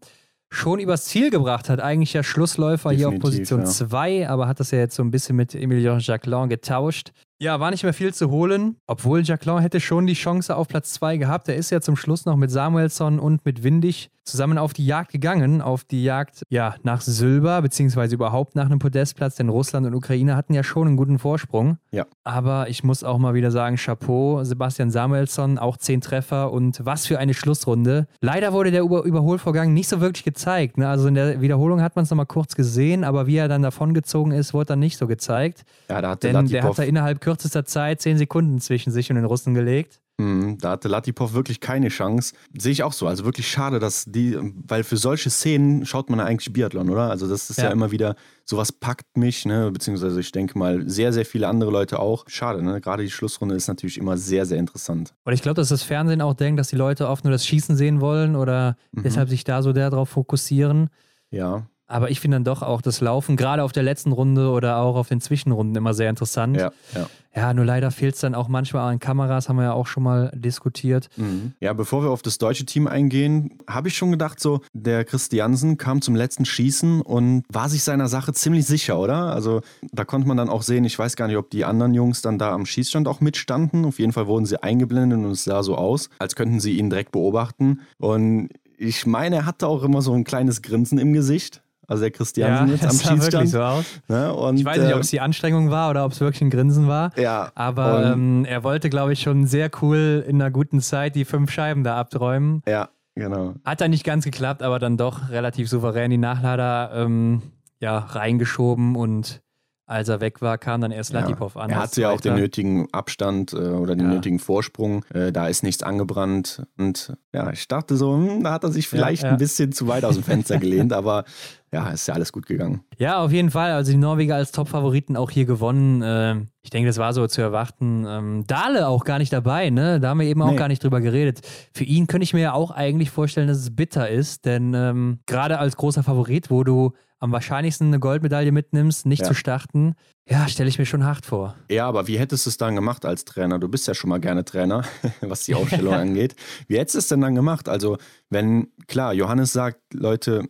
schon 0.51 0.79
übers 0.79 1.05
Ziel 1.05 1.31
gebracht 1.31 1.69
hat. 1.69 1.79
Eigentlich 1.79 2.13
ja 2.13 2.21
Schlussläufer 2.21 2.91
Definitiv, 2.91 3.09
hier 3.09 3.17
auf 3.17 3.19
Position 3.19 3.65
2, 3.65 4.11
ja. 4.11 4.29
aber 4.29 4.47
hat 4.47 4.59
das 4.59 4.69
ja 4.69 4.77
jetzt 4.77 4.95
so 4.95 5.01
ein 5.01 5.09
bisschen 5.09 5.35
mit 5.35 5.55
Emilien 5.55 5.99
Jacquelin 5.99 6.49
getauscht. 6.49 7.13
Ja, 7.43 7.59
war 7.59 7.71
nicht 7.71 7.83
mehr 7.83 7.91
viel 7.91 8.13
zu 8.13 8.31
holen, 8.31 8.77
obwohl 8.87 9.21
Jacquelin 9.21 9.59
hätte 9.59 9.81
schon 9.81 10.07
die 10.07 10.13
Chance 10.13 10.55
auf 10.55 10.69
Platz 10.69 10.93
2 10.93 11.17
gehabt. 11.17 11.49
Er 11.49 11.57
ist 11.57 11.71
ja 11.71 11.81
zum 11.81 11.97
Schluss 11.97 12.25
noch 12.25 12.37
mit 12.37 12.49
Samuelsson 12.49 13.19
und 13.19 13.43
mit 13.43 13.63
Windig 13.63 14.11
zusammen 14.23 14.57
auf 14.57 14.73
die 14.73 14.85
Jagd 14.85 15.11
gegangen, 15.11 15.61
auf 15.61 15.83
die 15.83 16.03
Jagd 16.03 16.43
ja 16.49 16.75
nach 16.83 17.01
Silber, 17.01 17.61
beziehungsweise 17.61 18.15
überhaupt 18.15 18.55
nach 18.55 18.65
einem 18.65 18.79
Podestplatz, 18.79 19.35
denn 19.35 19.49
Russland 19.49 19.85
und 19.85 19.93
Ukraine 19.93 20.35
hatten 20.35 20.53
ja 20.53 20.63
schon 20.63 20.87
einen 20.87 20.97
guten 20.97 21.19
Vorsprung. 21.19 21.77
Ja. 21.91 22.05
Aber 22.23 22.69
ich 22.69 22.83
muss 22.83 23.03
auch 23.03 23.17
mal 23.17 23.33
wieder 23.33 23.51
sagen, 23.51 23.75
Chapeau, 23.75 24.43
Sebastian 24.43 24.91
Samuelsson, 24.91 25.57
auch 25.57 25.77
zehn 25.77 26.01
Treffer 26.01 26.51
und 26.51 26.85
was 26.85 27.05
für 27.05 27.19
eine 27.19 27.33
Schlussrunde. 27.33 28.07
Leider 28.21 28.53
wurde 28.53 28.71
der 28.71 28.83
Über 28.83 29.03
Überholvorgang 29.03 29.73
nicht 29.73 29.89
so 29.89 29.99
wirklich 29.99 30.23
gezeigt. 30.23 30.77
Ne? 30.77 30.87
Also 30.87 31.07
in 31.07 31.15
der 31.15 31.41
Wiederholung 31.41 31.81
hat 31.81 31.95
man 31.95 32.03
es 32.03 32.09
nochmal 32.09 32.25
kurz 32.25 32.55
gesehen, 32.55 33.03
aber 33.03 33.27
wie 33.27 33.35
er 33.35 33.47
dann 33.47 33.61
davongezogen 33.61 34.31
ist, 34.31 34.53
wurde 34.53 34.67
dann 34.67 34.79
nicht 34.79 34.97
so 34.97 35.07
gezeigt. 35.07 35.63
Ja, 35.89 36.01
da 36.01 36.15
Denn 36.15 36.33
Latipov 36.33 36.51
der 36.51 36.63
hat 36.63 36.79
da 36.79 36.83
innerhalb 36.83 37.19
kürzester 37.19 37.32
Zeit 37.37 38.01
zehn 38.01 38.17
Sekunden 38.17 38.59
zwischen 38.59 38.91
sich 38.91 39.09
und 39.09 39.15
den 39.15 39.25
Russen 39.25 39.53
gelegt. 39.53 39.99
Mhm, 40.17 40.59
da 40.59 40.71
hatte 40.71 40.87
Latipov 40.87 41.33
wirklich 41.33 41.59
keine 41.59 41.87
Chance. 41.89 42.35
Sehe 42.55 42.71
ich 42.71 42.83
auch 42.83 42.93
so. 42.93 43.07
Also 43.07 43.25
wirklich 43.25 43.47
schade, 43.47 43.79
dass 43.79 44.05
die, 44.05 44.37
weil 44.67 44.83
für 44.83 44.97
solche 44.97 45.31
Szenen 45.31 45.85
schaut 45.87 46.09
man 46.09 46.19
ja 46.19 46.25
eigentlich 46.25 46.53
Biathlon, 46.53 46.89
oder? 46.89 47.09
Also 47.09 47.27
das 47.27 47.49
ist 47.49 47.57
ja, 47.57 47.65
ja 47.65 47.71
immer 47.71 47.89
wieder, 47.89 48.15
sowas 48.45 48.71
packt 48.71 49.17
mich, 49.17 49.45
ne? 49.45 49.71
beziehungsweise 49.71 50.19
ich 50.19 50.31
denke 50.31 50.57
mal 50.57 50.87
sehr, 50.87 51.13
sehr 51.13 51.25
viele 51.25 51.47
andere 51.47 51.71
Leute 51.71 51.97
auch. 51.97 52.25
Schade, 52.27 52.61
ne? 52.61 52.79
Gerade 52.79 53.03
die 53.03 53.09
Schlussrunde 53.09 53.55
ist 53.55 53.67
natürlich 53.67 53.97
immer 53.97 54.15
sehr, 54.17 54.45
sehr 54.45 54.59
interessant. 54.59 55.15
Und 55.23 55.33
ich 55.33 55.41
glaube, 55.41 55.55
dass 55.55 55.69
das 55.69 55.81
Fernsehen 55.81 56.21
auch 56.21 56.35
denkt, 56.35 56.59
dass 56.59 56.67
die 56.67 56.75
Leute 56.75 57.07
oft 57.07 57.23
nur 57.23 57.31
das 57.31 57.45
Schießen 57.47 57.75
sehen 57.75 57.99
wollen 57.99 58.35
oder 58.35 58.77
mhm. 58.91 59.03
deshalb 59.03 59.29
sich 59.29 59.43
da 59.43 59.63
so 59.63 59.73
darauf 59.73 60.09
fokussieren. 60.09 60.89
Ja. 61.31 61.65
Aber 61.93 62.09
ich 62.09 62.19
finde 62.19 62.37
dann 62.37 62.43
doch 62.43 62.63
auch 62.63 62.81
das 62.81 63.01
Laufen, 63.01 63.37
gerade 63.37 63.61
auf 63.61 63.71
der 63.71 63.83
letzten 63.83 64.13
Runde 64.13 64.49
oder 64.49 64.77
auch 64.77 64.95
auf 64.95 65.09
den 65.09 65.21
Zwischenrunden, 65.21 65.75
immer 65.75 65.93
sehr 65.93 66.09
interessant. 66.09 66.57
Ja, 66.57 66.71
ja. 66.95 67.07
ja 67.35 67.53
nur 67.53 67.65
leider 67.65 67.91
fehlt 67.91 68.15
es 68.15 68.21
dann 68.21 68.33
auch 68.33 68.47
manchmal 68.47 68.91
an 68.91 68.97
Kameras, 68.97 69.47
haben 69.47 69.57
wir 69.57 69.65
ja 69.65 69.73
auch 69.73 69.85
schon 69.85 70.01
mal 70.01 70.31
diskutiert. 70.33 71.09
Mhm. 71.17 71.53
Ja, 71.59 71.71
bevor 71.73 72.01
wir 72.01 72.09
auf 72.09 72.23
das 72.23 72.39
deutsche 72.39 72.65
Team 72.65 72.87
eingehen, 72.87 73.59
habe 73.67 73.89
ich 73.89 73.95
schon 73.95 74.09
gedacht, 74.09 74.39
so, 74.39 74.61
der 74.73 75.05
Christiansen 75.05 75.77
kam 75.77 76.01
zum 76.01 76.15
letzten 76.15 76.45
Schießen 76.45 77.01
und 77.01 77.43
war 77.47 77.69
sich 77.69 77.83
seiner 77.83 78.07
Sache 78.07 78.33
ziemlich 78.33 78.65
sicher, 78.65 78.97
oder? 78.97 79.31
Also 79.31 79.61
da 79.91 80.03
konnte 80.03 80.27
man 80.27 80.37
dann 80.37 80.49
auch 80.49 80.63
sehen, 80.63 80.85
ich 80.85 80.97
weiß 80.97 81.15
gar 81.15 81.27
nicht, 81.27 81.37
ob 81.37 81.51
die 81.51 81.63
anderen 81.63 81.93
Jungs 81.93 82.23
dann 82.23 82.39
da 82.39 82.53
am 82.53 82.65
Schießstand 82.65 83.07
auch 83.07 83.21
mitstanden. 83.21 83.85
Auf 83.85 83.99
jeden 83.99 84.13
Fall 84.13 84.25
wurden 84.25 84.47
sie 84.47 84.63
eingeblendet 84.63 85.19
und 85.19 85.29
es 85.29 85.43
sah 85.43 85.61
so 85.61 85.75
aus, 85.75 86.09
als 86.17 86.35
könnten 86.35 86.59
sie 86.59 86.75
ihn 86.79 86.89
direkt 86.89 87.11
beobachten. 87.11 87.81
Und 87.99 88.49
ich 88.79 89.05
meine, 89.05 89.35
er 89.35 89.45
hatte 89.45 89.67
auch 89.67 89.83
immer 89.83 90.01
so 90.01 90.13
ein 90.13 90.23
kleines 90.23 90.63
Grinsen 90.63 90.97
im 90.97 91.13
Gesicht. 91.13 91.62
Also 91.87 92.01
der 92.01 92.11
Christiansen 92.11 92.67
ja, 92.67 92.73
jetzt 92.73 92.85
am 93.09 93.17
Schießstand. 93.17 93.49
So 93.49 93.61
aus. 93.61 93.85
Ne? 94.07 94.33
Und, 94.33 94.57
ich 94.57 94.65
weiß 94.65 94.81
nicht, 94.81 94.93
ob 94.93 95.01
es 95.01 95.09
die 95.09 95.19
Anstrengung 95.19 95.71
war 95.71 95.89
oder 95.89 96.05
ob 96.05 96.11
es 96.11 96.21
wirklich 96.21 96.41
ein 96.41 96.49
Grinsen 96.49 96.87
war. 96.87 97.17
Ja. 97.17 97.51
Aber 97.55 98.13
ähm, 98.13 98.45
er 98.45 98.63
wollte, 98.63 98.89
glaube 98.89 99.13
ich, 99.13 99.21
schon 99.21 99.45
sehr 99.45 99.69
cool 99.81 100.23
in 100.27 100.41
einer 100.41 100.51
guten 100.51 100.81
Zeit 100.81 101.15
die 101.15 101.25
fünf 101.25 101.51
Scheiben 101.51 101.83
da 101.83 101.97
abträumen. 101.99 102.61
Ja, 102.67 102.89
genau. 103.15 103.55
Hat 103.65 103.81
dann 103.81 103.91
nicht 103.91 104.03
ganz 104.03 104.25
geklappt, 104.25 104.63
aber 104.63 104.79
dann 104.79 104.97
doch 104.97 105.29
relativ 105.29 105.69
souverän 105.69 106.11
die 106.11 106.17
Nachlader 106.17 106.91
ähm, 106.93 107.41
ja, 107.79 107.97
reingeschoben 107.97 108.95
und 108.95 109.43
als 109.85 110.07
er 110.07 110.21
weg 110.21 110.41
war, 110.41 110.57
kam 110.57 110.79
dann 110.79 110.91
erst 110.91 111.11
Latipov 111.11 111.55
ja. 111.55 111.61
an. 111.61 111.69
Er 111.69 111.77
hatte 111.77 112.01
ja 112.01 112.09
auch 112.11 112.21
den 112.21 112.35
nötigen 112.35 112.87
Abstand 112.93 113.51
äh, 113.51 113.57
oder 113.57 113.95
den 113.95 114.07
ja. 114.07 114.13
nötigen 114.13 114.39
Vorsprung. 114.39 115.03
Äh, 115.13 115.31
da 115.33 115.47
ist 115.47 115.61
nichts 115.61 115.83
angebrannt. 115.83 116.63
Und 116.77 117.13
ja, 117.33 117.51
ich 117.51 117.67
dachte 117.67 117.97
so, 117.97 118.15
hm, 118.15 118.43
da 118.43 118.53
hat 118.53 118.63
er 118.63 118.71
sich 118.71 118.87
vielleicht 118.87 119.23
ja, 119.23 119.31
ein 119.31 119.37
bisschen 119.37 119.73
zu 119.73 119.87
weit 119.87 120.05
aus 120.05 120.15
dem 120.15 120.23
Fenster 120.23 120.57
gelehnt, 120.57 120.93
aber 120.93 121.25
ja, 121.73 121.89
ist 121.89 122.07
ja 122.07 122.13
alles 122.13 122.31
gut 122.31 122.45
gegangen. 122.45 122.83
Ja, 122.97 123.19
auf 123.23 123.31
jeden 123.31 123.49
Fall. 123.49 123.71
Also 123.71 123.91
die 123.91 123.97
Norweger 123.97 124.35
als 124.35 124.51
Top-Favoriten 124.51 125.17
auch 125.17 125.31
hier 125.31 125.45
gewonnen. 125.45 126.01
Ähm, 126.05 126.47
ich 126.61 126.69
denke, 126.69 126.87
das 126.87 126.97
war 126.99 127.11
so 127.13 127.25
zu 127.27 127.41
erwarten. 127.41 128.05
Ähm, 128.07 128.43
Dale 128.47 128.87
auch 128.87 129.03
gar 129.03 129.17
nicht 129.17 129.33
dabei, 129.33 129.69
ne? 129.71 129.99
Da 129.99 130.09
haben 130.09 130.19
wir 130.19 130.27
eben 130.27 130.41
auch 130.41 130.51
Nee. 130.51 130.55
gar 130.57 130.67
nicht 130.67 130.83
drüber 130.83 131.01
geredet. 131.01 131.41
Für 131.73 131.83
ihn 131.83 132.07
könnte 132.07 132.23
ich 132.23 132.33
mir 132.33 132.41
ja 132.41 132.53
auch 132.53 132.71
eigentlich 132.71 133.09
vorstellen, 133.09 133.47
dass 133.47 133.57
es 133.57 133.75
bitter 133.75 134.09
ist, 134.09 134.45
denn 134.45 134.73
ähm, 134.75 135.19
gerade 135.25 135.59
als 135.59 135.75
großer 135.75 136.03
Favorit, 136.03 136.49
wo 136.51 136.63
du 136.63 136.93
am 137.19 137.31
wahrscheinlichsten 137.31 137.87
eine 137.87 137.99
Goldmedaille 137.99 138.51
mitnimmst, 138.51 139.05
nicht 139.05 139.21
Ja. 139.21 139.27
zu 139.29 139.33
starten, 139.33 139.95
ja, 140.29 140.47
stelle 140.49 140.67
ich 140.69 140.77
mir 140.77 140.85
schon 140.85 141.05
hart 141.05 141.25
vor. 141.25 141.55
Ja, 141.71 141.87
aber 141.87 142.07
wie 142.07 142.19
hättest 142.19 142.45
du 142.45 142.49
es 142.49 142.57
dann 142.57 142.75
gemacht 142.75 143.05
als 143.05 143.23
Trainer? 143.25 143.59
Du 143.59 143.69
bist 143.69 143.87
ja 143.87 143.93
schon 143.93 144.09
mal 144.09 144.19
gerne 144.19 144.43
Trainer, 144.45 144.83
was 145.21 145.45
die 145.45 145.55
Aufstellung 145.55 145.93
angeht. 145.93 146.35
Wie 146.67 146.77
hättest 146.77 146.95
du 146.95 146.99
es 146.99 147.07
denn 147.07 147.21
dann 147.21 147.33
gemacht? 147.33 147.69
Also, 147.69 147.97
wenn, 148.29 148.67
klar, 148.87 149.13
Johannes 149.13 149.53
sagt, 149.53 149.79
Leute, 149.93 150.43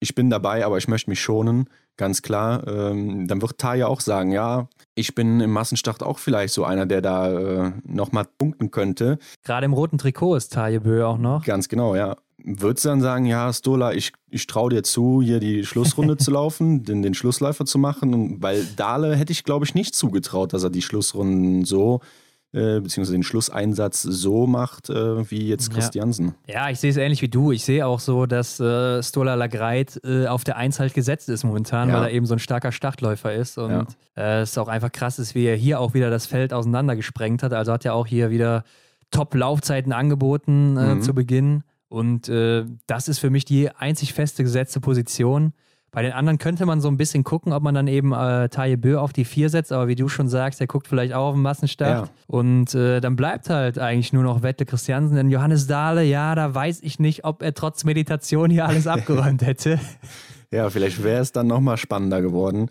ich 0.00 0.14
bin 0.14 0.30
dabei, 0.30 0.64
aber 0.64 0.78
ich 0.78 0.88
möchte 0.88 1.10
mich 1.10 1.20
schonen, 1.20 1.68
ganz 1.96 2.22
klar, 2.22 2.66
ähm, 2.66 3.26
dann 3.28 3.42
wird 3.42 3.58
Taya 3.58 3.88
auch 3.88 4.00
sagen, 4.00 4.30
ja, 4.32 4.68
ich 4.94 5.14
bin 5.14 5.40
im 5.40 5.50
Massenstart 5.50 6.02
auch 6.02 6.18
vielleicht 6.18 6.54
so 6.54 6.64
einer, 6.64 6.86
der 6.86 7.02
da 7.02 7.32
äh, 7.66 7.72
nochmal 7.84 8.26
punkten 8.38 8.70
könnte. 8.70 9.18
Gerade 9.44 9.66
im 9.66 9.72
roten 9.74 9.98
Trikot 9.98 10.36
ist 10.36 10.52
Taje 10.52 10.80
Bö 10.80 11.04
auch 11.04 11.18
noch. 11.18 11.44
Ganz 11.44 11.68
genau, 11.68 11.94
ja. 11.94 12.16
Würdest 12.40 12.84
du 12.84 12.90
dann 12.90 13.00
sagen, 13.00 13.26
ja, 13.26 13.52
Stola, 13.52 13.92
ich, 13.92 14.12
ich 14.30 14.46
traue 14.46 14.70
dir 14.70 14.84
zu, 14.84 15.20
hier 15.20 15.40
die 15.40 15.66
Schlussrunde 15.66 16.16
zu 16.18 16.30
laufen, 16.30 16.84
den, 16.84 17.02
den 17.02 17.14
Schlussläufer 17.14 17.66
zu 17.66 17.78
machen? 17.78 18.14
Und 18.14 18.42
weil 18.42 18.64
Dahle 18.76 19.16
hätte 19.16 19.32
ich, 19.32 19.42
glaube 19.42 19.64
ich, 19.64 19.74
nicht 19.74 19.96
zugetraut, 19.96 20.52
dass 20.52 20.62
er 20.62 20.70
die 20.70 20.82
Schlussrunden 20.82 21.64
so, 21.64 22.00
äh, 22.52 22.80
beziehungsweise 22.80 23.12
den 23.12 23.22
Schlusseinsatz 23.22 24.02
so 24.02 24.46
macht, 24.46 24.88
äh, 24.90 25.30
wie 25.30 25.48
jetzt 25.48 25.68
Ja. 25.68 25.74
Christiansen. 25.74 26.34
Ja, 26.46 26.70
ich 26.70 26.80
sehe 26.80 26.90
es 26.90 26.96
ähnlich 26.96 27.20
wie 27.22 27.28
du. 27.28 27.52
Ich 27.52 27.64
sehe 27.64 27.86
auch 27.86 28.00
so, 28.00 28.24
dass 28.26 28.58
äh, 28.58 29.02
Stola 29.02 29.34
Lagreit 29.34 30.00
äh, 30.04 30.26
auf 30.26 30.44
der 30.44 30.56
Eins 30.56 30.80
halt 30.80 30.94
gesetzt 30.94 31.28
ist 31.28 31.44
momentan, 31.44 31.88
Ja. 31.90 31.96
weil 31.96 32.02
er 32.04 32.10
eben 32.12 32.24
so 32.26 32.34
ein 32.34 32.38
starker 32.38 32.72
Startläufer 32.72 33.34
ist. 33.34 33.58
Und 33.58 33.70
Ja. 33.70 33.86
äh, 34.16 34.40
es 34.40 34.56
auch 34.56 34.68
einfach 34.68 34.90
krass 34.92 35.18
ist, 35.18 35.34
wie 35.34 35.44
er 35.44 35.56
hier 35.56 35.78
auch 35.80 35.92
wieder 35.94 36.08
das 36.10 36.26
Feld 36.26 36.52
auseinandergesprengt 36.54 37.42
hat. 37.42 37.52
Also 37.52 37.72
hat 37.72 37.84
er 37.84 37.94
auch 37.94 38.06
hier 38.06 38.30
wieder 38.30 38.64
Top-Laufzeiten 39.10 39.92
angeboten 39.92 40.74
Mhm. 40.74 41.02
zu 41.02 41.14
Beginn. 41.14 41.64
Und 41.88 42.28
das 42.28 43.08
ist 43.08 43.18
für 43.18 43.30
mich 43.30 43.46
die 43.46 43.70
einzig 43.70 44.12
feste 44.12 44.42
gesetzte 44.42 44.78
Position. 44.80 45.54
Bei 45.90 46.02
den 46.02 46.12
anderen 46.12 46.38
könnte 46.38 46.66
man 46.66 46.80
so 46.80 46.88
ein 46.88 46.98
bisschen 46.98 47.24
gucken, 47.24 47.52
ob 47.52 47.62
man 47.62 47.74
dann 47.74 47.88
eben 47.88 48.12
äh, 48.12 48.48
Taye 48.50 48.76
Bö 48.76 48.98
auf 48.98 49.12
die 49.12 49.24
vier 49.24 49.48
setzt, 49.48 49.72
aber 49.72 49.88
wie 49.88 49.94
du 49.94 50.08
schon 50.08 50.28
sagst, 50.28 50.60
der 50.60 50.66
guckt 50.66 50.86
vielleicht 50.86 51.14
auch 51.14 51.28
auf 51.28 51.34
den 51.34 51.42
Massenstart. 51.42 52.06
Ja. 52.06 52.12
Und 52.26 52.74
äh, 52.74 53.00
dann 53.00 53.16
bleibt 53.16 53.48
halt 53.48 53.78
eigentlich 53.78 54.12
nur 54.12 54.22
noch 54.22 54.42
Wette 54.42 54.66
Christiansen. 54.66 55.16
Denn 55.16 55.30
Johannes 55.30 55.66
Dahle, 55.66 56.02
ja, 56.04 56.34
da 56.34 56.54
weiß 56.54 56.80
ich 56.82 56.98
nicht, 56.98 57.24
ob 57.24 57.42
er 57.42 57.54
trotz 57.54 57.84
Meditation 57.84 58.50
hier 58.50 58.66
alles 58.66 58.86
abgeräumt 58.86 59.42
hätte. 59.42 59.80
Ja, 60.50 60.70
vielleicht 60.70 61.02
wäre 61.02 61.20
es 61.20 61.32
dann 61.32 61.46
nochmal 61.46 61.76
spannender 61.76 62.22
geworden. 62.22 62.70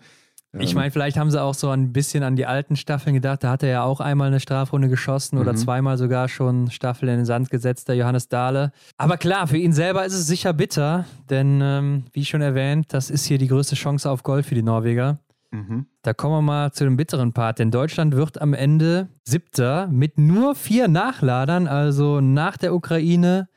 Ich 0.58 0.70
Ähm, 0.70 0.76
meine, 0.76 0.90
vielleicht 0.90 1.18
haben 1.18 1.30
sie 1.30 1.40
auch 1.42 1.52
so 1.52 1.68
ein 1.68 1.92
bisschen 1.92 2.22
an 2.22 2.34
die 2.34 2.46
alten 2.46 2.74
Staffeln 2.76 3.14
gedacht. 3.14 3.44
Da 3.44 3.50
hat 3.50 3.62
er 3.62 3.68
ja 3.68 3.82
auch 3.82 4.00
einmal 4.00 4.28
eine 4.28 4.40
Strafrunde 4.40 4.88
geschossen 4.88 5.36
oder 5.38 5.52
Mhm. 5.52 5.56
zweimal 5.58 5.98
sogar 5.98 6.26
schon 6.28 6.70
Staffel 6.70 7.08
in 7.10 7.16
den 7.18 7.24
Sand 7.26 7.50
gesetzt, 7.50 7.88
der 7.88 7.96
Johannes 7.96 8.28
Dahle. 8.28 8.72
Aber 8.96 9.18
klar, 9.18 9.46
für 9.46 9.58
ihn 9.58 9.72
selber 9.72 10.06
ist 10.06 10.14
es 10.14 10.26
sicher 10.26 10.54
bitter, 10.54 11.04
denn 11.28 11.60
ähm, 11.62 12.04
wie 12.12 12.24
schon 12.24 12.40
erwähnt, 12.40 12.86
das 12.94 13.10
ist 13.10 13.26
hier 13.26 13.36
die 13.38 13.48
größte 13.48 13.74
Chance 13.74 14.10
auf 14.10 14.22
Gold 14.22 14.46
für 14.46 14.54
die 14.54 14.62
Norweger. 14.62 15.18
mhm. 15.50 15.86
Da 16.02 16.14
kommen 16.14 16.34
wir 16.36 16.42
mal 16.42 16.72
zu 16.72 16.84
dem 16.84 16.96
bitteren 16.96 17.34
Part, 17.34 17.58
denn 17.58 17.70
Deutschland 17.70 18.16
wird 18.16 18.40
am 18.40 18.54
Ende 18.54 19.08
siebter 19.24 19.86
mit 19.88 20.16
nur 20.18 20.54
vier 20.54 20.88
Nachladern, 20.88 21.66
also 21.66 22.22
nach 22.22 22.56
der 22.56 22.74
Ukraine 22.74 23.48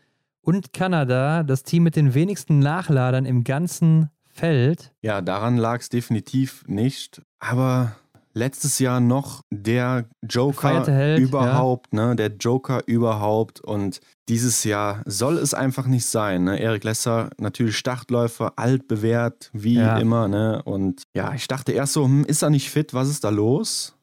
und 0.41 0.73
Kanada, 0.73 1.43
das 1.43 1.63
Team 1.63 1.83
mit 1.83 1.95
den 1.95 2.13
wenigsten 2.13 2.59
Nachladern 2.59 3.23
im 3.25 3.45
ganzen 3.45 4.09
Feld. 4.33 4.91
Ja, 5.01 5.21
daran 5.21 5.57
lag 5.57 5.79
es 5.81 5.89
definitiv 5.89 6.63
nicht. 6.67 7.21
Aber 7.39 7.95
letztes 8.33 8.79
Jahr 8.79 8.99
noch 8.99 9.41
der 9.51 10.05
Joker 10.27 10.85
Held, 10.85 11.19
überhaupt, 11.19 11.93
ne? 11.93 12.15
Der 12.15 12.27
Joker 12.29 12.81
überhaupt. 12.85 13.59
Und 13.61 13.99
dieses 14.29 14.63
Jahr 14.63 15.01
soll 15.05 15.37
es 15.37 15.53
einfach 15.53 15.87
nicht 15.87 16.05
sein. 16.05 16.45
Ne? 16.45 16.59
Erik 16.59 16.83
Lesser, 16.83 17.29
natürlich 17.37 17.77
Startläufer, 17.77 18.53
altbewährt, 18.55 19.49
wie 19.53 19.75
Ja. 19.75 19.97
immer, 19.97 20.27
ne? 20.27 20.61
Und 20.63 21.03
ja, 21.13 21.33
ich 21.33 21.47
dachte 21.47 21.71
erst 21.73 21.93
so, 21.93 22.05
hm, 22.05 22.23
ist 22.25 22.41
er 22.41 22.49
nicht 22.49 22.69
fit? 22.69 22.93
Was 22.93 23.09
ist 23.09 23.23
da 23.23 23.29
los? 23.29 23.95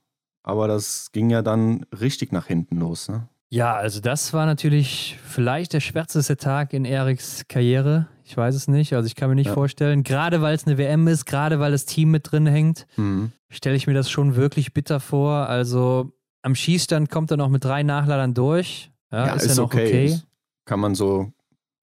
Aber 0.43 0.69
das 0.69 1.11
ging 1.13 1.31
ja 1.31 1.43
dann 1.43 1.85
richtig 1.99 2.33
nach 2.33 2.47
hinten 2.47 2.77
los, 2.79 3.09
ne? 3.09 3.29
Ja, 3.51 3.75
also 3.77 4.01
das 4.01 4.35
war 4.35 4.45
natürlich 4.45 5.19
vielleicht 5.27 5.73
der 5.73 5.81
schwärzeste 5.81 6.37
Tag 6.37 6.75
in 6.75 6.85
Eriks 6.85 7.45
Karriere. 7.49 8.07
Ich 8.29 8.37
weiß 8.37 8.55
es 8.55 8.69
nicht, 8.69 8.93
also 8.95 9.07
ich 9.07 9.15
kann 9.15 9.31
mir 9.31 9.37
nicht 9.37 9.47
Ja. 9.47 9.55
vorstellen, 9.55 10.03
gerade 10.03 10.43
weil 10.43 10.55
es 10.55 10.67
eine 10.67 10.77
WM 10.77 11.09
ist, 11.09 11.25
gerade 11.25 11.61
weil 11.61 11.73
das 11.73 11.87
Team 11.87 12.11
mit 12.11 12.31
drin 12.31 12.47
hängt, 12.47 12.87
Mhm. 12.97 13.33
stelle 13.49 13.75
ich 13.75 13.87
mir 13.87 13.95
das 13.95 14.11
schon 14.11 14.37
wirklich 14.37 14.75
bitter 14.75 15.01
vor. 15.01 15.49
Also 15.49 16.13
am 16.43 16.55
Schießstand 16.55 17.11
kommt 17.11 17.31
er 17.31 17.39
noch 17.39 17.49
mit 17.49 17.65
drei 17.65 17.83
Nachladern 17.83 18.35
durch. 18.35 18.91
Ja, 19.11 19.33
ist, 19.33 19.47
ja 19.49 19.55
noch 19.55 19.65
okay. 19.73 20.05
Ist- 20.07 20.27
Kann 20.67 20.79
man 20.81 20.95
so 20.95 21.33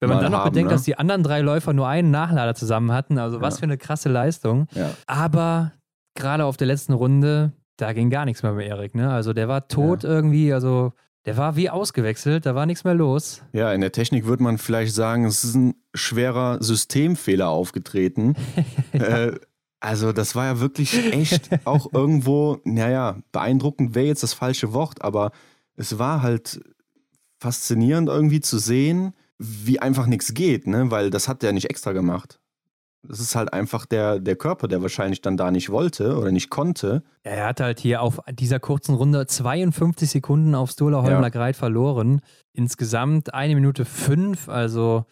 Wenn 0.00 0.08
man 0.08 0.20
dann 0.22 0.30
noch 0.30 0.40
haben, 0.40 0.50
bedenkt, 0.50 0.70
ne? 0.70 0.76
dass 0.76 0.84
die 0.84 0.96
anderen 0.96 1.24
drei 1.24 1.40
Läufer 1.40 1.72
nur 1.72 1.88
einen 1.88 2.12
Nachlader 2.12 2.54
zusammen 2.54 2.92
hatten, 2.92 3.18
also 3.18 3.40
was 3.40 3.54
Ja. 3.54 3.58
für 3.60 3.64
eine 3.64 3.78
krasse 3.78 4.08
Leistung. 4.08 4.68
Ja. 4.74 4.90
Aber 5.08 5.72
gerade 6.14 6.44
auf 6.44 6.56
der 6.56 6.68
letzten 6.68 6.92
Runde, 6.92 7.50
da 7.76 7.92
ging 7.92 8.08
gar 8.08 8.24
nichts 8.24 8.44
mehr 8.44 8.52
bei 8.52 8.64
Erik. 8.66 8.94
Ne? 8.94 9.10
Also 9.10 9.32
der 9.32 9.48
war 9.48 9.66
tot 9.66 10.04
irgendwie, 10.04 10.52
also 10.52 10.92
der 11.26 11.36
war 11.36 11.56
wie 11.56 11.68
ausgewechselt, 11.68 12.46
da 12.46 12.54
war 12.54 12.66
nichts 12.66 12.84
mehr 12.84 12.94
los. 12.94 13.42
Ja, 13.52 13.72
in 13.72 13.80
der 13.80 13.92
Technik 13.92 14.26
würde 14.26 14.44
man 14.44 14.58
vielleicht 14.58 14.94
sagen, 14.94 15.24
es 15.24 15.42
ist 15.42 15.56
ein 15.56 15.74
schwerer 15.92 16.62
Systemfehler 16.62 17.48
aufgetreten. 17.48 18.34
äh, 18.92 19.32
also 19.80 20.12
das 20.12 20.36
war 20.36 20.46
ja 20.46 20.60
wirklich 20.60 21.12
echt 21.12 21.50
auch 21.66 21.92
irgendwo, 21.92 22.60
naja, 22.64 23.18
beeindruckend 23.32 23.94
wäre 23.94 24.06
jetzt 24.06 24.22
das 24.22 24.34
falsche 24.34 24.72
Wort, 24.72 25.02
aber 25.02 25.32
es 25.74 25.98
war 25.98 26.22
halt 26.22 26.60
faszinierend 27.40 28.08
irgendwie 28.08 28.40
zu 28.40 28.58
sehen, 28.58 29.12
wie 29.38 29.80
einfach 29.80 30.06
nichts 30.06 30.32
geht, 30.32 30.66
ne? 30.66 30.90
weil 30.90 31.10
das 31.10 31.28
hat 31.28 31.42
er 31.42 31.52
nicht 31.52 31.68
extra 31.68 31.92
gemacht. 31.92 32.40
Das 33.08 33.20
ist 33.20 33.34
halt 33.36 33.52
einfach 33.52 33.86
der, 33.86 34.18
der 34.20 34.36
Körper, 34.36 34.68
der 34.68 34.82
wahrscheinlich 34.82 35.20
dann 35.20 35.36
da 35.36 35.50
nicht 35.50 35.70
wollte 35.70 36.16
oder 36.18 36.32
nicht 36.32 36.50
konnte. 36.50 37.02
Er 37.22 37.46
hat 37.46 37.60
halt 37.60 37.80
hier 37.80 38.02
auf 38.02 38.20
dieser 38.32 38.58
kurzen 38.60 38.94
Runde 38.94 39.26
52 39.26 40.10
Sekunden 40.10 40.54
auf 40.54 40.70
Stola. 40.70 41.02
Holmler 41.02 41.30
Greit 41.30 41.56
verloren. 41.56 42.20
Insgesamt 42.52 43.34
eine 43.34 43.54
Minute 43.54 43.84
fünf, 43.84 44.48
also 44.48 45.04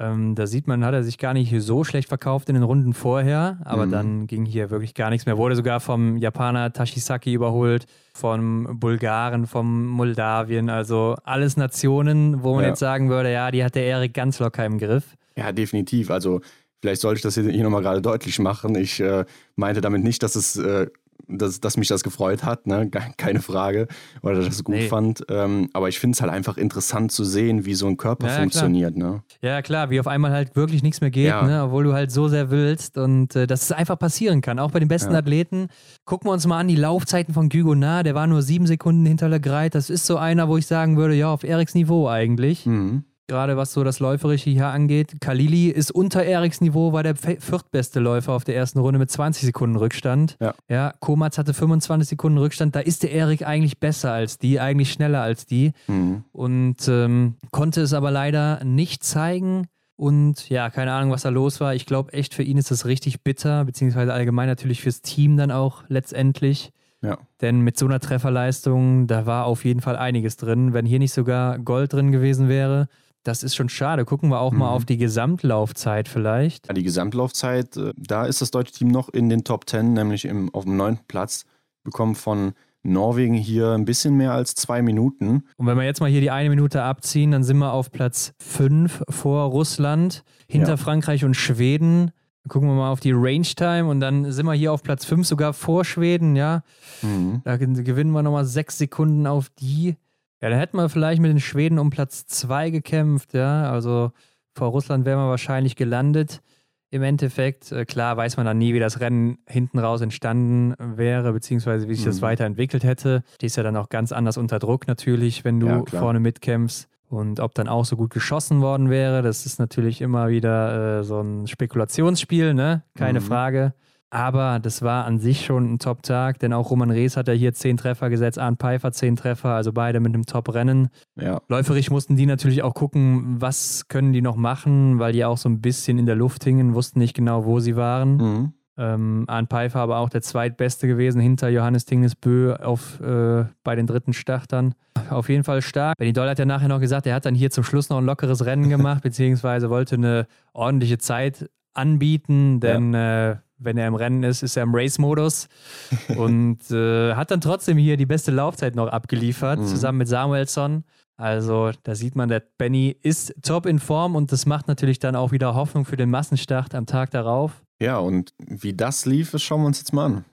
ähm, 0.00 0.36
da 0.36 0.46
sieht 0.46 0.68
man, 0.68 0.84
hat 0.84 0.94
er 0.94 1.02
sich 1.02 1.18
gar 1.18 1.34
nicht 1.34 1.52
so 1.60 1.82
schlecht 1.82 2.08
verkauft 2.08 2.48
in 2.48 2.54
den 2.54 2.62
Runden 2.62 2.92
vorher, 2.94 3.58
aber 3.64 3.86
Mhm. 3.86 3.90
dann 3.90 4.26
ging 4.28 4.44
hier 4.44 4.70
wirklich 4.70 4.94
gar 4.94 5.10
nichts 5.10 5.26
mehr. 5.26 5.36
Wurde 5.36 5.56
sogar 5.56 5.80
vom 5.80 6.16
Japaner 6.18 6.72
Tashisaki 6.72 7.32
überholt, 7.32 7.86
vom 8.14 8.78
Bulgaren, 8.78 9.48
vom 9.48 9.86
Moldawien, 9.88 10.70
also 10.70 11.16
alles 11.24 11.56
Nationen, 11.56 12.44
wo 12.44 12.54
man 12.54 12.62
Ja. 12.62 12.68
jetzt 12.70 12.78
sagen 12.78 13.08
würde, 13.10 13.32
ja, 13.32 13.50
die 13.50 13.64
hat 13.64 13.74
der 13.74 13.86
Erik 13.86 14.14
ganz 14.14 14.38
locker 14.38 14.64
im 14.64 14.78
Griff. 14.78 15.16
Ja, 15.36 15.50
definitiv. 15.50 16.12
Also 16.12 16.42
vielleicht 16.80 17.00
sollte 17.00 17.18
ich 17.18 17.22
das 17.22 17.34
hier, 17.34 17.44
hier 17.50 17.62
nochmal 17.64 17.82
gerade 17.82 18.00
deutlich 18.02 18.38
machen. 18.38 18.74
Ich 18.76 19.00
äh, 19.00 19.24
meinte 19.56 19.80
damit 19.80 20.02
nicht, 20.04 20.22
dass 20.22 20.36
es, 20.36 20.56
äh, 20.56 20.86
dass, 21.26 21.60
dass 21.60 21.76
mich 21.76 21.88
das 21.88 22.04
gefreut 22.04 22.44
hat, 22.44 22.66
ne? 22.68 22.88
Keine 23.18 23.42
Frage, 23.42 23.88
oder 24.22 24.36
dass 24.36 24.46
ich 24.46 24.52
es 24.52 24.64
gut 24.64 24.76
Nee. 24.76 24.88
fand. 24.88 25.24
Ähm, 25.28 25.68
aber 25.74 25.88
ich 25.88 25.98
finde 25.98 26.14
es 26.14 26.22
halt 26.22 26.30
einfach 26.32 26.56
interessant 26.56 27.10
zu 27.12 27.24
sehen, 27.24 27.66
wie 27.66 27.74
so 27.74 27.86
ein 27.86 27.96
Körper 27.96 28.28
Ja, 28.28 28.38
funktioniert. 28.38 28.96
Ne? 28.96 29.22
Ja, 29.42 29.60
klar, 29.60 29.90
wie 29.90 29.98
auf 30.00 30.06
einmal 30.06 30.30
halt 30.30 30.54
wirklich 30.56 30.82
nichts 30.82 31.00
mehr 31.00 31.10
geht, 31.10 31.26
Ja. 31.26 31.42
ne? 31.42 31.64
obwohl 31.64 31.84
du 31.84 31.92
halt 31.92 32.12
so 32.12 32.28
sehr 32.28 32.50
willst 32.50 32.96
und 32.96 33.34
äh, 33.36 33.46
dass 33.48 33.62
es 33.64 33.72
einfach 33.72 33.98
passieren 33.98 34.40
kann, 34.40 34.58
auch 34.60 34.70
bei 34.70 34.78
den 34.78 34.88
besten 34.88 35.12
Ja. 35.12 35.18
Athleten. 35.18 35.66
Gucken 36.04 36.28
wir 36.28 36.32
uns 36.32 36.46
mal 36.46 36.60
an, 36.60 36.68
die 36.68 36.76
Laufzeiten 36.76 37.34
von 37.34 37.48
Gügonard, 37.48 38.06
der 38.06 38.14
war 38.14 38.26
nur 38.28 38.40
sieben 38.40 38.66
Sekunden 38.68 39.04
hinter 39.04 39.28
Legreit. 39.28 39.74
Das 39.74 39.90
ist 39.90 40.06
so 40.06 40.16
einer, 40.18 40.48
wo 40.48 40.56
ich 40.56 40.66
sagen 40.66 40.96
würde, 40.96 41.14
ja, 41.14 41.30
auf 41.32 41.42
Eriks 41.42 41.74
Niveau 41.74 42.08
eigentlich. 42.08 42.64
Mhm. 42.64 43.02
Gerade 43.30 43.58
was 43.58 43.74
so 43.74 43.84
das 43.84 44.00
Läuferische 44.00 44.48
hier 44.48 44.68
angeht. 44.68 45.20
Kalili 45.20 45.68
ist 45.68 45.90
unter 45.90 46.24
Eriks 46.24 46.62
Niveau, 46.62 46.94
war 46.94 47.02
der 47.02 47.14
viertbeste 47.14 48.00
Läufer 48.00 48.32
auf 48.32 48.44
der 48.44 48.56
ersten 48.56 48.78
Runde 48.78 48.98
mit 48.98 49.10
20 49.10 49.44
Sekunden 49.44 49.76
Rückstand. 49.76 50.38
Ja. 50.40 50.54
ja 50.66 50.94
Komatz 51.00 51.36
hatte 51.36 51.52
25 51.52 52.08
Sekunden 52.08 52.38
Rückstand. 52.38 52.74
Da 52.74 52.80
ist 52.80 53.02
der 53.02 53.12
Erik 53.12 53.46
eigentlich 53.46 53.78
besser 53.80 54.12
als 54.12 54.38
die, 54.38 54.60
eigentlich 54.60 54.90
schneller 54.90 55.20
als 55.20 55.44
die 55.44 55.72
Mhm. 55.88 56.24
und 56.32 56.88
ähm, 56.88 57.34
konnte 57.50 57.82
es 57.82 57.92
aber 57.92 58.10
leider 58.10 58.64
nicht 58.64 59.04
zeigen. 59.04 59.66
Und 59.96 60.48
ja, 60.48 60.70
keine 60.70 60.92
Ahnung, 60.92 61.10
was 61.10 61.22
da 61.22 61.28
los 61.28 61.60
war. 61.60 61.74
Ich 61.74 61.84
glaube 61.84 62.14
echt, 62.14 62.32
für 62.32 62.42
ihn 62.42 62.56
ist 62.56 62.70
das 62.70 62.86
richtig 62.86 63.24
bitter, 63.24 63.66
beziehungsweise 63.66 64.14
allgemein 64.14 64.48
natürlich 64.48 64.80
fürs 64.80 65.02
Team 65.02 65.36
dann 65.36 65.50
auch 65.50 65.82
letztendlich. 65.88 66.72
Ja. 67.02 67.18
Denn 67.42 67.60
mit 67.60 67.76
so 67.78 67.84
einer 67.84 68.00
Trefferleistung, 68.00 69.06
da 69.06 69.26
war 69.26 69.44
auf 69.44 69.66
jeden 69.66 69.82
Fall 69.82 69.96
einiges 69.96 70.38
drin. 70.38 70.72
Wenn 70.72 70.86
hier 70.86 70.98
nicht 70.98 71.12
sogar 71.12 71.58
Gold 71.58 71.92
drin 71.92 72.10
gewesen 72.10 72.48
wäre, 72.48 72.88
das 73.24 73.42
ist 73.42 73.54
schon 73.54 73.68
schade. 73.68 74.04
Gucken 74.04 74.30
wir 74.30 74.40
auch 74.40 74.52
mal 74.52 74.68
Mhm. 74.70 74.76
auf 74.76 74.84
die 74.84 74.96
Gesamtlaufzeit 74.96 76.08
vielleicht. 76.08 76.66
Ja, 76.68 76.74
die 76.74 76.82
Gesamtlaufzeit, 76.82 77.76
äh, 77.76 77.92
da 77.96 78.24
ist 78.26 78.40
das 78.40 78.50
deutsche 78.50 78.72
Team 78.72 78.88
noch 78.88 79.08
in 79.08 79.28
den 79.28 79.44
Top 79.44 79.68
10, 79.68 79.92
nämlich 79.92 80.24
im, 80.24 80.52
auf 80.54 80.64
dem 80.64 80.76
neunten 80.76 81.04
Platz, 81.08 81.44
bekommen 81.84 82.14
von 82.14 82.52
Norwegen 82.82 83.34
hier 83.34 83.72
ein 83.72 83.84
bisschen 83.84 84.16
mehr 84.16 84.32
als 84.32 84.54
zwei 84.54 84.82
Minuten. 84.82 85.42
Und 85.56 85.66
wenn 85.66 85.76
wir 85.76 85.84
jetzt 85.84 86.00
mal 86.00 86.08
hier 86.08 86.20
die 86.20 86.30
eine 86.30 86.48
Minute 86.48 86.82
abziehen, 86.82 87.32
dann 87.32 87.42
sind 87.42 87.58
wir 87.58 87.72
auf 87.72 87.90
Platz 87.90 88.32
5 88.40 89.02
vor 89.10 89.44
Russland, 89.50 90.22
hinter 90.48 90.70
Ja. 90.70 90.76
Frankreich 90.76 91.24
und 91.24 91.34
Schweden. 91.34 92.12
Gucken 92.48 92.68
wir 92.68 92.74
mal 92.76 92.90
auf 92.90 93.00
die 93.00 93.12
Range 93.12 93.42
Time 93.42 93.86
und 93.88 94.00
dann 94.00 94.32
sind 94.32 94.46
wir 94.46 94.54
hier 94.54 94.72
auf 94.72 94.82
Platz 94.82 95.04
5 95.04 95.26
sogar 95.26 95.52
vor 95.52 95.84
Schweden, 95.84 96.34
ja. 96.34 96.62
Mhm. 97.02 97.42
Da 97.44 97.56
gewinnen 97.58 98.12
wir 98.12 98.22
nochmal 98.22 98.46
sechs 98.46 98.78
Sekunden 98.78 99.26
auf 99.26 99.50
die. 99.60 99.96
Ja, 100.40 100.50
da 100.50 100.56
hätten 100.56 100.76
wir 100.76 100.88
vielleicht 100.88 101.20
mit 101.20 101.30
den 101.30 101.40
Schweden 101.40 101.78
um 101.78 101.90
Platz 101.90 102.26
2 102.26 102.70
gekämpft, 102.70 103.34
ja. 103.34 103.70
Also 103.70 104.12
vor 104.54 104.68
Russland 104.68 105.04
wären 105.04 105.18
wir 105.18 105.28
wahrscheinlich 105.28 105.76
gelandet. 105.76 106.42
Im 106.90 107.02
Endeffekt, 107.02 107.70
äh, 107.70 107.84
klar 107.84 108.16
weiß 108.16 108.38
man 108.38 108.46
dann 108.46 108.56
nie, 108.56 108.72
wie 108.72 108.78
das 108.78 109.00
Rennen 109.00 109.38
hinten 109.46 109.78
raus 109.78 110.00
entstanden 110.00 110.74
wäre, 110.78 111.32
beziehungsweise 111.32 111.88
wie 111.88 111.94
sich 111.94 112.04
mhm. 112.04 112.10
das 112.10 112.22
weiterentwickelt 112.22 112.82
hätte. 112.82 113.24
Die 113.40 113.46
ist 113.46 113.56
ja 113.56 113.62
dann 113.62 113.76
auch 113.76 113.90
ganz 113.90 114.10
anders 114.10 114.38
unter 114.38 114.58
Druck 114.58 114.86
natürlich, 114.86 115.44
wenn 115.44 115.60
du 115.60 115.66
ja, 115.66 115.84
vorne 115.86 116.20
mitkämpfst. 116.20 116.88
Und 117.08 117.40
ob 117.40 117.54
dann 117.54 117.68
auch 117.68 117.84
so 117.84 117.96
gut 117.96 118.10
geschossen 118.10 118.60
worden 118.60 118.90
wäre, 118.90 119.22
das 119.22 119.46
ist 119.46 119.58
natürlich 119.58 120.00
immer 120.00 120.28
wieder 120.28 121.00
äh, 121.00 121.04
so 121.04 121.20
ein 121.20 121.46
Spekulationsspiel, 121.46 122.54
ne? 122.54 122.84
Keine 122.94 123.20
mhm. 123.20 123.24
Frage. 123.24 123.74
Aber 124.10 124.58
das 124.58 124.80
war 124.80 125.04
an 125.04 125.18
sich 125.18 125.44
schon 125.44 125.74
ein 125.74 125.78
Top-Tag, 125.78 126.38
denn 126.38 126.54
auch 126.54 126.70
Roman 126.70 126.90
Rees 126.90 127.16
hat 127.16 127.28
ja 127.28 127.34
hier 127.34 127.52
zehn 127.52 127.76
Treffer 127.76 128.08
gesetzt, 128.08 128.38
Arndt 128.38 128.60
Pfeiffer 128.60 128.90
zehn 128.92 129.16
Treffer, 129.16 129.50
also 129.50 129.72
beide 129.72 130.00
mit 130.00 130.14
einem 130.14 130.24
Top-Rennen. 130.24 130.88
Ja. 131.16 131.42
Läuferisch 131.48 131.90
mussten 131.90 132.16
die 132.16 132.24
natürlich 132.24 132.62
auch 132.62 132.72
gucken, 132.72 133.36
was 133.40 133.86
können 133.88 134.14
die 134.14 134.22
noch 134.22 134.36
machen, 134.36 134.98
weil 134.98 135.12
die 135.12 135.24
auch 135.26 135.36
so 135.36 135.48
ein 135.48 135.60
bisschen 135.60 135.98
in 135.98 136.06
der 136.06 136.16
Luft 136.16 136.44
hingen, 136.44 136.74
wussten 136.74 137.00
nicht 137.00 137.14
genau, 137.14 137.44
wo 137.44 137.60
sie 137.60 137.76
waren. 137.76 138.16
Mhm. 138.16 138.52
Ähm, 138.78 139.24
Arndt 139.26 139.50
Pfeiffer 139.50 139.80
aber 139.80 139.98
auch 139.98 140.08
der 140.08 140.22
zweitbeste 140.22 140.86
gewesen 140.86 141.20
hinter 141.20 141.48
Johannes 141.48 141.84
Tingnesbö 141.84 142.54
auf, 142.54 143.00
äh, 143.00 143.44
bei 143.64 143.74
den 143.74 143.88
dritten 143.88 144.12
Startern. 144.12 144.74
Auf 145.10 145.28
jeden 145.28 145.42
Fall 145.42 145.62
stark. 145.62 145.96
Benny 145.98 146.12
Doll 146.12 146.28
hat 146.28 146.38
ja 146.38 146.44
nachher 146.44 146.68
noch 146.68 146.80
gesagt, 146.80 147.06
er 147.06 147.16
hat 147.16 147.26
dann 147.26 147.34
hier 147.34 147.50
zum 147.50 147.64
Schluss 147.64 147.88
noch 147.90 147.98
ein 147.98 148.06
lockeres 148.06 148.46
Rennen 148.46 148.68
gemacht, 148.70 149.02
beziehungsweise 149.02 149.68
wollte 149.68 149.96
eine 149.96 150.28
ordentliche 150.52 150.98
Zeit 150.98 151.50
anbieten, 151.74 152.60
denn 152.60 152.94
ja. 152.94 153.30
äh, 153.32 153.36
wenn 153.58 153.76
er 153.76 153.88
im 153.88 153.94
Rennen 153.94 154.22
ist, 154.22 154.42
ist 154.42 154.56
er 154.56 154.64
im 154.64 154.74
Race-Modus 154.74 155.48
und 156.16 156.70
äh, 156.70 157.14
hat 157.14 157.30
dann 157.30 157.40
trotzdem 157.40 157.78
hier 157.78 157.96
die 157.96 158.06
beste 158.06 158.30
Laufzeit 158.30 158.74
noch 158.74 158.88
abgeliefert, 158.88 159.60
mhm. 159.60 159.66
zusammen 159.66 159.98
mit 159.98 160.08
Samuelsson. 160.08 160.84
Also 161.16 161.72
da 161.82 161.94
sieht 161.96 162.14
man, 162.14 162.28
der 162.28 162.42
Benny 162.58 162.96
ist 163.02 163.34
top 163.42 163.66
in 163.66 163.80
Form 163.80 164.14
und 164.14 164.30
das 164.30 164.46
macht 164.46 164.68
natürlich 164.68 165.00
dann 165.00 165.16
auch 165.16 165.32
wieder 165.32 165.54
Hoffnung 165.54 165.84
für 165.84 165.96
den 165.96 166.10
Massenstart 166.10 166.74
am 166.74 166.86
Tag 166.86 167.10
darauf. 167.10 167.64
Ja, 167.82 167.98
und 167.98 168.32
wie 168.38 168.72
das 168.72 169.04
lief, 169.04 169.32
das 169.32 169.42
schauen 169.42 169.62
wir 169.62 169.66
uns 169.66 169.78
jetzt 169.78 169.92
mal 169.92 170.06
an. 170.06 170.24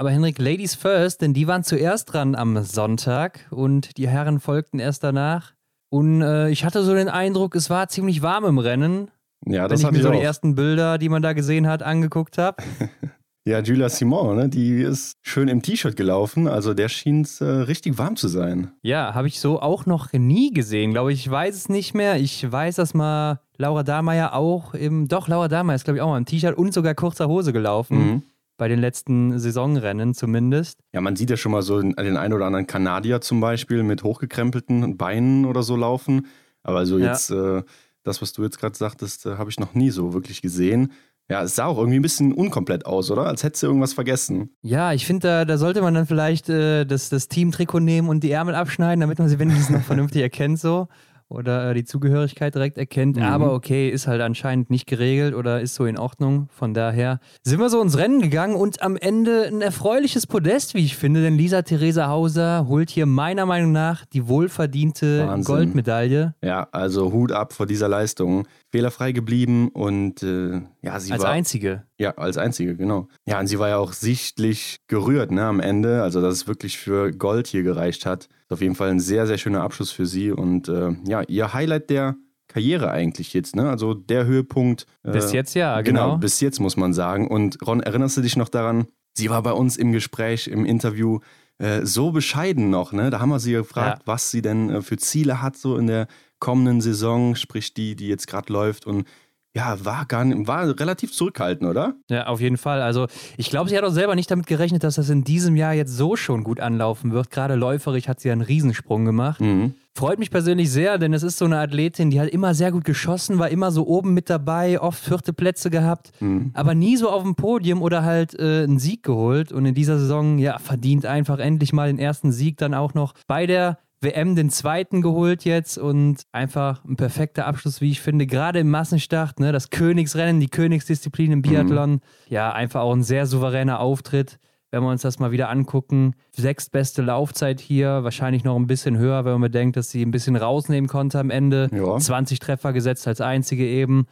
Aber 0.00 0.12
Henrik, 0.12 0.38
Ladies 0.38 0.76
first, 0.76 1.22
denn 1.22 1.34
die 1.34 1.48
waren 1.48 1.64
zuerst 1.64 2.12
dran 2.12 2.36
am 2.36 2.62
Sonntag 2.62 3.46
und 3.50 3.96
die 3.96 4.08
Herren 4.08 4.38
folgten 4.38 4.78
erst 4.78 5.02
danach. 5.02 5.54
Und 5.90 6.22
äh, 6.22 6.50
ich 6.50 6.64
hatte 6.64 6.84
so 6.84 6.94
den 6.94 7.08
Eindruck, 7.08 7.56
es 7.56 7.68
war 7.68 7.88
ziemlich 7.88 8.22
warm 8.22 8.44
im 8.44 8.58
Rennen. 8.58 9.10
Ja, 9.46 9.68
das 9.68 9.82
Wenn 9.82 9.94
ich 9.94 9.96
mir 9.98 10.02
so 10.02 10.12
die 10.12 10.20
ersten 10.20 10.54
Bilder, 10.54 10.98
die 10.98 11.08
man 11.08 11.22
da 11.22 11.32
gesehen 11.32 11.66
hat, 11.66 11.82
angeguckt 11.82 12.38
habe. 12.38 12.62
ja, 13.44 13.60
Julia 13.60 13.88
Simon, 13.88 14.36
ne, 14.36 14.48
die 14.48 14.82
ist 14.82 15.16
schön 15.22 15.48
im 15.48 15.62
T-Shirt 15.62 15.96
gelaufen. 15.96 16.48
Also 16.48 16.74
der 16.74 16.88
schien 16.88 17.22
es 17.22 17.40
äh, 17.40 17.44
richtig 17.44 17.98
warm 17.98 18.16
zu 18.16 18.28
sein. 18.28 18.72
Ja, 18.82 19.14
habe 19.14 19.28
ich 19.28 19.40
so 19.40 19.60
auch 19.60 19.86
noch 19.86 20.12
nie 20.12 20.52
gesehen, 20.52 20.92
glaube 20.92 21.12
ich. 21.12 21.20
Ich 21.20 21.30
weiß 21.30 21.54
es 21.54 21.68
nicht 21.68 21.94
mehr. 21.94 22.16
Ich 22.16 22.50
weiß, 22.50 22.76
dass 22.76 22.94
mal 22.94 23.40
Laura 23.56 23.82
Dahlmeier 23.82 24.34
auch 24.34 24.74
im, 24.74 25.08
doch, 25.08 25.28
Laura 25.28 25.48
Dahlmeier 25.48 25.76
ist, 25.76 25.84
glaube 25.84 25.98
ich, 25.98 26.02
auch 26.02 26.08
mal 26.08 26.18
im 26.18 26.26
T-Shirt 26.26 26.56
und 26.56 26.74
sogar 26.74 26.94
kurzer 26.94 27.28
Hose 27.28 27.52
gelaufen. 27.52 27.98
Mhm. 27.98 28.22
Bei 28.56 28.66
den 28.66 28.80
letzten 28.80 29.38
Saisonrennen 29.38 30.14
zumindest. 30.14 30.80
Ja, 30.92 31.00
man 31.00 31.14
sieht 31.14 31.30
ja 31.30 31.36
schon 31.36 31.52
mal 31.52 31.62
so 31.62 31.80
den, 31.80 31.92
den 31.92 32.16
einen 32.16 32.34
oder 32.34 32.46
anderen 32.46 32.66
Kanadier 32.66 33.20
zum 33.20 33.40
Beispiel 33.40 33.84
mit 33.84 34.02
hochgekrempelten 34.02 34.96
Beinen 34.96 35.44
oder 35.44 35.62
so 35.62 35.76
laufen. 35.76 36.26
Aber 36.64 36.84
so 36.84 36.98
jetzt. 36.98 37.30
Ja. 37.30 37.58
Äh, 37.58 37.62
das, 38.04 38.22
was 38.22 38.32
du 38.32 38.42
jetzt 38.42 38.58
gerade 38.58 38.76
sagtest, 38.76 39.26
äh, 39.26 39.36
habe 39.36 39.50
ich 39.50 39.60
noch 39.60 39.74
nie 39.74 39.90
so 39.90 40.12
wirklich 40.14 40.42
gesehen. 40.42 40.92
Ja, 41.30 41.42
es 41.42 41.56
sah 41.56 41.66
auch 41.66 41.76
irgendwie 41.76 41.98
ein 41.98 42.02
bisschen 42.02 42.32
unkomplett 42.32 42.86
aus, 42.86 43.10
oder? 43.10 43.26
Als 43.26 43.44
hättest 43.44 43.62
du 43.62 43.66
irgendwas 43.66 43.92
vergessen. 43.92 44.56
Ja, 44.62 44.94
ich 44.94 45.04
finde, 45.04 45.28
da, 45.28 45.44
da, 45.44 45.58
sollte 45.58 45.82
man 45.82 45.92
dann 45.92 46.06
vielleicht 46.06 46.48
äh, 46.48 46.86
das, 46.86 47.10
das 47.10 47.28
Team-Trikot 47.28 47.80
nehmen 47.80 48.08
und 48.08 48.24
die 48.24 48.30
Ärmel 48.30 48.54
abschneiden, 48.54 49.00
damit 49.00 49.18
man 49.18 49.28
sie 49.28 49.38
wenigstens 49.38 49.68
noch 49.68 49.82
vernünftig 49.86 50.22
erkennt, 50.22 50.58
so 50.58 50.88
oder 51.28 51.70
äh, 51.70 51.74
die 51.74 51.84
Zugehörigkeit 51.84 52.54
direkt 52.54 52.78
erkennt. 52.78 53.16
Mhm. 53.16 53.22
Aber 53.22 53.52
okay, 53.52 53.88
ist 53.88 54.06
halt 54.06 54.20
anscheinend 54.22 54.70
nicht 54.70 54.86
geregelt 54.86 55.34
oder 55.34 55.60
ist 55.60 55.74
so 55.74 55.84
in 55.84 55.98
Ordnung. 55.98 56.48
Von 56.50 56.74
daher 56.74 57.20
sind 57.42 57.60
wir 57.60 57.68
so 57.68 57.82
ins 57.82 57.98
Rennen 57.98 58.20
gegangen 58.20 58.54
und 58.54 58.82
am 58.82 58.96
Ende 58.96 59.46
ein 59.46 59.60
erfreuliches 59.60 60.26
Podest, 60.26 60.74
wie 60.74 60.84
ich 60.84 60.96
finde, 60.96 61.22
denn 61.22 61.36
Lisa 61.36 61.62
Theresa 61.62 62.08
Hauser 62.08 62.66
holt 62.68 62.90
hier 62.90 63.06
meiner 63.06 63.46
Meinung 63.46 63.72
nach 63.72 64.06
die 64.06 64.26
wohlverdiente 64.28 65.26
Wahnsinn. 65.26 65.54
Goldmedaille. 65.54 66.34
Ja, 66.42 66.68
also 66.72 67.12
Hut 67.12 67.32
ab 67.32 67.52
vor 67.52 67.66
dieser 67.66 67.88
Leistung. 67.88 68.46
Fehlerfrei 68.70 69.12
geblieben 69.12 69.68
und 69.68 70.22
äh, 70.22 70.60
ja, 70.82 71.00
sie 71.00 71.12
als 71.12 71.22
war. 71.22 71.30
Als 71.30 71.36
einzige. 71.36 71.84
Ja, 71.98 72.10
als 72.16 72.36
einzige, 72.36 72.76
genau. 72.76 73.08
Ja, 73.26 73.40
und 73.40 73.46
sie 73.46 73.58
war 73.58 73.68
ja 73.68 73.78
auch 73.78 73.92
sichtlich 73.92 74.76
gerührt 74.88 75.30
ne, 75.30 75.44
am 75.44 75.60
Ende. 75.60 76.02
Also, 76.02 76.20
dass 76.20 76.34
es 76.34 76.46
wirklich 76.46 76.78
für 76.78 77.10
Gold 77.12 77.46
hier 77.46 77.62
gereicht 77.62 78.04
hat. 78.04 78.24
Ist 78.24 78.52
auf 78.52 78.60
jeden 78.60 78.74
Fall 78.74 78.90
ein 78.90 79.00
sehr, 79.00 79.26
sehr 79.26 79.38
schöner 79.38 79.62
Abschluss 79.62 79.90
für 79.90 80.06
sie 80.06 80.30
und 80.30 80.68
äh, 80.68 80.92
ja, 81.06 81.22
ihr 81.22 81.54
Highlight 81.54 81.88
der 81.90 82.16
Karriere 82.48 82.90
eigentlich 82.90 83.34
jetzt, 83.34 83.56
ne? 83.56 83.68
Also 83.68 83.94
der 83.94 84.26
Höhepunkt. 84.26 84.86
Äh, 85.02 85.12
bis 85.12 85.32
jetzt 85.32 85.54
ja, 85.54 85.80
genau. 85.80 86.06
Genau, 86.06 86.18
bis 86.18 86.40
jetzt 86.40 86.60
muss 86.60 86.76
man 86.76 86.92
sagen. 86.92 87.28
Und 87.28 87.66
Ron, 87.66 87.80
erinnerst 87.80 88.16
du 88.16 88.22
dich 88.22 88.36
noch 88.36 88.48
daran? 88.48 88.86
Sie 89.14 89.30
war 89.30 89.42
bei 89.42 89.52
uns 89.52 89.76
im 89.76 89.92
Gespräch, 89.92 90.48
im 90.48 90.64
Interview 90.64 91.20
äh, 91.58 91.84
so 91.84 92.12
bescheiden 92.12 92.70
noch, 92.70 92.92
ne? 92.92 93.10
Da 93.10 93.20
haben 93.20 93.30
wir 93.30 93.40
sie 93.40 93.52
gefragt, 93.52 94.00
ja. 94.00 94.06
was 94.06 94.30
sie 94.30 94.42
denn 94.42 94.70
äh, 94.70 94.82
für 94.82 94.96
Ziele 94.96 95.42
hat, 95.42 95.56
so 95.56 95.76
in 95.76 95.86
der 95.86 96.06
kommenden 96.40 96.80
Saison, 96.80 97.34
sprich 97.34 97.74
die, 97.74 97.96
die 97.96 98.08
jetzt 98.08 98.26
gerade 98.26 98.52
läuft. 98.52 98.86
Und 98.86 99.06
ja, 99.54 99.84
war 99.84 100.04
gar 100.06 100.24
nicht, 100.24 100.46
war 100.46 100.68
relativ 100.78 101.12
zurückhaltend, 101.12 101.68
oder? 101.68 101.94
Ja, 102.08 102.26
auf 102.26 102.40
jeden 102.40 102.58
Fall. 102.58 102.80
Also 102.80 103.06
ich 103.36 103.50
glaube, 103.50 103.68
sie 103.68 103.76
hat 103.76 103.84
auch 103.84 103.90
selber 103.90 104.14
nicht 104.14 104.30
damit 104.30 104.46
gerechnet, 104.46 104.84
dass 104.84 104.96
das 104.96 105.10
in 105.10 105.24
diesem 105.24 105.56
Jahr 105.56 105.72
jetzt 105.72 105.96
so 105.96 106.16
schon 106.16 106.44
gut 106.44 106.60
anlaufen 106.60 107.12
wird. 107.12 107.30
Gerade 107.30 107.54
läuferisch 107.54 108.08
hat 108.08 108.20
sie 108.20 108.30
einen 108.30 108.42
Riesensprung 108.42 109.04
gemacht. 109.04 109.40
Mhm. 109.40 109.74
Freut 109.96 110.20
mich 110.20 110.30
persönlich 110.30 110.70
sehr, 110.70 110.96
denn 110.98 111.12
es 111.12 111.24
ist 111.24 111.38
so 111.38 111.44
eine 111.44 111.58
Athletin, 111.58 112.10
die 112.10 112.20
hat 112.20 112.28
immer 112.28 112.54
sehr 112.54 112.70
gut 112.70 112.84
geschossen, 112.84 113.40
war 113.40 113.48
immer 113.48 113.72
so 113.72 113.84
oben 113.84 114.14
mit 114.14 114.30
dabei, 114.30 114.80
oft 114.80 115.02
vierte 115.02 115.32
Plätze 115.32 115.70
gehabt, 115.70 116.12
mhm. 116.20 116.52
aber 116.54 116.76
nie 116.76 116.96
so 116.96 117.10
auf 117.10 117.24
dem 117.24 117.34
Podium 117.34 117.82
oder 117.82 118.04
halt 118.04 118.38
äh, 118.38 118.62
einen 118.62 118.78
Sieg 118.78 119.02
geholt. 119.02 119.50
Und 119.50 119.66
in 119.66 119.74
dieser 119.74 119.98
Saison, 119.98 120.38
ja, 120.38 120.60
verdient 120.60 121.04
einfach 121.04 121.40
endlich 121.40 121.72
mal 121.72 121.88
den 121.88 121.98
ersten 121.98 122.30
Sieg 122.30 122.58
dann 122.58 122.74
auch 122.74 122.94
noch 122.94 123.14
bei 123.26 123.46
der 123.46 123.78
WM 124.00 124.36
den 124.36 124.50
zweiten 124.50 125.02
geholt 125.02 125.44
jetzt 125.44 125.76
und 125.76 126.22
einfach 126.30 126.84
ein 126.84 126.96
perfekter 126.96 127.46
Abschluss, 127.46 127.80
wie 127.80 127.90
ich 127.90 128.00
finde, 128.00 128.26
gerade 128.26 128.60
im 128.60 128.70
Massenstart, 128.70 129.40
ne, 129.40 129.50
das 129.50 129.70
Königsrennen, 129.70 130.40
die 130.40 130.48
Königsdisziplin 130.48 131.32
im 131.32 131.42
Biathlon. 131.42 131.90
Mhm. 131.90 132.00
Ja, 132.28 132.52
einfach 132.52 132.82
auch 132.82 132.94
ein 132.94 133.02
sehr 133.02 133.26
souveräner 133.26 133.80
Auftritt. 133.80 134.38
Wenn 134.70 134.82
wir 134.82 134.90
uns 134.90 135.00
das 135.02 135.18
mal 135.18 135.30
wieder 135.30 135.48
angucken, 135.48 136.14
sechstbeste 136.36 137.00
Laufzeit 137.00 137.58
hier, 137.58 138.04
wahrscheinlich 138.04 138.44
noch 138.44 138.56
ein 138.56 138.66
bisschen 138.66 138.98
höher, 138.98 139.24
wenn 139.24 139.32
man 139.32 139.40
bedenkt, 139.40 139.76
dass 139.76 139.90
sie 139.90 140.02
ein 140.02 140.10
bisschen 140.10 140.36
rausnehmen 140.36 140.88
konnte 140.88 141.18
am 141.18 141.30
Ende. 141.30 141.68
Ja. 141.72 141.96
20 141.96 142.38
Treffer 142.38 142.74
gesetzt 142.74 143.08
als 143.08 143.22
einzige 143.22 143.66
eben. 143.66 144.06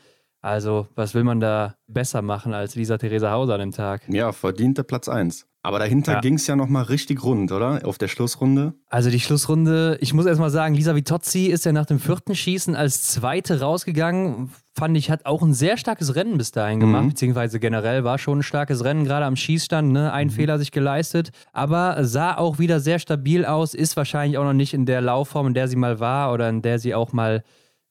Also, 0.46 0.86
was 0.94 1.12
will 1.12 1.24
man 1.24 1.40
da 1.40 1.74
besser 1.88 2.22
machen 2.22 2.54
als 2.54 2.76
Lisa 2.76 2.98
Theresa 2.98 3.32
Hauser 3.32 3.54
an 3.54 3.60
dem 3.60 3.72
Tag? 3.72 4.02
Ja, 4.06 4.30
verdiente 4.30 4.84
Platz 4.84 5.08
1. 5.08 5.44
Aber 5.64 5.80
dahinter 5.80 6.12
ja. 6.12 6.20
ging 6.20 6.34
es 6.34 6.46
ja 6.46 6.54
nochmal 6.54 6.84
richtig 6.84 7.24
rund, 7.24 7.50
oder? 7.50 7.80
Auf 7.82 7.98
der 7.98 8.06
Schlussrunde. 8.06 8.74
Also 8.88 9.10
die 9.10 9.18
Schlussrunde, 9.18 9.98
ich 10.00 10.14
muss 10.14 10.24
erstmal 10.24 10.50
sagen, 10.50 10.76
Lisa 10.76 10.94
Vitozzi 10.94 11.46
ist 11.46 11.64
ja 11.64 11.72
nach 11.72 11.86
dem 11.86 11.98
vierten 11.98 12.36
Schießen 12.36 12.76
als 12.76 13.02
Zweite 13.02 13.58
rausgegangen. 13.58 14.52
Fand 14.72 14.96
ich, 14.96 15.10
hat 15.10 15.26
auch 15.26 15.42
ein 15.42 15.52
sehr 15.52 15.76
starkes 15.78 16.14
Rennen 16.14 16.38
bis 16.38 16.52
dahin 16.52 16.78
gemacht, 16.78 17.02
mhm. 17.02 17.08
beziehungsweise 17.08 17.58
generell 17.58 18.04
war 18.04 18.16
schon 18.18 18.38
ein 18.38 18.44
starkes 18.44 18.84
Rennen, 18.84 19.04
gerade 19.04 19.26
am 19.26 19.34
Schießstand, 19.34 19.90
ne? 19.90 20.12
Ein 20.12 20.28
mhm. 20.28 20.30
Fehler 20.30 20.60
sich 20.60 20.70
geleistet. 20.70 21.30
Aber 21.52 22.04
sah 22.04 22.36
auch 22.36 22.60
wieder 22.60 22.78
sehr 22.78 23.00
stabil 23.00 23.44
aus, 23.44 23.74
ist 23.74 23.96
wahrscheinlich 23.96 24.38
auch 24.38 24.44
noch 24.44 24.52
nicht 24.52 24.74
in 24.74 24.86
der 24.86 25.00
Laufform, 25.00 25.48
in 25.48 25.54
der 25.54 25.66
sie 25.66 25.74
mal 25.74 25.98
war 25.98 26.32
oder 26.32 26.48
in 26.48 26.62
der 26.62 26.78
sie 26.78 26.94
auch 26.94 27.12
mal 27.12 27.42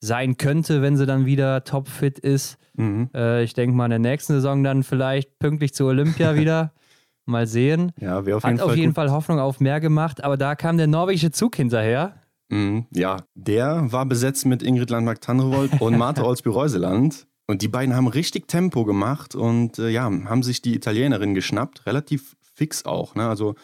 sein 0.06 0.38
könnte, 0.38 0.82
wenn 0.82 0.98
sie 0.98 1.06
dann 1.06 1.26
wieder 1.26 1.64
topfit 1.64 2.20
ist. 2.20 2.58
Mhm. 2.76 3.10
Äh, 3.14 3.44
ich 3.44 3.54
denke 3.54 3.76
mal 3.76 3.86
in 3.86 3.90
der 3.92 4.00
nächsten 4.00 4.34
Saison 4.34 4.64
dann 4.64 4.84
vielleicht 4.84 5.40
pünktlich 5.40 5.74
zur 5.74 5.90
Olympia 5.90 6.36
wieder. 6.38 6.72
Mal 7.28 7.48
sehen. 7.48 7.92
Ja, 8.00 8.26
wir 8.28 8.38
auf 8.38 8.44
jeden 8.44 8.54
Hat 8.54 8.62
Fall 8.62 8.70
auf 8.70 8.78
jeden. 8.78 8.94
Fall 8.94 9.12
Hoffnung 9.12 9.40
auf 9.40 9.60
mehr 9.60 9.80
gemacht, 9.80 10.24
aber 10.24 10.38
da 10.38 10.54
kam 10.54 10.78
der 10.78 10.86
norwegische 10.86 11.32
Zug 11.32 11.56
hinterher. 11.56 12.22
Mhm, 12.50 12.86
ja, 12.92 13.24
der 13.34 13.92
war 13.92 14.06
besetzt 14.06 14.46
mit 14.46 14.62
Ingrid 14.62 14.92
Landmark-Tandrevold 14.92 15.72
und 15.82 15.98
Martha 15.98 16.24
Olsby-Reuseland. 16.24 17.26
Und 17.48 17.62
die 17.62 17.68
beiden 17.68 17.96
haben 17.96 18.08
richtig 18.08 18.48
Tempo 18.48 18.86
gemacht 18.86 19.34
und 19.34 19.80
äh, 19.80 19.90
ja, 19.90 20.04
haben 20.04 20.44
sich 20.44 20.62
die 20.62 20.76
Italienerin 20.76 21.34
geschnappt, 21.34 21.86
relativ 21.88 22.36
fix 22.42 22.86
auch. 22.86 23.16
Ne? 23.16 23.28
Also 23.28 23.56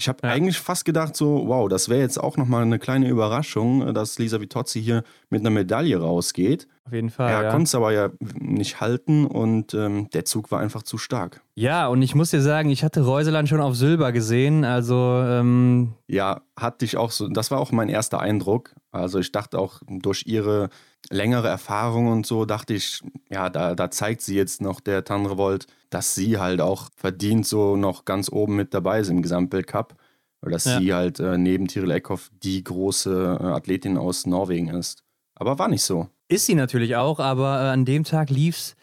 ich 0.00 0.08
habe 0.08 0.20
ja. 0.22 0.30
eigentlich 0.30 0.60
fast 0.60 0.84
gedacht, 0.84 1.16
so, 1.16 1.48
wow, 1.48 1.68
das 1.68 1.88
wäre 1.88 2.00
jetzt 2.00 2.18
auch 2.18 2.36
nochmal 2.36 2.62
eine 2.62 2.78
kleine 2.78 3.08
Überraschung, 3.08 3.92
dass 3.92 4.16
Lisa 4.20 4.40
Vitozzi 4.40 4.80
hier 4.80 5.02
mit 5.28 5.40
einer 5.40 5.50
Medaille 5.50 5.98
rausgeht. 5.98 6.68
Auf 6.84 6.92
jeden 6.92 7.10
Fall. 7.10 7.32
Er 7.32 7.42
ja. 7.42 7.50
konnte 7.50 7.64
es 7.64 7.74
aber 7.74 7.92
ja 7.92 8.10
nicht 8.38 8.80
halten 8.80 9.26
und 9.26 9.74
ähm, 9.74 10.08
der 10.10 10.24
Zug 10.24 10.52
war 10.52 10.60
einfach 10.60 10.84
zu 10.84 10.98
stark. 10.98 11.42
Ja, 11.56 11.88
und 11.88 12.00
ich 12.00 12.14
muss 12.14 12.30
dir 12.30 12.40
sagen, 12.40 12.70
ich 12.70 12.84
hatte 12.84 13.00
Reuseland 13.00 13.48
schon 13.48 13.60
auf 13.60 13.74
Silber 13.74 14.12
gesehen, 14.12 14.64
also. 14.64 15.20
Ähm 15.26 15.94
ja, 16.06 16.42
hatte 16.56 16.84
ich 16.84 16.96
auch 16.96 17.10
so. 17.10 17.26
Das 17.26 17.50
war 17.50 17.58
auch 17.58 17.72
mein 17.72 17.88
erster 17.88 18.20
Eindruck. 18.20 18.76
Also 18.92 19.18
ich 19.18 19.32
dachte 19.32 19.58
auch 19.58 19.82
durch 19.88 20.24
ihre 20.26 20.70
längere 21.10 21.48
Erfahrung 21.48 22.08
und 22.08 22.26
so, 22.26 22.44
dachte 22.44 22.74
ich, 22.74 23.02
ja, 23.30 23.50
da, 23.50 23.74
da 23.74 23.90
zeigt 23.90 24.20
sie 24.20 24.36
jetzt 24.36 24.60
noch 24.60 24.80
der 24.80 25.04
Tandrevold, 25.04 25.66
dass 25.90 26.14
sie 26.14 26.38
halt 26.38 26.60
auch 26.60 26.88
verdient 26.96 27.46
so 27.46 27.76
noch 27.76 28.04
ganz 28.04 28.30
oben 28.30 28.56
mit 28.56 28.74
dabei 28.74 29.00
ist 29.00 29.08
im 29.08 29.22
Gesamtweltcup. 29.22 29.94
Oder 30.42 30.52
dass 30.52 30.66
ja. 30.66 30.78
sie 30.78 30.94
halt 30.94 31.18
äh, 31.18 31.36
neben 31.36 31.66
Tiril 31.66 31.90
Eckhoff 31.90 32.30
die 32.42 32.62
große 32.62 33.38
äh, 33.40 33.44
Athletin 33.44 33.96
aus 33.96 34.26
Norwegen 34.26 34.68
ist. 34.68 35.02
Aber 35.34 35.58
war 35.58 35.68
nicht 35.68 35.82
so. 35.82 36.08
Ist 36.28 36.46
sie 36.46 36.54
natürlich 36.54 36.96
auch, 36.96 37.18
aber 37.18 37.60
äh, 37.60 37.68
an 37.70 37.84
dem 37.84 38.04
Tag 38.04 38.30
lief 38.30 38.56
es 38.56 38.76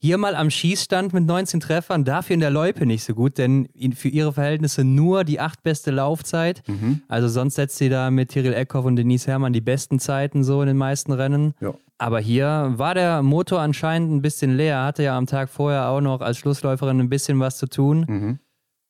hier 0.00 0.16
mal 0.16 0.36
am 0.36 0.48
Schießstand 0.48 1.12
mit 1.12 1.26
19 1.26 1.60
Treffern, 1.60 2.04
dafür 2.04 2.34
in 2.34 2.40
der 2.40 2.50
Loipe 2.50 2.86
nicht 2.86 3.02
so 3.02 3.14
gut, 3.14 3.36
denn 3.36 3.68
für 3.94 4.08
ihre 4.08 4.32
Verhältnisse 4.32 4.84
nur 4.84 5.24
die 5.24 5.40
acht 5.40 5.62
beste 5.62 5.90
Laufzeit. 5.90 6.62
Mhm. 6.68 7.02
Also 7.08 7.28
sonst 7.28 7.56
setzt 7.56 7.78
sie 7.78 7.88
da 7.88 8.10
mit 8.10 8.30
Tyrell 8.30 8.54
Eckhoff 8.54 8.84
und 8.84 8.96
Denise 8.96 9.26
Herrmann 9.26 9.52
die 9.52 9.60
besten 9.60 9.98
Zeiten 9.98 10.44
so 10.44 10.62
in 10.62 10.68
den 10.68 10.76
meisten 10.76 11.12
Rennen. 11.12 11.54
Ja. 11.60 11.74
Aber 11.98 12.20
hier 12.20 12.74
war 12.76 12.94
der 12.94 13.22
Motor 13.22 13.60
anscheinend 13.60 14.12
ein 14.12 14.22
bisschen 14.22 14.56
leer, 14.56 14.84
hatte 14.84 15.02
ja 15.02 15.18
am 15.18 15.26
Tag 15.26 15.48
vorher 15.48 15.88
auch 15.88 16.00
noch 16.00 16.20
als 16.20 16.38
Schlussläuferin 16.38 17.00
ein 17.00 17.08
bisschen 17.08 17.40
was 17.40 17.58
zu 17.58 17.66
tun. 17.66 18.06
Mhm. 18.08 18.38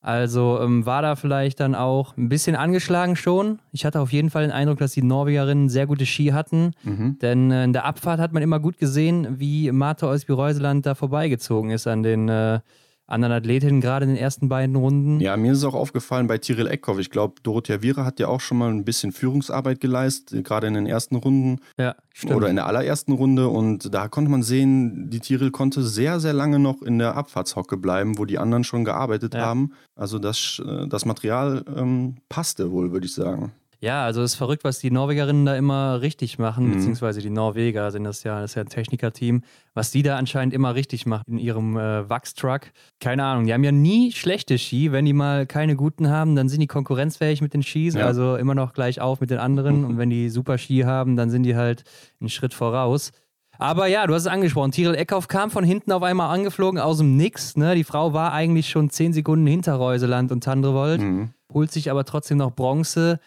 Also 0.00 0.60
ähm, 0.60 0.86
war 0.86 1.02
da 1.02 1.16
vielleicht 1.16 1.58
dann 1.60 1.74
auch 1.74 2.16
ein 2.16 2.28
bisschen 2.28 2.54
angeschlagen 2.54 3.16
schon. 3.16 3.58
Ich 3.72 3.84
hatte 3.84 4.00
auf 4.00 4.12
jeden 4.12 4.30
Fall 4.30 4.42
den 4.42 4.52
Eindruck, 4.52 4.78
dass 4.78 4.92
die 4.92 5.02
Norwegerinnen 5.02 5.68
sehr 5.68 5.86
gute 5.86 6.06
Ski 6.06 6.28
hatten. 6.28 6.72
Mhm. 6.84 7.18
Denn 7.20 7.50
äh, 7.50 7.64
in 7.64 7.72
der 7.72 7.84
Abfahrt 7.84 8.20
hat 8.20 8.32
man 8.32 8.42
immer 8.42 8.60
gut 8.60 8.78
gesehen, 8.78 9.40
wie 9.40 9.72
Martha 9.72 10.06
Olsby-Reuseland 10.06 10.86
da 10.86 10.94
vorbeigezogen 10.94 11.70
ist 11.70 11.88
an 11.88 12.04
den 12.04 12.28
äh, 12.28 12.60
anderen 13.09 13.32
Athletinnen, 13.32 13.80
gerade 13.80 14.05
in 14.05 14.10
den 14.10 14.18
ersten 14.18 14.48
beiden 14.48 14.76
Runden. 14.76 15.18
Ja, 15.18 15.36
mir 15.36 15.52
ist 15.52 15.59
es 15.59 15.64
auch 15.64 15.74
aufgefallen 15.74 16.26
bei 16.26 16.39
Tiril 16.39 16.66
Eckhoff. 16.66 16.98
Ich 16.98 17.10
glaube, 17.10 17.36
Dorothea 17.43 17.82
Viera 17.82 18.05
hat 18.05 18.20
ja 18.20 18.28
auch 18.28 18.40
schon 18.40 18.59
mal 18.59 18.70
ein 18.70 18.85
bisschen 18.85 19.12
Führungsarbeit 19.12 19.80
geleistet, 19.80 20.44
gerade 20.44 20.66
in 20.66 20.74
den 20.74 20.86
ersten 20.86 21.16
Runden. 21.16 21.60
Ja, 21.78 21.97
stimmt. 22.12 22.35
Oder 22.35 22.48
in 22.48 22.56
der 22.56 22.66
allerersten 22.66 23.12
Runde. 23.12 23.48
Und 23.48 23.93
da 23.94 24.09
konnte 24.09 24.30
man 24.30 24.43
sehen, 24.43 25.09
die 25.09 25.20
Tiril 25.20 25.51
konnte 25.51 25.82
sehr, 25.82 26.20
sehr 26.20 26.35
lange 26.35 26.59
noch 26.59 26.82
in 26.82 26.98
der 26.98 27.16
Abfahrtshocke 27.16 27.78
bleiben, 27.78 28.18
wo 28.18 28.26
die 28.26 28.39
anderen 28.39 28.64
schon 28.64 28.85
gearbeitet 28.85 29.35
ja. 29.35 29.40
haben. 29.40 29.72
Also 29.97 30.18
das, 30.18 30.62
äh, 30.64 30.86
das 30.86 31.06
Material 31.06 31.64
ähm, 31.74 32.16
passte 32.28 32.70
wohl, 32.70 32.93
würde 32.93 33.06
ich 33.06 33.14
sagen. 33.14 33.52
Ja, 33.80 34.05
also 34.05 34.22
es 34.22 34.32
ist 34.32 34.36
verrückt, 34.36 34.64
was 34.64 34.80
die 34.80 34.90
Norwegerinnen 34.90 35.46
da 35.46 35.55
immer 35.55 36.00
richtig 36.00 36.38
machen, 36.38 36.66
mhm. 36.66 36.74
beziehungsweise 36.74 37.20
die 37.20 37.30
Norweger 37.30 37.92
sind 37.92 38.02
das 38.02 38.24
ja, 38.24 38.40
das 38.40 38.50
ist 38.50 38.55
ja 38.56 38.62
ein 38.62 38.68
Technikerteam, 38.68 39.42
was 39.72 39.92
die 39.92 40.02
da 40.02 40.16
anscheinend 40.16 40.52
immer 40.52 40.74
richtig 40.74 41.06
machen 41.06 41.24
in 41.28 41.38
ihrem 41.38 41.76
äh, 41.76 42.09
Wachstruck. 42.09 42.72
Keine 42.98 43.24
Ahnung, 43.24 43.46
die 43.46 43.55
haben 43.55 43.62
ja 43.62 43.70
nie 43.70 44.10
schlechte 44.10 44.59
Ski. 44.59 44.90
Wenn 44.90 45.05
die 45.05 45.12
mal 45.12 45.46
keine 45.46 45.76
guten 45.76 46.09
haben, 46.09 46.34
dann 46.34 46.48
sind 46.48 46.60
die 46.60 46.66
konkurrenzfähig 46.66 47.40
mit 47.40 47.55
den 47.55 47.62
Skis, 47.62 47.94
ja. 47.94 48.05
also 48.05 48.34
immer 48.34 48.56
noch 48.56 48.72
gleich 48.72 49.00
auf 49.00 49.20
mit 49.20 49.30
den 49.30 49.38
anderen. 49.38 49.84
Und 49.84 49.96
wenn 49.96 50.10
die 50.10 50.28
super 50.28 50.59
Ski 50.59 50.80
haben, 50.80 51.16
dann 51.16 51.30
sind 51.30 51.44
die 51.44 51.55
halt 51.55 51.84
einen 52.20 52.30
Schritt 52.30 52.55
voraus. 52.55 53.12
Aber 53.60 53.86
ja, 53.86 54.06
du 54.06 54.14
hast 54.14 54.22
es 54.22 54.28
angesprochen. 54.28 54.70
Tiril 54.72 54.94
Eckhoff 54.94 55.28
kam 55.28 55.50
von 55.50 55.64
hinten 55.64 55.90
auf 55.92 56.02
einmal 56.02 56.32
angeflogen 56.34 56.80
aus 56.80 56.98
dem 56.98 57.16
Nix. 57.16 57.56
Ne? 57.56 57.74
Die 57.74 57.84
Frau 57.84 58.12
war 58.12 58.32
eigentlich 58.32 58.68
schon 58.68 58.90
zehn 58.90 59.12
Sekunden 59.12 59.46
hinter 59.46 59.74
Reuseland 59.74 60.30
und 60.30 60.44
Tandrevold, 60.44 61.00
mhm. 61.00 61.30
holt 61.52 61.72
sich 61.72 61.90
aber 61.90 62.05
trotzdem 62.05 62.38
noch 62.38 62.52
Bronze 62.52 63.18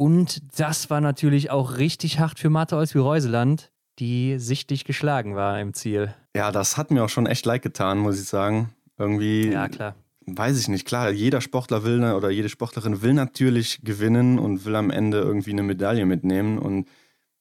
und 0.00 0.58
das 0.58 0.88
war 0.88 1.02
natürlich 1.02 1.50
auch 1.50 1.76
richtig 1.76 2.20
hart 2.20 2.38
für 2.38 2.48
Martha 2.48 2.78
Olsby-Reuseland, 2.78 3.70
die 3.98 4.38
sichtlich 4.38 4.86
geschlagen 4.86 5.36
war 5.36 5.60
im 5.60 5.74
Ziel. 5.74 6.14
Ja, 6.34 6.52
das 6.52 6.78
hat 6.78 6.90
mir 6.90 7.04
auch 7.04 7.10
schon 7.10 7.26
echt 7.26 7.44
leid 7.44 7.60
getan, 7.60 7.98
muss 7.98 8.18
ich 8.18 8.26
sagen. 8.26 8.70
Irgendwie. 8.96 9.52
Ja, 9.52 9.68
klar. 9.68 9.94
Weiß 10.24 10.58
ich 10.58 10.68
nicht, 10.68 10.86
klar, 10.86 11.10
jeder 11.10 11.42
Sportler 11.42 11.84
will 11.84 12.02
oder 12.02 12.30
jede 12.30 12.48
Sportlerin 12.48 13.02
will 13.02 13.12
natürlich 13.12 13.82
gewinnen 13.82 14.38
und 14.38 14.64
will 14.64 14.74
am 14.74 14.88
Ende 14.88 15.18
irgendwie 15.18 15.50
eine 15.50 15.64
Medaille 15.64 16.06
mitnehmen. 16.06 16.58
Und 16.58 16.88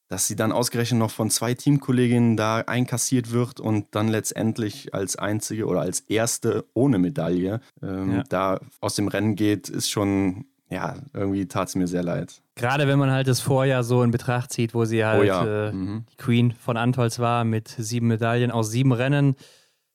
dass 0.10 0.28
sie 0.28 0.36
dann 0.36 0.52
ausgerechnet 0.52 1.00
noch 1.00 1.12
von 1.12 1.30
zwei 1.30 1.54
Teamkolleginnen 1.54 2.36
da 2.36 2.58
einkassiert 2.58 3.32
wird 3.32 3.62
und 3.62 3.86
dann 3.92 4.10
letztendlich 4.10 4.94
als 4.94 5.16
einzige 5.16 5.66
oder 5.66 5.80
als 5.80 6.02
erste 6.02 6.66
ohne 6.74 6.98
Medaille 6.98 7.62
ähm, 7.82 8.16
ja. 8.18 8.24
da 8.28 8.60
aus 8.82 8.96
dem 8.96 9.08
Rennen 9.08 9.38
geht, 9.38 9.70
ist 9.70 9.90
schon 9.90 10.49
ja, 10.70 10.96
irgendwie 11.14 11.48
tat 11.48 11.68
es 11.70 11.76
mir 11.76 11.88
sehr 11.88 12.04
leid. 12.04 12.42
Gerade 12.56 12.88
wenn 12.88 13.00
man 13.00 13.10
halt 13.10 13.28
das 13.28 13.40
Vorjahr 13.40 13.84
so 13.84 14.04
in 14.04 14.12
Betracht 14.12 14.54
zieht, 14.54 14.74
wo 14.76 14.86
sie 14.86 15.04
halt 15.04 15.22
oh 15.22 15.24
ja. 15.24 15.70
äh, 15.70 15.72
mhm. 15.72 16.06
die 16.12 16.18
Queen 16.18 16.52
von 16.52 16.78
Antolz 16.78 17.18
war 17.20 17.44
mit 17.44 17.70
sieben 17.70 18.08
Medaillen 18.08 18.52
aus 18.52 18.70
sieben 18.70 18.92
Rennen. 18.92 19.36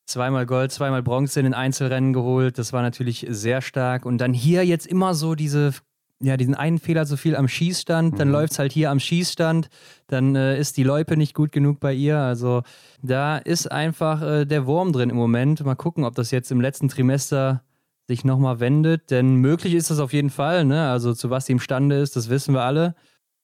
Zweimal 0.06 0.46
Gold, 0.46 0.72
zweimal 0.72 1.02
Bronze 1.02 1.40
in 1.40 1.44
den 1.44 1.54
Einzelrennen 1.54 2.12
geholt. 2.12 2.58
Das 2.58 2.72
war 2.72 2.82
natürlich 2.82 3.24
sehr 3.28 3.62
stark. 3.62 4.04
Und 4.04 4.18
dann 4.18 4.34
hier 4.34 4.66
jetzt 4.66 4.86
immer 4.86 5.14
so 5.14 5.34
diese, 5.34 5.72
ja, 6.20 6.36
diesen 6.36 6.54
einen 6.54 6.78
Fehler 6.78 7.06
so 7.06 7.16
viel 7.16 7.36
am 7.36 7.48
Schießstand. 7.48 8.18
Dann 8.18 8.28
mhm. 8.28 8.34
läuft 8.34 8.52
es 8.52 8.58
halt 8.58 8.72
hier 8.72 8.90
am 8.90 9.00
Schießstand. 9.00 9.68
Dann 10.08 10.34
äh, 10.34 10.58
ist 10.58 10.76
die 10.76 10.82
Loipe 10.82 11.16
nicht 11.16 11.34
gut 11.34 11.52
genug 11.52 11.80
bei 11.80 11.94
ihr. 11.94 12.18
Also 12.18 12.64
da 13.00 13.38
ist 13.38 13.70
einfach 13.70 14.22
äh, 14.22 14.44
der 14.44 14.66
Wurm 14.66 14.92
drin 14.92 15.08
im 15.08 15.16
Moment. 15.16 15.64
Mal 15.64 15.76
gucken, 15.76 16.04
ob 16.04 16.16
das 16.16 16.32
jetzt 16.32 16.50
im 16.50 16.60
letzten 16.60 16.88
Trimester 16.88 17.62
sich 18.06 18.24
nochmal 18.24 18.60
wendet. 18.60 19.10
Denn 19.10 19.36
möglich 19.36 19.74
ist 19.74 19.90
das 19.90 19.98
auf 19.98 20.12
jeden 20.12 20.30
Fall. 20.30 20.64
Ne? 20.64 20.88
Also 20.88 21.14
zu 21.14 21.30
was 21.30 21.46
sie 21.46 21.52
imstande 21.52 21.96
ist, 21.96 22.16
das 22.16 22.28
wissen 22.28 22.54
wir 22.54 22.62
alle. 22.62 22.94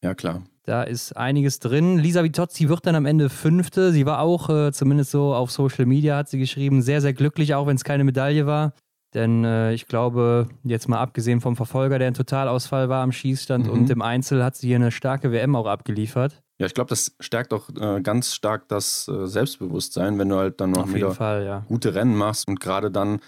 Ja, 0.02 0.14
klar. 0.14 0.42
Da 0.64 0.82
ist 0.82 1.16
einiges 1.16 1.58
drin. 1.58 1.98
Lisa 1.98 2.22
Vitozzi 2.22 2.68
wird 2.68 2.86
dann 2.86 2.94
am 2.94 3.06
Ende 3.06 3.28
Fünfte. 3.28 3.92
Sie 3.92 4.06
war 4.06 4.20
auch, 4.20 4.48
äh, 4.50 4.72
zumindest 4.72 5.10
so 5.10 5.34
auf 5.34 5.50
Social 5.50 5.86
Media 5.86 6.16
hat 6.16 6.28
sie 6.28 6.38
geschrieben, 6.38 6.82
sehr, 6.82 7.00
sehr 7.00 7.12
glücklich, 7.12 7.54
auch 7.54 7.66
wenn 7.66 7.76
es 7.76 7.84
keine 7.84 8.04
Medaille 8.04 8.46
war. 8.46 8.72
Denn 9.14 9.44
äh, 9.44 9.72
ich 9.72 9.86
glaube, 9.86 10.48
jetzt 10.62 10.88
mal 10.88 11.00
abgesehen 11.00 11.40
vom 11.40 11.56
Verfolger, 11.56 11.98
der 11.98 12.08
ein 12.08 12.14
Totalausfall 12.14 12.88
war 12.88 13.02
am 13.02 13.10
Schießstand 13.10 13.66
mhm. 13.66 13.72
und 13.72 13.90
im 13.90 14.02
Einzel, 14.02 14.44
hat 14.44 14.56
sie 14.56 14.68
hier 14.68 14.76
eine 14.76 14.92
starke 14.92 15.32
WM 15.32 15.56
auch 15.56 15.66
abgeliefert. 15.66 16.40
Ja, 16.58 16.66
ich 16.66 16.74
glaube, 16.74 16.90
das 16.90 17.16
stärkt 17.18 17.52
auch 17.52 17.70
äh, 17.70 18.00
ganz 18.02 18.34
stark 18.34 18.68
das 18.68 19.08
äh, 19.08 19.26
Selbstbewusstsein, 19.26 20.18
wenn 20.18 20.28
du 20.28 20.36
halt 20.36 20.60
dann 20.60 20.70
noch 20.70 20.92
wieder 20.92 21.10
Fall, 21.12 21.44
ja. 21.44 21.64
gute 21.66 21.94
Rennen 21.94 22.14
machst 22.14 22.46
und 22.46 22.60
gerade 22.60 22.90
dann 22.90 23.20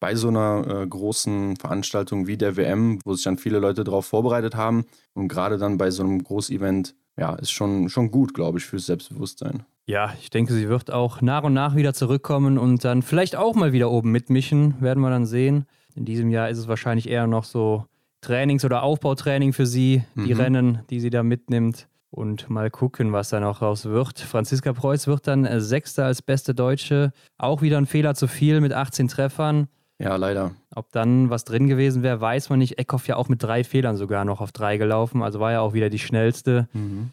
bei 0.00 0.14
so 0.14 0.28
einer 0.28 0.66
äh, 0.66 0.86
großen 0.86 1.56
Veranstaltung 1.56 2.26
wie 2.26 2.36
der 2.36 2.56
WM, 2.56 2.98
wo 3.04 3.14
sich 3.14 3.24
dann 3.24 3.36
viele 3.38 3.58
Leute 3.58 3.84
darauf 3.84 4.06
vorbereitet 4.06 4.56
haben 4.56 4.86
und 5.14 5.28
gerade 5.28 5.58
dann 5.58 5.76
bei 5.76 5.90
so 5.90 6.02
einem 6.02 6.22
Großevent, 6.22 6.94
ja, 7.16 7.34
ist 7.34 7.50
schon, 7.50 7.88
schon 7.90 8.10
gut, 8.10 8.34
glaube 8.34 8.58
ich, 8.58 8.64
fürs 8.64 8.86
Selbstbewusstsein. 8.86 9.64
Ja, 9.86 10.14
ich 10.20 10.30
denke, 10.30 10.52
sie 10.52 10.68
wird 10.68 10.90
auch 10.90 11.20
nach 11.20 11.44
und 11.44 11.52
nach 11.52 11.76
wieder 11.76 11.92
zurückkommen 11.92 12.58
und 12.58 12.84
dann 12.84 13.02
vielleicht 13.02 13.36
auch 13.36 13.54
mal 13.54 13.72
wieder 13.72 13.90
oben 13.90 14.10
mitmischen, 14.10 14.80
werden 14.80 15.02
wir 15.02 15.10
dann 15.10 15.26
sehen. 15.26 15.66
In 15.94 16.04
diesem 16.04 16.30
Jahr 16.30 16.48
ist 16.48 16.58
es 16.58 16.68
wahrscheinlich 16.68 17.08
eher 17.08 17.26
noch 17.26 17.44
so 17.44 17.84
Trainings- 18.20 18.64
oder 18.64 18.82
Aufbautraining 18.82 19.52
für 19.52 19.66
sie, 19.66 20.04
die 20.14 20.34
mhm. 20.34 20.40
Rennen, 20.40 20.78
die 20.90 21.00
sie 21.00 21.10
da 21.10 21.22
mitnimmt. 21.22 21.88
Und 22.12 22.50
mal 22.50 22.70
gucken, 22.70 23.12
was 23.12 23.28
da 23.28 23.38
noch 23.38 23.62
raus 23.62 23.84
wird. 23.84 24.18
Franziska 24.18 24.72
Preuß 24.72 25.06
wird 25.06 25.28
dann 25.28 25.44
äh, 25.44 25.60
Sechster 25.60 26.06
als 26.06 26.22
beste 26.22 26.54
Deutsche. 26.54 27.12
Auch 27.38 27.62
wieder 27.62 27.78
ein 27.78 27.86
Fehler 27.86 28.16
zu 28.16 28.26
viel 28.26 28.60
mit 28.60 28.72
18 28.72 29.06
Treffern. 29.06 29.68
Ja, 30.00 30.16
leider. 30.16 30.52
Ob 30.74 30.90
dann 30.92 31.28
was 31.28 31.44
drin 31.44 31.68
gewesen 31.68 32.02
wäre, 32.02 32.20
weiß 32.20 32.48
man 32.48 32.58
nicht. 32.58 32.78
Eckhoff 32.78 33.06
ja 33.06 33.16
auch 33.16 33.28
mit 33.28 33.42
drei 33.42 33.64
Fehlern 33.64 33.96
sogar 33.96 34.24
noch 34.24 34.40
auf 34.40 34.50
drei 34.50 34.78
gelaufen, 34.78 35.22
also 35.22 35.40
war 35.40 35.52
ja 35.52 35.60
auch 35.60 35.74
wieder 35.74 35.90
die 35.90 35.98
schnellste. 35.98 36.68
Mhm. 36.72 37.10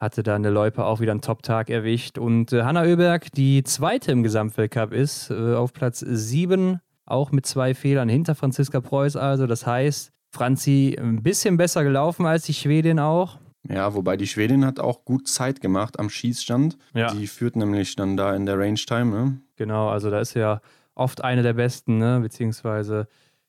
Hatte 0.00 0.24
da 0.24 0.34
in 0.34 0.42
der 0.42 0.50
Loipe 0.50 0.84
auch 0.84 0.98
wieder 0.98 1.12
einen 1.12 1.20
Top-Tag 1.20 1.70
erwischt. 1.70 2.18
Und 2.18 2.52
äh, 2.52 2.64
Hanna 2.64 2.82
Oeberg, 2.82 3.30
die 3.32 3.62
zweite 3.62 4.10
im 4.10 4.24
Gesamtweltcup 4.24 4.92
ist, 4.92 5.30
äh, 5.30 5.54
auf 5.54 5.72
Platz 5.72 6.00
sieben, 6.00 6.80
auch 7.06 7.30
mit 7.30 7.46
zwei 7.46 7.72
Fehlern 7.72 8.08
hinter 8.08 8.34
Franziska 8.34 8.80
Preuß. 8.80 9.14
Also, 9.16 9.46
das 9.46 9.64
heißt, 9.64 10.10
Franzi 10.32 10.98
ein 11.00 11.22
bisschen 11.22 11.56
besser 11.56 11.84
gelaufen 11.84 12.26
als 12.26 12.42
die 12.42 12.54
Schwedin 12.54 12.98
auch. 12.98 13.38
Ja, 13.68 13.94
wobei 13.94 14.16
die 14.16 14.26
Schwedin 14.26 14.66
hat 14.66 14.80
auch 14.80 15.04
gut 15.04 15.28
Zeit 15.28 15.60
gemacht 15.60 15.98
am 16.00 16.10
Schießstand. 16.10 16.76
Ja. 16.94 17.14
Die 17.14 17.28
führt 17.28 17.54
nämlich 17.54 17.94
dann 17.94 18.16
da 18.16 18.34
in 18.34 18.44
der 18.44 18.58
Range 18.58 18.74
Time. 18.74 19.06
Ne? 19.06 19.38
Genau, 19.56 19.88
also 19.88 20.10
da 20.10 20.20
ist 20.20 20.34
ja 20.34 20.60
oft 20.94 21.22
eine 21.24 21.42
der 21.42 21.54
besten, 21.54 21.98
ne? 21.98 22.20
beziehungsweise 22.20 23.08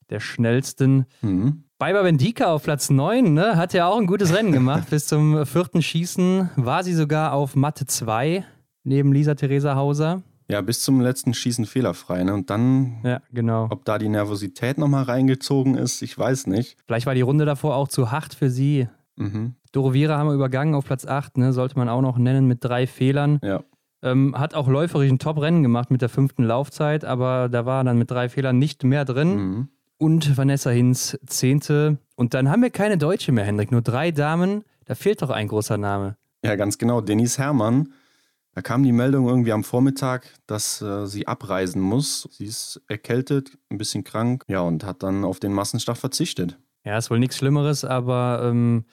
der 0.09 0.19
schnellsten. 0.19 1.05
Mhm. 1.21 1.63
Baiba 1.77 2.03
Bendika 2.03 2.53
auf 2.53 2.63
Platz 2.63 2.89
9, 2.89 3.33
ne? 3.33 3.57
hat 3.57 3.73
ja 3.73 3.87
auch 3.87 3.97
ein 3.97 4.07
gutes 4.07 4.33
Rennen 4.33 4.51
gemacht. 4.51 4.89
Bis 4.89 5.07
zum 5.07 5.45
vierten 5.45 5.81
Schießen 5.81 6.51
war 6.55 6.83
sie 6.83 6.93
sogar 6.93 7.33
auf 7.33 7.55
Matte 7.55 7.85
2 7.85 8.45
neben 8.83 9.11
Lisa 9.13 9.35
Theresa 9.35 9.75
Hauser. 9.75 10.21
Ja, 10.47 10.61
bis 10.61 10.81
zum 10.81 11.01
letzten 11.01 11.33
Schießen 11.33 11.65
fehlerfrei. 11.65 12.23
Ne? 12.23 12.33
Und 12.33 12.51
dann, 12.51 12.99
ja, 13.03 13.19
genau. 13.31 13.67
ob 13.71 13.83
da 13.83 13.97
die 13.97 14.09
Nervosität 14.09 14.77
nochmal 14.77 15.03
reingezogen 15.03 15.75
ist, 15.75 16.03
ich 16.03 16.15
weiß 16.15 16.45
nicht. 16.47 16.77
Vielleicht 16.85 17.07
war 17.07 17.15
die 17.15 17.21
Runde 17.21 17.45
davor 17.45 17.75
auch 17.75 17.87
zu 17.87 18.11
hart 18.11 18.35
für 18.35 18.51
sie. 18.51 18.87
Mhm. 19.15 19.55
Doro 19.71 19.93
Viera 19.93 20.17
haben 20.17 20.27
wir 20.27 20.35
übergangen 20.35 20.75
auf 20.75 20.85
Platz 20.85 21.05
8, 21.05 21.37
ne? 21.37 21.51
sollte 21.51 21.77
man 21.77 21.89
auch 21.89 22.01
noch 22.01 22.17
nennen, 22.17 22.47
mit 22.47 22.63
drei 22.63 22.85
Fehlern. 22.85 23.39
Ja. 23.41 23.63
Ähm, 24.05 24.37
hat 24.37 24.53
auch 24.53 24.67
läuferisch 24.67 25.09
ein 25.09 25.17
Top-Rennen 25.17 25.63
gemacht 25.63 25.89
mit 25.89 26.01
der 26.01 26.09
fünften 26.09 26.43
Laufzeit, 26.43 27.03
aber 27.03 27.49
da 27.49 27.65
war 27.65 27.83
dann 27.83 27.97
mit 27.97 28.11
drei 28.11 28.29
Fehlern 28.29 28.59
nicht 28.59 28.83
mehr 28.83 29.03
drin. 29.03 29.35
Mhm. 29.35 29.67
Und 29.97 30.37
Vanessa 30.37 30.69
Hinz, 30.69 31.17
zehnte. 31.25 31.97
Und 32.15 32.35
dann 32.35 32.49
haben 32.49 32.61
wir 32.61 32.69
keine 32.69 32.99
Deutsche 32.99 33.31
mehr, 33.31 33.45
Hendrik. 33.45 33.71
Nur 33.71 33.81
drei 33.81 34.11
Damen. 34.11 34.63
Da 34.85 34.93
fehlt 34.93 35.23
doch 35.23 35.31
ein 35.31 35.47
großer 35.47 35.77
Name. 35.77 36.17
Ja, 36.43 36.55
ganz 36.55 36.77
genau. 36.77 37.01
Denise 37.01 37.39
Herrmann. 37.39 37.93
Da 38.53 38.61
kam 38.61 38.83
die 38.83 38.91
Meldung 38.91 39.27
irgendwie 39.27 39.51
am 39.51 39.63
Vormittag, 39.63 40.31
dass 40.47 40.81
äh, 40.81 41.07
sie 41.07 41.27
abreisen 41.27 41.81
muss. 41.81 42.29
Sie 42.31 42.45
ist 42.45 42.81
erkältet, 42.87 43.57
ein 43.69 43.77
bisschen 43.77 44.03
krank. 44.03 44.43
Ja, 44.47 44.61
und 44.61 44.85
hat 44.85 45.01
dann 45.01 45.25
auf 45.25 45.39
den 45.39 45.51
Massenstart 45.51 45.97
verzichtet. 45.97 46.57
Ja, 46.85 46.97
ist 46.97 47.09
wohl 47.09 47.19
nichts 47.19 47.37
Schlimmeres, 47.37 47.83
aber 47.83 48.41
ähm, 48.43 48.85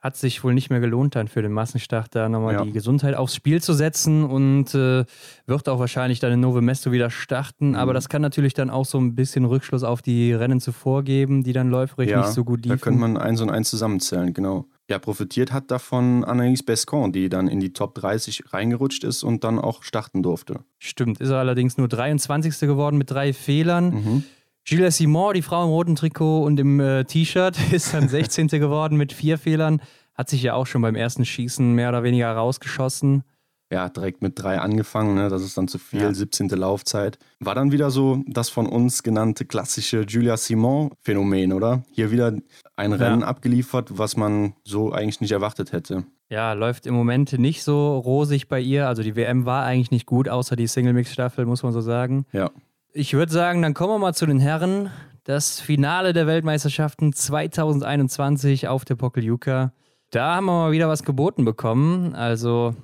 hat 0.00 0.16
sich 0.16 0.44
wohl 0.44 0.54
nicht 0.54 0.70
mehr 0.70 0.78
gelohnt, 0.78 1.16
dann 1.16 1.26
für 1.26 1.42
den 1.42 1.50
Massenstart 1.52 2.14
da 2.14 2.28
nochmal 2.28 2.54
Ja. 2.54 2.64
die 2.64 2.70
Gesundheit 2.72 3.14
aufs 3.16 3.34
Spiel 3.34 3.60
zu 3.60 3.72
setzen 3.74 4.24
und 4.24 4.72
äh, 4.74 5.04
wird 5.46 5.68
auch 5.68 5.80
wahrscheinlich 5.80 6.20
dann 6.20 6.32
in 6.32 6.40
Nove 6.40 6.60
Mesto 6.62 6.92
wieder 6.92 7.10
starten. 7.10 7.74
Aber 7.74 7.92
Mhm. 7.92 7.94
das 7.96 8.08
kann 8.08 8.22
natürlich 8.22 8.54
dann 8.54 8.70
auch 8.70 8.84
so 8.84 8.98
ein 8.98 9.16
bisschen 9.16 9.44
Rückschluss 9.44 9.82
auf 9.82 10.00
die 10.00 10.32
Rennen 10.32 10.60
zuvor 10.60 11.02
geben, 11.02 11.42
die 11.42 11.52
dann 11.52 11.68
läuferisch 11.68 12.10
Ja, 12.10 12.20
nicht 12.20 12.30
so 12.32 12.44
gut 12.44 12.64
Da 12.64 12.70
liefen. 12.74 12.80
könnte 12.80 13.00
man 13.00 13.16
eins 13.16 13.40
und 13.40 13.50
eins 13.50 13.70
zusammenzählen, 13.70 14.32
genau. 14.32 14.66
Ja, 14.88 14.98
profitiert 15.00 15.52
hat 15.52 15.70
davon 15.70 16.24
Anaïs 16.24 16.64
Bescon, 16.64 17.12
die 17.12 17.28
dann 17.28 17.48
in 17.48 17.58
die 17.60 17.72
Top 17.72 17.94
30 17.96 18.54
reingerutscht 18.54 19.02
ist 19.04 19.22
und 19.24 19.42
dann 19.44 19.58
auch 19.58 19.82
starten 19.82 20.22
durfte. 20.22 20.60
Stimmt, 20.78 21.20
ist 21.20 21.28
er 21.30 21.38
allerdings 21.38 21.76
nur 21.76 21.88
23. 21.88 22.60
geworden 22.68 22.96
mit 22.98 23.10
drei 23.10 23.32
Fehlern. 23.32 23.90
Mhm. 23.90 24.24
Gilles 24.68 24.98
Simon, 24.98 25.32
die 25.32 25.40
Frau 25.40 25.64
im 25.64 25.70
roten 25.70 25.96
Trikot 25.96 26.42
und 26.44 26.60
im 26.60 26.78
äh, 26.78 27.04
T-Shirt, 27.04 27.56
ist 27.72 27.94
dann 27.94 28.06
16. 28.06 28.48
geworden 28.48 28.98
mit 28.98 29.14
vier 29.14 29.38
Fehlern. 29.38 29.80
Hat 30.14 30.28
sich 30.28 30.42
ja 30.42 30.52
auch 30.52 30.66
schon 30.66 30.82
beim 30.82 30.94
ersten 30.94 31.24
Schießen 31.24 31.72
mehr 31.72 31.88
oder 31.88 32.02
weniger 32.02 32.30
rausgeschossen. 32.32 33.24
Ja, 33.72 33.88
direkt 33.88 34.20
mit 34.20 34.42
drei 34.42 34.58
angefangen, 34.58 35.14
ne? 35.14 35.30
das 35.30 35.42
ist 35.42 35.56
dann 35.56 35.68
zu 35.68 35.78
viel, 35.78 36.02
Ja. 36.02 36.12
17. 36.12 36.48
Laufzeit. 36.50 37.18
War 37.40 37.54
dann 37.54 37.72
wieder 37.72 37.90
so 37.90 38.22
das 38.26 38.50
von 38.50 38.66
uns 38.66 39.02
genannte 39.02 39.46
klassische 39.46 40.02
Julia 40.02 40.36
Simon-Phänomen, 40.36 41.54
oder? 41.54 41.82
Hier 41.90 42.10
wieder 42.10 42.34
ein 42.76 42.90
Ja. 42.90 42.96
Rennen 42.98 43.22
abgeliefert, 43.22 43.96
was 43.96 44.18
man 44.18 44.52
so 44.64 44.92
eigentlich 44.92 45.22
nicht 45.22 45.32
erwartet 45.32 45.72
hätte. 45.72 46.04
Ja, 46.28 46.52
läuft 46.52 46.86
im 46.86 46.92
Moment 46.94 47.38
nicht 47.38 47.62
so 47.62 47.96
rosig 47.96 48.48
bei 48.48 48.60
ihr. 48.60 48.86
Also 48.86 49.02
die 49.02 49.16
WM 49.16 49.46
war 49.46 49.64
eigentlich 49.64 49.90
nicht 49.90 50.04
gut, 50.04 50.28
außer 50.28 50.56
die 50.56 50.66
Single-Mix-Staffel, 50.66 51.46
muss 51.46 51.62
man 51.62 51.72
so 51.72 51.80
sagen. 51.80 52.26
Ja. 52.32 52.50
Ich 52.92 53.12
würde 53.12 53.30
sagen, 53.30 53.60
dann 53.62 53.74
kommen 53.74 53.94
wir 53.94 53.98
mal 53.98 54.14
zu 54.14 54.24
den 54.24 54.40
Herren. 54.40 54.90
Das 55.24 55.60
Finale 55.60 56.14
der 56.14 56.26
Weltmeisterschaften 56.26 57.12
2021 57.12 58.66
auf 58.66 58.86
der 58.86 58.94
Pokeljuka. 58.94 59.72
Da 60.10 60.36
haben 60.36 60.46
wir 60.46 60.52
mal 60.52 60.72
wieder 60.72 60.88
was 60.88 61.02
geboten 61.02 61.44
bekommen. 61.44 62.14
Also 62.14 62.74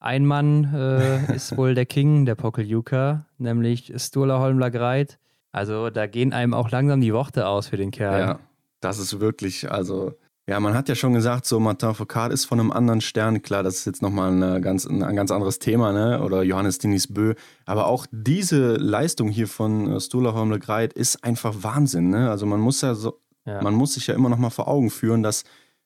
ein 0.00 0.26
Mann 0.26 0.74
äh, 0.74 1.32
ist 1.34 1.56
wohl 1.56 1.74
der 1.74 1.86
King 1.86 2.26
der 2.26 2.34
Pokeljuka, 2.34 3.26
nämlich 3.38 3.92
Sturla 3.96 4.40
Holmler 4.40 4.72
Greit. 4.72 5.20
Also 5.52 5.90
da 5.90 6.08
gehen 6.08 6.32
einem 6.32 6.54
auch 6.54 6.70
langsam 6.70 7.00
die 7.00 7.14
Worte 7.14 7.46
aus 7.46 7.68
für 7.68 7.76
den 7.76 7.92
Kerl. 7.92 8.20
Ja, 8.20 8.38
das 8.80 8.98
ist 8.98 9.20
wirklich, 9.20 9.70
also, 9.70 10.12
ja, 10.48 10.58
man 10.58 10.74
hat 10.74 10.88
ja 10.88 10.94
schon 10.96 11.12
gesagt, 11.12 11.46
so 11.46 11.60
Martin 11.60 11.94
Foucault 11.94 12.32
ist 12.32 12.46
von 12.46 12.58
einem 12.58 12.72
anderen 12.72 13.00
Stern. 13.00 13.42
Klar, 13.42 13.62
das 13.62 13.76
ist 13.76 13.84
jetzt 13.84 14.02
nochmal 14.02 14.32
eine 14.32 14.60
ganz, 14.60 14.86
ein 14.86 15.14
ganz 15.16 15.30
anderes 15.30 15.60
Thema, 15.60 15.92
ne? 15.92 16.20
Oder 16.22 16.42
Johannes 16.42 16.78
Dinis 16.78 17.06
Bö. 17.12 17.34
Aber 17.64 17.86
auch 17.86 18.06
diese 18.10 18.74
Leistung 18.76 19.28
hier 19.28 19.46
von 19.46 19.92
äh, 19.92 20.00
Stula 20.00 20.34
Holmle 20.34 20.58
Greit 20.58 20.92
ist 20.92 21.22
einfach 21.22 21.54
Wahnsinn, 21.62 22.10
ne? 22.10 22.28
Also 22.30 22.46
man 22.46 22.60
muss 22.60 22.80
ja 22.80 22.94
so, 22.94 23.20
Ja. 23.46 23.62
man 23.62 23.74
muss 23.74 23.94
sich 23.94 24.08
ja 24.08 24.14
immer 24.14 24.28
noch 24.28 24.38
mal 24.38 24.50
vor 24.50 24.66
Augen 24.66 24.90
führen, 24.90 25.22
dass 25.22 25.44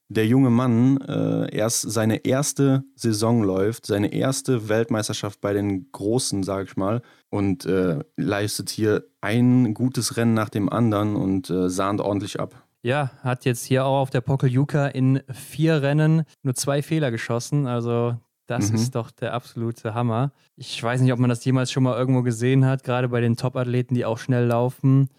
der 0.09 0.25
junge 0.25 0.49
Mann 0.49 0.97
äh, 1.01 1.53
erst 1.55 1.81
seine 1.91 2.25
erste 2.25 2.83
Saison 2.95 3.43
läuft, 3.43 3.85
seine 3.85 4.13
erste 4.13 4.69
Weltmeisterschaft 4.69 5.41
bei 5.41 5.53
den 5.53 5.91
Großen, 5.91 6.43
sag 6.43 6.67
ich 6.67 6.77
mal, 6.77 7.01
und 7.29 7.65
äh, 7.65 7.99
leistet 8.15 8.69
hier 8.69 9.03
ein 9.21 9.73
gutes 9.73 10.15
Rennen 10.17 10.33
nach 10.33 10.49
dem 10.49 10.69
anderen 10.69 11.15
und 11.15 11.49
äh, 11.49 11.69
sahnt 11.69 11.99
ordentlich 12.01 12.39
ab. 12.39 12.66
Ja, 12.87 13.11
hat 13.21 13.43
jetzt 13.43 13.65
hier 13.65 13.85
auch 13.85 13.99
auf 14.01 14.09
der 14.09 14.21
Pokeljuka 14.21 14.87
in 14.87 15.21
vier 15.29 15.81
Rennen 15.81 16.23
nur 16.43 16.53
zwei 16.55 16.81
Fehler 16.81 17.11
geschossen. 17.11 17.67
Also 17.67 18.15
das 18.45 18.69
Mhm. 18.69 18.75
ist 18.75 18.95
doch 18.95 19.11
der 19.11 19.33
absolute 19.33 19.93
Hammer. 19.93 20.31
Ich 20.55 20.81
weiß 20.81 21.01
nicht, 21.01 21.11
ob 21.11 21.19
man 21.19 21.29
das 21.29 21.43
jemals 21.43 21.69
schon 21.69 21.83
mal 21.83 21.97
irgendwo 21.97 22.21
gesehen 22.21 22.65
hat, 22.65 22.83
gerade 22.85 23.09
bei 23.09 23.19
den 23.19 23.35
Top-Athleten, 23.35 23.93
die 23.93 24.05
auch 24.05 24.17
schnell 24.19 24.45
laufen. 24.45 25.09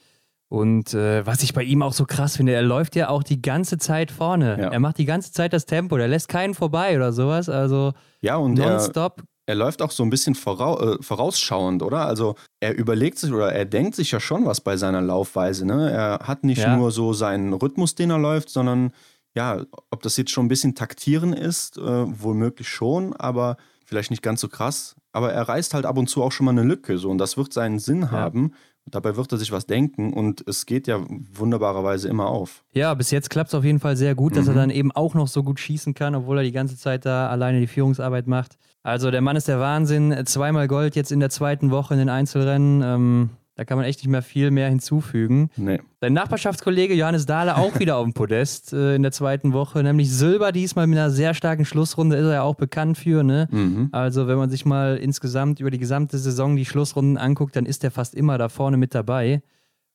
Und 0.48 0.94
äh, 0.94 1.26
was 1.26 1.42
ich 1.42 1.52
bei 1.52 1.62
ihm 1.62 1.82
auch 1.82 1.92
so 1.92 2.06
krass 2.06 2.38
finde, 2.38 2.52
er 2.54 2.62
läuft 2.62 2.96
ja 2.96 3.10
auch 3.10 3.22
die 3.22 3.42
ganze 3.42 3.76
Zeit 3.76 4.10
vorne. 4.10 4.58
Ja. 4.58 4.68
Er 4.70 4.80
macht 4.80 4.96
die 4.96 5.04
ganze 5.04 5.30
Zeit 5.30 5.52
das 5.52 5.66
Tempo, 5.66 5.98
der 5.98 6.08
lässt 6.08 6.28
keinen 6.30 6.54
vorbei 6.54 6.96
oder 6.96 7.12
sowas. 7.12 7.50
Also 7.50 7.92
Ja, 8.22 8.36
und 8.36 8.54
nonstop. 8.54 9.22
Er 9.48 9.54
läuft 9.54 9.80
auch 9.80 9.90
so 9.92 10.02
ein 10.02 10.10
bisschen 10.10 10.34
vorau 10.34 10.78
äh, 10.78 11.02
vorausschauend, 11.02 11.82
oder? 11.82 12.04
Also 12.04 12.34
er 12.60 12.76
überlegt 12.76 13.18
sich 13.18 13.32
oder 13.32 13.50
er 13.50 13.64
denkt 13.64 13.94
sich 13.94 14.10
ja 14.10 14.20
schon 14.20 14.44
was 14.44 14.60
bei 14.60 14.76
seiner 14.76 15.00
Laufweise. 15.00 15.64
Ne? 15.64 15.90
Er 15.90 16.18
hat 16.28 16.44
nicht 16.44 16.58
Ja. 16.58 16.76
nur 16.76 16.90
so 16.90 17.14
seinen 17.14 17.54
Rhythmus, 17.54 17.94
den 17.94 18.10
er 18.10 18.18
läuft, 18.18 18.50
sondern 18.50 18.92
ja, 19.34 19.62
ob 19.90 20.02
das 20.02 20.18
jetzt 20.18 20.32
schon 20.32 20.44
ein 20.44 20.48
bisschen 20.48 20.74
taktieren 20.74 21.32
ist, 21.32 21.78
äh, 21.78 21.82
womöglich 21.82 22.68
schon, 22.68 23.14
aber 23.16 23.56
vielleicht 23.86 24.10
nicht 24.10 24.22
ganz 24.22 24.42
so 24.42 24.48
krass. 24.48 24.96
Aber 25.12 25.32
er 25.32 25.48
reißt 25.48 25.72
halt 25.72 25.86
ab 25.86 25.96
und 25.96 26.08
zu 26.10 26.22
auch 26.22 26.32
schon 26.32 26.44
mal 26.44 26.50
eine 26.52 26.62
Lücke 26.64 26.98
so 26.98 27.08
und 27.08 27.16
das 27.16 27.38
wird 27.38 27.54
seinen 27.54 27.78
Sinn 27.78 28.10
haben. 28.10 28.52
Dabei 28.90 29.16
wird 29.16 29.30
er 29.32 29.38
sich 29.38 29.52
was 29.52 29.66
denken 29.66 30.12
und 30.12 30.42
es 30.46 30.66
geht 30.66 30.86
ja 30.86 31.00
wunderbarerweise 31.34 32.08
immer 32.08 32.26
auf. 32.28 32.64
Ja, 32.72 32.94
bis 32.94 33.10
jetzt 33.10 33.30
klappt 33.30 33.48
es 33.48 33.54
auf 33.54 33.64
jeden 33.64 33.80
Fall 33.80 33.96
sehr 33.96 34.14
gut, 34.14 34.36
dass 34.36 34.46
er 34.46 34.52
Mhm. 34.54 34.58
dann 34.58 34.70
eben 34.70 34.92
auch 34.92 35.14
noch 35.14 35.28
so 35.28 35.42
gut 35.42 35.60
schießen 35.60 35.94
kann, 35.94 36.14
obwohl 36.14 36.38
er 36.38 36.44
die 36.44 36.52
ganze 36.52 36.76
Zeit 36.76 37.04
da 37.06 37.28
alleine 37.28 37.60
die 37.60 37.66
Führungsarbeit 37.66 38.26
macht. 38.26 38.56
Also 38.82 39.10
der 39.10 39.20
Mann 39.20 39.36
ist 39.36 39.48
der 39.48 39.60
Wahnsinn. 39.60 40.14
Zweimal 40.26 40.68
Gold 40.68 40.96
jetzt 40.96 41.12
in 41.12 41.20
der 41.20 41.30
zweiten 41.30 41.70
Woche 41.70 41.94
in 41.94 41.98
den 42.00 42.08
Einzelrennen. 42.08 42.82
Ähm, 42.82 43.30
da 43.58 43.64
kann 43.64 43.76
man 43.76 43.86
echt 43.86 43.98
nicht 43.98 44.08
mehr 44.08 44.22
viel 44.22 44.52
mehr 44.52 44.68
hinzufügen. 44.68 45.50
Nee. 45.56 45.80
Sein 46.00 46.12
Nachbarschaftskollege 46.12 46.94
Johannes 46.94 47.26
Dahle 47.26 47.56
auch 47.56 47.76
wieder 47.80 47.96
auf 47.96 48.04
dem 48.04 48.12
Podest 48.12 48.72
äh, 48.72 48.94
in 48.94 49.02
der 49.02 49.10
zweiten 49.10 49.52
Woche, 49.52 49.82
nämlich 49.82 50.12
Silber 50.12 50.52
diesmal 50.52 50.86
mit 50.86 50.96
einer 50.96 51.10
sehr 51.10 51.34
starken 51.34 51.64
Schlussrunde, 51.64 52.14
ist 52.14 52.26
er 52.26 52.34
ja 52.34 52.42
auch 52.42 52.54
bekannt 52.54 52.98
für. 52.98 53.24
Ne? 53.24 53.48
Mhm. 53.50 53.88
Also 53.90 54.28
wenn 54.28 54.38
man 54.38 54.48
sich 54.48 54.64
mal 54.64 54.96
insgesamt 54.96 55.58
über 55.58 55.72
die 55.72 55.80
gesamte 55.80 56.18
Saison 56.18 56.54
die 56.54 56.66
Schlussrunden 56.66 57.18
anguckt, 57.18 57.56
dann 57.56 57.66
ist 57.66 57.82
er 57.82 57.90
fast 57.90 58.14
immer 58.14 58.38
da 58.38 58.48
vorne 58.48 58.76
mit 58.76 58.94
dabei. 58.94 59.42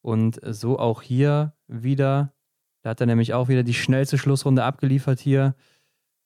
Und 0.01 0.41
so 0.45 0.77
auch 0.77 1.01
hier 1.01 1.53
wieder. 1.69 2.33
Da 2.81 2.89
hat 2.89 2.99
er 2.99 3.07
nämlich 3.07 3.33
auch 3.33 3.47
wieder 3.47 3.63
die 3.63 3.73
schnellste 3.73 4.17
Schlussrunde 4.17 4.65
abgeliefert 4.65 5.21
hier. 5.21 5.55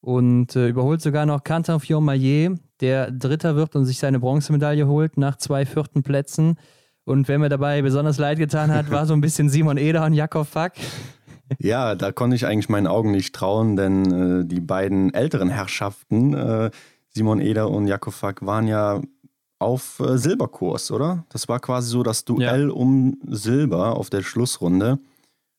Und 0.02 0.56
äh, 0.56 0.70
überholt 0.70 1.02
sogar 1.02 1.28
noch 1.28 1.44
Quentin 1.44 1.80
Fiormaillet, 1.80 2.58
der 2.82 3.12
Dritter 3.12 3.56
wird 3.56 3.76
und 3.76 3.86
sich 3.86 4.00
seine 4.00 4.20
Bronzemedaille 4.20 4.88
holt 4.88 5.18
nach 5.18 5.36
zwei 5.36 5.68
vierten 5.68 6.02
Plätzen. 6.02 6.58
Und 7.08 7.30
wer 7.30 7.40
mir 7.40 7.48
dabei 7.48 7.82
besonders 7.82 8.18
leid 8.18 8.38
getan 8.38 8.70
hat, 8.70 8.92
war 8.92 9.06
so 9.06 9.14
ein 9.14 9.22
bisschen 9.22 9.50
Simon 9.50 9.78
Eder 9.78 10.04
und 10.06 10.12
Jakob 10.12 10.46
Fack. 10.46 10.74
Ja, 11.58 11.96
da 11.96 12.12
konnte 12.12 12.36
ich 12.36 12.46
eigentlich 12.46 12.68
meinen 12.68 12.88
Augen 12.88 13.12
nicht 13.12 13.34
trauen, 13.34 13.78
denn 13.78 14.42
äh, 14.42 14.46
die 14.46 14.60
beiden 14.60 15.14
älteren 15.14 15.48
Herrschaften, 15.48 16.34
äh, 16.34 16.70
Simon 17.08 17.40
Eder 17.40 17.70
und 17.70 17.88
Jakob 17.88 18.14
Fack, 18.14 18.46
waren 18.46 18.68
ja 18.68 19.00
auf 19.58 20.02
äh, 20.02 20.18
Silberkurs, 20.18 20.92
oder? 20.92 21.24
Das 21.30 21.48
war 21.48 21.62
quasi 21.62 21.92
so 21.92 22.04
das 22.04 22.26
Duell 22.26 22.70
um 22.70 23.18
Silber 23.26 23.96
auf 23.96 24.10
der 24.10 24.22
Schlussrunde. 24.22 25.00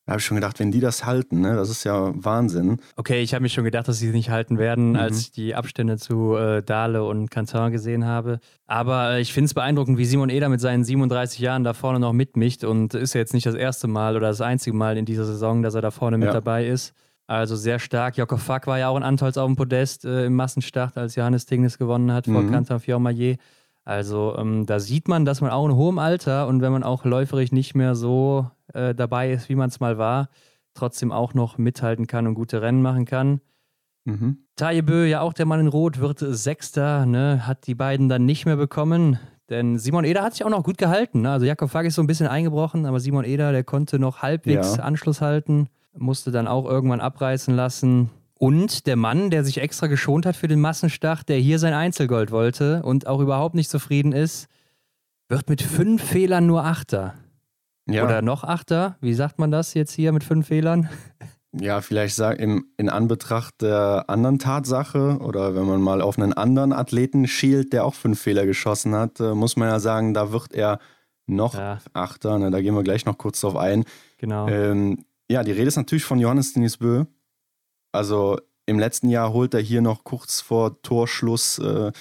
Da 0.08 0.12
habe 0.12 0.20
ich 0.20 0.24
schon 0.24 0.36
gedacht, 0.36 0.58
wenn 0.58 0.70
die 0.70 0.80
das 0.80 1.04
halten, 1.04 1.42
ne, 1.42 1.54
das 1.54 1.68
ist 1.68 1.84
ja 1.84 2.12
Wahnsinn. 2.14 2.78
Okay, 2.96 3.20
ich 3.20 3.34
habe 3.34 3.42
mir 3.42 3.50
schon 3.50 3.64
gedacht, 3.64 3.88
dass 3.88 3.98
sie 3.98 4.06
es 4.08 4.14
nicht 4.14 4.30
halten 4.30 4.56
werden, 4.56 4.92
Mhm. 4.92 4.96
als 4.96 5.20
ich 5.20 5.32
die 5.32 5.54
Abstände 5.54 5.98
zu 5.98 6.34
äh, 6.34 6.62
Dahle 6.62 7.04
und 7.04 7.30
Cantin 7.30 7.70
gesehen 7.72 8.06
habe. 8.06 8.40
Aber 8.66 9.10
äh, 9.10 9.20
ich 9.20 9.34
finde 9.34 9.44
es 9.48 9.54
beeindruckend, 9.54 9.98
wie 9.98 10.06
Simon 10.06 10.30
Eder 10.30 10.48
mit 10.48 10.62
seinen 10.62 10.82
37 10.82 11.40
Jahren 11.40 11.62
da 11.62 11.74
vorne 11.74 12.00
noch 12.00 12.14
mitmischt 12.14 12.64
und 12.64 12.94
ist 12.94 13.12
ja 13.12 13.18
jetzt 13.20 13.34
nicht 13.34 13.44
das 13.44 13.54
erste 13.54 13.86
Mal 13.86 14.16
oder 14.16 14.28
das 14.28 14.40
einzige 14.40 14.74
Mal 14.74 14.96
in 14.96 15.04
dieser 15.04 15.26
Saison, 15.26 15.62
dass 15.62 15.74
er 15.74 15.82
da 15.82 15.90
vorne 15.90 16.16
mit 16.16 16.28
Ja. 16.28 16.32
dabei 16.32 16.66
ist. 16.66 16.94
Also 17.26 17.54
sehr 17.56 17.78
stark. 17.78 18.16
Joko 18.16 18.38
Fack 18.38 18.66
war 18.66 18.78
ja 18.78 18.88
auch 18.88 18.96
in 18.96 19.02
Antolz 19.02 19.36
auf 19.36 19.46
dem 19.46 19.56
Podest 19.56 20.06
äh, 20.06 20.24
im 20.24 20.34
Massenstart, 20.36 20.96
als 20.96 21.16
Johannes 21.16 21.44
Tingnes 21.44 21.76
gewonnen 21.76 22.10
hat 22.12 22.24
vor 22.24 22.40
Mhm. 22.40 22.48
Quentin 22.48 22.80
Fiormaillet. 22.80 23.38
Also 23.88 24.36
ähm, 24.36 24.66
da 24.66 24.80
sieht 24.80 25.08
man, 25.08 25.24
dass 25.24 25.40
man 25.40 25.50
auch 25.50 25.64
in 25.64 25.74
hohem 25.74 25.98
Alter 25.98 26.46
und 26.46 26.60
wenn 26.60 26.72
man 26.72 26.82
auch 26.82 27.06
läuferisch 27.06 27.52
nicht 27.52 27.74
mehr 27.74 27.94
so 27.94 28.50
äh, 28.74 28.94
dabei 28.94 29.32
ist, 29.32 29.48
wie 29.48 29.54
man 29.54 29.70
es 29.70 29.80
mal 29.80 29.96
war, 29.96 30.28
trotzdem 30.74 31.10
auch 31.10 31.32
noch 31.32 31.56
mithalten 31.56 32.06
kann 32.06 32.26
und 32.26 32.34
gute 32.34 32.60
Rennen 32.60 32.82
machen 32.82 33.06
kann. 33.06 33.40
Mhm. 34.04 34.40
Taje 34.56 34.82
Bö, 34.82 35.06
ja 35.06 35.22
auch 35.22 35.32
der 35.32 35.46
Mann 35.46 35.60
in 35.60 35.68
Rot, 35.68 36.00
wird 36.00 36.18
Sechster, 36.18 37.06
ne, 37.06 37.46
hat 37.46 37.66
die 37.66 37.74
beiden 37.74 38.10
dann 38.10 38.26
nicht 38.26 38.44
mehr 38.44 38.56
bekommen. 38.56 39.18
Denn 39.48 39.78
Simon 39.78 40.04
Eder 40.04 40.22
hat 40.22 40.34
sich 40.34 40.44
auch 40.44 40.50
noch 40.50 40.64
gut 40.64 40.76
gehalten. 40.76 41.22
Ne? 41.22 41.30
Also 41.30 41.46
Jakob 41.46 41.70
Fagg 41.70 41.86
ist 41.86 41.94
so 41.94 42.02
ein 42.02 42.06
bisschen 42.06 42.26
eingebrochen, 42.26 42.84
aber 42.84 43.00
Simon 43.00 43.24
Eder, 43.24 43.52
der 43.52 43.64
konnte 43.64 43.98
noch 43.98 44.20
halbwegs 44.20 44.76
Ja. 44.76 44.82
Anschluss 44.82 45.22
halten, 45.22 45.70
musste 45.96 46.30
dann 46.30 46.46
auch 46.46 46.66
irgendwann 46.66 47.00
abreißen 47.00 47.56
lassen. 47.56 48.10
Und 48.38 48.86
der 48.86 48.96
Mann, 48.96 49.30
der 49.30 49.44
sich 49.44 49.58
extra 49.58 49.88
geschont 49.88 50.24
hat 50.24 50.36
für 50.36 50.46
den 50.46 50.60
Massenstart, 50.60 51.28
der 51.28 51.38
hier 51.38 51.58
sein 51.58 51.74
Einzelgold 51.74 52.30
wollte 52.30 52.82
und 52.84 53.06
auch 53.06 53.20
überhaupt 53.20 53.56
nicht 53.56 53.68
zufrieden 53.68 54.12
ist, 54.12 54.46
wird 55.28 55.48
mit 55.50 55.60
fünf 55.60 56.02
Fehlern 56.02 56.46
nur 56.46 56.64
Achter. 56.64 57.14
Ja, 57.88 58.04
Oder 58.04 58.22
noch 58.22 58.44
Achter. 58.44 58.96
Wie 59.00 59.14
sagt 59.14 59.38
man 59.38 59.50
das 59.50 59.74
jetzt 59.74 59.92
hier 59.92 60.12
mit 60.12 60.22
fünf 60.22 60.46
Fehlern? 60.46 60.88
ja, 61.52 61.80
vielleicht 61.80 62.14
sag, 62.14 62.38
im, 62.38 62.66
in 62.76 62.88
Anbetracht 62.88 63.60
der 63.60 64.04
anderen 64.08 64.38
Tatsache 64.38 65.18
oder 65.20 65.56
wenn 65.56 65.66
man 65.66 65.80
mal 65.80 66.00
auf 66.00 66.18
einen 66.18 66.32
anderen 66.32 66.72
Athleten 66.72 67.26
schielt, 67.26 67.72
der 67.72 67.84
auch 67.84 67.94
fünf 67.94 68.20
Fehler 68.20 68.46
geschossen 68.46 68.94
hat, 68.94 69.18
äh, 69.20 69.34
muss 69.34 69.56
man 69.56 69.68
ja 69.68 69.80
sagen, 69.80 70.14
da 70.14 70.30
wird 70.32 70.52
er 70.52 70.78
noch 71.26 71.54
Ja. 71.54 71.78
Achter. 71.92 72.38
Ne, 72.38 72.50
da 72.50 72.60
gehen 72.60 72.74
wir 72.74 72.84
gleich 72.84 73.04
noch 73.04 73.18
kurz 73.18 73.40
drauf 73.40 73.56
ein. 73.56 73.84
Genau. 74.18 74.48
Ähm, 74.48 75.04
ja, 75.30 75.42
die 75.42 75.52
Rede 75.52 75.66
ist 75.68 75.76
natürlich 75.76 76.04
von 76.04 76.18
Johannes 76.20 76.52
Denis 76.52 76.76
Bö. 76.76 77.04
Also 77.92 78.38
im 78.66 78.78
letzten 78.78 79.08
Jahr 79.08 79.32
holt 79.32 79.54
er 79.54 79.60
hier 79.60 79.80
noch 79.80 80.04
kurz 80.04 80.40
vor 80.40 80.82
Torschluss 80.82 81.58
äh, 81.58 81.92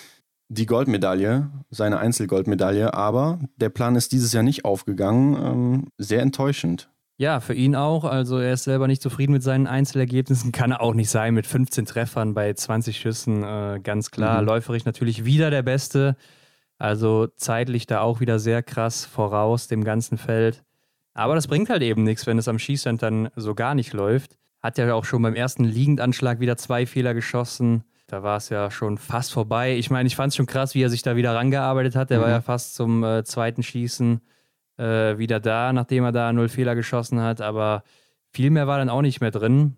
die 0.50 0.66
Goldmedaille, 0.66 1.50
seine 1.70 2.00
Einzelgoldmedaille, 2.00 2.94
aber 2.94 3.40
der 3.58 3.70
Plan 3.70 3.96
ist 3.96 4.12
dieses 4.12 4.32
Jahr 4.34 4.44
nicht 4.44 4.66
aufgegangen. 4.66 5.36
Ähm, 5.36 5.88
sehr 5.98 6.22
enttäuschend. 6.22 6.90
Ja, 7.20 7.40
für 7.40 7.56
ihn 7.56 7.76
auch. 7.76 8.04
Also 8.04 8.38
er 8.38 8.54
ist 8.54 8.66
selber 8.66 8.88
nicht 8.88 9.02
zufrieden 9.02 9.34
mit 9.34 9.42
seinen 9.42 9.66
Einzelergebnissen. 9.66 10.52
Kann 10.52 10.72
er 10.72 10.82
auch 10.82 10.94
nicht 10.94 11.10
sein 11.10 11.34
mit 11.34 11.48
15 11.48 11.86
Treffern 11.86 12.36
bei 12.36 12.54
20 12.54 12.98
Schüssen. 12.98 13.44
Äh, 13.44 13.80
ganz 13.82 14.12
klar. 14.12 14.42
Mhm. 14.42 14.48
Läuferisch 14.48 14.86
natürlich 14.86 15.26
wieder 15.26 15.50
der 15.50 15.64
Beste. 15.64 16.16
Also 16.78 17.28
zeitlich 17.36 17.88
da 17.88 18.02
auch 18.02 18.20
wieder 18.20 18.38
sehr 18.38 18.62
krass 18.62 19.04
voraus 19.04 19.68
dem 19.68 19.84
ganzen 19.84 20.20
Feld. 20.20 20.64
Aber 21.16 21.34
das 21.34 21.48
bringt 21.48 21.72
halt 21.72 21.82
eben 21.82 22.04
nichts, 22.04 22.28
wenn 22.28 22.38
es 22.38 22.48
am 22.48 22.60
Schießstand 22.60 23.02
dann 23.02 23.30
so 23.36 23.56
gar 23.56 23.74
nicht 23.74 23.94
läuft. 23.94 24.38
Hat 24.62 24.78
ja 24.78 24.94
auch 24.94 25.06
schon 25.06 25.22
beim 25.22 25.36
ersten 25.36 25.64
Liegendanschlag 25.64 26.40
wieder 26.40 26.58
zwei 26.58 26.86
Fehler 26.86 27.14
geschossen. 27.14 27.84
Da 28.08 28.24
war 28.24 28.38
es 28.38 28.50
ja 28.50 28.72
schon 28.72 28.98
fast 28.98 29.34
vorbei. 29.34 29.76
Ich 29.76 29.90
meine, 29.90 30.08
ich 30.08 30.16
fand 30.16 30.32
es 30.32 30.36
schon 30.36 30.46
krass, 30.46 30.76
wie 30.76 30.82
er 30.82 30.90
sich 30.90 31.02
da 31.02 31.16
wieder 31.16 31.36
rangearbeitet 31.36 31.96
hat. 31.96 32.10
Der 32.10 32.20
mhm. 32.20 32.24
war 32.24 32.30
ja 32.30 32.42
fast 32.42 32.76
zum 32.76 33.04
äh, 33.04 33.24
zweiten 33.24 33.64
Schießen 33.64 34.22
äh, 34.78 35.18
wieder 35.18 35.40
da, 35.40 35.74
nachdem 35.74 36.06
er 36.06 36.12
da 36.12 36.32
null 36.34 36.50
Fehler 36.50 36.76
geschossen 36.76 37.20
hat. 37.22 37.42
Aber 37.42 37.84
viel 38.32 38.50
mehr 38.50 38.68
war 38.68 38.78
dann 38.78 38.90
auch 38.90 39.02
nicht 39.02 39.22
mehr 39.22 39.32
drin, 39.32 39.76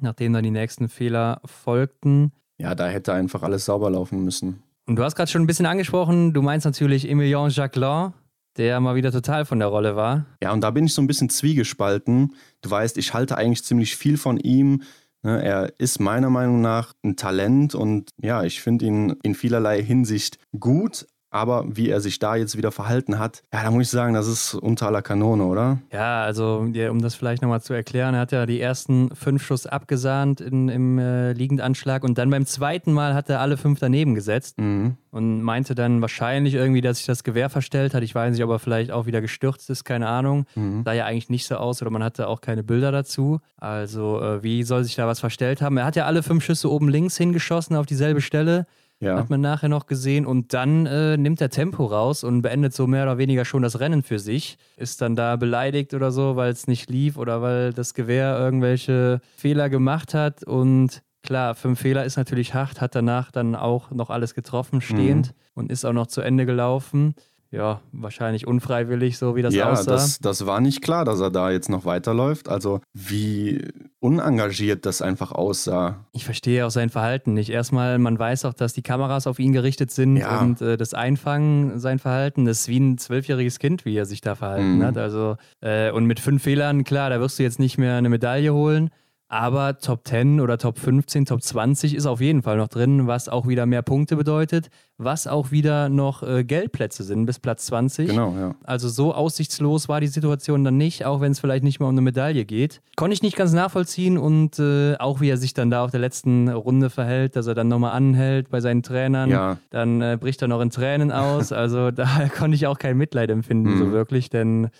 nachdem 0.00 0.32
dann 0.32 0.44
die 0.44 0.50
nächsten 0.50 0.88
Fehler 0.88 1.40
folgten. 1.44 2.32
Ja, 2.58 2.74
da 2.74 2.86
hätte 2.86 3.12
einfach 3.12 3.42
alles 3.42 3.64
sauber 3.64 3.90
laufen 3.90 4.24
müssen. 4.24 4.62
Und 4.86 4.96
du 4.96 5.02
hast 5.02 5.16
gerade 5.16 5.30
schon 5.30 5.42
ein 5.42 5.46
bisschen 5.46 5.66
angesprochen, 5.66 6.34
du 6.34 6.42
meinst 6.42 6.66
natürlich 6.66 7.08
Emilien 7.08 7.48
Jacquelin, 7.48 8.12
der 8.56 8.80
mal 8.80 8.94
wieder 8.94 9.12
total 9.12 9.44
von 9.44 9.58
der 9.58 9.68
Rolle 9.68 9.96
war. 9.96 10.26
Ja, 10.42 10.52
und 10.52 10.60
da 10.60 10.70
bin 10.70 10.86
ich 10.86 10.94
so 10.94 11.02
ein 11.02 11.06
bisschen 11.06 11.28
zwiegespalten. 11.28 12.34
Du 12.62 12.70
weißt, 12.70 12.98
ich 12.98 13.14
halte 13.14 13.36
eigentlich 13.36 13.64
ziemlich 13.64 13.96
viel 13.96 14.16
von 14.16 14.38
ihm. 14.38 14.82
Ne, 15.22 15.42
er 15.42 15.72
ist 15.78 16.00
meiner 16.00 16.28
Meinung 16.28 16.60
nach 16.60 16.92
ein 17.02 17.16
Talent 17.16 17.74
und 17.74 18.10
ja, 18.20 18.42
ich 18.44 18.60
finde 18.60 18.84
ihn 18.84 19.16
in 19.22 19.34
vielerlei 19.34 19.82
Hinsicht 19.82 20.38
gut, 20.58 21.06
aber 21.34 21.64
wie 21.66 21.90
er 21.90 22.00
sich 22.00 22.20
da 22.20 22.36
jetzt 22.36 22.56
wieder 22.56 22.70
verhalten 22.70 23.18
hat, 23.18 23.42
ja, 23.52 23.64
da 23.64 23.70
muss 23.72 23.86
ich 23.86 23.90
sagen, 23.90 24.14
das 24.14 24.28
ist 24.28 24.54
unter 24.54 24.86
aller 24.86 25.02
Kanone, 25.02 25.44
oder? 25.44 25.78
Ja, 25.92 26.22
also 26.22 26.64
ja, 26.72 26.92
um 26.92 27.02
das 27.02 27.16
vielleicht 27.16 27.42
nochmal 27.42 27.60
zu 27.60 27.74
erklären, 27.74 28.14
er 28.14 28.20
hat 28.20 28.30
ja 28.30 28.46
die 28.46 28.60
ersten 28.60 29.12
fünf 29.16 29.44
Schuss 29.44 29.66
abgesahnt 29.66 30.40
in, 30.40 30.68
im 30.68 30.96
äh, 31.00 31.32
Liegendanschlag 31.32 32.04
und 32.04 32.18
dann 32.18 32.30
beim 32.30 32.46
zweiten 32.46 32.92
Mal 32.92 33.14
hat 33.14 33.28
er 33.30 33.40
alle 33.40 33.56
fünf 33.56 33.80
daneben 33.80 34.14
gesetzt 34.14 34.60
mhm. 34.60 34.96
und 35.10 35.42
meinte 35.42 35.74
dann 35.74 36.00
wahrscheinlich 36.00 36.54
irgendwie, 36.54 36.82
dass 36.82 36.98
sich 36.98 37.06
das 37.06 37.24
Gewehr 37.24 37.50
verstellt 37.50 37.94
hat. 37.94 38.04
Ich 38.04 38.14
weiß 38.14 38.32
nicht, 38.32 38.44
ob 38.44 38.50
er 38.50 38.60
vielleicht 38.60 38.92
auch 38.92 39.06
wieder 39.06 39.20
gestürzt 39.20 39.68
ist, 39.70 39.82
keine 39.82 40.06
Ahnung. 40.06 40.46
Mhm. 40.54 40.84
Sah 40.84 40.92
ja 40.92 41.04
eigentlich 41.04 41.30
nicht 41.30 41.48
so 41.48 41.56
aus 41.56 41.82
oder 41.82 41.90
man 41.90 42.04
hatte 42.04 42.28
auch 42.28 42.42
keine 42.42 42.62
Bilder 42.62 42.92
dazu. 42.92 43.40
Also, 43.56 44.20
äh, 44.20 44.44
wie 44.44 44.62
soll 44.62 44.84
sich 44.84 44.94
da 44.94 45.08
was 45.08 45.18
verstellt 45.18 45.62
haben? 45.62 45.78
Er 45.78 45.84
hat 45.84 45.96
ja 45.96 46.06
alle 46.06 46.22
fünf 46.22 46.44
Schüsse 46.44 46.70
oben 46.70 46.88
links 46.88 47.16
hingeschossen 47.16 47.74
auf 47.74 47.86
dieselbe 47.86 48.20
Stelle. 48.20 48.66
Ja. 49.00 49.18
Hat 49.18 49.28
man 49.30 49.40
nachher 49.40 49.68
noch 49.68 49.86
gesehen. 49.86 50.24
Und 50.24 50.54
dann 50.54 50.86
äh, 50.86 51.16
nimmt 51.16 51.40
er 51.40 51.50
Tempo 51.50 51.84
raus 51.84 52.24
und 52.24 52.42
beendet 52.42 52.74
so 52.74 52.86
mehr 52.86 53.02
oder 53.04 53.18
weniger 53.18 53.44
schon 53.44 53.62
das 53.62 53.80
Rennen 53.80 54.02
für 54.02 54.18
sich. 54.18 54.56
Ist 54.76 55.02
dann 55.02 55.16
da 55.16 55.36
beleidigt 55.36 55.94
oder 55.94 56.10
so, 56.10 56.36
weil 56.36 56.52
es 56.52 56.66
nicht 56.66 56.90
lief 56.90 57.16
oder 57.16 57.42
weil 57.42 57.72
das 57.72 57.94
Gewehr 57.94 58.38
irgendwelche 58.38 59.20
Fehler 59.36 59.68
gemacht 59.68 60.14
hat. 60.14 60.44
Und 60.44 61.02
klar, 61.22 61.54
fünf 61.54 61.80
Fehler 61.80 62.04
ist 62.04 62.16
natürlich 62.16 62.54
hart, 62.54 62.80
hat 62.80 62.94
danach 62.94 63.30
dann 63.30 63.54
auch 63.54 63.90
noch 63.90 64.10
alles 64.10 64.34
getroffen, 64.34 64.80
stehend 64.80 65.28
mhm. 65.28 65.32
und 65.54 65.72
ist 65.72 65.84
auch 65.84 65.92
noch 65.92 66.06
zu 66.06 66.20
Ende 66.20 66.46
gelaufen 66.46 67.14
ja, 67.54 67.80
wahrscheinlich 67.92 68.46
unfreiwillig, 68.46 69.16
so 69.16 69.36
wie 69.36 69.42
das 69.42 69.54
ja, 69.54 69.70
aussah. 69.70 69.92
Ja, 69.92 69.96
das, 69.96 70.18
das 70.18 70.46
war 70.46 70.60
nicht 70.60 70.82
klar, 70.82 71.04
dass 71.04 71.20
er 71.20 71.30
da 71.30 71.50
jetzt 71.50 71.68
noch 71.68 71.84
weiterläuft. 71.84 72.48
Also 72.48 72.80
wie 72.92 73.66
unengagiert 74.00 74.84
das 74.86 75.00
einfach 75.00 75.32
aussah. 75.32 76.04
Ich 76.12 76.24
verstehe 76.24 76.66
auch 76.66 76.70
sein 76.70 76.90
Verhalten 76.90 77.32
nicht. 77.32 77.50
Erstmal, 77.50 77.98
man 77.98 78.18
weiß 78.18 78.44
auch, 78.44 78.54
dass 78.54 78.72
die 78.72 78.82
Kameras 78.82 79.26
auf 79.26 79.38
ihn 79.38 79.52
gerichtet 79.52 79.90
sind 79.90 80.16
ja. 80.16 80.40
und 80.40 80.60
äh, 80.60 80.76
das 80.76 80.94
Einfangen, 80.94 81.78
sein 81.78 81.98
Verhalten, 81.98 82.44
das 82.44 82.62
ist 82.62 82.68
wie 82.68 82.80
ein 82.80 82.98
zwölfjähriges 82.98 83.58
Kind, 83.58 83.84
wie 83.84 83.96
er 83.96 84.04
sich 84.04 84.20
da 84.20 84.34
verhalten 84.34 84.78
mhm. 84.78 84.84
hat. 84.84 84.98
Also, 84.98 85.36
äh, 85.60 85.90
und 85.90 86.06
mit 86.06 86.20
fünf 86.20 86.42
Fehlern, 86.42 86.84
klar, 86.84 87.10
da 87.10 87.20
wirst 87.20 87.38
du 87.38 87.44
jetzt 87.44 87.58
nicht 87.58 87.78
mehr 87.78 87.96
eine 87.96 88.08
Medaille 88.08 88.52
holen. 88.52 88.90
Aber 89.28 89.78
Top 89.78 90.06
10 90.06 90.40
oder 90.40 90.58
Top 90.58 90.78
15, 90.78 91.24
Top 91.24 91.42
20 91.42 91.94
ist 91.94 92.06
auf 92.06 92.20
jeden 92.20 92.42
Fall 92.42 92.58
noch 92.58 92.68
drin, 92.68 93.06
was 93.06 93.28
auch 93.28 93.48
wieder 93.48 93.64
mehr 93.64 93.82
Punkte 93.82 94.16
bedeutet, 94.16 94.68
was 94.98 95.26
auch 95.26 95.50
wieder 95.50 95.88
noch 95.88 96.22
äh, 96.22 96.44
Geldplätze 96.44 97.02
sind 97.02 97.24
bis 97.24 97.40
Platz 97.40 97.66
20. 97.66 98.10
Genau, 98.10 98.34
ja. 98.36 98.54
Also 98.62 98.88
so 98.88 99.14
aussichtslos 99.14 99.88
war 99.88 100.00
die 100.00 100.08
Situation 100.08 100.62
dann 100.62 100.76
nicht, 100.76 101.06
auch 101.06 101.20
wenn 101.20 101.32
es 101.32 101.40
vielleicht 101.40 101.64
nicht 101.64 101.80
mehr 101.80 101.88
um 101.88 101.94
eine 101.94 102.02
Medaille 102.02 102.44
geht. 102.44 102.82
Konnte 102.96 103.14
ich 103.14 103.22
nicht 103.22 103.36
ganz 103.36 103.52
nachvollziehen 103.52 104.18
und 104.18 104.58
äh, 104.58 104.96
auch 104.98 105.20
wie 105.20 105.30
er 105.30 105.38
sich 105.38 105.54
dann 105.54 105.70
da 105.70 105.84
auf 105.84 105.90
der 105.90 106.00
letzten 106.00 106.48
Runde 106.48 106.90
verhält, 106.90 107.34
dass 107.34 107.46
er 107.46 107.54
dann 107.54 107.68
nochmal 107.68 107.92
anhält 107.92 108.50
bei 108.50 108.60
seinen 108.60 108.82
Trainern. 108.82 109.30
Ja. 109.30 109.56
Dann 109.70 110.02
äh, 110.02 110.18
bricht 110.20 110.42
er 110.42 110.48
noch 110.48 110.60
in 110.60 110.70
Tränen 110.70 111.10
aus. 111.10 111.52
Also 111.64 111.92
da 111.92 112.28
konnte 112.36 112.56
ich 112.56 112.66
auch 112.66 112.78
kein 112.78 112.96
Mitleid 112.98 113.30
empfinden, 113.30 113.74
mhm. 113.74 113.78
so 113.78 113.92
wirklich, 113.92 114.28
denn 114.28 114.70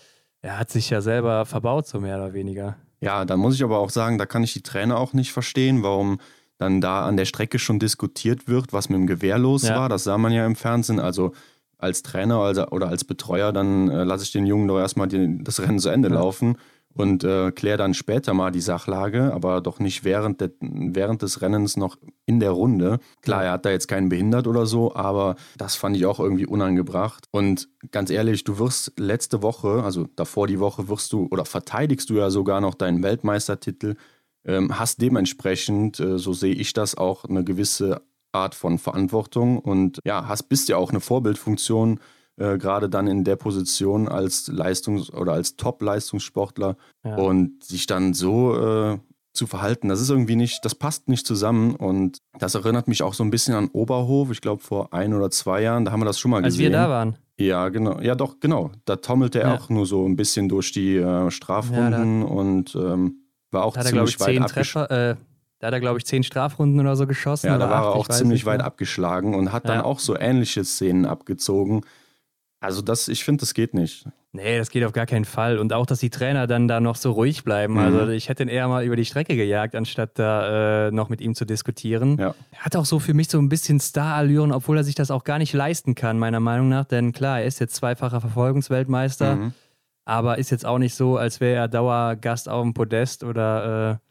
er 0.41 0.59
hat 0.59 0.69
sich 0.69 0.89
ja 0.91 1.01
selber 1.01 1.45
verbaut, 1.45 1.87
so 1.87 1.99
mehr 1.99 2.17
oder 2.17 2.33
weniger. 2.33 2.75
Ja, 3.01 3.25
da 3.25 3.37
muss 3.37 3.55
ich 3.55 3.63
aber 3.63 3.79
auch 3.79 3.89
sagen, 3.89 4.17
da 4.17 4.25
kann 4.25 4.43
ich 4.43 4.53
die 4.53 4.63
Trainer 4.63 4.97
auch 4.97 5.13
nicht 5.13 5.31
verstehen, 5.31 5.83
warum 5.83 6.19
dann 6.57 6.81
da 6.81 7.05
an 7.05 7.17
der 7.17 7.25
Strecke 7.25 7.59
schon 7.59 7.79
diskutiert 7.79 8.47
wird, 8.47 8.71
was 8.71 8.89
mit 8.89 8.97
dem 8.97 9.07
Gewehr 9.07 9.37
los 9.37 9.63
ja. 9.63 9.75
war. 9.75 9.89
Das 9.89 10.05
sah 10.05 10.17
man 10.17 10.31
ja 10.31 10.45
im 10.45 10.55
Fernsehen. 10.55 10.99
Also 10.99 11.33
als 11.77 12.01
Trainer 12.01 12.39
also, 12.39 12.67
oder 12.67 12.87
als 12.87 13.03
Betreuer, 13.03 13.51
dann 13.51 13.89
äh, 13.89 14.03
lasse 14.03 14.23
ich 14.23 14.31
den 14.31 14.45
Jungen 14.45 14.67
doch 14.67 14.79
erstmal 14.79 15.07
die, 15.07 15.43
das 15.43 15.59
Rennen 15.59 15.79
zu 15.79 15.89
Ende 15.89 16.09
ja. 16.09 16.15
laufen 16.15 16.57
und 16.95 17.23
äh, 17.23 17.51
kläre 17.51 17.77
dann 17.77 17.93
später 17.93 18.33
mal 18.33 18.51
die 18.51 18.61
Sachlage, 18.61 19.33
aber 19.33 19.61
doch 19.61 19.79
nicht 19.79 20.03
während, 20.03 20.41
de, 20.41 20.51
während 20.61 21.21
des 21.21 21.41
Rennens 21.41 21.75
noch 21.75 21.97
in 22.25 22.39
der 22.39 22.51
Runde. 22.51 22.99
Klar, 23.21 23.43
er 23.43 23.51
hat 23.51 23.65
da 23.65 23.69
jetzt 23.69 23.87
keinen 23.87 24.09
behindert 24.09 24.47
oder 24.47 24.65
so, 24.65 24.95
aber 24.95 25.35
das 25.57 25.75
fand 25.75 25.97
ich 25.97 26.05
auch 26.05 26.19
irgendwie 26.19 26.45
unangebracht. 26.45 27.25
Und 27.31 27.67
ganz 27.91 28.09
ehrlich, 28.09 28.45
du 28.45 28.59
wirst 28.59 28.93
letzte 28.97 29.43
Woche, 29.43 29.83
also 29.83 30.07
davor 30.15 30.47
die 30.47 30.59
Woche, 30.59 30.87
wirst 30.87 31.11
du 31.11 31.27
oder 31.29 31.45
verteidigst 31.45 32.09
du 32.09 32.15
ja 32.15 32.29
sogar 32.29 32.61
noch 32.61 32.75
deinen 32.75 33.03
Weltmeistertitel, 33.03 33.95
ähm, 34.45 34.79
hast 34.79 35.01
dementsprechend, 35.01 35.99
äh, 35.99 36.17
so 36.17 36.31
sehe 36.31 36.53
ich 36.53 36.71
das, 36.71 36.95
auch 36.95 37.25
eine 37.25 37.43
gewisse 37.43 38.01
Art 38.31 38.55
von 38.55 38.77
Verantwortung 38.77 39.59
und 39.59 39.99
ja, 40.05 40.27
hast 40.27 40.43
bist 40.43 40.69
ja 40.69 40.77
auch 40.77 40.91
eine 40.91 40.99
Vorbildfunktion 40.99 41.99
äh, 42.37 42.57
gerade 42.57 42.89
dann 42.89 43.07
in 43.07 43.23
der 43.23 43.35
Position 43.35 44.07
als 44.07 44.47
Leistungs- 44.47 45.11
oder 45.11 45.33
als 45.33 45.55
Top-Leistungssportler 45.55 46.77
ja. 47.03 47.15
und 47.15 47.63
sich 47.63 47.87
dann 47.87 48.13
so 48.13 48.55
äh, 48.57 48.97
zu 49.33 49.47
verhalten, 49.47 49.89
das 49.89 50.01
ist 50.01 50.09
irgendwie 50.09 50.35
nicht, 50.35 50.63
das 50.63 50.75
passt 50.75 51.09
nicht 51.09 51.27
zusammen 51.27 51.75
und 51.75 52.19
das 52.39 52.55
erinnert 52.55 52.87
mich 52.87 53.03
auch 53.03 53.13
so 53.13 53.23
ein 53.23 53.31
bisschen 53.31 53.53
an 53.53 53.69
Oberhof. 53.71 54.31
Ich 54.31 54.41
glaube, 54.41 54.61
vor 54.61 54.93
ein 54.93 55.13
oder 55.13 55.29
zwei 55.29 55.61
Jahren, 55.61 55.85
da 55.85 55.91
haben 55.91 55.99
wir 55.99 56.05
das 56.05 56.19
schon 56.19 56.31
mal 56.31 56.43
Als 56.43 56.53
gesehen. 56.53 56.73
Als 56.73 56.73
wir 56.73 56.87
da 56.87 56.89
waren. 56.89 57.17
Ja, 57.37 57.69
genau. 57.69 57.99
Ja, 57.99 58.15
doch, 58.15 58.39
genau. 58.39 58.71
Da 58.85 58.95
tommelte 58.95 59.41
er 59.41 59.49
ja. 59.49 59.55
auch 59.55 59.69
nur 59.69 59.85
so 59.85 60.07
ein 60.07 60.15
bisschen 60.15 60.47
durch 60.47 60.71
die 60.71 60.95
äh, 60.95 61.29
Strafrunden 61.31 62.21
ja, 62.21 62.27
und 62.27 62.75
ähm, 62.75 63.25
war 63.51 63.65
auch 63.65 63.75
da 63.75 63.81
ziemlich 63.81 64.19
er, 64.19 64.27
weit 64.27 64.41
abgeschlagen. 64.41 64.93
Äh, 64.93 65.15
da 65.59 65.67
hat 65.67 65.73
er, 65.73 65.79
glaube 65.79 65.97
ich, 65.97 66.05
zehn 66.05 66.23
Strafrunden 66.23 66.79
oder 66.79 66.95
so 66.95 67.07
geschossen. 67.07 67.47
Ja, 67.47 67.57
da 67.57 67.69
war 67.69 67.83
er 67.83 67.95
auch 67.95 68.07
ziemlich 68.07 68.45
weit 68.45 68.61
abgeschlagen 68.61 69.35
und 69.35 69.51
hat 69.51 69.67
dann 69.67 69.81
auch 69.81 69.99
so 69.99 70.17
ähnliche 70.17 70.63
Szenen 70.63 71.05
abgezogen. 71.05 71.81
Also 72.65 72.81
das, 72.81 73.07
ich 73.07 73.23
finde, 73.23 73.41
das 73.41 73.53
geht 73.53 73.75
nicht. 73.75 74.07
Nee, 74.31 74.57
das 74.57 74.71
geht 74.71 74.83
auf 74.83 74.91
gar 74.91 75.05
keinen 75.05 75.23
Fall. 75.23 75.59
Und 75.59 75.71
auch, 75.71 75.85
dass 75.85 75.99
die 75.99 76.09
Trainer 76.09 76.47
dann 76.47 76.67
da 76.67 76.79
noch 76.79 76.95
so 76.95 77.11
ruhig 77.11 77.43
bleiben. 77.43 77.75
Mhm. 77.75 77.79
Also 77.79 78.07
ich 78.09 78.27
hätte 78.27 78.41
ihn 78.41 78.49
eher 78.49 78.67
mal 78.67 78.83
über 78.83 78.95
die 78.95 79.05
Strecke 79.05 79.35
gejagt, 79.35 79.75
anstatt 79.75 80.17
da 80.17 80.87
äh, 80.87 80.91
noch 80.91 81.09
mit 81.09 81.21
ihm 81.21 81.35
zu 81.35 81.45
diskutieren. 81.45 82.17
Ja. 82.17 82.33
Er 82.51 82.59
hat 82.59 82.75
auch 82.75 82.85
so 82.85 82.99
für 82.99 83.13
mich 83.13 83.29
so 83.29 83.37
ein 83.37 83.49
bisschen 83.49 83.79
Star-Allüren, 83.79 84.51
obwohl 84.51 84.77
er 84.77 84.83
sich 84.83 84.95
das 84.95 85.11
auch 85.11 85.23
gar 85.23 85.37
nicht 85.37 85.53
leisten 85.53 85.93
kann, 85.93 86.17
meiner 86.17 86.39
Meinung 86.39 86.67
nach. 86.67 86.85
Denn 86.85 87.11
klar, 87.13 87.39
er 87.39 87.45
ist 87.45 87.59
jetzt 87.59 87.75
zweifacher 87.75 88.19
Verfolgungsweltmeister, 88.19 89.35
mhm. 89.35 89.53
aber 90.05 90.39
ist 90.39 90.49
jetzt 90.49 90.65
auch 90.65 90.79
nicht 90.79 90.95
so, 90.95 91.17
als 91.17 91.39
wäre 91.39 91.55
er 91.55 91.67
Dauergast 91.67 92.49
auf 92.49 92.63
dem 92.63 92.73
Podest 92.73 93.23
oder 93.23 93.91
äh, 93.91 94.05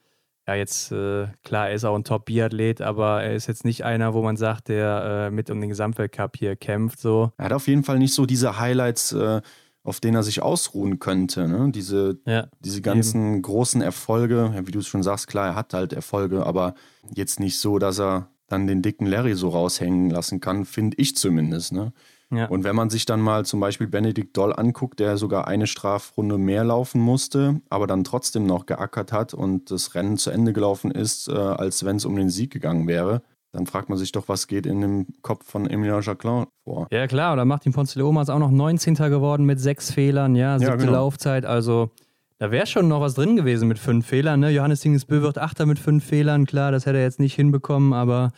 ja, 0.46 0.54
jetzt, 0.54 0.92
äh, 0.92 1.26
klar, 1.42 1.68
er 1.68 1.74
ist 1.74 1.84
auch 1.84 1.94
ein 1.94 2.04
Top-Biathlet, 2.04 2.82
aber 2.82 3.22
er 3.22 3.34
ist 3.34 3.46
jetzt 3.46 3.64
nicht 3.64 3.84
einer, 3.84 4.12
wo 4.12 4.22
man 4.22 4.36
sagt, 4.36 4.68
der 4.68 5.28
äh, 5.28 5.30
mit 5.30 5.48
um 5.50 5.60
den 5.60 5.70
Gesamtweltcup 5.70 6.36
hier 6.36 6.54
kämpft. 6.56 7.00
So. 7.00 7.32
Er 7.38 7.46
hat 7.46 7.52
auf 7.52 7.66
jeden 7.66 7.84
Fall 7.84 7.98
nicht 7.98 8.14
so 8.14 8.26
diese 8.26 8.58
Highlights, 8.58 9.12
äh, 9.12 9.40
auf 9.82 10.00
denen 10.00 10.16
er 10.16 10.22
sich 10.22 10.42
ausruhen 10.42 10.98
könnte. 10.98 11.48
Ne? 11.48 11.70
Diese, 11.72 12.18
ja, 12.26 12.48
diese 12.60 12.82
ganzen 12.82 13.34
eben. 13.34 13.42
großen 13.42 13.80
Erfolge, 13.80 14.52
ja, 14.54 14.66
wie 14.66 14.72
du 14.72 14.80
es 14.80 14.86
schon 14.86 15.02
sagst, 15.02 15.28
klar, 15.28 15.48
er 15.48 15.54
hat 15.54 15.72
halt 15.72 15.92
Erfolge, 15.92 16.44
aber 16.44 16.74
jetzt 17.14 17.40
nicht 17.40 17.58
so, 17.58 17.78
dass 17.78 17.98
er 17.98 18.28
dann 18.48 18.66
den 18.66 18.82
dicken 18.82 19.06
Larry 19.06 19.34
so 19.34 19.48
raushängen 19.48 20.10
lassen 20.10 20.40
kann, 20.40 20.64
finde 20.66 20.96
ich 20.98 21.16
zumindest. 21.16 21.72
Ne? 21.72 21.92
Ja. 22.36 22.46
Und 22.46 22.64
wenn 22.64 22.76
man 22.76 22.90
sich 22.90 23.06
dann 23.06 23.20
mal 23.20 23.44
zum 23.44 23.60
Beispiel 23.60 23.86
Benedikt 23.86 24.36
Doll 24.36 24.52
anguckt, 24.52 25.00
der 25.00 25.16
sogar 25.16 25.46
eine 25.48 25.66
Strafrunde 25.66 26.38
mehr 26.38 26.64
laufen 26.64 27.00
musste, 27.00 27.60
aber 27.70 27.86
dann 27.86 28.04
trotzdem 28.04 28.46
noch 28.46 28.66
geackert 28.66 29.12
hat 29.12 29.34
und 29.34 29.70
das 29.70 29.94
Rennen 29.94 30.16
zu 30.16 30.30
Ende 30.30 30.52
gelaufen 30.52 30.90
ist, 30.90 31.28
äh, 31.28 31.32
als 31.32 31.84
wenn 31.84 31.96
es 31.96 32.04
um 32.04 32.16
den 32.16 32.30
Sieg 32.30 32.52
gegangen 32.52 32.86
wäre, 32.86 33.22
dann 33.52 33.66
fragt 33.66 33.88
man 33.88 33.98
sich 33.98 34.10
doch, 34.12 34.28
was 34.28 34.48
geht 34.48 34.66
in 34.66 34.80
dem 34.80 35.06
Kopf 35.22 35.46
von 35.46 35.68
Emilien 35.70 36.02
Jacquelin 36.02 36.46
vor. 36.64 36.88
Ja 36.90 37.06
klar, 37.06 37.32
oder 37.32 37.44
Martin 37.44 37.72
Ponzeleoma 37.72 38.22
ist 38.22 38.30
auch 38.30 38.40
noch 38.40 38.50
19. 38.50 38.94
geworden 38.94 39.46
mit 39.46 39.60
sechs 39.60 39.92
Fehlern, 39.92 40.34
ja, 40.34 40.58
siebte 40.58 40.72
ja, 40.72 40.76
genau. 40.76 40.92
Laufzeit, 40.92 41.46
also 41.46 41.90
da 42.38 42.50
wäre 42.50 42.66
schon 42.66 42.88
noch 42.88 43.00
was 43.00 43.14
drin 43.14 43.36
gewesen 43.36 43.68
mit 43.68 43.78
fünf 43.78 44.06
Fehlern. 44.06 44.40
Ne? 44.40 44.50
Johannes 44.50 44.80
Dingesbö 44.80 45.22
wird 45.22 45.38
Achter 45.38 45.66
mit 45.66 45.78
fünf 45.78 46.04
Fehlern, 46.04 46.46
klar, 46.46 46.72
das 46.72 46.84
hätte 46.84 46.98
er 46.98 47.04
jetzt 47.04 47.20
nicht 47.20 47.34
hinbekommen, 47.34 47.92
aber 47.92 48.32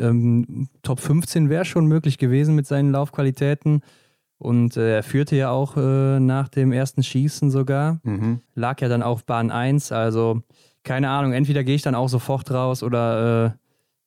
ähm, 0.00 0.68
Top 0.82 0.98
15 1.00 1.48
wäre 1.50 1.64
schon 1.64 1.86
möglich 1.86 2.18
gewesen 2.18 2.54
mit 2.54 2.66
seinen 2.66 2.90
Laufqualitäten. 2.92 3.82
Und 4.38 4.76
äh, 4.76 4.96
er 4.96 5.02
führte 5.02 5.36
ja 5.36 5.50
auch 5.50 5.76
äh, 5.76 6.18
nach 6.18 6.48
dem 6.48 6.72
ersten 6.72 7.02
Schießen 7.02 7.50
sogar. 7.50 8.00
Mhm. 8.04 8.40
Lag 8.54 8.80
ja 8.80 8.88
dann 8.88 9.02
auf 9.02 9.24
Bahn 9.26 9.50
1. 9.50 9.92
Also 9.92 10.40
keine 10.82 11.10
Ahnung, 11.10 11.32
entweder 11.32 11.62
gehe 11.62 11.74
ich 11.74 11.82
dann 11.82 11.94
auch 11.94 12.08
sofort 12.08 12.50
raus 12.50 12.82
oder 12.82 13.46
äh, 13.46 13.50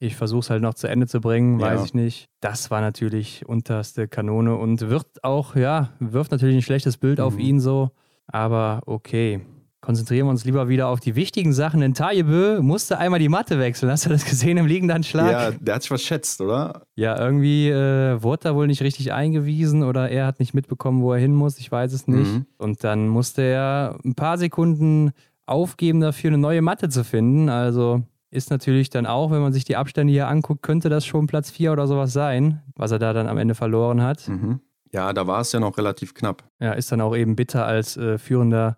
ich 0.05 0.15
versuche 0.15 0.39
es 0.39 0.49
halt 0.49 0.63
noch 0.63 0.73
zu 0.73 0.87
Ende 0.87 1.05
zu 1.07 1.21
bringen, 1.21 1.61
weiß 1.61 1.79
Ja. 1.81 1.85
ich 1.85 1.93
nicht. 1.93 2.29
Das 2.41 2.71
war 2.71 2.81
natürlich 2.81 3.45
unterste 3.47 4.07
Kanone 4.07 4.55
und 4.55 4.89
wird 4.89 5.23
auch, 5.23 5.55
ja, 5.55 5.91
wirft 5.99 6.31
natürlich 6.31 6.55
ein 6.55 6.61
schlechtes 6.63 6.97
Bild 6.97 7.19
auf 7.21 7.35
Mhm. 7.35 7.39
ihn 7.39 7.59
so. 7.59 7.91
Aber 8.27 8.81
okay. 8.87 9.41
Konzentrieren 9.83 10.27
wir 10.27 10.31
uns 10.31 10.45
lieber 10.45 10.69
wieder 10.69 10.87
auf 10.87 11.01
die 11.01 11.13
wichtigen 11.17 11.51
Sachen. 11.51 11.81
Denn 11.81 11.93
Tajebö 11.93 12.61
musste 12.61 12.99
einmal 12.99 13.19
die 13.19 13.27
Matte 13.27 13.59
wechseln. 13.59 13.91
Hast 13.91 14.05
du 14.05 14.09
das 14.09 14.23
gesehen 14.23 14.55
im 14.55 14.65
liegenden 14.65 15.03
Schlag? 15.03 15.31
Ja, 15.31 15.51
der 15.51 15.75
hat 15.75 15.81
sich 15.81 15.89
verschätzt, 15.89 16.39
oder? 16.39 16.83
Ja, 16.95 17.19
irgendwie 17.19 17.67
äh, 17.67 18.23
wurde 18.23 18.43
da 18.43 18.55
wohl 18.55 18.67
nicht 18.67 18.81
richtig 18.81 19.11
eingewiesen 19.11 19.83
oder 19.83 20.07
er 20.07 20.25
hat 20.25 20.39
nicht 20.39 20.53
mitbekommen, 20.53 21.01
wo 21.01 21.11
er 21.11 21.19
hin 21.19 21.35
muss. 21.35 21.57
Ich 21.57 21.69
weiß 21.69 21.91
es 21.91 22.07
nicht. 22.07 22.31
Mhm. 22.31 22.45
Und 22.57 22.85
dann 22.85 23.09
musste 23.09 23.41
er 23.41 23.97
ein 24.05 24.15
paar 24.15 24.37
Sekunden 24.37 25.11
aufgeben 25.47 25.99
dafür, 25.99 26.29
eine 26.29 26.37
neue 26.37 26.61
Matte 26.61 26.87
zu 26.87 27.03
finden. 27.03 27.49
Also 27.49 28.03
ist 28.31 28.51
natürlich 28.51 28.89
dann 28.89 29.05
auch, 29.05 29.31
wenn 29.31 29.41
man 29.41 29.51
sich 29.51 29.65
die 29.65 29.75
Abstände 29.75 30.13
hier 30.13 30.29
anguckt, 30.29 30.63
könnte 30.63 30.87
das 30.87 31.05
schon 31.05 31.27
Platz 31.27 31.51
4 31.51 31.73
oder 31.73 31.87
sowas 31.87 32.13
sein, 32.13 32.61
was 32.77 32.91
er 32.91 32.99
da 32.99 33.11
dann 33.11 33.27
am 33.27 33.37
Ende 33.37 33.53
verloren 33.53 34.01
hat. 34.01 34.29
Mhm. 34.29 34.61
Ja, 34.93 35.11
da 35.11 35.27
war 35.27 35.41
es 35.41 35.51
ja 35.51 35.59
noch 35.59 35.77
relativ 35.77 36.13
knapp. 36.13 36.43
Ja, 36.61 36.71
ist 36.71 36.89
dann 36.89 37.01
auch 37.01 37.17
eben 37.17 37.35
bitter 37.35 37.65
als 37.65 37.97
äh, 37.97 38.17
Führender 38.17 38.77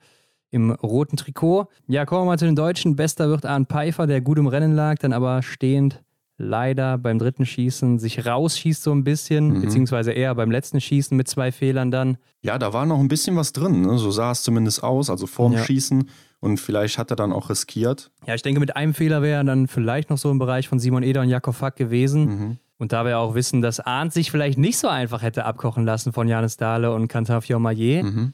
im 0.55 0.71
roten 0.71 1.17
Trikot. 1.17 1.67
Ja, 1.87 2.05
kommen 2.05 2.21
wir 2.21 2.25
mal 2.25 2.39
zu 2.39 2.45
den 2.45 2.55
Deutschen. 2.55 2.95
Bester 2.95 3.29
wird 3.29 3.45
Arndt 3.45 3.69
Pfeiffer, 3.69 4.07
der 4.07 4.21
gut 4.21 4.39
im 4.39 4.47
Rennen 4.47 4.73
lag, 4.73 4.95
dann 4.97 5.13
aber 5.13 5.43
stehend 5.43 6.01
leider 6.37 6.97
beim 6.97 7.17
dritten 7.19 7.45
Schießen 7.45 7.97
sich 7.99 8.25
rausschießt 8.25 8.83
so 8.83 8.91
ein 8.91 9.03
bisschen, 9.05 9.49
Mhm. 9.53 9.61
beziehungsweise 9.61 10.11
eher 10.11 10.35
beim 10.35 10.51
letzten 10.51 10.81
Schießen 10.81 11.15
mit 11.15 11.27
zwei 11.29 11.51
Fehlern 11.51 11.91
dann. 11.91 12.17
Ja, 12.41 12.57
da 12.57 12.73
war 12.73 12.85
noch 12.85 12.99
ein 12.99 13.07
bisschen 13.07 13.35
was 13.37 13.53
drin, 13.53 13.81
ne? 13.83 13.97
so 13.97 14.11
sah 14.11 14.31
es 14.31 14.43
zumindest 14.43 14.83
aus, 14.83 15.09
also 15.09 15.27
vorm 15.27 15.53
Ja. 15.53 15.63
Schießen. 15.63 16.09
Und 16.41 16.59
vielleicht 16.59 16.97
hat 16.97 17.09
er 17.09 17.15
dann 17.15 17.31
auch 17.31 17.49
riskiert. 17.49 18.11
Ja, 18.27 18.35
ich 18.35 18.41
denke, 18.41 18.59
mit 18.59 18.75
einem 18.75 18.93
Fehler 18.93 19.21
wäre 19.21 19.37
er 19.37 19.43
dann 19.45 19.67
vielleicht 19.67 20.09
noch 20.09 20.17
so 20.17 20.29
im 20.29 20.37
Bereich 20.37 20.67
von 20.67 20.77
Simon 20.79 21.03
Eder 21.03 21.21
und 21.21 21.29
Jakob 21.29 21.55
Fack 21.55 21.75
gewesen. 21.77 22.25
Mhm. 22.25 22.57
Und 22.77 22.91
da 22.91 23.05
wir 23.05 23.17
auch 23.19 23.33
wissen, 23.33 23.61
dass 23.61 23.79
Arndt 23.79 24.11
sich 24.13 24.29
vielleicht 24.29 24.57
nicht 24.57 24.77
so 24.77 24.89
einfach 24.89 25.21
hätte 25.21 25.45
abkochen 25.45 25.85
lassen 25.85 26.11
von 26.11 26.27
Janis 26.27 26.57
Dahle 26.57 26.93
und 26.93 27.07
Quentin 27.07 27.41
Fiormaillet, 27.41 28.03
Mhm. 28.03 28.33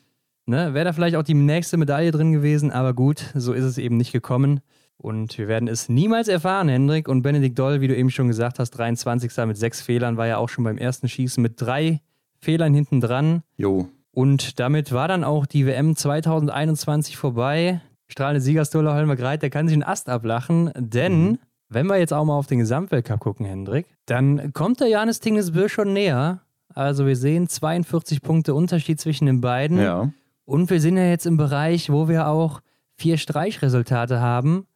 Ne, 0.52 0.74
wäre 0.76 0.86
da 0.86 0.94
vielleicht 0.94 1.16
auch 1.16 1.24
die 1.24 1.34
nächste 1.34 1.78
Medaille 1.78 2.12
drin 2.12 2.32
gewesen. 2.32 2.72
Aber 2.72 2.94
gut, 2.94 3.26
so 3.34 3.54
ist 3.54 3.64
es 3.64 3.78
eben 3.80 3.98
nicht 3.98 4.12
gekommen. 4.12 4.60
Und 4.98 5.38
wir 5.40 5.48
werden 5.48 5.68
es 5.68 5.90
niemals 5.90 6.28
erfahren, 6.28 6.70
Hendrik. 6.70 7.08
Und 7.08 7.24
Benedikt 7.24 7.58
Doll, 7.58 7.82
wie 7.82 7.88
du 7.88 7.96
eben 7.96 8.12
schon 8.12 8.28
gesagt 8.28 8.60
hast, 8.60 8.70
23. 8.72 9.32
mit 9.48 9.58
sechs 9.58 9.82
Fehlern, 9.82 10.16
war 10.18 10.28
ja 10.28 10.38
auch 10.38 10.50
schon 10.50 10.64
beim 10.64 10.78
ersten 10.78 11.10
Schießen 11.10 11.42
mit 11.42 11.60
drei 11.60 12.02
Fehlern 12.40 12.74
hinten 12.76 13.02
dran. 13.02 13.42
Jo, 13.58 13.88
Und 14.12 14.60
damit 14.60 14.92
war 14.92 15.08
dann 15.08 15.24
auch 15.24 15.46
die 15.48 15.66
WM 15.66 15.96
2021 15.96 17.18
vorbei. 17.18 17.82
Strahlende 18.08 18.42
Siegerstola 18.42 18.94
Holmer 18.94 19.16
Greit, 19.16 19.42
der 19.42 19.50
kann 19.50 19.68
sich 19.68 19.74
einen 19.74 19.84
Ast 19.84 20.10
ablachen, 20.10 20.72
denn 20.78 21.24
Mhm. 21.32 21.40
wenn 21.70 21.88
wir 21.88 21.98
jetzt 21.98 22.12
auch 22.14 22.26
mal 22.26 22.36
auf 22.38 22.46
den 22.48 22.60
Gesamtweltcup 22.60 23.20
gucken, 23.22 23.46
Hendrik, 23.46 23.86
dann 24.06 24.52
kommt 24.54 24.82
der 24.82 24.88
Janis 24.90 25.20
Tingesbö 25.22 25.70
schon 25.70 25.94
näher. 25.94 26.42
Also 26.76 27.06
wir 27.08 27.16
sehen 27.16 27.48
42 27.48 28.22
Punkte 28.22 28.54
Unterschied 28.54 29.00
zwischen 29.00 29.26
den 29.28 29.40
beiden. 29.42 29.80
ja. 29.80 30.12
Und 30.52 30.70
wir 30.70 30.82
sind 30.82 30.98
ja 30.98 31.06
jetzt 31.06 31.26
im 31.26 31.38
Bereich, 31.38 31.90
wo 31.90 32.10
wir 32.10 32.28
auch 32.28 32.60
vier 32.98 33.18
Streichresultate 33.18 34.20
haben. 34.20 34.68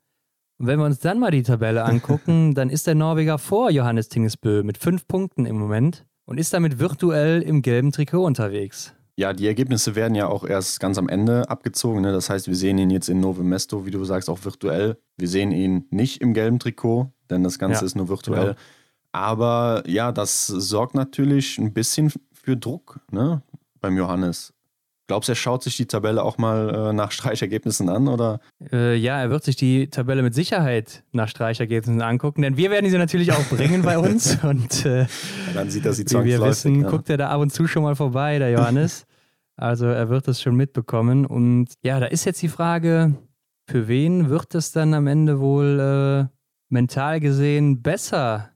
Und 0.57 0.67
wenn 0.67 0.79
wir 0.79 0.85
uns 0.85 0.99
dann 0.99 1.19
mal 1.19 1.31
die 1.31 1.43
Tabelle 1.43 1.83
angucken, 1.85 2.55
dann 2.55 2.69
ist 2.69 2.87
der 2.87 2.95
Norweger 2.95 3.37
vor 3.37 3.69
Johannes 3.69 4.07
Tingesbö 4.07 4.63
mit 4.63 4.77
fünf 4.77 5.05
Punkten 5.05 5.45
im 5.45 5.57
Moment 5.59 6.05
und 6.23 6.39
ist 6.39 6.53
damit 6.53 6.79
virtuell 6.79 7.41
im 7.41 7.61
gelben 7.61 7.91
Trikot 7.91 8.23
unterwegs. 8.23 8.93
Ja, 9.17 9.33
die 9.33 9.47
Ergebnisse 9.47 9.95
werden 9.95 10.15
ja 10.15 10.27
auch 10.27 10.45
erst 10.45 10.79
ganz 10.79 10.97
am 10.97 11.09
Ende 11.09 11.49
abgezogen. 11.49 12.03
Ne? 12.03 12.13
Das 12.13 12.29
heißt, 12.29 12.47
wir 12.47 12.55
sehen 12.55 12.77
ihn 12.77 12.89
jetzt 12.89 13.09
in 13.09 13.19
Novo 13.19 13.43
Mesto, 13.43 13.85
wie 13.85 13.91
du 13.91 14.01
sagst, 14.05 14.29
auch 14.29 14.45
virtuell. 14.45 14.97
Wir 15.17 15.27
sehen 15.27 15.51
ihn 15.51 15.87
nicht 15.89 16.21
im 16.21 16.33
gelben 16.33 16.59
Trikot, 16.59 17.11
denn 17.29 17.43
das 17.43 17.59
Ganze 17.59 17.81
Ja, 17.81 17.85
ist 17.85 17.95
nur 17.95 18.07
virtuell. 18.07 18.45
genau. 18.45 18.57
Aber 19.11 19.83
ja, 19.87 20.13
das 20.13 20.47
sorgt 20.47 20.95
natürlich 20.95 21.57
ein 21.57 21.73
bisschen 21.73 22.13
für 22.31 22.55
Druck 22.55 23.01
ne? 23.11 23.41
beim 23.81 23.97
Johannes. 23.97 24.54
Glaubst 25.07 25.29
du, 25.29 25.33
er 25.33 25.35
schaut 25.35 25.61
sich 25.61 25.77
die 25.77 25.85
Tabelle 25.85 26.23
auch 26.23 26.39
mal 26.39 26.89
äh, 26.89 26.93
nach 26.93 27.11
Streichergebnissen 27.11 27.89
an? 27.89 28.07
Oder? 28.07 28.39
Äh, 28.71 28.95
ja, 28.95 29.19
er 29.19 29.29
wird 29.29 29.43
sich 29.43 29.55
die 29.55 29.87
Tabelle 29.89 30.23
mit 30.23 30.33
Sicherheit 30.33 31.03
nach 31.11 31.27
Streichergebnissen 31.27 32.01
angucken, 32.01 32.41
denn 32.41 32.57
wir 32.57 32.71
werden 32.71 32.89
sie 32.89 32.97
natürlich 32.97 33.31
auch 33.31 33.43
bringen 33.49 33.83
bei 33.83 33.99
uns. 33.99 34.43
Und 34.43 34.85
äh, 34.85 35.05
Dann 35.53 35.69
sieht 35.69 35.85
er 35.85 35.93
sie 35.93 36.05
wie 36.05 36.23
wir 36.23 36.41
wissen, 36.41 36.81
ja. 36.81 36.89
guckt 36.89 37.09
er 37.09 37.17
da 37.17 37.29
ab 37.29 37.41
und 37.41 37.51
zu 37.51 37.67
schon 37.67 37.83
mal 37.83 37.95
vorbei, 37.95 38.39
der 38.39 38.49
Johannes. 38.49 39.05
Also 39.57 39.85
er 39.85 40.09
wird 40.09 40.27
es 40.27 40.41
schon 40.41 40.55
mitbekommen. 40.55 41.25
Und 41.25 41.67
ja, 41.83 41.99
da 41.99 42.07
ist 42.07 42.25
jetzt 42.25 42.41
die 42.41 42.49
Frage, 42.49 43.15
für 43.67 43.87
wen 43.87 44.29
wird 44.29 44.55
es 44.55 44.71
dann 44.71 44.93
am 44.93 45.07
Ende 45.07 45.39
wohl 45.39 46.29
äh, 46.29 46.35
mental 46.69 47.19
gesehen 47.19 47.81
besser 47.81 48.49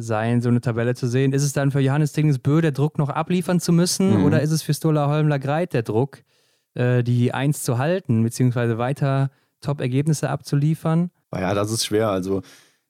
sein, 0.00 0.40
so 0.42 0.48
eine 0.48 0.60
Tabelle 0.60 0.94
zu 0.94 1.06
sehen? 1.08 1.32
Ist 1.32 1.42
es 1.42 1.52
dann 1.52 1.70
für 1.70 1.80
Johannes 1.80 2.12
Tingesbö 2.12 2.60
der 2.60 2.72
Druck 2.72 2.98
noch 2.98 3.08
abliefern 3.08 3.60
zu 3.60 3.72
müssen 3.72 4.18
Mhm. 4.18 4.24
oder 4.24 4.42
ist 4.42 4.50
es 4.50 4.62
für 4.62 4.74
Stola 4.74 5.08
Holmler 5.08 5.38
Greit 5.38 5.72
der 5.72 5.82
Druck, 5.82 6.18
äh, 6.74 7.02
die 7.02 7.32
Eins 7.32 7.62
zu 7.62 7.78
halten, 7.78 8.22
beziehungsweise 8.22 8.78
weiter 8.78 9.30
Top-Ergebnisse 9.62 10.28
abzuliefern? 10.30 11.10
Ja, 11.34 11.54
das 11.54 11.70
ist 11.72 11.86
schwer. 11.86 12.10
Also 12.10 12.42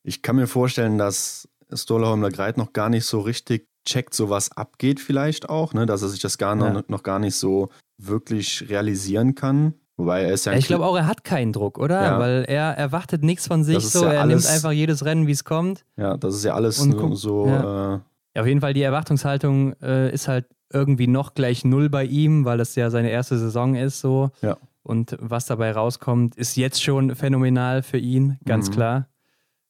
ich 0.03 0.23
kann 0.23 0.37
mir 0.37 0.47
vorstellen, 0.47 0.99
dass 0.99 1.49
Stolaholmler 1.73 2.31
Greit 2.31 2.59
noch 2.59 2.73
gar 2.73 2.89
nicht 2.91 3.05
so 3.07 3.21
richtig 3.21 3.69
checkt, 3.85 4.15
so 4.15 4.29
was 4.31 4.51
abgeht 4.57 4.99
vielleicht 5.01 5.49
auch, 5.49 5.73
ne? 5.75 5.87
dass 5.87 6.03
er 6.03 6.09
sich 6.09 6.21
das 6.21 6.39
gar 6.39 6.55
noch, 6.57 6.67
Ja. 6.75 6.83
noch 6.89 7.03
gar 7.05 7.19
nicht 7.21 7.37
so 7.37 7.69
wirklich 7.99 8.69
realisieren 8.69 9.35
kann. 9.37 9.75
Wobei 9.99 10.23
er 10.25 10.33
ist 10.33 10.45
ja 10.45 10.53
ich 10.53 10.67
glaube 10.67 10.85
auch, 10.85 10.97
er 10.97 11.07
hat 11.07 11.25
keinen 11.25 11.53
Druck, 11.53 11.79
oder? 11.79 12.03
Ja. 12.03 12.19
Weil 12.19 12.45
er 12.49 12.77
erwartet 12.77 13.23
nichts 13.25 13.47
von 13.47 13.65
sich 13.65 13.77
Das 13.77 13.93
so. 13.93 14.05
ja 14.05 14.13
er 14.13 14.21
alles- 14.23 14.45
nimmt 14.45 14.55
einfach 14.55 14.73
jedes 14.73 15.05
Rennen, 15.05 15.27
wie 15.27 15.33
es 15.33 15.45
kommt. 15.45 15.85
Ja, 15.97 16.17
das 16.19 16.35
ist 16.35 16.45
ja 16.45 16.55
alles 16.55 16.85
nur 16.85 17.17
so. 17.17 17.47
ja. 17.47 17.95
Äh, 17.97 18.01
Ja, 18.35 18.43
auf 18.43 18.47
jeden 18.47 18.61
Fall, 18.61 18.75
die 18.75 18.83
Erwartungshaltung 18.83 19.73
äh, 19.81 20.13
ist 20.13 20.29
halt 20.29 20.47
irgendwie 20.71 21.07
noch 21.07 21.33
gleich 21.33 21.65
null 21.65 21.89
bei 21.89 22.05
ihm, 22.05 22.45
weil 22.45 22.61
es 22.61 22.75
ja 22.75 22.91
seine 22.91 23.09
erste 23.11 23.39
Saison 23.39 23.75
ist 23.75 24.01
so. 24.01 24.31
Ja. 24.43 24.59
Und 24.83 25.17
was 25.21 25.47
dabei 25.47 25.73
rauskommt, 25.73 26.37
ist 26.37 26.57
jetzt 26.57 26.83
schon 26.83 27.15
phänomenal 27.17 27.83
für 27.83 27.99
ihn, 27.99 28.39
ganz 28.45 28.69
Mhm. 28.69 28.73
klar. 28.75 29.09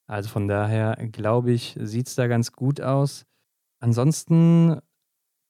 Also 0.09 0.28
von 0.28 0.48
daher 0.48 0.97
glaube 1.12 1.53
ich, 1.53 1.77
sieht 1.81 2.09
es 2.09 2.15
da 2.16 2.27
ganz 2.27 2.51
gut 2.53 2.81
aus. 2.81 3.24
Ansonsten 3.81 4.78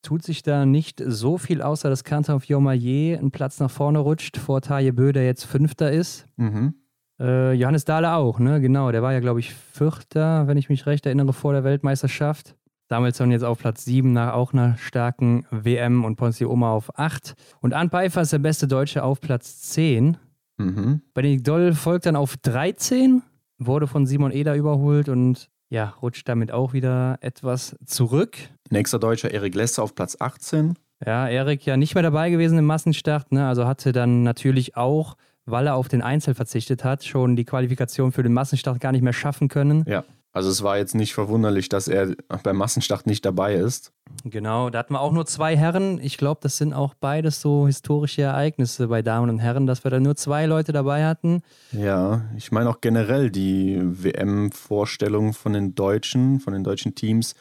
tut 0.06 0.22
sich 0.22 0.42
da 0.42 0.66
nicht 0.66 1.02
so 1.04 1.36
viel, 1.36 1.60
außer 1.60 1.90
dass 1.90 2.04
Quentin 2.04 2.40
Fiormaillet 2.40 3.18
einen 3.18 3.32
Platz 3.32 3.58
nach 3.58 3.70
vorne 3.70 3.98
rutscht, 3.98 4.36
vor 4.36 4.60
Taje 4.60 4.92
Bö, 4.92 5.12
der 5.12 5.26
jetzt 5.26 5.44
Fünfter 5.44 5.90
ist. 5.90 6.26
mhm. 6.36 6.74
Äh, 7.18 7.54
Johannes 7.54 7.86
Dahle 7.86 8.12
auch, 8.12 8.38
ne? 8.38 8.60
Genau, 8.60 8.92
der 8.92 9.02
war 9.02 9.14
ja, 9.14 9.20
glaube 9.20 9.40
ich, 9.40 9.54
Vierter, 9.54 10.46
wenn 10.46 10.58
ich 10.58 10.68
mich 10.68 10.84
recht 10.84 11.06
erinnere, 11.06 11.32
vor 11.32 11.54
der 11.54 11.64
Weltmeisterschaft. 11.64 12.54
Samuelsson 12.90 13.30
jetzt 13.30 13.42
auf 13.42 13.58
Platz 13.58 13.86
7 13.86 14.12
nach 14.12 14.34
auch 14.34 14.52
einer 14.52 14.76
starken 14.76 15.46
WM 15.50 16.04
und 16.04 16.16
Ponzio 16.16 16.50
Oma 16.50 16.72
auf 16.72 16.98
8. 16.98 17.34
Und 17.60 17.72
Arndt 17.72 17.90
Pfeiffer 17.90 18.20
ist 18.20 18.34
der 18.34 18.38
beste 18.38 18.68
Deutsche 18.68 19.02
auf 19.02 19.20
Platz 19.20 19.62
10. 19.62 20.18
Mhm. 20.58 21.00
Benedikt 21.14 21.48
Doll 21.48 21.72
folgt 21.72 22.04
dann 22.04 22.16
auf 22.16 22.36
13, 22.36 23.22
wurde 23.58 23.86
von 23.86 24.06
Simon 24.06 24.30
Eder 24.30 24.54
überholt 24.54 25.08
und 25.08 25.48
ja, 25.68 25.94
rutscht 26.02 26.28
damit 26.28 26.52
auch 26.52 26.72
wieder 26.72 27.18
etwas 27.20 27.76
zurück. 27.84 28.36
Nächster 28.70 28.98
Deutscher 28.98 29.30
Erik 29.30 29.54
Lesser 29.54 29.82
auf 29.82 29.94
Platz 29.94 30.16
18. 30.18 30.74
Ja, 31.04 31.28
Erik 31.28 31.66
ja 31.66 31.76
nicht 31.76 31.94
mehr 31.94 32.02
dabei 32.02 32.30
gewesen 32.30 32.58
im 32.58 32.64
Massenstart, 32.64 33.32
ne? 33.32 33.46
also 33.46 33.66
hatte 33.66 33.92
dann 33.92 34.22
natürlich 34.22 34.76
auch, 34.76 35.16
weil 35.44 35.66
er 35.66 35.74
auf 35.74 35.88
den 35.88 36.02
Einzel 36.02 36.34
verzichtet 36.34 36.84
hat, 36.84 37.04
schon 37.04 37.36
die 37.36 37.44
Qualifikation 37.44 38.12
für 38.12 38.22
den 38.22 38.32
Massenstart 38.32 38.80
gar 38.80 38.92
nicht 38.92 39.02
mehr 39.02 39.12
schaffen 39.12 39.48
können. 39.48 39.84
Ja. 39.86 40.04
Also 40.36 40.50
es 40.50 40.62
war 40.62 40.76
jetzt 40.76 40.94
nicht 40.94 41.14
verwunderlich, 41.14 41.70
dass 41.70 41.88
er 41.88 42.14
beim 42.42 42.58
Massenstart 42.58 43.06
nicht 43.06 43.24
dabei 43.24 43.54
ist. 43.54 43.94
Genau, 44.22 44.68
da 44.68 44.80
hatten 44.80 44.92
wir 44.92 45.00
auch 45.00 45.12
nur 45.12 45.24
zwei 45.24 45.56
Herren. 45.56 45.98
Ich 45.98 46.18
glaube, 46.18 46.40
das 46.42 46.58
sind 46.58 46.74
auch 46.74 46.92
beides 46.92 47.40
so 47.40 47.66
historische 47.66 48.20
Ereignisse 48.20 48.88
bei 48.88 49.00
Damen 49.00 49.30
und 49.30 49.38
Herren, 49.38 49.66
dass 49.66 49.82
wir 49.82 49.90
da 49.90 49.98
nur 49.98 50.14
zwei 50.14 50.44
Leute 50.44 50.72
dabei 50.72 51.06
hatten. 51.06 51.40
Ja, 51.72 52.26
ich 52.36 52.52
meine 52.52 52.68
auch 52.68 52.82
generell 52.82 53.30
die 53.30 53.80
WM-Vorstellung 53.80 55.32
von 55.32 55.54
den 55.54 55.74
Deutschen, 55.74 56.38
von 56.38 56.52
den 56.52 56.64
deutschen 56.64 56.94
Teams, 56.94 57.34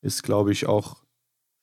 ist, 0.00 0.22
glaube 0.22 0.50
ich, 0.50 0.66
auch 0.66 1.02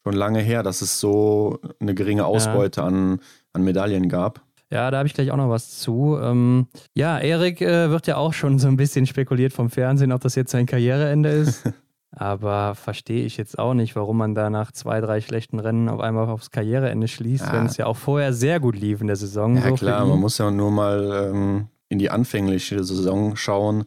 schon 0.03 0.13
lange 0.13 0.41
her, 0.41 0.61
dass 0.61 0.83
es 0.83 0.99
so 0.99 1.57
eine 1.79 1.95
geringe 1.95 2.27
Ausbeute 2.27 2.83
an, 2.83 3.21
an 3.53 3.63
Medaillen 3.63 4.07
gab. 4.07 4.44
Ja, 4.71 4.89
da 4.91 4.97
habe 4.97 5.07
ich 5.07 5.13
gleich 5.13 5.31
auch 5.31 5.37
noch 5.37 5.49
was 5.49 5.79
zu. 5.79 6.17
Ähm, 6.21 6.67
ja, 6.95 7.19
Erik 7.19 7.61
äh, 7.61 7.89
wird 7.91 8.07
ja 8.07 8.17
auch 8.17 8.33
schon 8.33 8.57
so 8.59 8.67
ein 8.67 8.77
bisschen 8.77 9.05
spekuliert 9.05 9.53
vom 9.53 9.69
Fernsehen, 9.69 10.11
ob 10.11 10.21
das 10.21 10.35
jetzt 10.35 10.51
sein 10.51 10.65
Karriereende 10.65 11.29
ist. 11.29 11.63
Aber 12.17 12.75
verstehe 12.75 13.25
ich 13.25 13.35
jetzt 13.35 13.59
auch 13.59 13.73
nicht, 13.73 13.95
warum 13.97 14.17
man 14.17 14.35
da 14.35 14.49
nach 14.49 14.71
zwei, 14.71 15.01
drei 15.01 15.19
schlechten 15.19 15.59
Rennen 15.59 15.89
auf 15.89 15.99
einmal 15.99 16.29
aufs 16.29 16.49
Karriereende 16.49 17.07
schließt, 17.09 17.45
Ja. 17.47 17.53
wenn 17.53 17.65
es 17.65 17.75
ja 17.77 17.85
auch 17.87 17.97
vorher 17.97 18.31
sehr 18.33 18.59
gut 18.61 18.77
lief 18.77 19.01
in 19.01 19.07
der 19.07 19.17
Saison. 19.17 19.57
Ja, 19.57 19.69
so 19.69 19.75
klar, 19.75 20.05
man 20.05 20.19
muss 20.19 20.37
ja 20.37 20.49
nur 20.49 20.71
mal 20.71 21.29
ähm, 21.33 21.67
in 21.89 21.99
die 21.99 22.09
anfängliche 22.09 22.83
Saison 22.83 23.35
schauen. 23.35 23.83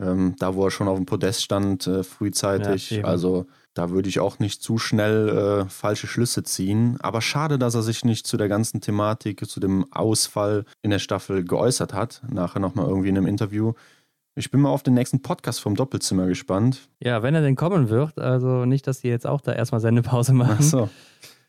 ähm, 0.00 0.34
da 0.38 0.54
wo 0.54 0.64
er 0.66 0.70
schon 0.70 0.88
auf 0.88 0.96
dem 0.96 1.06
Podest 1.06 1.42
stand, 1.42 1.86
äh, 1.86 2.02
frühzeitig. 2.02 2.90
Ja, 2.90 3.04
also 3.04 3.46
da 3.74 3.90
würde 3.90 4.08
ich 4.08 4.20
auch 4.20 4.38
nicht 4.38 4.62
zu 4.62 4.78
schnell 4.78 5.28
äh, 5.66 5.68
falsche 5.68 6.06
Schlüsse 6.06 6.42
ziehen. 6.44 6.96
Aber 7.00 7.20
schade, 7.20 7.58
dass 7.58 7.74
er 7.74 7.82
sich 7.82 8.04
nicht 8.04 8.26
zu 8.26 8.36
der 8.36 8.48
ganzen 8.48 8.80
Thematik, 8.80 9.44
zu 9.48 9.60
dem 9.60 9.84
Ausfall 9.92 10.64
in 10.82 10.90
der 10.90 10.98
Staffel 11.00 11.44
geäußert 11.44 11.92
hat. 11.92 12.22
Nachher 12.30 12.60
nochmal 12.60 12.86
irgendwie 12.88 13.08
in 13.08 13.16
einem 13.16 13.26
Interview. 13.26 13.72
Ich 14.36 14.50
bin 14.50 14.60
mal 14.60 14.70
auf 14.70 14.82
den 14.82 14.94
nächsten 14.94 15.22
Podcast 15.22 15.60
vom 15.60 15.76
Doppelzimmer 15.76 16.26
gespannt. 16.26 16.88
Ja, 17.00 17.22
wenn 17.22 17.34
er 17.34 17.40
denn 17.42 17.54
kommen 17.56 17.88
wird. 17.88 18.18
Also 18.18 18.64
nicht, 18.64 18.86
dass 18.86 19.00
die 19.00 19.08
jetzt 19.08 19.26
auch 19.26 19.40
da 19.40 19.52
erstmal 19.52 19.80
Sendepause 19.80 20.32
machen. 20.32 20.56
Ach 20.58 20.62
so, 20.62 20.88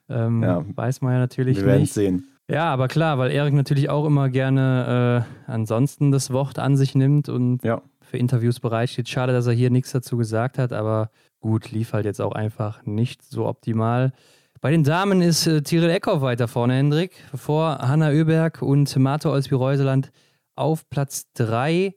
Ähm, 0.10 0.44
Ja. 0.44 0.64
Weiß 0.76 1.02
man 1.02 1.14
ja 1.14 1.20
natürlich 1.20 1.58
wir 1.58 1.66
werden 1.66 1.82
nicht. 1.82 1.90
es 1.90 1.96
sehen. 1.96 2.28
Ja, 2.48 2.72
aber 2.72 2.88
klar, 2.88 3.18
weil 3.18 3.32
Erik 3.32 3.56
natürlich 3.56 3.90
auch 3.90 4.06
immer 4.06 4.30
gerne 4.30 5.26
äh, 5.48 5.52
ansonsten 5.52 6.12
das 6.12 6.32
Wort 6.32 6.60
an 6.60 6.78
sich 6.78 6.94
nimmt 6.94 7.28
und 7.28 7.64
Ja. 7.64 7.82
für 8.02 8.18
Interviews 8.18 8.60
bereitsteht. 8.60 9.10
Schade, 9.10 9.34
dass 9.34 9.48
er 9.48 9.54
hier 9.54 9.72
nichts 9.72 9.92
dazu 9.92 10.16
gesagt 10.16 10.60
hat, 10.60 10.72
aber 10.72 11.10
gut, 11.46 11.70
lief 11.72 11.94
halt 11.94 12.06
jetzt 12.06 12.22
auch 12.22 12.32
einfach 12.32 12.84
nicht 12.86 13.22
so 13.24 13.46
optimal. 13.46 14.14
Bei 14.62 14.72
den 14.72 14.84
Damen 14.84 15.22
ist 15.22 15.46
äh, 15.46 15.62
Tiril 15.62 15.92
Eckhoff 15.92 16.22
weiter 16.22 16.48
vorne, 16.48 16.74
Hendrik, 16.74 17.12
vor 17.36 17.78
Hanna 17.78 18.10
Oeberg 18.10 18.64
und 18.64 18.96
Marto 18.98 19.32
Olsby-Reuseland 19.32 20.12
auf 20.56 20.90
Platz 20.90 21.28
3. 21.36 21.94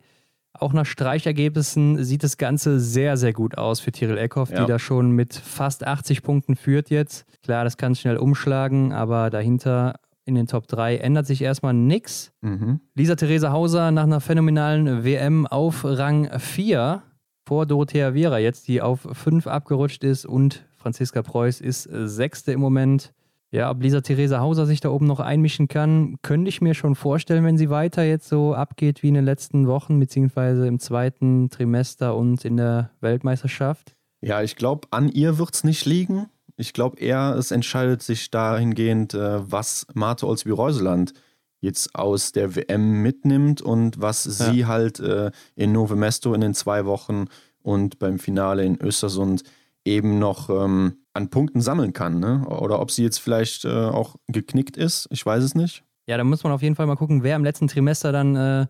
Auch 0.53 0.75
nach 0.75 0.85
Streichergebnissen 0.85 2.05
sieht 2.05 2.25
das 2.25 2.37
Ganze 2.37 2.79
sehr, 2.79 3.16
sehr 3.16 3.33
gut 3.33 3.57
aus 3.57 3.81
für 3.81 3.91
Tiril 3.91 4.19
Eckhoff, 4.19 4.51
Ja. 4.51 4.61
die 4.61 4.66
da 4.66 4.79
schon 4.79 5.12
mit 5.12 5.33
fast 5.35 5.87
80 5.87 6.23
Punkten 6.23 6.55
führt 6.55 6.91
jetzt. 6.91 7.25
Klar, 7.43 7.65
das 7.65 7.79
kann 7.79 7.95
schnell 7.95 8.19
umschlagen, 8.19 8.93
aber 8.93 9.31
dahinter 9.31 9.95
in 10.27 10.35
den 10.35 10.47
Top 10.47 10.66
3 10.66 10.97
ändert 10.99 11.27
sich 11.27 11.41
erstmal 11.41 11.73
nichts. 11.73 12.33
Mhm. 12.43 12.81
Lisa 12.95 13.15
Theresa 13.15 13.51
Hauser 13.51 13.93
nach 13.93 14.03
einer 14.03 14.20
phänomenalen 14.20 15.05
WM 15.05 15.47
auf 15.47 15.85
Rang 15.87 16.29
4 16.39 17.03
vor 17.49 17.65
Dorothea 17.65 18.12
Viera 18.12 18.39
jetzt, 18.39 18.69
die 18.69 18.83
auf 18.83 19.09
5 19.11 19.47
abgerutscht 19.47 20.05
ist 20.05 20.27
und 20.27 20.66
Franziska 20.77 21.23
Preuß 21.23 21.62
ist 21.62 21.87
äh, 21.87 22.07
Sechste 22.07 22.53
im 22.53 22.61
Moment. 22.61 23.15
Ja, 23.51 23.70
ob 23.70 23.83
Lisa 23.83 24.03
Theresa 24.03 24.41
Hauser 24.41 24.66
sich 24.66 24.81
da 24.81 24.91
oben 24.91 25.07
noch 25.07 25.19
einmischen 25.19 25.66
kann, 25.66 26.16
könnte 26.20 26.51
ich 26.51 26.61
mir 26.61 26.75
schon 26.75 26.95
vorstellen, 26.95 27.47
wenn 27.47 27.57
sie 27.57 27.70
weiter 27.70 28.05
jetzt 28.05 28.29
so 28.29 28.53
abgeht 28.53 29.03
wie 29.03 29.09
in 29.09 29.15
den 29.15 29.25
letzten 29.25 29.66
Wochen, 29.66 29.99
beziehungsweise 29.99 30.66
im 30.66 30.79
zweiten 30.79 31.49
Trimester 31.49 32.15
und 32.15 32.45
in 32.45 32.59
der 32.59 32.91
Weltmeisterschaft. 33.01 33.97
Ja, 34.20 34.43
ich 34.43 34.57
glaube, 34.57 34.87
an 34.91 35.09
ihr 35.09 35.39
wird 35.39 35.55
es 35.55 35.65
nicht 35.65 35.87
liegen. 35.87 36.27
Ich 36.59 36.75
glaube 36.75 36.99
eher, 36.99 37.35
es 37.39 37.51
entscheidet 37.51 38.03
sich 38.03 38.31
dahingehend, 38.31 39.15
äh, 39.15 39.51
was 39.51 39.87
Marte 39.95 40.27
Olsby-Reuseland 40.27 41.15
jetzt 41.60 41.94
aus 41.94 42.32
der 42.32 42.55
WM 42.55 43.02
mitnimmt 43.02 43.60
und 43.62 44.01
was 44.01 44.22
sie 44.24 44.66
halt 44.66 45.01
äh, 45.01 45.30
in 45.56 45.72
Nove 45.72 45.97
Mesto 45.97 46.32
in 46.35 46.40
den 46.40 46.55
zwei 46.55 46.85
Wochen 46.86 47.26
und 47.62 47.98
beim 47.98 48.18
Finale 48.18 48.64
in 48.64 48.80
Östersund 48.80 49.43
eben 49.85 50.18
noch 50.18 50.51
ähm, 50.51 50.98
an 51.14 51.30
Punkten 51.30 51.60
sammeln 51.60 51.93
kann. 51.93 52.20
Ne? 52.20 52.47
Oder 52.47 52.80
ob 52.80 52.90
sie 52.90 53.02
jetzt 53.02 53.18
vielleicht 53.18 53.64
äh, 53.64 53.68
auch 53.68 54.16
geknickt 54.28 54.76
ist, 54.76 55.09
ich 55.10 55.24
weiß 55.24 55.43
es 55.43 55.55
nicht. 55.55 55.82
Ja, 56.06 56.16
da 56.16 56.24
muss 56.24 56.44
man 56.44 56.52
auf 56.52 56.62
jeden 56.62 56.76
Fall 56.76 56.86
mal 56.86 56.97
gucken, 56.97 57.22
wer 57.22 57.36
im 57.36 57.44
letzten 57.44 57.68
Trimester 57.68 58.12
dann 58.12 58.36
äh, 58.36 58.66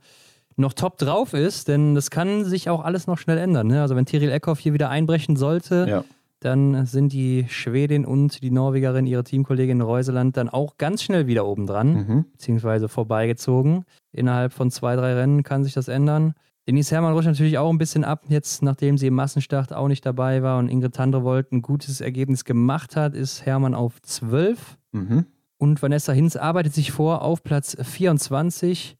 noch 0.56 0.73
top 0.73 0.98
drauf 0.98 1.35
ist, 1.35 1.69
denn 1.69 1.94
das 1.94 2.10
kann 2.10 2.44
sich 2.44 2.69
auch 2.69 2.82
alles 2.82 3.06
noch 3.06 3.19
schnell 3.19 3.39
ändern. 3.39 3.69
Ne? 3.69 3.81
Also 3.81 3.94
wenn 3.94 4.06
Tiril 4.06 4.31
Eckhoff 4.31 4.59
hier 4.59 4.73
wieder 4.73 4.89
einbrechen 4.90 5.36
sollte, 5.36 5.86
Ja. 5.89 6.05
Dann 6.40 6.86
sind 6.86 7.12
die 7.12 7.47
Schwedin 7.48 8.05
und 8.05 8.43
die 8.43 8.51
Norwegerin, 8.51 9.06
ihre 9.06 9.24
Teamkollegin 9.24 9.81
Reuseland, 9.81 10.36
dann 10.36 10.48
auch 10.48 10.77
ganz 10.78 11.02
schnell 11.02 11.27
wieder 11.27 11.47
oben 11.47 11.66
dran, 11.66 11.93
Mhm. 12.06 12.24
beziehungsweise 12.32 12.89
vorbeigezogen. 12.89 13.85
Innerhalb 14.12 14.52
von 14.52 14.70
zwei, 14.70 14.94
drei 14.97 15.15
Rennen 15.15 15.43
kann 15.43 15.65
sich 15.65 15.73
das 15.74 15.89
ändern. 15.89 16.35
Denise 16.66 16.90
Herrmann 16.94 17.15
rutscht 17.15 17.28
natürlich 17.28 17.56
auch 17.56 17.70
ein 17.70 17.78
bisschen 17.78 18.05
ab, 18.05 18.24
jetzt 18.28 18.62
nachdem 18.62 18.98
sie 18.98 19.06
im 19.06 19.15
Massenstart 19.15 19.73
auch 19.73 19.89
nicht 19.89 20.05
dabei 20.05 20.43
war 20.43 20.59
und 20.59 20.69
Ingrid 20.69 20.94
Tandrevold 20.94 21.51
ein 21.51 21.62
gutes 21.62 22.02
Ergebnis 22.02 22.44
gemacht 22.44 22.94
hat, 22.94 23.15
ist 23.15 23.47
Herrmann 23.47 23.74
auf 23.74 24.02
12. 24.02 24.77
Mhm. 24.93 25.24
Und 25.56 25.81
Vanessa 25.82 26.12
Hinz 26.12 26.36
arbeitet 26.36 26.74
sich 26.74 26.93
vor 26.93 27.23
auf 27.23 27.43
Platz 27.43 27.74
24, 27.81 28.98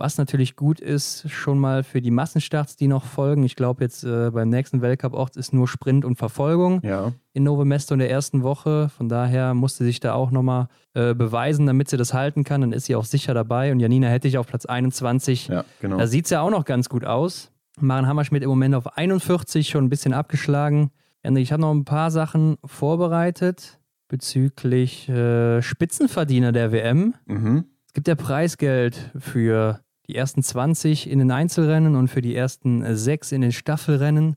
was 0.00 0.18
natürlich 0.18 0.56
gut 0.56 0.80
ist, 0.80 1.30
schon 1.30 1.58
mal 1.58 1.84
für 1.84 2.00
die 2.00 2.10
Massenstarts, 2.10 2.74
die 2.76 2.88
noch 2.88 3.04
folgen. 3.04 3.44
Ich 3.44 3.54
glaube, 3.54 3.84
jetzt 3.84 4.02
äh, 4.02 4.30
beim 4.30 4.48
nächsten 4.48 4.80
Weltcup-Ort 4.82 5.36
ist 5.36 5.52
nur 5.52 5.68
Sprint 5.68 6.04
und 6.04 6.16
Verfolgung 6.16 6.80
Ja. 6.82 7.12
in 7.32 7.44
Nove 7.44 7.64
Mesto 7.64 7.94
in 7.94 8.00
der 8.00 8.10
ersten 8.10 8.42
Woche. 8.42 8.88
Von 8.96 9.08
daher 9.08 9.54
musste 9.54 9.84
sich 9.84 10.00
da 10.00 10.14
auch 10.14 10.30
nochmal 10.30 10.68
äh, 10.94 11.14
beweisen, 11.14 11.66
damit 11.66 11.88
sie 11.88 11.96
das 11.96 12.12
halten 12.14 12.42
kann. 12.42 12.62
Dann 12.62 12.72
ist 12.72 12.86
sie 12.86 12.96
auch 12.96 13.04
sicher 13.04 13.34
dabei. 13.34 13.70
Und 13.70 13.80
Janina 13.80 14.08
hätte 14.08 14.26
ich 14.26 14.38
auf 14.38 14.46
Platz 14.48 14.66
21. 14.66 15.48
ja, 15.48 15.64
genau. 15.80 15.98
Da 15.98 16.06
sieht 16.08 16.24
es 16.24 16.30
ja 16.30 16.40
auch 16.40 16.50
noch 16.50 16.64
ganz 16.64 16.88
gut 16.88 17.04
aus. 17.04 17.52
Maren 17.78 18.06
Hammerschmidt 18.06 18.42
im 18.42 18.48
Moment 18.48 18.74
auf 18.74 18.96
41, 18.96 19.68
schon 19.68 19.84
ein 19.84 19.90
bisschen 19.90 20.12
abgeschlagen. 20.12 20.90
Ich 21.22 21.52
habe 21.52 21.60
noch 21.62 21.70
ein 21.72 21.84
paar 21.84 22.10
Sachen 22.10 22.56
vorbereitet 22.64 23.78
bezüglich 24.08 25.08
äh, 25.08 25.62
Spitzenverdiener 25.62 26.52
der 26.52 26.72
WM. 26.72 27.14
mhm. 27.26 27.64
Es 27.86 27.94
gibt 27.94 28.06
ja 28.06 28.14
Preisgeld 28.14 29.10
für 29.18 29.80
die 30.10 30.16
ersten 30.16 30.42
20 30.42 31.08
in 31.08 31.20
den 31.20 31.30
Einzelrennen 31.30 31.94
und 31.94 32.08
für 32.08 32.20
die 32.20 32.34
ersten 32.34 32.82
äh, 32.82 32.96
sechs 32.96 33.30
in 33.30 33.42
den 33.42 33.52
Staffelrennen. 33.52 34.34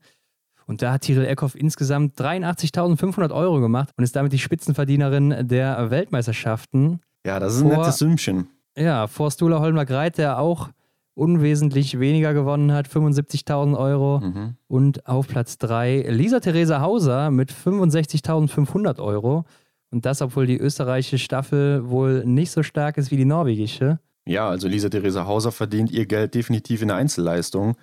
Und 0.66 0.82
da 0.82 0.92
hat 0.92 1.02
Tiril 1.02 1.26
Eckhoff 1.26 1.56
insgesamt 1.56 2.18
83.500 2.18 3.34
Euro 3.34 3.60
gemacht 3.60 3.90
und 3.96 4.04
ist 4.04 4.16
damit 4.16 4.32
die 4.32 4.38
Spitzenverdienerin 4.38 5.48
der 5.48 5.90
Weltmeisterschaften. 5.90 7.00
Ja, 7.26 7.38
das 7.38 7.56
ist 7.56 7.62
ein 7.62 7.68
nettes 7.68 7.98
Sümmchen. 7.98 8.48
Ja, 8.76 9.06
vor 9.06 9.30
Stula 9.30 9.60
Holmler 9.60 9.84
Greit, 9.84 10.16
der 10.16 10.38
auch 10.38 10.70
unwesentlich 11.14 11.98
weniger 12.00 12.34
gewonnen 12.34 12.72
hat, 12.72 12.88
75.000 12.88 13.76
Euro. 13.76 14.20
Mhm. 14.20 14.56
Und 14.68 15.06
auf 15.06 15.28
Platz 15.28 15.58
3 15.58 16.06
Lisa 16.08 16.40
Theresa 16.40 16.80
Hauser 16.80 17.30
mit 17.30 17.52
65.500 17.52 19.00
Euro. 19.00 19.44
Und 19.90 20.06
das, 20.06 20.22
obwohl 20.22 20.46
die 20.46 20.58
österreichische 20.58 21.18
Staffel 21.18 21.88
wohl 21.88 22.24
nicht 22.24 22.50
so 22.50 22.62
stark 22.62 22.96
ist 22.96 23.10
wie 23.10 23.16
die 23.16 23.24
norwegische. 23.24 23.98
Ja, 24.26 24.48
also 24.48 24.68
Lisa 24.68 24.88
Theresa 24.88 25.26
Hauser 25.26 25.52
verdient 25.52 25.90
ihr 25.90 26.06
Geld 26.06 26.34
definitiv 26.34 26.80
in 26.82 26.88
der 26.88 26.96
Einzelleistung. 26.96 27.76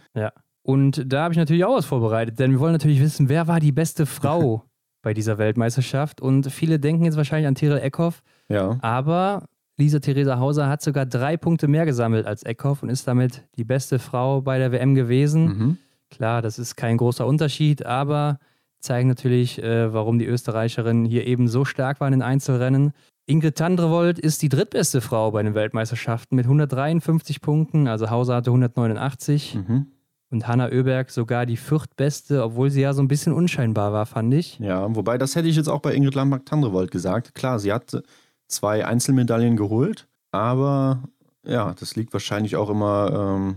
Und 0.63 1.03
da 1.11 1.23
habe 1.23 1.33
ich 1.33 1.37
natürlich 1.37 1.65
auch 1.65 1.75
was 1.75 1.85
vorbereitet, 1.85 2.39
denn 2.39 2.51
wir 2.51 2.59
wollen 2.59 2.73
natürlich 2.73 3.01
wissen, 3.01 3.29
wer 3.29 3.47
war 3.47 3.59
die 3.59 3.71
beste 3.71 4.05
Frau 4.05 4.63
bei 5.03 5.13
dieser 5.13 5.37
Weltmeisterschaft. 5.37 6.21
Und 6.21 6.51
viele 6.51 6.79
denken 6.79 7.05
jetzt 7.05 7.17
wahrscheinlich 7.17 7.47
an 7.47 7.55
Tiril 7.55 7.77
Eckhoff, 7.79 8.21
Ja. 8.49 8.77
aber 8.81 9.45
Lisa 9.77 9.99
Theresa 9.99 10.37
Hauser 10.37 10.67
hat 10.69 10.81
sogar 10.83 11.07
drei 11.07 11.37
Punkte 11.37 11.67
mehr 11.67 11.85
gesammelt 11.85 12.27
als 12.27 12.43
Eckhoff 12.43 12.83
und 12.83 12.89
ist 12.89 13.07
damit 13.07 13.43
die 13.57 13.63
beste 13.63 13.97
Frau 13.97 14.41
bei 14.41 14.59
der 14.59 14.71
WM 14.71 14.93
gewesen. 14.93 15.45
Mhm. 15.45 15.77
Klar, 16.11 16.41
das 16.43 16.59
ist 16.59 16.75
kein 16.75 16.97
großer 16.97 17.25
Unterschied, 17.25 17.85
aber 17.85 18.37
zeigen 18.79 19.07
natürlich, 19.07 19.61
äh, 19.63 19.91
warum 19.93 20.19
die 20.19 20.25
Österreicherinnen 20.25 21.05
hier 21.05 21.25
eben 21.25 21.47
so 21.47 21.65
stark 21.65 21.99
waren 21.99 22.13
in 22.13 22.21
Einzelrennen. 22.21 22.91
Ingrid 23.31 23.55
Tandrevold 23.55 24.19
ist 24.19 24.41
die 24.41 24.49
drittbeste 24.49 24.99
Frau 24.99 25.31
bei 25.31 25.41
den 25.41 25.55
Weltmeisterschaften 25.55 26.35
mit 26.35 26.45
153 26.45 27.41
Punkten, 27.41 27.87
also 27.87 28.09
Hauser 28.09 28.35
hatte 28.35 28.51
189 28.51 29.55
Mhm. 29.55 29.87
und 30.31 30.47
Hanna 30.47 30.67
Oeberg 30.69 31.09
sogar 31.11 31.45
die 31.45 31.55
viertbeste, 31.57 32.43
obwohl 32.43 32.69
sie 32.69 32.81
ja 32.81 32.93
so 32.93 33.01
ein 33.01 33.07
bisschen 33.07 33.31
unscheinbar 33.33 33.93
war, 33.93 34.05
fand 34.05 34.33
ich. 34.33 34.59
Ja, 34.59 34.93
wobei 34.95 35.17
das 35.17 35.35
hätte 35.35 35.47
ich 35.47 35.55
jetzt 35.55 35.69
auch 35.69 35.79
bei 35.79 35.93
Ingrid 35.95 36.15
Lambach-Tandrevold 36.15 36.91
gesagt. 36.91 37.33
Klar, 37.33 37.59
sie 37.59 37.71
hat 37.71 38.03
zwei 38.47 38.85
Einzelmedaillen 38.85 39.55
geholt, 39.55 40.07
aber 40.31 41.03
ja, 41.45 41.73
das 41.79 41.95
liegt 41.95 42.11
wahrscheinlich 42.13 42.55
auch 42.57 42.69
immer 42.69 43.37
ähm, 43.37 43.55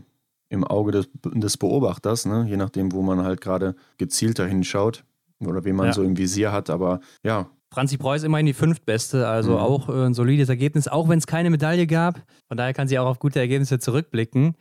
im 0.51 0.62
Auge 0.62 0.92
des, 0.92 1.09
des 1.24 1.56
Beobachters, 1.56 2.26
ne? 2.26 2.46
je 2.48 2.56
nachdem, 2.56 2.92
wo 2.92 3.02
man 3.02 3.24
halt 3.24 3.40
gerade 3.40 3.74
gezielter 3.98 4.46
hinschaut 4.46 5.05
oder 5.44 5.64
wen 5.64 5.74
man 5.74 5.86
Ja. 5.88 5.92
so 5.92 6.02
im 6.05 6.16
Visier 6.16 6.52
hat. 6.52 6.70
Aber 6.70 7.01
ja, 7.24 7.48
Franzi 7.74 7.98
Preuß 7.98 8.22
immerhin 8.22 8.46
die 8.46 8.52
fünftbeste, 8.55 9.26
also 9.28 9.52
Mhm. 9.52 9.59
auch 9.59 9.88
äh, 9.88 10.06
ein 10.06 10.14
solides 10.14 10.48
Ergebnis, 10.48 10.88
auch 10.88 11.09
wenn 11.09 11.18
es 11.18 11.26
keine 11.26 11.51
Medaille 11.51 11.86
gab. 11.86 12.22
Von 12.48 12.56
daher 12.56 12.72
kann 12.72 12.88
sie 12.88 12.98
auch 12.98 13.06
auf 13.06 13.18
gute 13.18 13.40
Ergebnisse 13.40 13.78
zurückblicken. 13.78 14.55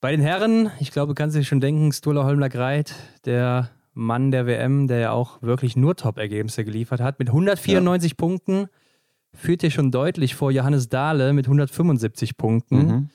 Bei 0.00 0.10
den 0.10 0.20
Herren, 0.20 0.70
ich 0.80 0.90
glaube, 0.92 1.14
kannst 1.14 1.34
du 1.36 1.40
dir 1.40 1.44
schon 1.44 1.60
denken, 1.60 1.92
Sturla 1.92 2.24
Holmler 2.24 2.48
Greit, 2.48 2.94
der 3.24 3.70
Mann 3.94 4.30
der 4.30 4.46
WM, 4.46 4.86
der 4.86 4.98
ja 4.98 5.10
auch 5.12 5.42
wirklich 5.42 5.76
nur 5.76 5.96
Top-Ergebnisse 5.96 6.64
geliefert 6.64 7.00
hat, 7.00 7.18
mit 7.18 7.28
194 7.28 8.16
Punkten, 8.16 8.66
führt 9.34 9.60
hier 9.60 9.70
schon 9.70 9.90
deutlich 9.90 10.34
vor 10.36 10.50
Johannes 10.52 10.88
Dahle 10.88 11.32
mit 11.32 11.46
175 11.46 12.36
Punkten. 12.36 12.76
mhm. 12.86 13.10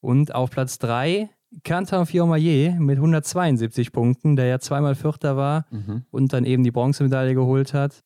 Und 0.00 0.34
auf 0.34 0.50
Platz 0.50 0.78
3 0.78 1.30
Quentin 1.64 2.04
Fiormaillet 2.04 2.78
mit 2.80 2.96
172 2.98 3.92
Punkten, 3.92 4.34
der 4.36 4.46
ja 4.46 4.58
zweimal 4.58 4.94
Vierter 4.96 5.36
war 5.36 5.66
Mhm. 5.70 6.02
und 6.10 6.32
dann 6.32 6.44
eben 6.44 6.62
die 6.64 6.72
Bronzemedaille 6.72 7.34
geholt 7.34 7.72
hat, 7.74 8.02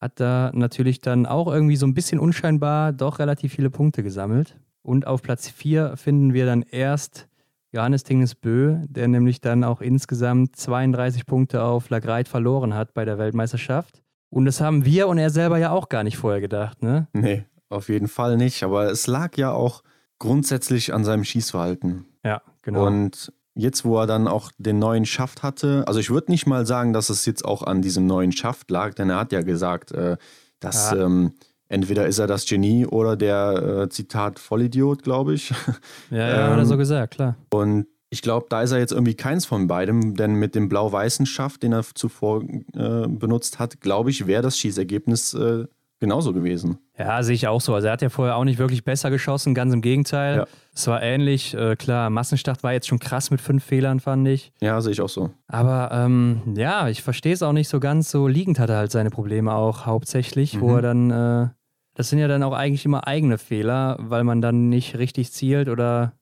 hat 0.00 0.20
da 0.20 0.50
natürlich 0.54 1.00
dann 1.00 1.26
auch 1.26 1.52
irgendwie 1.52 1.76
so 1.76 1.86
ein 1.86 1.94
bisschen 1.94 2.20
unscheinbar 2.20 2.92
doch 2.92 3.18
relativ 3.18 3.52
viele 3.52 3.70
Punkte 3.70 4.02
gesammelt. 4.02 4.58
Und 4.82 5.06
auf 5.06 5.22
Platz 5.22 5.48
4 5.48 5.96
finden 5.96 6.32
wir 6.32 6.46
dann 6.46 6.62
erst 6.62 7.28
Johannes 7.72 8.04
Tingesbö, 8.04 8.78
der 8.88 9.08
nämlich 9.08 9.40
dann 9.40 9.64
auch 9.64 9.80
insgesamt 9.80 10.56
32 10.56 11.26
Punkte 11.26 11.62
auf 11.62 11.90
Lagreit 11.90 12.28
verloren 12.28 12.74
hat 12.74 12.94
bei 12.94 13.04
der 13.04 13.18
Weltmeisterschaft. 13.18 14.02
Und 14.30 14.44
das 14.44 14.60
haben 14.60 14.84
wir 14.84 15.08
und 15.08 15.18
er 15.18 15.30
selber 15.30 15.58
ja 15.58 15.70
auch 15.70 15.88
gar 15.88 16.04
nicht 16.04 16.16
vorher 16.16 16.40
gedacht, 16.40 16.82
ne? 16.82 17.08
nee, 17.12 17.44
auf 17.68 17.88
jeden 17.88 18.08
Fall 18.08 18.36
nicht. 18.36 18.62
Aber 18.62 18.90
es 18.90 19.06
lag 19.06 19.36
ja 19.36 19.52
auch 19.52 19.82
grundsätzlich 20.18 20.94
an 20.94 21.04
seinem 21.04 21.24
Schießverhalten. 21.24 22.06
Ja, 22.24 22.42
genau. 22.62 22.86
Und 22.86 23.32
jetzt, 23.54 23.84
wo 23.84 23.98
er 23.98 24.06
dann 24.06 24.28
auch 24.28 24.52
den 24.58 24.78
neuen 24.78 25.04
Schaft 25.04 25.42
hatte, 25.42 25.84
also 25.86 26.00
ich 26.00 26.10
würde 26.10 26.30
nicht 26.30 26.46
mal 26.46 26.66
sagen, 26.66 26.92
dass 26.92 27.10
es 27.10 27.26
jetzt 27.26 27.44
auch 27.44 27.62
an 27.62 27.82
diesem 27.82 28.06
neuen 28.06 28.32
Schaft 28.32 28.70
lag, 28.70 28.94
denn 28.94 29.10
er 29.10 29.18
hat 29.18 29.32
ja 29.32 29.42
gesagt, 29.42 29.92
äh, 29.92 30.16
dass 30.60 30.92
ja. 30.92 31.04
ähm, 31.04 31.32
entweder 31.68 32.06
ist 32.06 32.18
er 32.18 32.26
das 32.26 32.46
Genie 32.46 32.86
oder 32.86 33.16
der 33.16 33.82
äh, 33.82 33.88
Zitat 33.88 34.38
Vollidiot, 34.38 35.02
glaube 35.02 35.34
ich. 35.34 35.52
Ja, 36.10 36.18
ja 36.18 36.46
ähm, 36.46 36.52
hat 36.52 36.58
er 36.58 36.66
so 36.66 36.76
gesagt, 36.76 37.14
klar. 37.14 37.36
Und 37.50 37.86
ich 38.10 38.22
glaube, 38.22 38.46
da 38.48 38.62
ist 38.62 38.72
er 38.72 38.78
jetzt 38.78 38.92
irgendwie 38.92 39.14
keins 39.14 39.44
von 39.44 39.66
beidem, 39.66 40.14
denn 40.14 40.34
mit 40.34 40.54
dem 40.54 40.68
blau-weißen 40.68 41.26
Schaft, 41.26 41.62
den 41.62 41.72
er 41.72 41.84
zuvor 41.94 42.42
äh, 42.42 43.06
benutzt 43.06 43.58
hat, 43.58 43.80
glaube 43.80 44.10
ich, 44.10 44.26
wäre 44.26 44.42
das 44.42 44.56
Schießergebnis 44.56 45.34
äh, 45.34 45.66
genauso 46.00 46.32
gewesen. 46.32 46.78
Ja, 46.96 47.22
sehe 47.22 47.34
ich 47.34 47.46
auch 47.48 47.60
so. 47.60 47.74
Also 47.74 47.88
er 47.88 47.92
hat 47.92 48.02
ja 48.02 48.08
vorher 48.08 48.36
auch 48.36 48.44
nicht 48.44 48.58
wirklich 48.58 48.84
besser 48.84 49.10
geschossen, 49.10 49.54
ganz 49.54 49.72
im 49.72 49.82
Gegenteil. 49.82 50.38
Ja. 50.38 50.46
Es 50.74 50.86
war 50.86 51.02
ähnlich. 51.02 51.54
Äh, 51.54 51.76
klar, 51.76 52.10
Massenstart 52.10 52.62
war 52.62 52.72
jetzt 52.72 52.88
schon 52.88 52.98
krass 52.98 53.30
mit 53.30 53.40
fünf 53.40 53.64
Fehlern, 53.64 54.00
fand 54.00 54.26
ich. 54.28 54.52
Ja, 54.60 54.80
sehe 54.80 54.92
ich 54.92 55.00
auch 55.00 55.08
so. 55.08 55.30
Aber 55.46 55.90
ähm, 55.92 56.54
ja, 56.56 56.88
ich 56.88 57.02
verstehe 57.02 57.32
es 57.32 57.42
auch 57.42 57.52
nicht 57.52 57.68
so 57.68 57.80
ganz. 57.80 58.10
So 58.10 58.28
liegend 58.28 58.58
hat 58.58 58.70
er 58.70 58.76
halt 58.76 58.90
seine 58.90 59.10
Probleme 59.10 59.54
auch 59.54 59.86
hauptsächlich, 59.86 60.56
mhm. 60.56 60.60
wo 60.60 60.76
er 60.76 60.82
dann, 60.82 61.10
äh, 61.10 61.48
das 61.94 62.10
sind 62.10 62.18
ja 62.18 62.28
dann 62.28 62.42
auch 62.42 62.52
eigentlich 62.52 62.84
immer 62.84 63.06
eigene 63.06 63.38
Fehler, 63.38 63.96
weil 64.00 64.24
man 64.24 64.40
dann 64.40 64.68
nicht 64.68 64.98
richtig 64.98 65.32
zielt 65.32 65.68
oder 65.68 66.12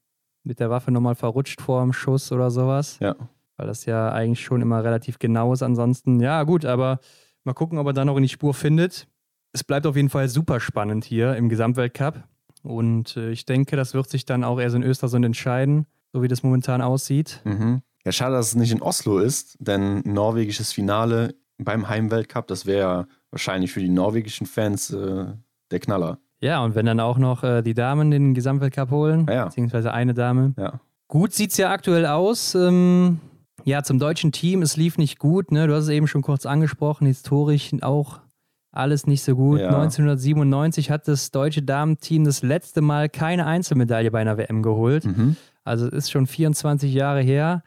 mit 0.42 0.60
der 0.60 0.70
Waffe 0.70 0.90
nochmal 0.90 1.16
verrutscht 1.16 1.60
vor 1.60 1.82
dem 1.82 1.92
Schuss 1.92 2.32
oder 2.32 2.50
sowas. 2.50 2.98
Ja. 3.00 3.16
Weil 3.56 3.66
das 3.66 3.84
ja 3.86 4.12
eigentlich 4.12 4.44
schon 4.44 4.62
immer 4.62 4.84
relativ 4.84 5.18
genau 5.18 5.52
ist. 5.52 5.62
Ansonsten, 5.62 6.20
ja, 6.20 6.44
gut, 6.44 6.64
aber 6.64 7.00
mal 7.44 7.54
gucken, 7.54 7.78
ob 7.78 7.86
er 7.86 7.92
dann 7.92 8.06
noch 8.06 8.16
in 8.16 8.22
die 8.22 8.28
Spur 8.28 8.54
findet 8.54 9.08
es 9.56 9.64
bleibt 9.64 9.86
auf 9.86 9.96
jeden 9.96 10.10
Fall 10.10 10.28
super 10.28 10.60
spannend 10.60 11.04
hier 11.04 11.34
im 11.36 11.48
Gesamtweltcup. 11.48 12.24
Und 12.62 13.16
äh, 13.16 13.30
ich 13.30 13.46
denke, 13.46 13.76
das 13.76 13.94
wird 13.94 14.10
sich 14.10 14.26
dann 14.26 14.44
auch 14.44 14.60
erst 14.60 14.76
in 14.76 14.82
Östersund 14.82 15.24
entscheiden, 15.24 15.86
so 16.12 16.22
wie 16.22 16.28
das 16.28 16.42
momentan 16.42 16.82
aussieht. 16.82 17.40
Mhm. 17.44 17.80
Ja, 18.04 18.12
schade, 18.12 18.34
dass 18.34 18.48
es 18.48 18.54
nicht 18.54 18.70
in 18.70 18.82
Oslo 18.82 19.18
ist, 19.18 19.56
denn 19.58 20.02
norwegisches 20.04 20.72
Finale 20.72 21.34
beim 21.58 21.88
Heimweltcup, 21.88 22.46
das 22.46 22.66
wäre 22.66 23.08
wahrscheinlich 23.30 23.72
für 23.72 23.80
die 23.80 23.88
norwegischen 23.88 24.46
Fans 24.46 24.90
äh, 24.90 25.26
der 25.70 25.80
Knaller. 25.80 26.18
Ja, 26.40 26.62
und 26.62 26.74
wenn 26.74 26.84
dann 26.84 27.00
auch 27.00 27.16
noch 27.16 27.42
äh, 27.42 27.62
die 27.62 27.74
Damen 27.74 28.10
den 28.10 28.34
Gesamtweltcup 28.34 28.90
holen, 28.90 29.26
ja. 29.28 29.46
beziehungsweise 29.46 29.92
eine 29.92 30.12
Dame. 30.12 30.52
Ja. 30.58 30.80
Gut 31.08 31.32
sieht 31.32 31.52
es 31.52 31.56
ja 31.56 31.70
aktuell 31.70 32.04
aus. 32.04 32.54
Ähm, 32.54 33.20
ja, 33.64 33.82
zum 33.82 33.98
deutschen 33.98 34.32
Team, 34.32 34.60
es 34.60 34.76
lief 34.76 34.98
nicht 34.98 35.18
gut. 35.18 35.50
Ne? 35.50 35.66
Du 35.66 35.74
hast 35.74 35.84
es 35.84 35.90
eben 35.90 36.08
schon 36.08 36.22
kurz 36.22 36.44
angesprochen, 36.44 37.06
historisch 37.06 37.72
auch 37.80 38.20
alles 38.76 39.06
nicht 39.06 39.22
so 39.22 39.34
gut. 39.34 39.60
Ja. 39.60 39.68
1997 39.68 40.90
hat 40.90 41.08
das 41.08 41.30
deutsche 41.30 41.62
Damenteam 41.62 42.24
das 42.24 42.42
letzte 42.42 42.80
Mal 42.80 43.08
keine 43.08 43.46
Einzelmedaille 43.46 44.10
bei 44.10 44.20
einer 44.20 44.38
WM 44.38 44.62
geholt. 44.62 45.04
Mhm. 45.04 45.36
Also 45.64 45.88
ist 45.88 46.10
schon 46.10 46.26
24 46.26 46.92
Jahre 46.92 47.20
her. 47.20 47.62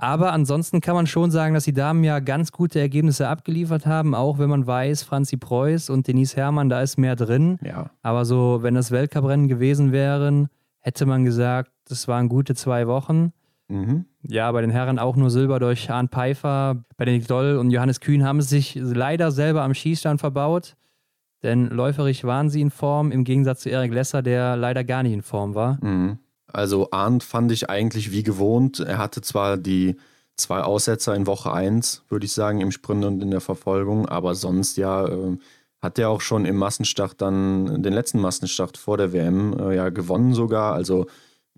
Aber 0.00 0.32
ansonsten 0.32 0.80
kann 0.80 0.94
man 0.94 1.08
schon 1.08 1.32
sagen, 1.32 1.54
dass 1.54 1.64
die 1.64 1.72
Damen 1.72 2.04
ja 2.04 2.20
ganz 2.20 2.52
gute 2.52 2.78
Ergebnisse 2.78 3.26
abgeliefert 3.26 3.84
haben, 3.84 4.14
auch 4.14 4.38
wenn 4.38 4.48
man 4.48 4.64
weiß, 4.64 5.02
Franzi 5.02 5.36
Preuß 5.36 5.90
und 5.90 6.06
Denise 6.06 6.36
Herrmann, 6.36 6.68
da 6.68 6.82
ist 6.82 6.98
mehr 6.98 7.16
drin. 7.16 7.58
Ja. 7.64 7.90
Aber 8.02 8.24
so, 8.24 8.58
wenn 8.62 8.74
das 8.74 8.92
Weltcuprennen 8.92 9.48
gewesen 9.48 9.90
wären, 9.90 10.48
hätte 10.78 11.04
man 11.04 11.24
gesagt, 11.24 11.72
das 11.88 12.06
waren 12.06 12.28
gute 12.28 12.54
zwei 12.54 12.86
Wochen. 12.86 13.32
Mhm. 13.68 14.06
Ja, 14.22 14.50
bei 14.52 14.60
den 14.60 14.70
Herren 14.70 14.98
auch 14.98 15.16
nur 15.16 15.30
Silber 15.30 15.60
durch 15.60 15.90
Arndt 15.90 16.12
Pfeiffer. 16.12 16.84
Benedikt 16.96 17.30
Doll 17.30 17.56
und 17.56 17.70
Johannes 17.70 18.00
Kühn 18.00 18.24
haben 18.24 18.38
es 18.38 18.48
sich 18.48 18.74
leider 18.80 19.30
selber 19.30 19.62
am 19.62 19.74
Schießstand 19.74 20.20
verbaut. 20.20 20.76
Denn 21.42 21.68
läuferig 21.68 22.24
waren 22.24 22.50
sie 22.50 22.60
in 22.60 22.70
Form, 22.70 23.12
im 23.12 23.24
Gegensatz 23.24 23.60
zu 23.60 23.68
Erik 23.68 23.92
Lesser, 23.92 24.22
der 24.22 24.56
leider 24.56 24.82
gar 24.84 25.02
nicht 25.02 25.12
in 25.12 25.22
Form 25.22 25.54
war. 25.54 25.78
Mhm. 25.84 26.18
Also 26.52 26.88
Arndt 26.90 27.22
fand 27.22 27.52
ich 27.52 27.70
eigentlich 27.70 28.10
wie 28.10 28.22
gewohnt. 28.22 28.80
Er 28.80 28.98
hatte 28.98 29.20
zwar 29.20 29.56
die 29.56 29.96
zwei 30.36 30.62
Aussetzer 30.62 31.14
in 31.14 31.26
Woche 31.26 31.52
1, 31.52 32.04
würde 32.08 32.26
ich 32.26 32.32
sagen, 32.32 32.60
im 32.60 32.72
Sprint 32.72 33.04
und 33.04 33.22
in 33.22 33.30
der 33.30 33.40
Verfolgung, 33.40 34.06
aber 34.06 34.34
sonst 34.34 34.76
ja 34.76 35.06
äh, 35.06 35.36
hat 35.82 35.98
er 35.98 36.08
auch 36.08 36.20
schon 36.20 36.44
im 36.44 36.56
Massenstart 36.56 37.20
dann, 37.20 37.82
den 37.82 37.92
letzten 37.92 38.20
Massenstart 38.20 38.76
vor 38.76 38.96
der 38.96 39.12
WM 39.12 39.56
äh, 39.58 39.76
ja 39.76 39.90
gewonnen 39.90 40.34
sogar. 40.34 40.74
Also 40.74 41.06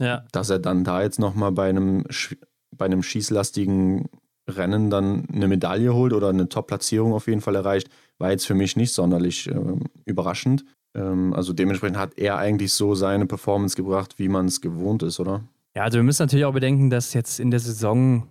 ja. 0.01 0.25
Dass 0.33 0.51
er 0.51 0.59
dann 0.59 0.83
da 0.83 1.03
jetzt 1.03 1.19
nochmal 1.19 1.53
bei 1.53 1.69
einem, 1.69 2.05
bei 2.77 2.87
einem 2.87 3.03
schießlastigen 3.03 4.09
Rennen 4.49 4.91
dann 4.91 5.27
eine 5.33 5.47
Medaille 5.47 5.95
holt 5.95 6.13
oder 6.13 6.31
eine 6.31 6.49
Top-Platzierung 6.49 7.13
auf 7.13 7.29
jeden 7.29 7.41
Fall 7.41 7.55
erreicht, 7.55 7.89
war 8.19 8.31
jetzt 8.31 8.47
für 8.47 8.55
mich 8.55 8.77
nicht 8.77 8.93
sonderlich 8.93 9.49
äh, 9.49 9.55
überraschend. 10.07 10.65
Ähm, 10.95 11.33
also 11.35 11.53
dementsprechend 11.53 11.99
hat 11.99 12.19
er 12.19 12.39
eigentlich 12.39 12.73
so 12.73 12.95
seine 12.95 13.27
Performance 13.27 13.77
gebracht, 13.77 14.19
wie 14.19 14.29
man 14.29 14.47
es 14.47 14.61
gewohnt 14.61 15.03
ist, 15.03 15.21
oder? 15.21 15.43
Ja, 15.77 15.85
also 15.85 15.99
wir 15.99 16.03
müssen 16.03 16.23
natürlich 16.23 16.47
auch 16.47 16.55
bedenken, 16.55 16.91
dass 16.91 17.15
jetzt 17.15 17.39
in 17.39 17.51
der 17.51 17.61
Saison 17.61 18.27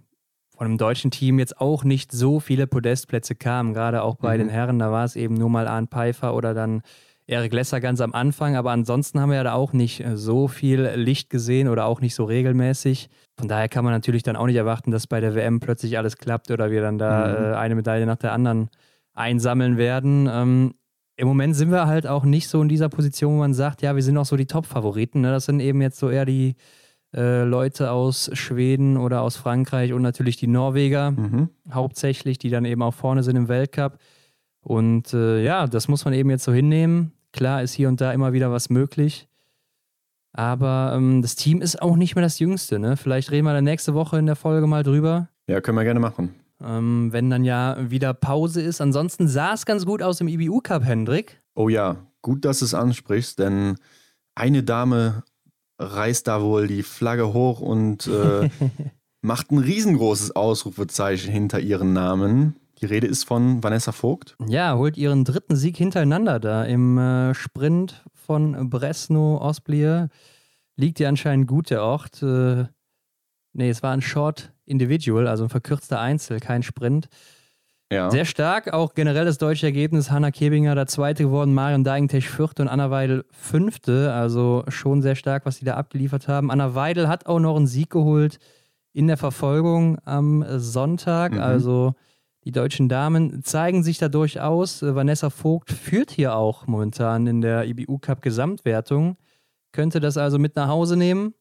von 0.58 0.68
einem 0.68 0.78
deutschen 0.78 1.10
Team 1.10 1.40
jetzt 1.40 1.62
auch 1.62 1.86
nicht 1.86 2.12
so 2.12 2.41
viele 2.41 2.68
Podestplätze 2.68 3.34
kamen. 3.34 3.74
Gerade 3.74 4.04
auch 4.04 4.18
bei 4.18 4.36
mhm. 4.36 4.40
den 4.40 4.50
Herren, 4.50 4.80
da 4.80 4.91
war 4.91 5.06
es 5.06 5.16
eben 5.16 5.36
nur 5.36 5.50
mal 5.50 5.68
Arndt 5.68 5.91
Pfeiffer 5.91 6.36
oder 6.36 6.54
dann 6.54 6.82
Erik 7.30 7.53
Lesser 7.53 7.80
ganz 7.80 8.01
am 8.01 8.14
Anfang, 8.14 8.56
aber 8.56 8.72
ansonsten 8.72 9.19
haben 9.19 9.30
wir 9.30 9.38
ja 9.38 9.43
da 9.43 9.53
auch 9.53 9.72
nicht 9.72 10.03
äh, 10.03 10.18
so 10.18 10.47
viel 10.47 10.81
Licht 10.95 11.30
gesehen 11.30 11.68
oder 11.68 11.85
auch 11.85 12.01
nicht 12.01 12.15
so 12.15 12.23
regelmäßig. 12.23 13.10
Von 13.38 13.47
daher 13.47 13.69
kann 13.69 13.84
man 13.84 13.93
natürlich 13.93 14.23
dann 14.23 14.35
auch 14.35 14.47
nicht 14.47 14.56
erwarten, 14.56 14.89
dass 14.89 15.06
bei 15.06 15.22
der 15.22 15.35
WM 15.35 15.60
plötzlich 15.60 15.97
alles 15.97 16.18
klappt 16.18 16.49
oder 16.49 16.72
wir 16.72 16.81
dann 16.81 16.97
da 16.97 17.27
mhm. 17.27 17.45
äh, 17.45 17.56
eine 17.56 17.76
Medaille 17.76 18.07
nach 18.07 18.18
der 18.18 18.34
anderen 18.34 18.69
einsammeln 19.14 19.77
werden. 19.77 20.27
Ähm, 20.31 20.73
Im 21.18 21.27
Moment 21.27 21.56
sind 21.56 21.69
wir 21.72 21.85
halt 21.85 22.07
auch 22.07 22.23
nicht 22.23 22.47
so 22.47 22.61
in 22.61 22.69
dieser 22.69 22.89
Position, 22.89 23.35
wo 23.35 23.39
man 23.39 23.53
sagt, 23.53 23.84
ja, 23.84 23.95
wir 23.95 24.03
sind 24.03 24.18
auch 24.18 24.26
so 24.26 24.35
die 24.35 24.47
Top-Favoriten. 24.47 25.22
Ne? 25.22 25.30
Das 25.30 25.45
sind 25.45 25.60
eben 25.60 25.81
jetzt 25.81 25.99
so 25.99 26.10
eher 26.10 26.26
die 26.26 26.56
äh, 27.15 27.43
Leute 27.43 27.91
aus 27.91 28.31
Schweden 28.34 28.97
oder 28.97 29.22
aus 29.22 29.35
Frankreich 29.35 29.93
und 29.93 30.01
natürlich 30.01 30.38
die 30.38 30.47
Norweger 30.47 31.11
mhm. 31.11 31.49
hauptsächlich, 31.72 32.39
die 32.39 32.49
dann 32.49 32.65
eben 32.65 32.81
auch 32.81 32.93
vorne 32.93 33.22
sind 33.22 33.35
im 33.35 33.47
Weltcup. 33.49 33.99
Und 34.61 35.14
äh, 35.14 35.43
ja, 35.43 35.68
das 35.68 35.88
muss 35.88 36.06
man 36.06 36.14
eben 36.15 36.31
jetzt 36.31 36.43
so 36.43 36.51
hinnehmen. 36.51 37.14
Klar 37.31 37.64
ist 37.64 37.73
hier 37.73 37.88
und 37.88 38.01
da 38.01 38.11
immer 38.11 38.34
wieder 38.34 38.51
was 38.51 38.69
möglich. 38.69 39.27
Aber 40.34 40.93
ähm, 40.95 41.22
das 41.22 41.35
Team 41.35 41.61
ist 41.61 41.81
auch 41.81 41.95
nicht 41.95 42.15
mehr 42.15 42.23
das 42.23 42.39
Jüngste. 42.39 42.80
Ne? 42.80 42.97
Vielleicht 42.97 43.31
reden 43.31 43.45
wir 43.45 43.53
dann 43.53 43.64
nächste 43.64 43.93
Woche 43.93 44.18
in 44.18 44.26
der 44.26 44.35
Folge 44.35 44.68
mal 44.68 44.84
drüber. 44.84 45.30
Ja, 45.47 45.61
können 45.61 45.77
wir 45.77 45.84
gerne 45.84 45.99
machen. 45.99 46.35
Ähm, 46.61 47.10
wenn 47.11 47.30
dann 47.30 47.43
ja 47.43 47.77
wieder 47.89 48.14
Pause 48.14 48.61
ist. 48.61 48.81
Ansonsten 48.81 49.27
sah 49.27 49.53
es 49.53 49.65
ganz 49.65 49.85
gut 49.85 50.03
aus 50.03 50.22
im 50.22 50.27
IBU 50.27 50.61
Cup, 50.61 50.84
Hendrik. 50.84 51.41
Oh 51.56 51.69
ja, 51.69 51.97
gut, 52.22 52.45
dass 52.45 52.60
du 52.60 52.65
es 52.65 52.73
ansprichst, 52.73 53.39
denn 53.39 53.77
eine 54.35 54.64
Dame 54.64 55.23
reißt 55.80 56.27
da 56.27 56.41
wohl 56.41 56.68
die 56.68 56.84
Flagge 56.84 57.34
hoch 57.34 57.61
und 57.61 58.07
äh, 58.07 58.49
macht 59.22 59.51
ein 59.51 59.57
riesengroßes 59.57 60.35
Ausrufezeichen 60.35 61.31
hinter 61.31 61.60
ihren 61.60 61.93
Namen. 61.93 62.56
Die 62.81 62.85
Rede 62.85 63.07
ist 63.07 63.26
von 63.26 63.61
Vanessa 63.64 63.91
Vogt. 63.91 64.38
Ja, 64.47 64.76
holt 64.76 64.97
ihren 64.97 65.26
dritten 65.26 65.56
Sieg 65.56 65.76
hintereinander 65.76 66.39
da 66.39 66.64
im 66.64 66.97
äh, 66.97 67.34
Sprint 67.34 68.03
von 68.14 68.69
Bresno 68.69 69.38
Osblier. 69.41 70.10
Liegt 70.77 70.99
ihr 70.99 71.10
anscheinend 71.10 71.47
gut 71.47 71.69
der 71.72 71.84
Ort. 71.84 72.23
Äh, 72.23 72.65
nee, 73.53 73.69
es 73.69 73.84
war 73.84 73.91
ein 73.91 74.01
Short 74.01 74.53
Individual, 74.65 75.27
also 75.27 75.43
ein 75.45 75.49
verkürzter 75.49 75.99
Einzel, 75.99 76.39
kein 76.39 76.64
Sprint. 76.64 77.10
Ja. 77.91 78.11
Sehr 78.11 78.26
stark, 78.26 78.72
auch 78.72 78.93
generell 78.93 79.26
das 79.26 79.39
deutsche 79.39 79.65
Ergebnis. 79.65 80.11
Hanna 80.11 80.30
Kebinger 80.30 80.76
der 80.76 80.85
Zweite 80.85 81.23
geworden, 81.23 81.56
Marion 81.56 81.84
Deigentech 81.84 82.30
Vierte 82.30 82.61
und 82.61 82.68
Anna 82.68 82.91
Weidel 82.91 83.26
Fünfte. 83.31 84.14
Also 84.14 84.64
schon 84.68 85.01
sehr 85.01 85.15
stark, 85.15 85.45
was 85.45 85.57
sie 85.57 85.65
da 85.65 85.73
abgeliefert 85.73 86.27
haben. 86.27 86.51
Anna 86.51 86.76
Weidel 86.76 87.07
hat 87.07 87.26
auch 87.26 87.39
noch 87.39 87.56
einen 87.56 87.68
Sieg 87.68 87.89
geholt 87.89 88.38
in 88.93 89.07
der 89.07 89.18
Verfolgung 89.18 89.97
am 90.06 90.45
Sonntag. 90.60 91.34
Mhm. 91.34 91.39
Also 91.39 91.95
die 92.49 92.53
deutschen 92.59 92.89
Damen 92.89 93.43
zeigen 93.43 93.84
sich 93.84 93.99
da 93.99 94.09
durchaus. 94.09 94.81
Vanessa 94.81 95.30
Vogt 95.30 95.71
führt 95.71 96.09
hier 96.09 96.34
auch 96.34 96.65
momentan 96.65 97.27
in 97.27 97.41
der 97.41 97.65
IBU 97.65 97.99
Cup 97.99 98.23
Gesamtwertung. 98.23 99.17
Könnte 99.71 99.99
das 99.99 100.17
also 100.17 100.39
mit 100.39 100.55
nach 100.55 100.67
Hause 100.67 100.97
nehmen. 100.97 101.35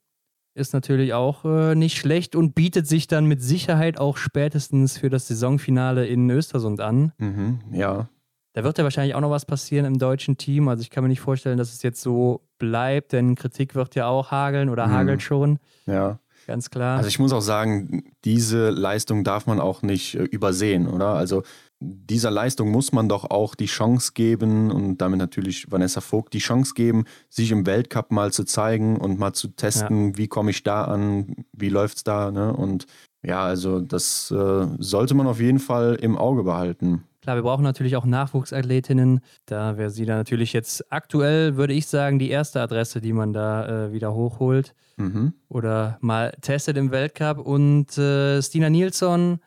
Ist 0.54 0.74
natürlich 0.74 1.14
auch 1.14 1.46
äh, 1.46 1.74
nicht 1.74 1.96
schlecht 1.96 2.36
und 2.36 2.54
bietet 2.54 2.86
sich 2.86 3.06
dann 3.06 3.24
mit 3.24 3.42
Sicherheit 3.42 3.98
auch 3.98 4.18
spätestens 4.18 4.98
für 4.98 5.08
das 5.08 5.28
Saisonfinale 5.28 6.06
in 6.06 6.28
Östersund 6.28 6.80
an. 6.80 7.12
Mhm, 7.16 7.60
ja. 7.72 8.10
Da 8.52 8.64
wird 8.64 8.76
ja 8.76 8.84
wahrscheinlich 8.84 9.14
auch 9.14 9.22
noch 9.22 9.30
was 9.30 9.46
passieren 9.46 9.86
im 9.86 9.98
deutschen 9.98 10.36
Team. 10.36 10.68
Also 10.68 10.82
ich 10.82 10.90
kann 10.90 11.04
mir 11.04 11.08
nicht 11.08 11.20
vorstellen, 11.20 11.56
dass 11.56 11.72
es 11.72 11.82
jetzt 11.82 12.02
so 12.02 12.46
bleibt, 12.58 13.14
denn 13.14 13.34
Kritik 13.34 13.74
wird 13.74 13.94
ja 13.94 14.08
auch 14.08 14.30
hageln 14.30 14.68
oder 14.68 14.88
mhm. 14.88 14.92
hagelt 14.92 15.22
schon. 15.22 15.58
Ja. 15.86 16.18
Ganz 16.48 16.70
klar. 16.70 16.96
Also 16.96 17.08
ich 17.08 17.18
muss 17.18 17.34
auch 17.34 17.42
sagen, 17.42 18.04
diese 18.24 18.70
Leistung 18.70 19.22
darf 19.22 19.46
man 19.46 19.60
auch 19.60 19.82
nicht 19.82 20.14
äh, 20.14 20.22
übersehen, 20.22 20.88
oder? 20.88 21.08
Also 21.08 21.42
dieser 21.78 22.30
Leistung 22.30 22.70
muss 22.70 22.90
man 22.90 23.06
doch 23.06 23.28
auch 23.28 23.54
die 23.54 23.66
Chance 23.66 24.12
geben 24.14 24.70
und 24.70 24.96
damit 24.96 25.18
natürlich 25.18 25.70
Vanessa 25.70 26.00
Vogt 26.00 26.32
die 26.32 26.38
Chance 26.38 26.72
geben, 26.74 27.04
sich 27.28 27.50
im 27.50 27.66
Weltcup 27.66 28.10
mal 28.12 28.32
zu 28.32 28.44
zeigen 28.44 28.96
und 28.96 29.18
mal 29.18 29.34
zu 29.34 29.48
testen, 29.48 30.12
ja. 30.12 30.16
wie 30.16 30.26
komme 30.26 30.50
ich 30.50 30.62
da 30.62 30.84
an, 30.86 31.44
wie 31.52 31.68
läuft 31.68 31.98
es 31.98 32.04
da. 32.04 32.30
Ne? 32.30 32.50
Und 32.56 32.86
ja, 33.22 33.44
also 33.44 33.80
das 33.80 34.30
äh, 34.30 34.66
sollte 34.78 35.14
man 35.14 35.26
auf 35.26 35.40
jeden 35.40 35.58
Fall 35.58 35.98
im 36.00 36.16
Auge 36.16 36.44
behalten. 36.44 37.04
Klar, 37.28 37.36
wir 37.36 37.42
brauchen 37.42 37.62
natürlich 37.62 37.94
auch 37.96 38.06
Nachwuchsathletinnen. 38.06 39.20
Da 39.44 39.76
wäre 39.76 39.90
sie 39.90 40.06
da 40.06 40.16
natürlich 40.16 40.54
jetzt 40.54 40.90
aktuell, 40.90 41.58
würde 41.58 41.74
ich 41.74 41.86
sagen, 41.86 42.18
die 42.18 42.30
erste 42.30 42.62
Adresse, 42.62 43.02
die 43.02 43.12
man 43.12 43.34
da 43.34 43.88
äh, 43.88 43.92
wieder 43.92 44.14
hochholt 44.14 44.74
mhm. 44.96 45.34
oder 45.50 45.98
mal 46.00 46.32
testet 46.40 46.78
im 46.78 46.90
Weltcup. 46.90 47.36
Und 47.36 47.98
äh, 47.98 48.40
Stina 48.40 48.70
Nilsson 48.70 49.40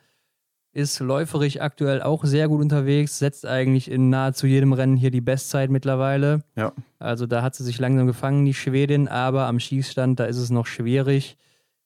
ist 0.74 1.00
läuferig 1.00 1.64
aktuell 1.64 2.04
auch 2.04 2.24
sehr 2.24 2.50
gut 2.50 2.62
unterwegs, 2.62 3.18
setzt 3.18 3.48
eigentlich 3.48 3.90
in 3.90 4.12
nahezu 4.12 4.46
jedem 4.46 4.74
Rennen 4.74 4.96
hier 4.96 5.10
die 5.10 5.20
Bestzeit 5.20 5.72
mittlerweile. 5.72 6.44
Ja. 6.56 6.74
Also 7.00 7.26
da 7.26 7.42
hat 7.42 7.56
sie 7.56 7.64
sich 7.64 7.80
langsam 7.80 8.06
gefangen, 8.06 8.46
die 8.46 8.54
Schwedin, 8.54 9.08
aber 9.08 9.48
am 9.48 9.60
Schießstand, 9.60 10.20
da 10.20 10.26
ist 10.26 10.38
es 10.38 10.52
noch 10.52 10.68
schwierig. 10.68 11.36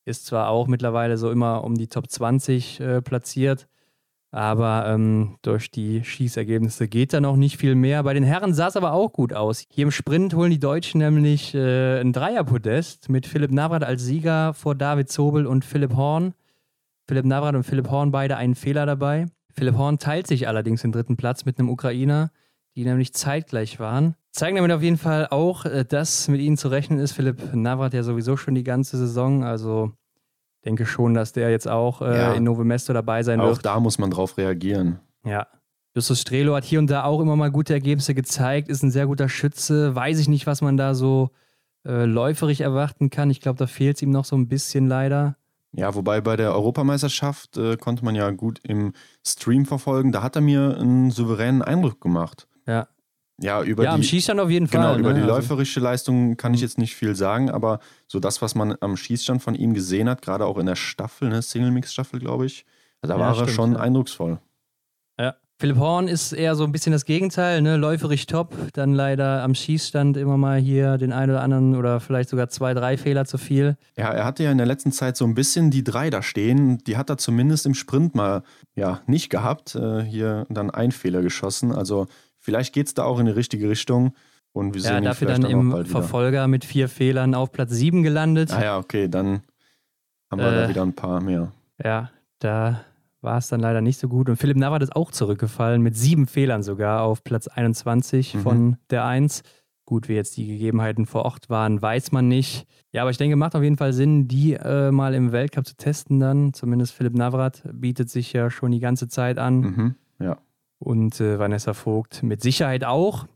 Ist 0.03 0.25
zwar 0.25 0.49
auch 0.49 0.67
mittlerweile 0.67 1.17
so 1.17 1.31
immer 1.31 1.63
um 1.63 1.75
die 1.75 1.87
Top 1.87 2.11
20 2.11 2.81
äh, 2.81 3.01
platziert, 3.01 3.69
aber 4.35 4.85
ähm, 4.87 5.37
durch 5.43 5.71
die 5.71 6.03
Schießergebnisse 6.03 6.89
geht 6.89 7.13
da 7.13 7.21
noch 7.21 7.37
nicht 7.37 7.55
viel 7.55 7.73
mehr. 7.73 8.03
Bei 8.03 8.13
den 8.13 8.25
Herren 8.25 8.53
sah 8.53 8.67
es 8.67 8.75
aber 8.75 8.91
auch 8.91 9.13
gut 9.13 9.31
aus. 9.31 9.63
Hier 9.71 9.83
im 9.83 9.91
Sprint 9.91 10.33
holen 10.33 10.51
die 10.51 10.59
Deutschen 10.59 10.97
nämlich 10.97 11.55
äh, 11.55 12.01
ein 12.01 12.11
Dreierpodest 12.11 13.07
mit 13.07 13.27
Philipp 13.27 13.51
Navrat 13.51 13.85
als 13.85 14.03
Sieger 14.03 14.53
vor 14.53 14.75
David 14.75 15.09
Zobel 15.09 15.47
und 15.47 15.63
Philipp 15.63 15.95
Horn. 15.95 16.33
Philipp 17.07 17.23
Navrat 17.23 17.55
und 17.55 17.63
Philipp 17.63 17.89
Horn 17.89 18.11
beide 18.11 18.35
einen 18.35 18.55
Fehler 18.55 18.85
dabei. 18.85 19.27
Philipp 19.53 19.77
Horn 19.77 19.99
teilt 19.99 20.27
sich 20.27 20.49
allerdings 20.49 20.81
den 20.81 20.91
dritten 20.91 21.15
Platz 21.15 21.45
mit 21.45 21.57
einem 21.57 21.69
Ukrainer, 21.69 22.29
die 22.75 22.83
nämlich 22.83 23.13
zeitgleich 23.13 23.79
waren. 23.79 24.15
Zeigen 24.33 24.57
damit 24.57 24.73
auf 24.73 24.81
jeden 24.81 24.97
Fall 24.97 25.27
auch, 25.31 25.63
äh, 25.63 25.85
dass 25.85 26.27
mit 26.27 26.41
ihnen 26.41 26.57
zu 26.57 26.67
rechnen 26.67 26.99
ist. 26.99 27.13
Philipp 27.13 27.53
Navrat 27.53 27.93
ja 27.93 28.03
sowieso 28.03 28.35
schon 28.35 28.53
die 28.53 28.65
ganze 28.65 28.97
Saison, 28.97 29.45
also 29.45 29.93
denke 30.65 30.85
schon, 30.85 31.13
dass 31.13 31.31
der 31.31 31.49
jetzt 31.49 31.67
auch 31.67 32.01
äh, 32.01 32.17
ja. 32.17 32.33
in 32.33 32.43
Novemesto 32.43 32.93
dabei 32.93 33.23
sein 33.23 33.39
auch 33.39 33.47
wird. 33.47 33.57
Auch 33.57 33.61
da 33.61 33.79
muss 33.79 33.99
man 33.99 34.11
drauf 34.11 34.37
reagieren. 34.37 34.99
Ja. 35.23 35.47
Justus 35.95 36.21
Strelo 36.21 36.55
hat 36.55 36.65
hier 36.65 36.79
und 36.79 36.89
da 36.89 37.05
auch 37.05 37.21
immer 37.21 37.37
mal 37.37 37.51
gute 37.51 37.73
Ergebnisse 37.73 38.13
gezeigt, 38.13 38.67
ist 38.67 38.83
ein 38.83 38.91
sehr 38.91 39.07
guter 39.07 39.29
Schütze. 39.29 39.95
Weiß 39.95 40.19
ich 40.19 40.27
nicht, 40.27 40.45
was 40.45 40.61
man 40.61 40.75
da 40.75 40.93
so 40.93 41.29
äh, 41.85 42.03
läuferig 42.03 42.61
erwarten 42.61 43.09
kann. 43.09 43.29
Ich 43.29 43.39
glaube, 43.39 43.57
da 43.57 43.67
fehlt 43.67 43.97
es 43.97 44.01
ihm 44.01 44.09
noch 44.09 44.25
so 44.25 44.35
ein 44.35 44.49
bisschen 44.49 44.87
leider. 44.87 45.37
Ja, 45.71 45.93
wobei 45.93 46.21
bei 46.21 46.35
der 46.35 46.53
Europameisterschaft 46.53 47.57
äh, 47.57 47.77
konnte 47.77 48.03
man 48.03 48.15
ja 48.15 48.29
gut 48.31 48.59
im 48.63 48.93
Stream 49.25 49.65
verfolgen. 49.65 50.11
Da 50.11 50.23
hat 50.23 50.35
er 50.35 50.41
mir 50.41 50.77
einen 50.77 51.11
souveränen 51.11 51.61
Eindruck 51.61 52.01
gemacht. 52.01 52.47
Ja. 52.65 52.87
Ja, 53.41 53.63
über 53.63 53.83
ja, 53.83 53.91
die, 53.91 53.95
am 53.95 54.03
Schießstand 54.03 54.39
auf 54.39 54.49
jeden 54.49 54.67
genau, 54.67 54.83
Fall. 54.83 54.97
Genau, 54.97 55.09
über 55.09 55.13
ne? 55.13 55.25
die 55.25 55.29
also 55.29 55.35
läuferische 55.35 55.79
Leistung 55.79 56.37
kann 56.37 56.53
ich 56.53 56.61
mhm. 56.61 56.65
jetzt 56.65 56.77
nicht 56.77 56.95
viel 56.95 57.15
sagen, 57.15 57.49
aber 57.49 57.79
so 58.07 58.19
das, 58.19 58.41
was 58.41 58.55
man 58.55 58.75
am 58.79 58.95
Schießstand 58.95 59.41
von 59.41 59.55
ihm 59.55 59.73
gesehen 59.73 60.09
hat, 60.09 60.21
gerade 60.21 60.45
auch 60.45 60.57
in 60.57 60.65
der 60.65 60.75
Staffel, 60.75 61.29
ne, 61.29 61.41
Single-Mix-Staffel, 61.41 62.19
glaube 62.19 62.45
ich, 62.45 62.65
da 63.01 63.15
ja, 63.15 63.19
war 63.19 63.35
stimmt, 63.35 63.49
er 63.49 63.53
schon 63.53 63.73
ja. 63.73 63.79
eindrucksvoll. 63.79 64.39
Ja. 65.19 65.35
Philipp 65.57 65.77
Horn 65.77 66.09
ist 66.09 66.33
eher 66.33 66.53
so 66.55 66.65
ein 66.65 66.73
bisschen 66.73 66.91
das 66.91 67.05
Gegenteil, 67.05 67.61
ne? 67.61 67.77
läuferig 67.77 68.27
top, 68.27 68.53
dann 68.73 68.93
leider 68.93 69.41
am 69.41 69.55
Schießstand 69.55 70.17
immer 70.17 70.35
mal 70.35 70.59
hier 70.59 70.97
den 70.97 71.13
einen 71.13 71.31
oder 71.31 71.41
anderen 71.41 71.77
oder 71.77 72.01
vielleicht 72.01 72.27
sogar 72.27 72.49
zwei, 72.49 72.73
drei 72.73 72.97
Fehler 72.97 73.23
zu 73.23 73.37
viel. 73.37 73.77
Ja, 73.95 74.11
er 74.11 74.25
hatte 74.25 74.43
ja 74.43 74.51
in 74.51 74.57
der 74.57 74.67
letzten 74.67 74.91
Zeit 74.91 75.15
so 75.15 75.23
ein 75.23 75.33
bisschen 75.33 75.71
die 75.71 75.81
drei 75.81 76.09
da 76.09 76.21
stehen, 76.21 76.79
die 76.79 76.97
hat 76.97 77.09
er 77.09 77.17
zumindest 77.17 77.65
im 77.65 77.73
Sprint 77.73 78.15
mal 78.15 78.43
ja 78.75 78.99
nicht 79.07 79.29
gehabt, 79.29 79.75
äh, 79.75 80.01
hier 80.01 80.45
dann 80.49 80.71
ein 80.71 80.91
Fehler 80.91 81.21
geschossen, 81.21 81.71
also 81.71 82.07
vielleicht 82.45 82.73
geht 82.73 82.87
es 82.87 82.93
da 82.93 83.03
auch 83.03 83.19
in 83.19 83.25
die 83.25 83.31
richtige 83.31 83.69
Richtung. 83.69 84.13
Und 84.53 84.73
wir 84.73 84.81
ja, 84.81 85.01
dafür 85.01 85.27
dann 85.27 85.43
im 85.43 85.85
Verfolger 85.85 86.47
mit 86.47 86.63
vier 86.63 86.87
Fehlern 86.87 87.35
auf 87.35 87.51
Platz 87.51 87.71
7 87.71 88.03
gelandet. 88.03 88.53
Ah 88.53 88.63
ja, 88.63 88.77
okay, 88.77 89.09
dann 89.09 89.41
haben 90.31 90.39
wir 90.39 90.47
äh, 90.47 90.61
da 90.61 90.69
wieder 90.69 90.83
ein 90.83 90.93
paar 90.93 91.21
mehr. 91.21 91.51
Ja, 91.83 92.09
da 92.39 92.85
war 93.21 93.37
es 93.37 93.49
dann 93.49 93.59
leider 93.59 93.81
nicht 93.81 93.99
so 93.99 94.07
gut. 94.07 94.29
Und 94.29 94.37
Philipp 94.37 94.55
Navrat 94.55 94.81
ist 94.81 94.95
auch 94.95 95.11
zurückgefallen 95.11 95.81
mit 95.81 95.97
sieben 95.97 96.25
Fehlern 96.25 96.63
sogar 96.63 97.01
auf 97.01 97.23
Platz 97.23 97.47
21 97.47 98.35
mhm. 98.35 98.39
von 98.39 98.77
der 98.91 99.03
1. 99.03 99.41
Gut, 99.83 100.07
wie 100.07 100.13
jetzt 100.13 100.37
die 100.37 100.47
Gegebenheiten 100.47 101.05
vor 101.05 101.25
Ort 101.25 101.49
waren, 101.49 101.81
weiß 101.81 102.11
man 102.11 102.27
nicht. 102.27 102.65
Ja, 102.91 103.01
aber 103.01 103.11
ich 103.11 103.17
denke, 103.17 103.35
macht 103.35 103.55
auf 103.55 103.61
jeden 103.61 103.77
Fall 103.77 103.91
Sinn, 103.91 104.27
die 104.27 104.53
äh, 104.53 104.89
mal 104.91 105.13
im 105.13 105.33
Weltcup 105.33 105.67
zu 105.67 105.75
testen 105.75 106.19
dann. 106.21 106.53
Zumindest 106.53 106.93
Philipp 106.93 107.13
Navrat 107.13 107.61
bietet 107.73 108.09
sich 108.09 108.31
ja 108.31 108.49
schon 108.49 108.71
die 108.71 108.79
ganze 108.79 109.09
Zeit 109.09 109.37
an. 109.37 109.59
Mhm. 109.59 109.95
Ja. 110.19 110.37
Und 110.79 111.19
äh, 111.21 111.39
Vanessa 111.39 111.73
Vogt 111.73 112.23
mit 112.23 112.41
Sicherheit 112.41 112.83
auch. 112.83 113.27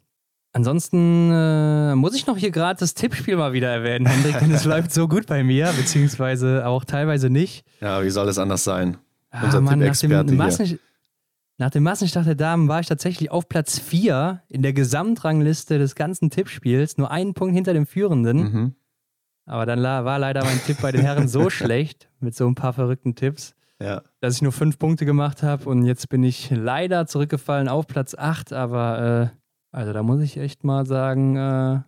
Ansonsten 0.51 1.31
äh, 1.31 1.95
muss 1.95 2.15
ich 2.15 2.25
noch 2.25 2.37
hier 2.37 2.49
gerade 2.51 2.79
das 2.79 2.95
Tippspiel 2.95 3.35
mal 3.35 3.53
wieder 3.53 3.69
erwähnen, 3.69 4.07
Hendrik, 4.07 4.39
denn 4.39 4.51
es 4.51 4.65
läuft 4.65 4.91
so 4.91 5.07
gut 5.07 5.27
bei 5.27 5.43
mir, 5.43 5.71
beziehungsweise 5.77 6.65
auch 6.65 6.85
teilweise 6.85 7.29
nicht. 7.29 7.65
Ja, 7.81 8.03
wie 8.03 8.09
soll 8.09 8.27
es 8.27 8.39
anders 8.39 8.63
sein? 8.63 8.97
Ah, 9.29 9.45
Unser 9.45 9.61
Mann, 9.61 9.79
nach 9.79 9.95
dem, 9.95 10.37
Massen, 10.37 10.79
nach 11.59 11.69
dem 11.69 11.83
Massenstart 11.83 12.25
der 12.25 12.35
Damen 12.35 12.67
war 12.67 12.79
ich 12.79 12.87
tatsächlich 12.87 13.29
auf 13.29 13.47
Platz 13.47 13.77
4 13.77 14.41
in 14.47 14.63
der 14.63 14.73
Gesamtrangliste 14.73 15.77
des 15.77 15.93
ganzen 15.93 16.31
Tippspiels, 16.31 16.97
nur 16.97 17.11
einen 17.11 17.35
Punkt 17.35 17.53
hinter 17.53 17.73
dem 17.73 17.85
Führenden. 17.85 18.37
Mhm. 18.37 18.75
Aber 19.45 19.67
dann 19.67 19.83
war 19.83 20.17
leider 20.17 20.43
mein 20.43 20.59
Tipp 20.63 20.77
bei 20.81 20.91
den 20.91 21.01
Herren 21.01 21.27
so 21.27 21.49
schlecht, 21.51 22.09
mit 22.19 22.35
so 22.35 22.47
ein 22.47 22.55
paar 22.55 22.73
verrückten 22.73 23.13
Tipps, 23.15 23.55
ja. 23.81 24.01
dass 24.21 24.35
ich 24.35 24.41
nur 24.41 24.51
fünf 24.51 24.77
Punkte 24.77 25.05
gemacht 25.05 25.43
habe 25.43 25.69
und 25.69 25.85
jetzt 25.85 26.09
bin 26.09 26.23
ich 26.23 26.49
leider 26.51 27.07
zurückgefallen 27.07 27.67
auf 27.67 27.87
Platz 27.87 28.15
8, 28.15 28.53
aber 28.53 29.31
äh, 29.31 29.37
also 29.71 29.93
da 29.93 30.03
muss 30.03 30.21
ich 30.21 30.37
echt 30.37 30.63
mal 30.63 30.85
sagen, 30.85 31.35
äh, 31.35 31.79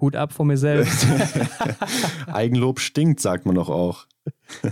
Hut 0.00 0.16
ab 0.16 0.32
vor 0.32 0.46
mir 0.46 0.56
selbst. 0.56 1.06
Eigenlob 2.26 2.80
stinkt, 2.80 3.20
sagt 3.20 3.46
man 3.46 3.54
doch 3.54 3.68
auch. 3.68 4.06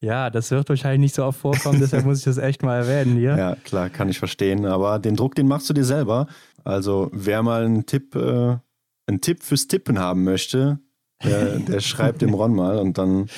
Ja, 0.00 0.28
das 0.28 0.50
wird 0.50 0.68
wahrscheinlich 0.68 1.00
nicht 1.00 1.14
so 1.14 1.24
oft 1.24 1.40
vorkommen, 1.40 1.80
deshalb 1.80 2.04
muss 2.04 2.18
ich 2.18 2.24
das 2.24 2.36
echt 2.36 2.62
mal 2.62 2.76
erwähnen 2.76 3.16
hier. 3.16 3.38
Ja, 3.38 3.56
klar, 3.64 3.88
kann 3.88 4.10
ich 4.10 4.18
verstehen. 4.18 4.66
Aber 4.66 4.98
den 4.98 5.16
Druck, 5.16 5.34
den 5.34 5.48
machst 5.48 5.70
du 5.70 5.72
dir 5.72 5.84
selber. 5.84 6.26
Also 6.62 7.08
wer 7.14 7.42
mal 7.42 7.64
einen 7.64 7.86
Tipp, 7.86 8.14
äh, 8.14 8.58
einen 9.06 9.20
Tipp 9.22 9.42
fürs 9.42 9.66
Tippen 9.66 9.98
haben 9.98 10.22
möchte, 10.22 10.78
der, 11.24 11.58
der 11.58 11.80
schreibt 11.80 12.20
dem 12.20 12.34
Ron 12.34 12.54
mal 12.54 12.78
und 12.78 12.98
dann. 12.98 13.28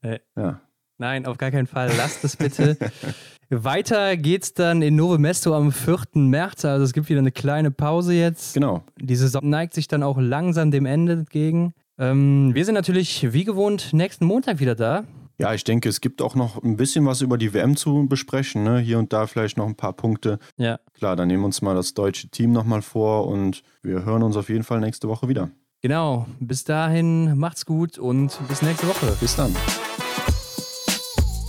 Äh, 0.00 0.20
ja. 0.34 0.62
Nein, 0.98 1.26
auf 1.26 1.38
gar 1.38 1.50
keinen 1.50 1.66
Fall. 1.66 1.90
Lasst 1.96 2.24
es 2.24 2.36
bitte. 2.36 2.76
Weiter 3.50 4.16
geht's 4.16 4.52
dann 4.52 4.82
in 4.82 4.96
Nove 4.96 5.18
Mesto 5.18 5.54
am 5.54 5.72
4. 5.72 6.00
März. 6.14 6.64
Also 6.64 6.84
es 6.84 6.92
gibt 6.92 7.08
wieder 7.08 7.20
eine 7.20 7.32
kleine 7.32 7.70
Pause 7.70 8.12
jetzt. 8.12 8.54
Genau. 8.54 8.82
Die 9.00 9.16
Saison 9.16 9.48
neigt 9.48 9.74
sich 9.74 9.88
dann 9.88 10.02
auch 10.02 10.18
langsam 10.18 10.70
dem 10.70 10.84
Ende 10.84 11.12
entgegen. 11.12 11.72
Ähm, 11.98 12.54
wir 12.54 12.64
sind 12.64 12.74
natürlich 12.74 13.32
wie 13.32 13.44
gewohnt 13.44 13.92
nächsten 13.92 14.26
Montag 14.26 14.60
wieder 14.60 14.74
da. 14.74 15.04
Ja, 15.38 15.54
ich 15.54 15.62
denke, 15.62 15.88
es 15.88 16.00
gibt 16.00 16.20
auch 16.20 16.34
noch 16.34 16.62
ein 16.62 16.76
bisschen 16.76 17.06
was 17.06 17.20
über 17.20 17.38
die 17.38 17.54
WM 17.54 17.76
zu 17.76 18.06
besprechen. 18.08 18.64
Ne? 18.64 18.80
Hier 18.80 18.98
und 18.98 19.12
da 19.12 19.26
vielleicht 19.28 19.56
noch 19.56 19.66
ein 19.66 19.76
paar 19.76 19.92
Punkte. 19.92 20.40
Ja. 20.56 20.80
Klar, 20.94 21.14
dann 21.14 21.28
nehmen 21.28 21.42
wir 21.42 21.46
uns 21.46 21.62
mal 21.62 21.76
das 21.76 21.94
deutsche 21.94 22.28
Team 22.28 22.52
nochmal 22.52 22.82
vor 22.82 23.28
und 23.28 23.62
wir 23.82 24.04
hören 24.04 24.24
uns 24.24 24.36
auf 24.36 24.48
jeden 24.48 24.64
Fall 24.64 24.80
nächste 24.80 25.08
Woche 25.08 25.28
wieder. 25.28 25.50
Genau. 25.80 26.26
Bis 26.40 26.64
dahin, 26.64 27.38
macht's 27.38 27.64
gut 27.64 27.98
und 27.98 28.36
bis 28.48 28.62
nächste 28.62 28.88
Woche. 28.88 29.16
Bis 29.20 29.36
dann. 29.36 29.54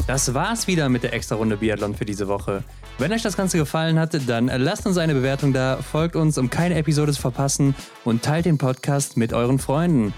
Das 0.10 0.34
war's 0.34 0.66
wieder 0.66 0.90
mit 0.90 1.04
der 1.04 1.14
Extra-Runde 1.14 1.58
Biathlon 1.58 1.94
für 1.94 2.04
diese 2.04 2.28
Woche. 2.28 2.64
Wenn 2.98 3.14
euch 3.14 3.22
das 3.22 3.38
Ganze 3.38 3.60
gefallen 3.60 4.00
hat, 4.00 4.20
dann 4.28 4.48
lasst 4.48 4.88
uns 4.88 4.98
eine 4.98 5.14
Bewertung 5.14 5.54
da, 5.54 5.78
folgt 5.78 6.16
uns, 6.16 6.40
um 6.40 6.50
keine 6.50 6.74
Episode 6.74 7.14
zu 7.14 7.22
verpassen 7.22 7.76
und 8.06 8.24
teilt 8.24 8.48
den 8.48 8.58
Podcast 8.58 9.18
mit 9.18 9.34
euren 9.34 9.60
Freunden. 9.60 10.16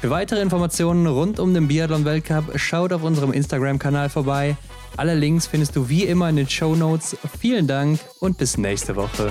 Für 0.00 0.08
weitere 0.08 0.40
Informationen 0.40 1.06
rund 1.06 1.40
um 1.40 1.52
den 1.52 1.68
Biathlon-Weltcup 1.68 2.58
schaut 2.58 2.94
auf 2.94 3.02
unserem 3.02 3.34
Instagram-Kanal 3.34 4.08
vorbei. 4.08 4.56
Alle 4.96 5.14
Links 5.14 5.46
findest 5.46 5.76
du 5.76 5.90
wie 5.90 6.04
immer 6.04 6.30
in 6.30 6.36
den 6.36 6.48
Show 6.48 6.74
Notes. 6.74 7.14
Vielen 7.38 7.66
Dank 7.66 8.00
und 8.20 8.38
bis 8.38 8.56
nächste 8.56 8.96
Woche. 8.96 9.30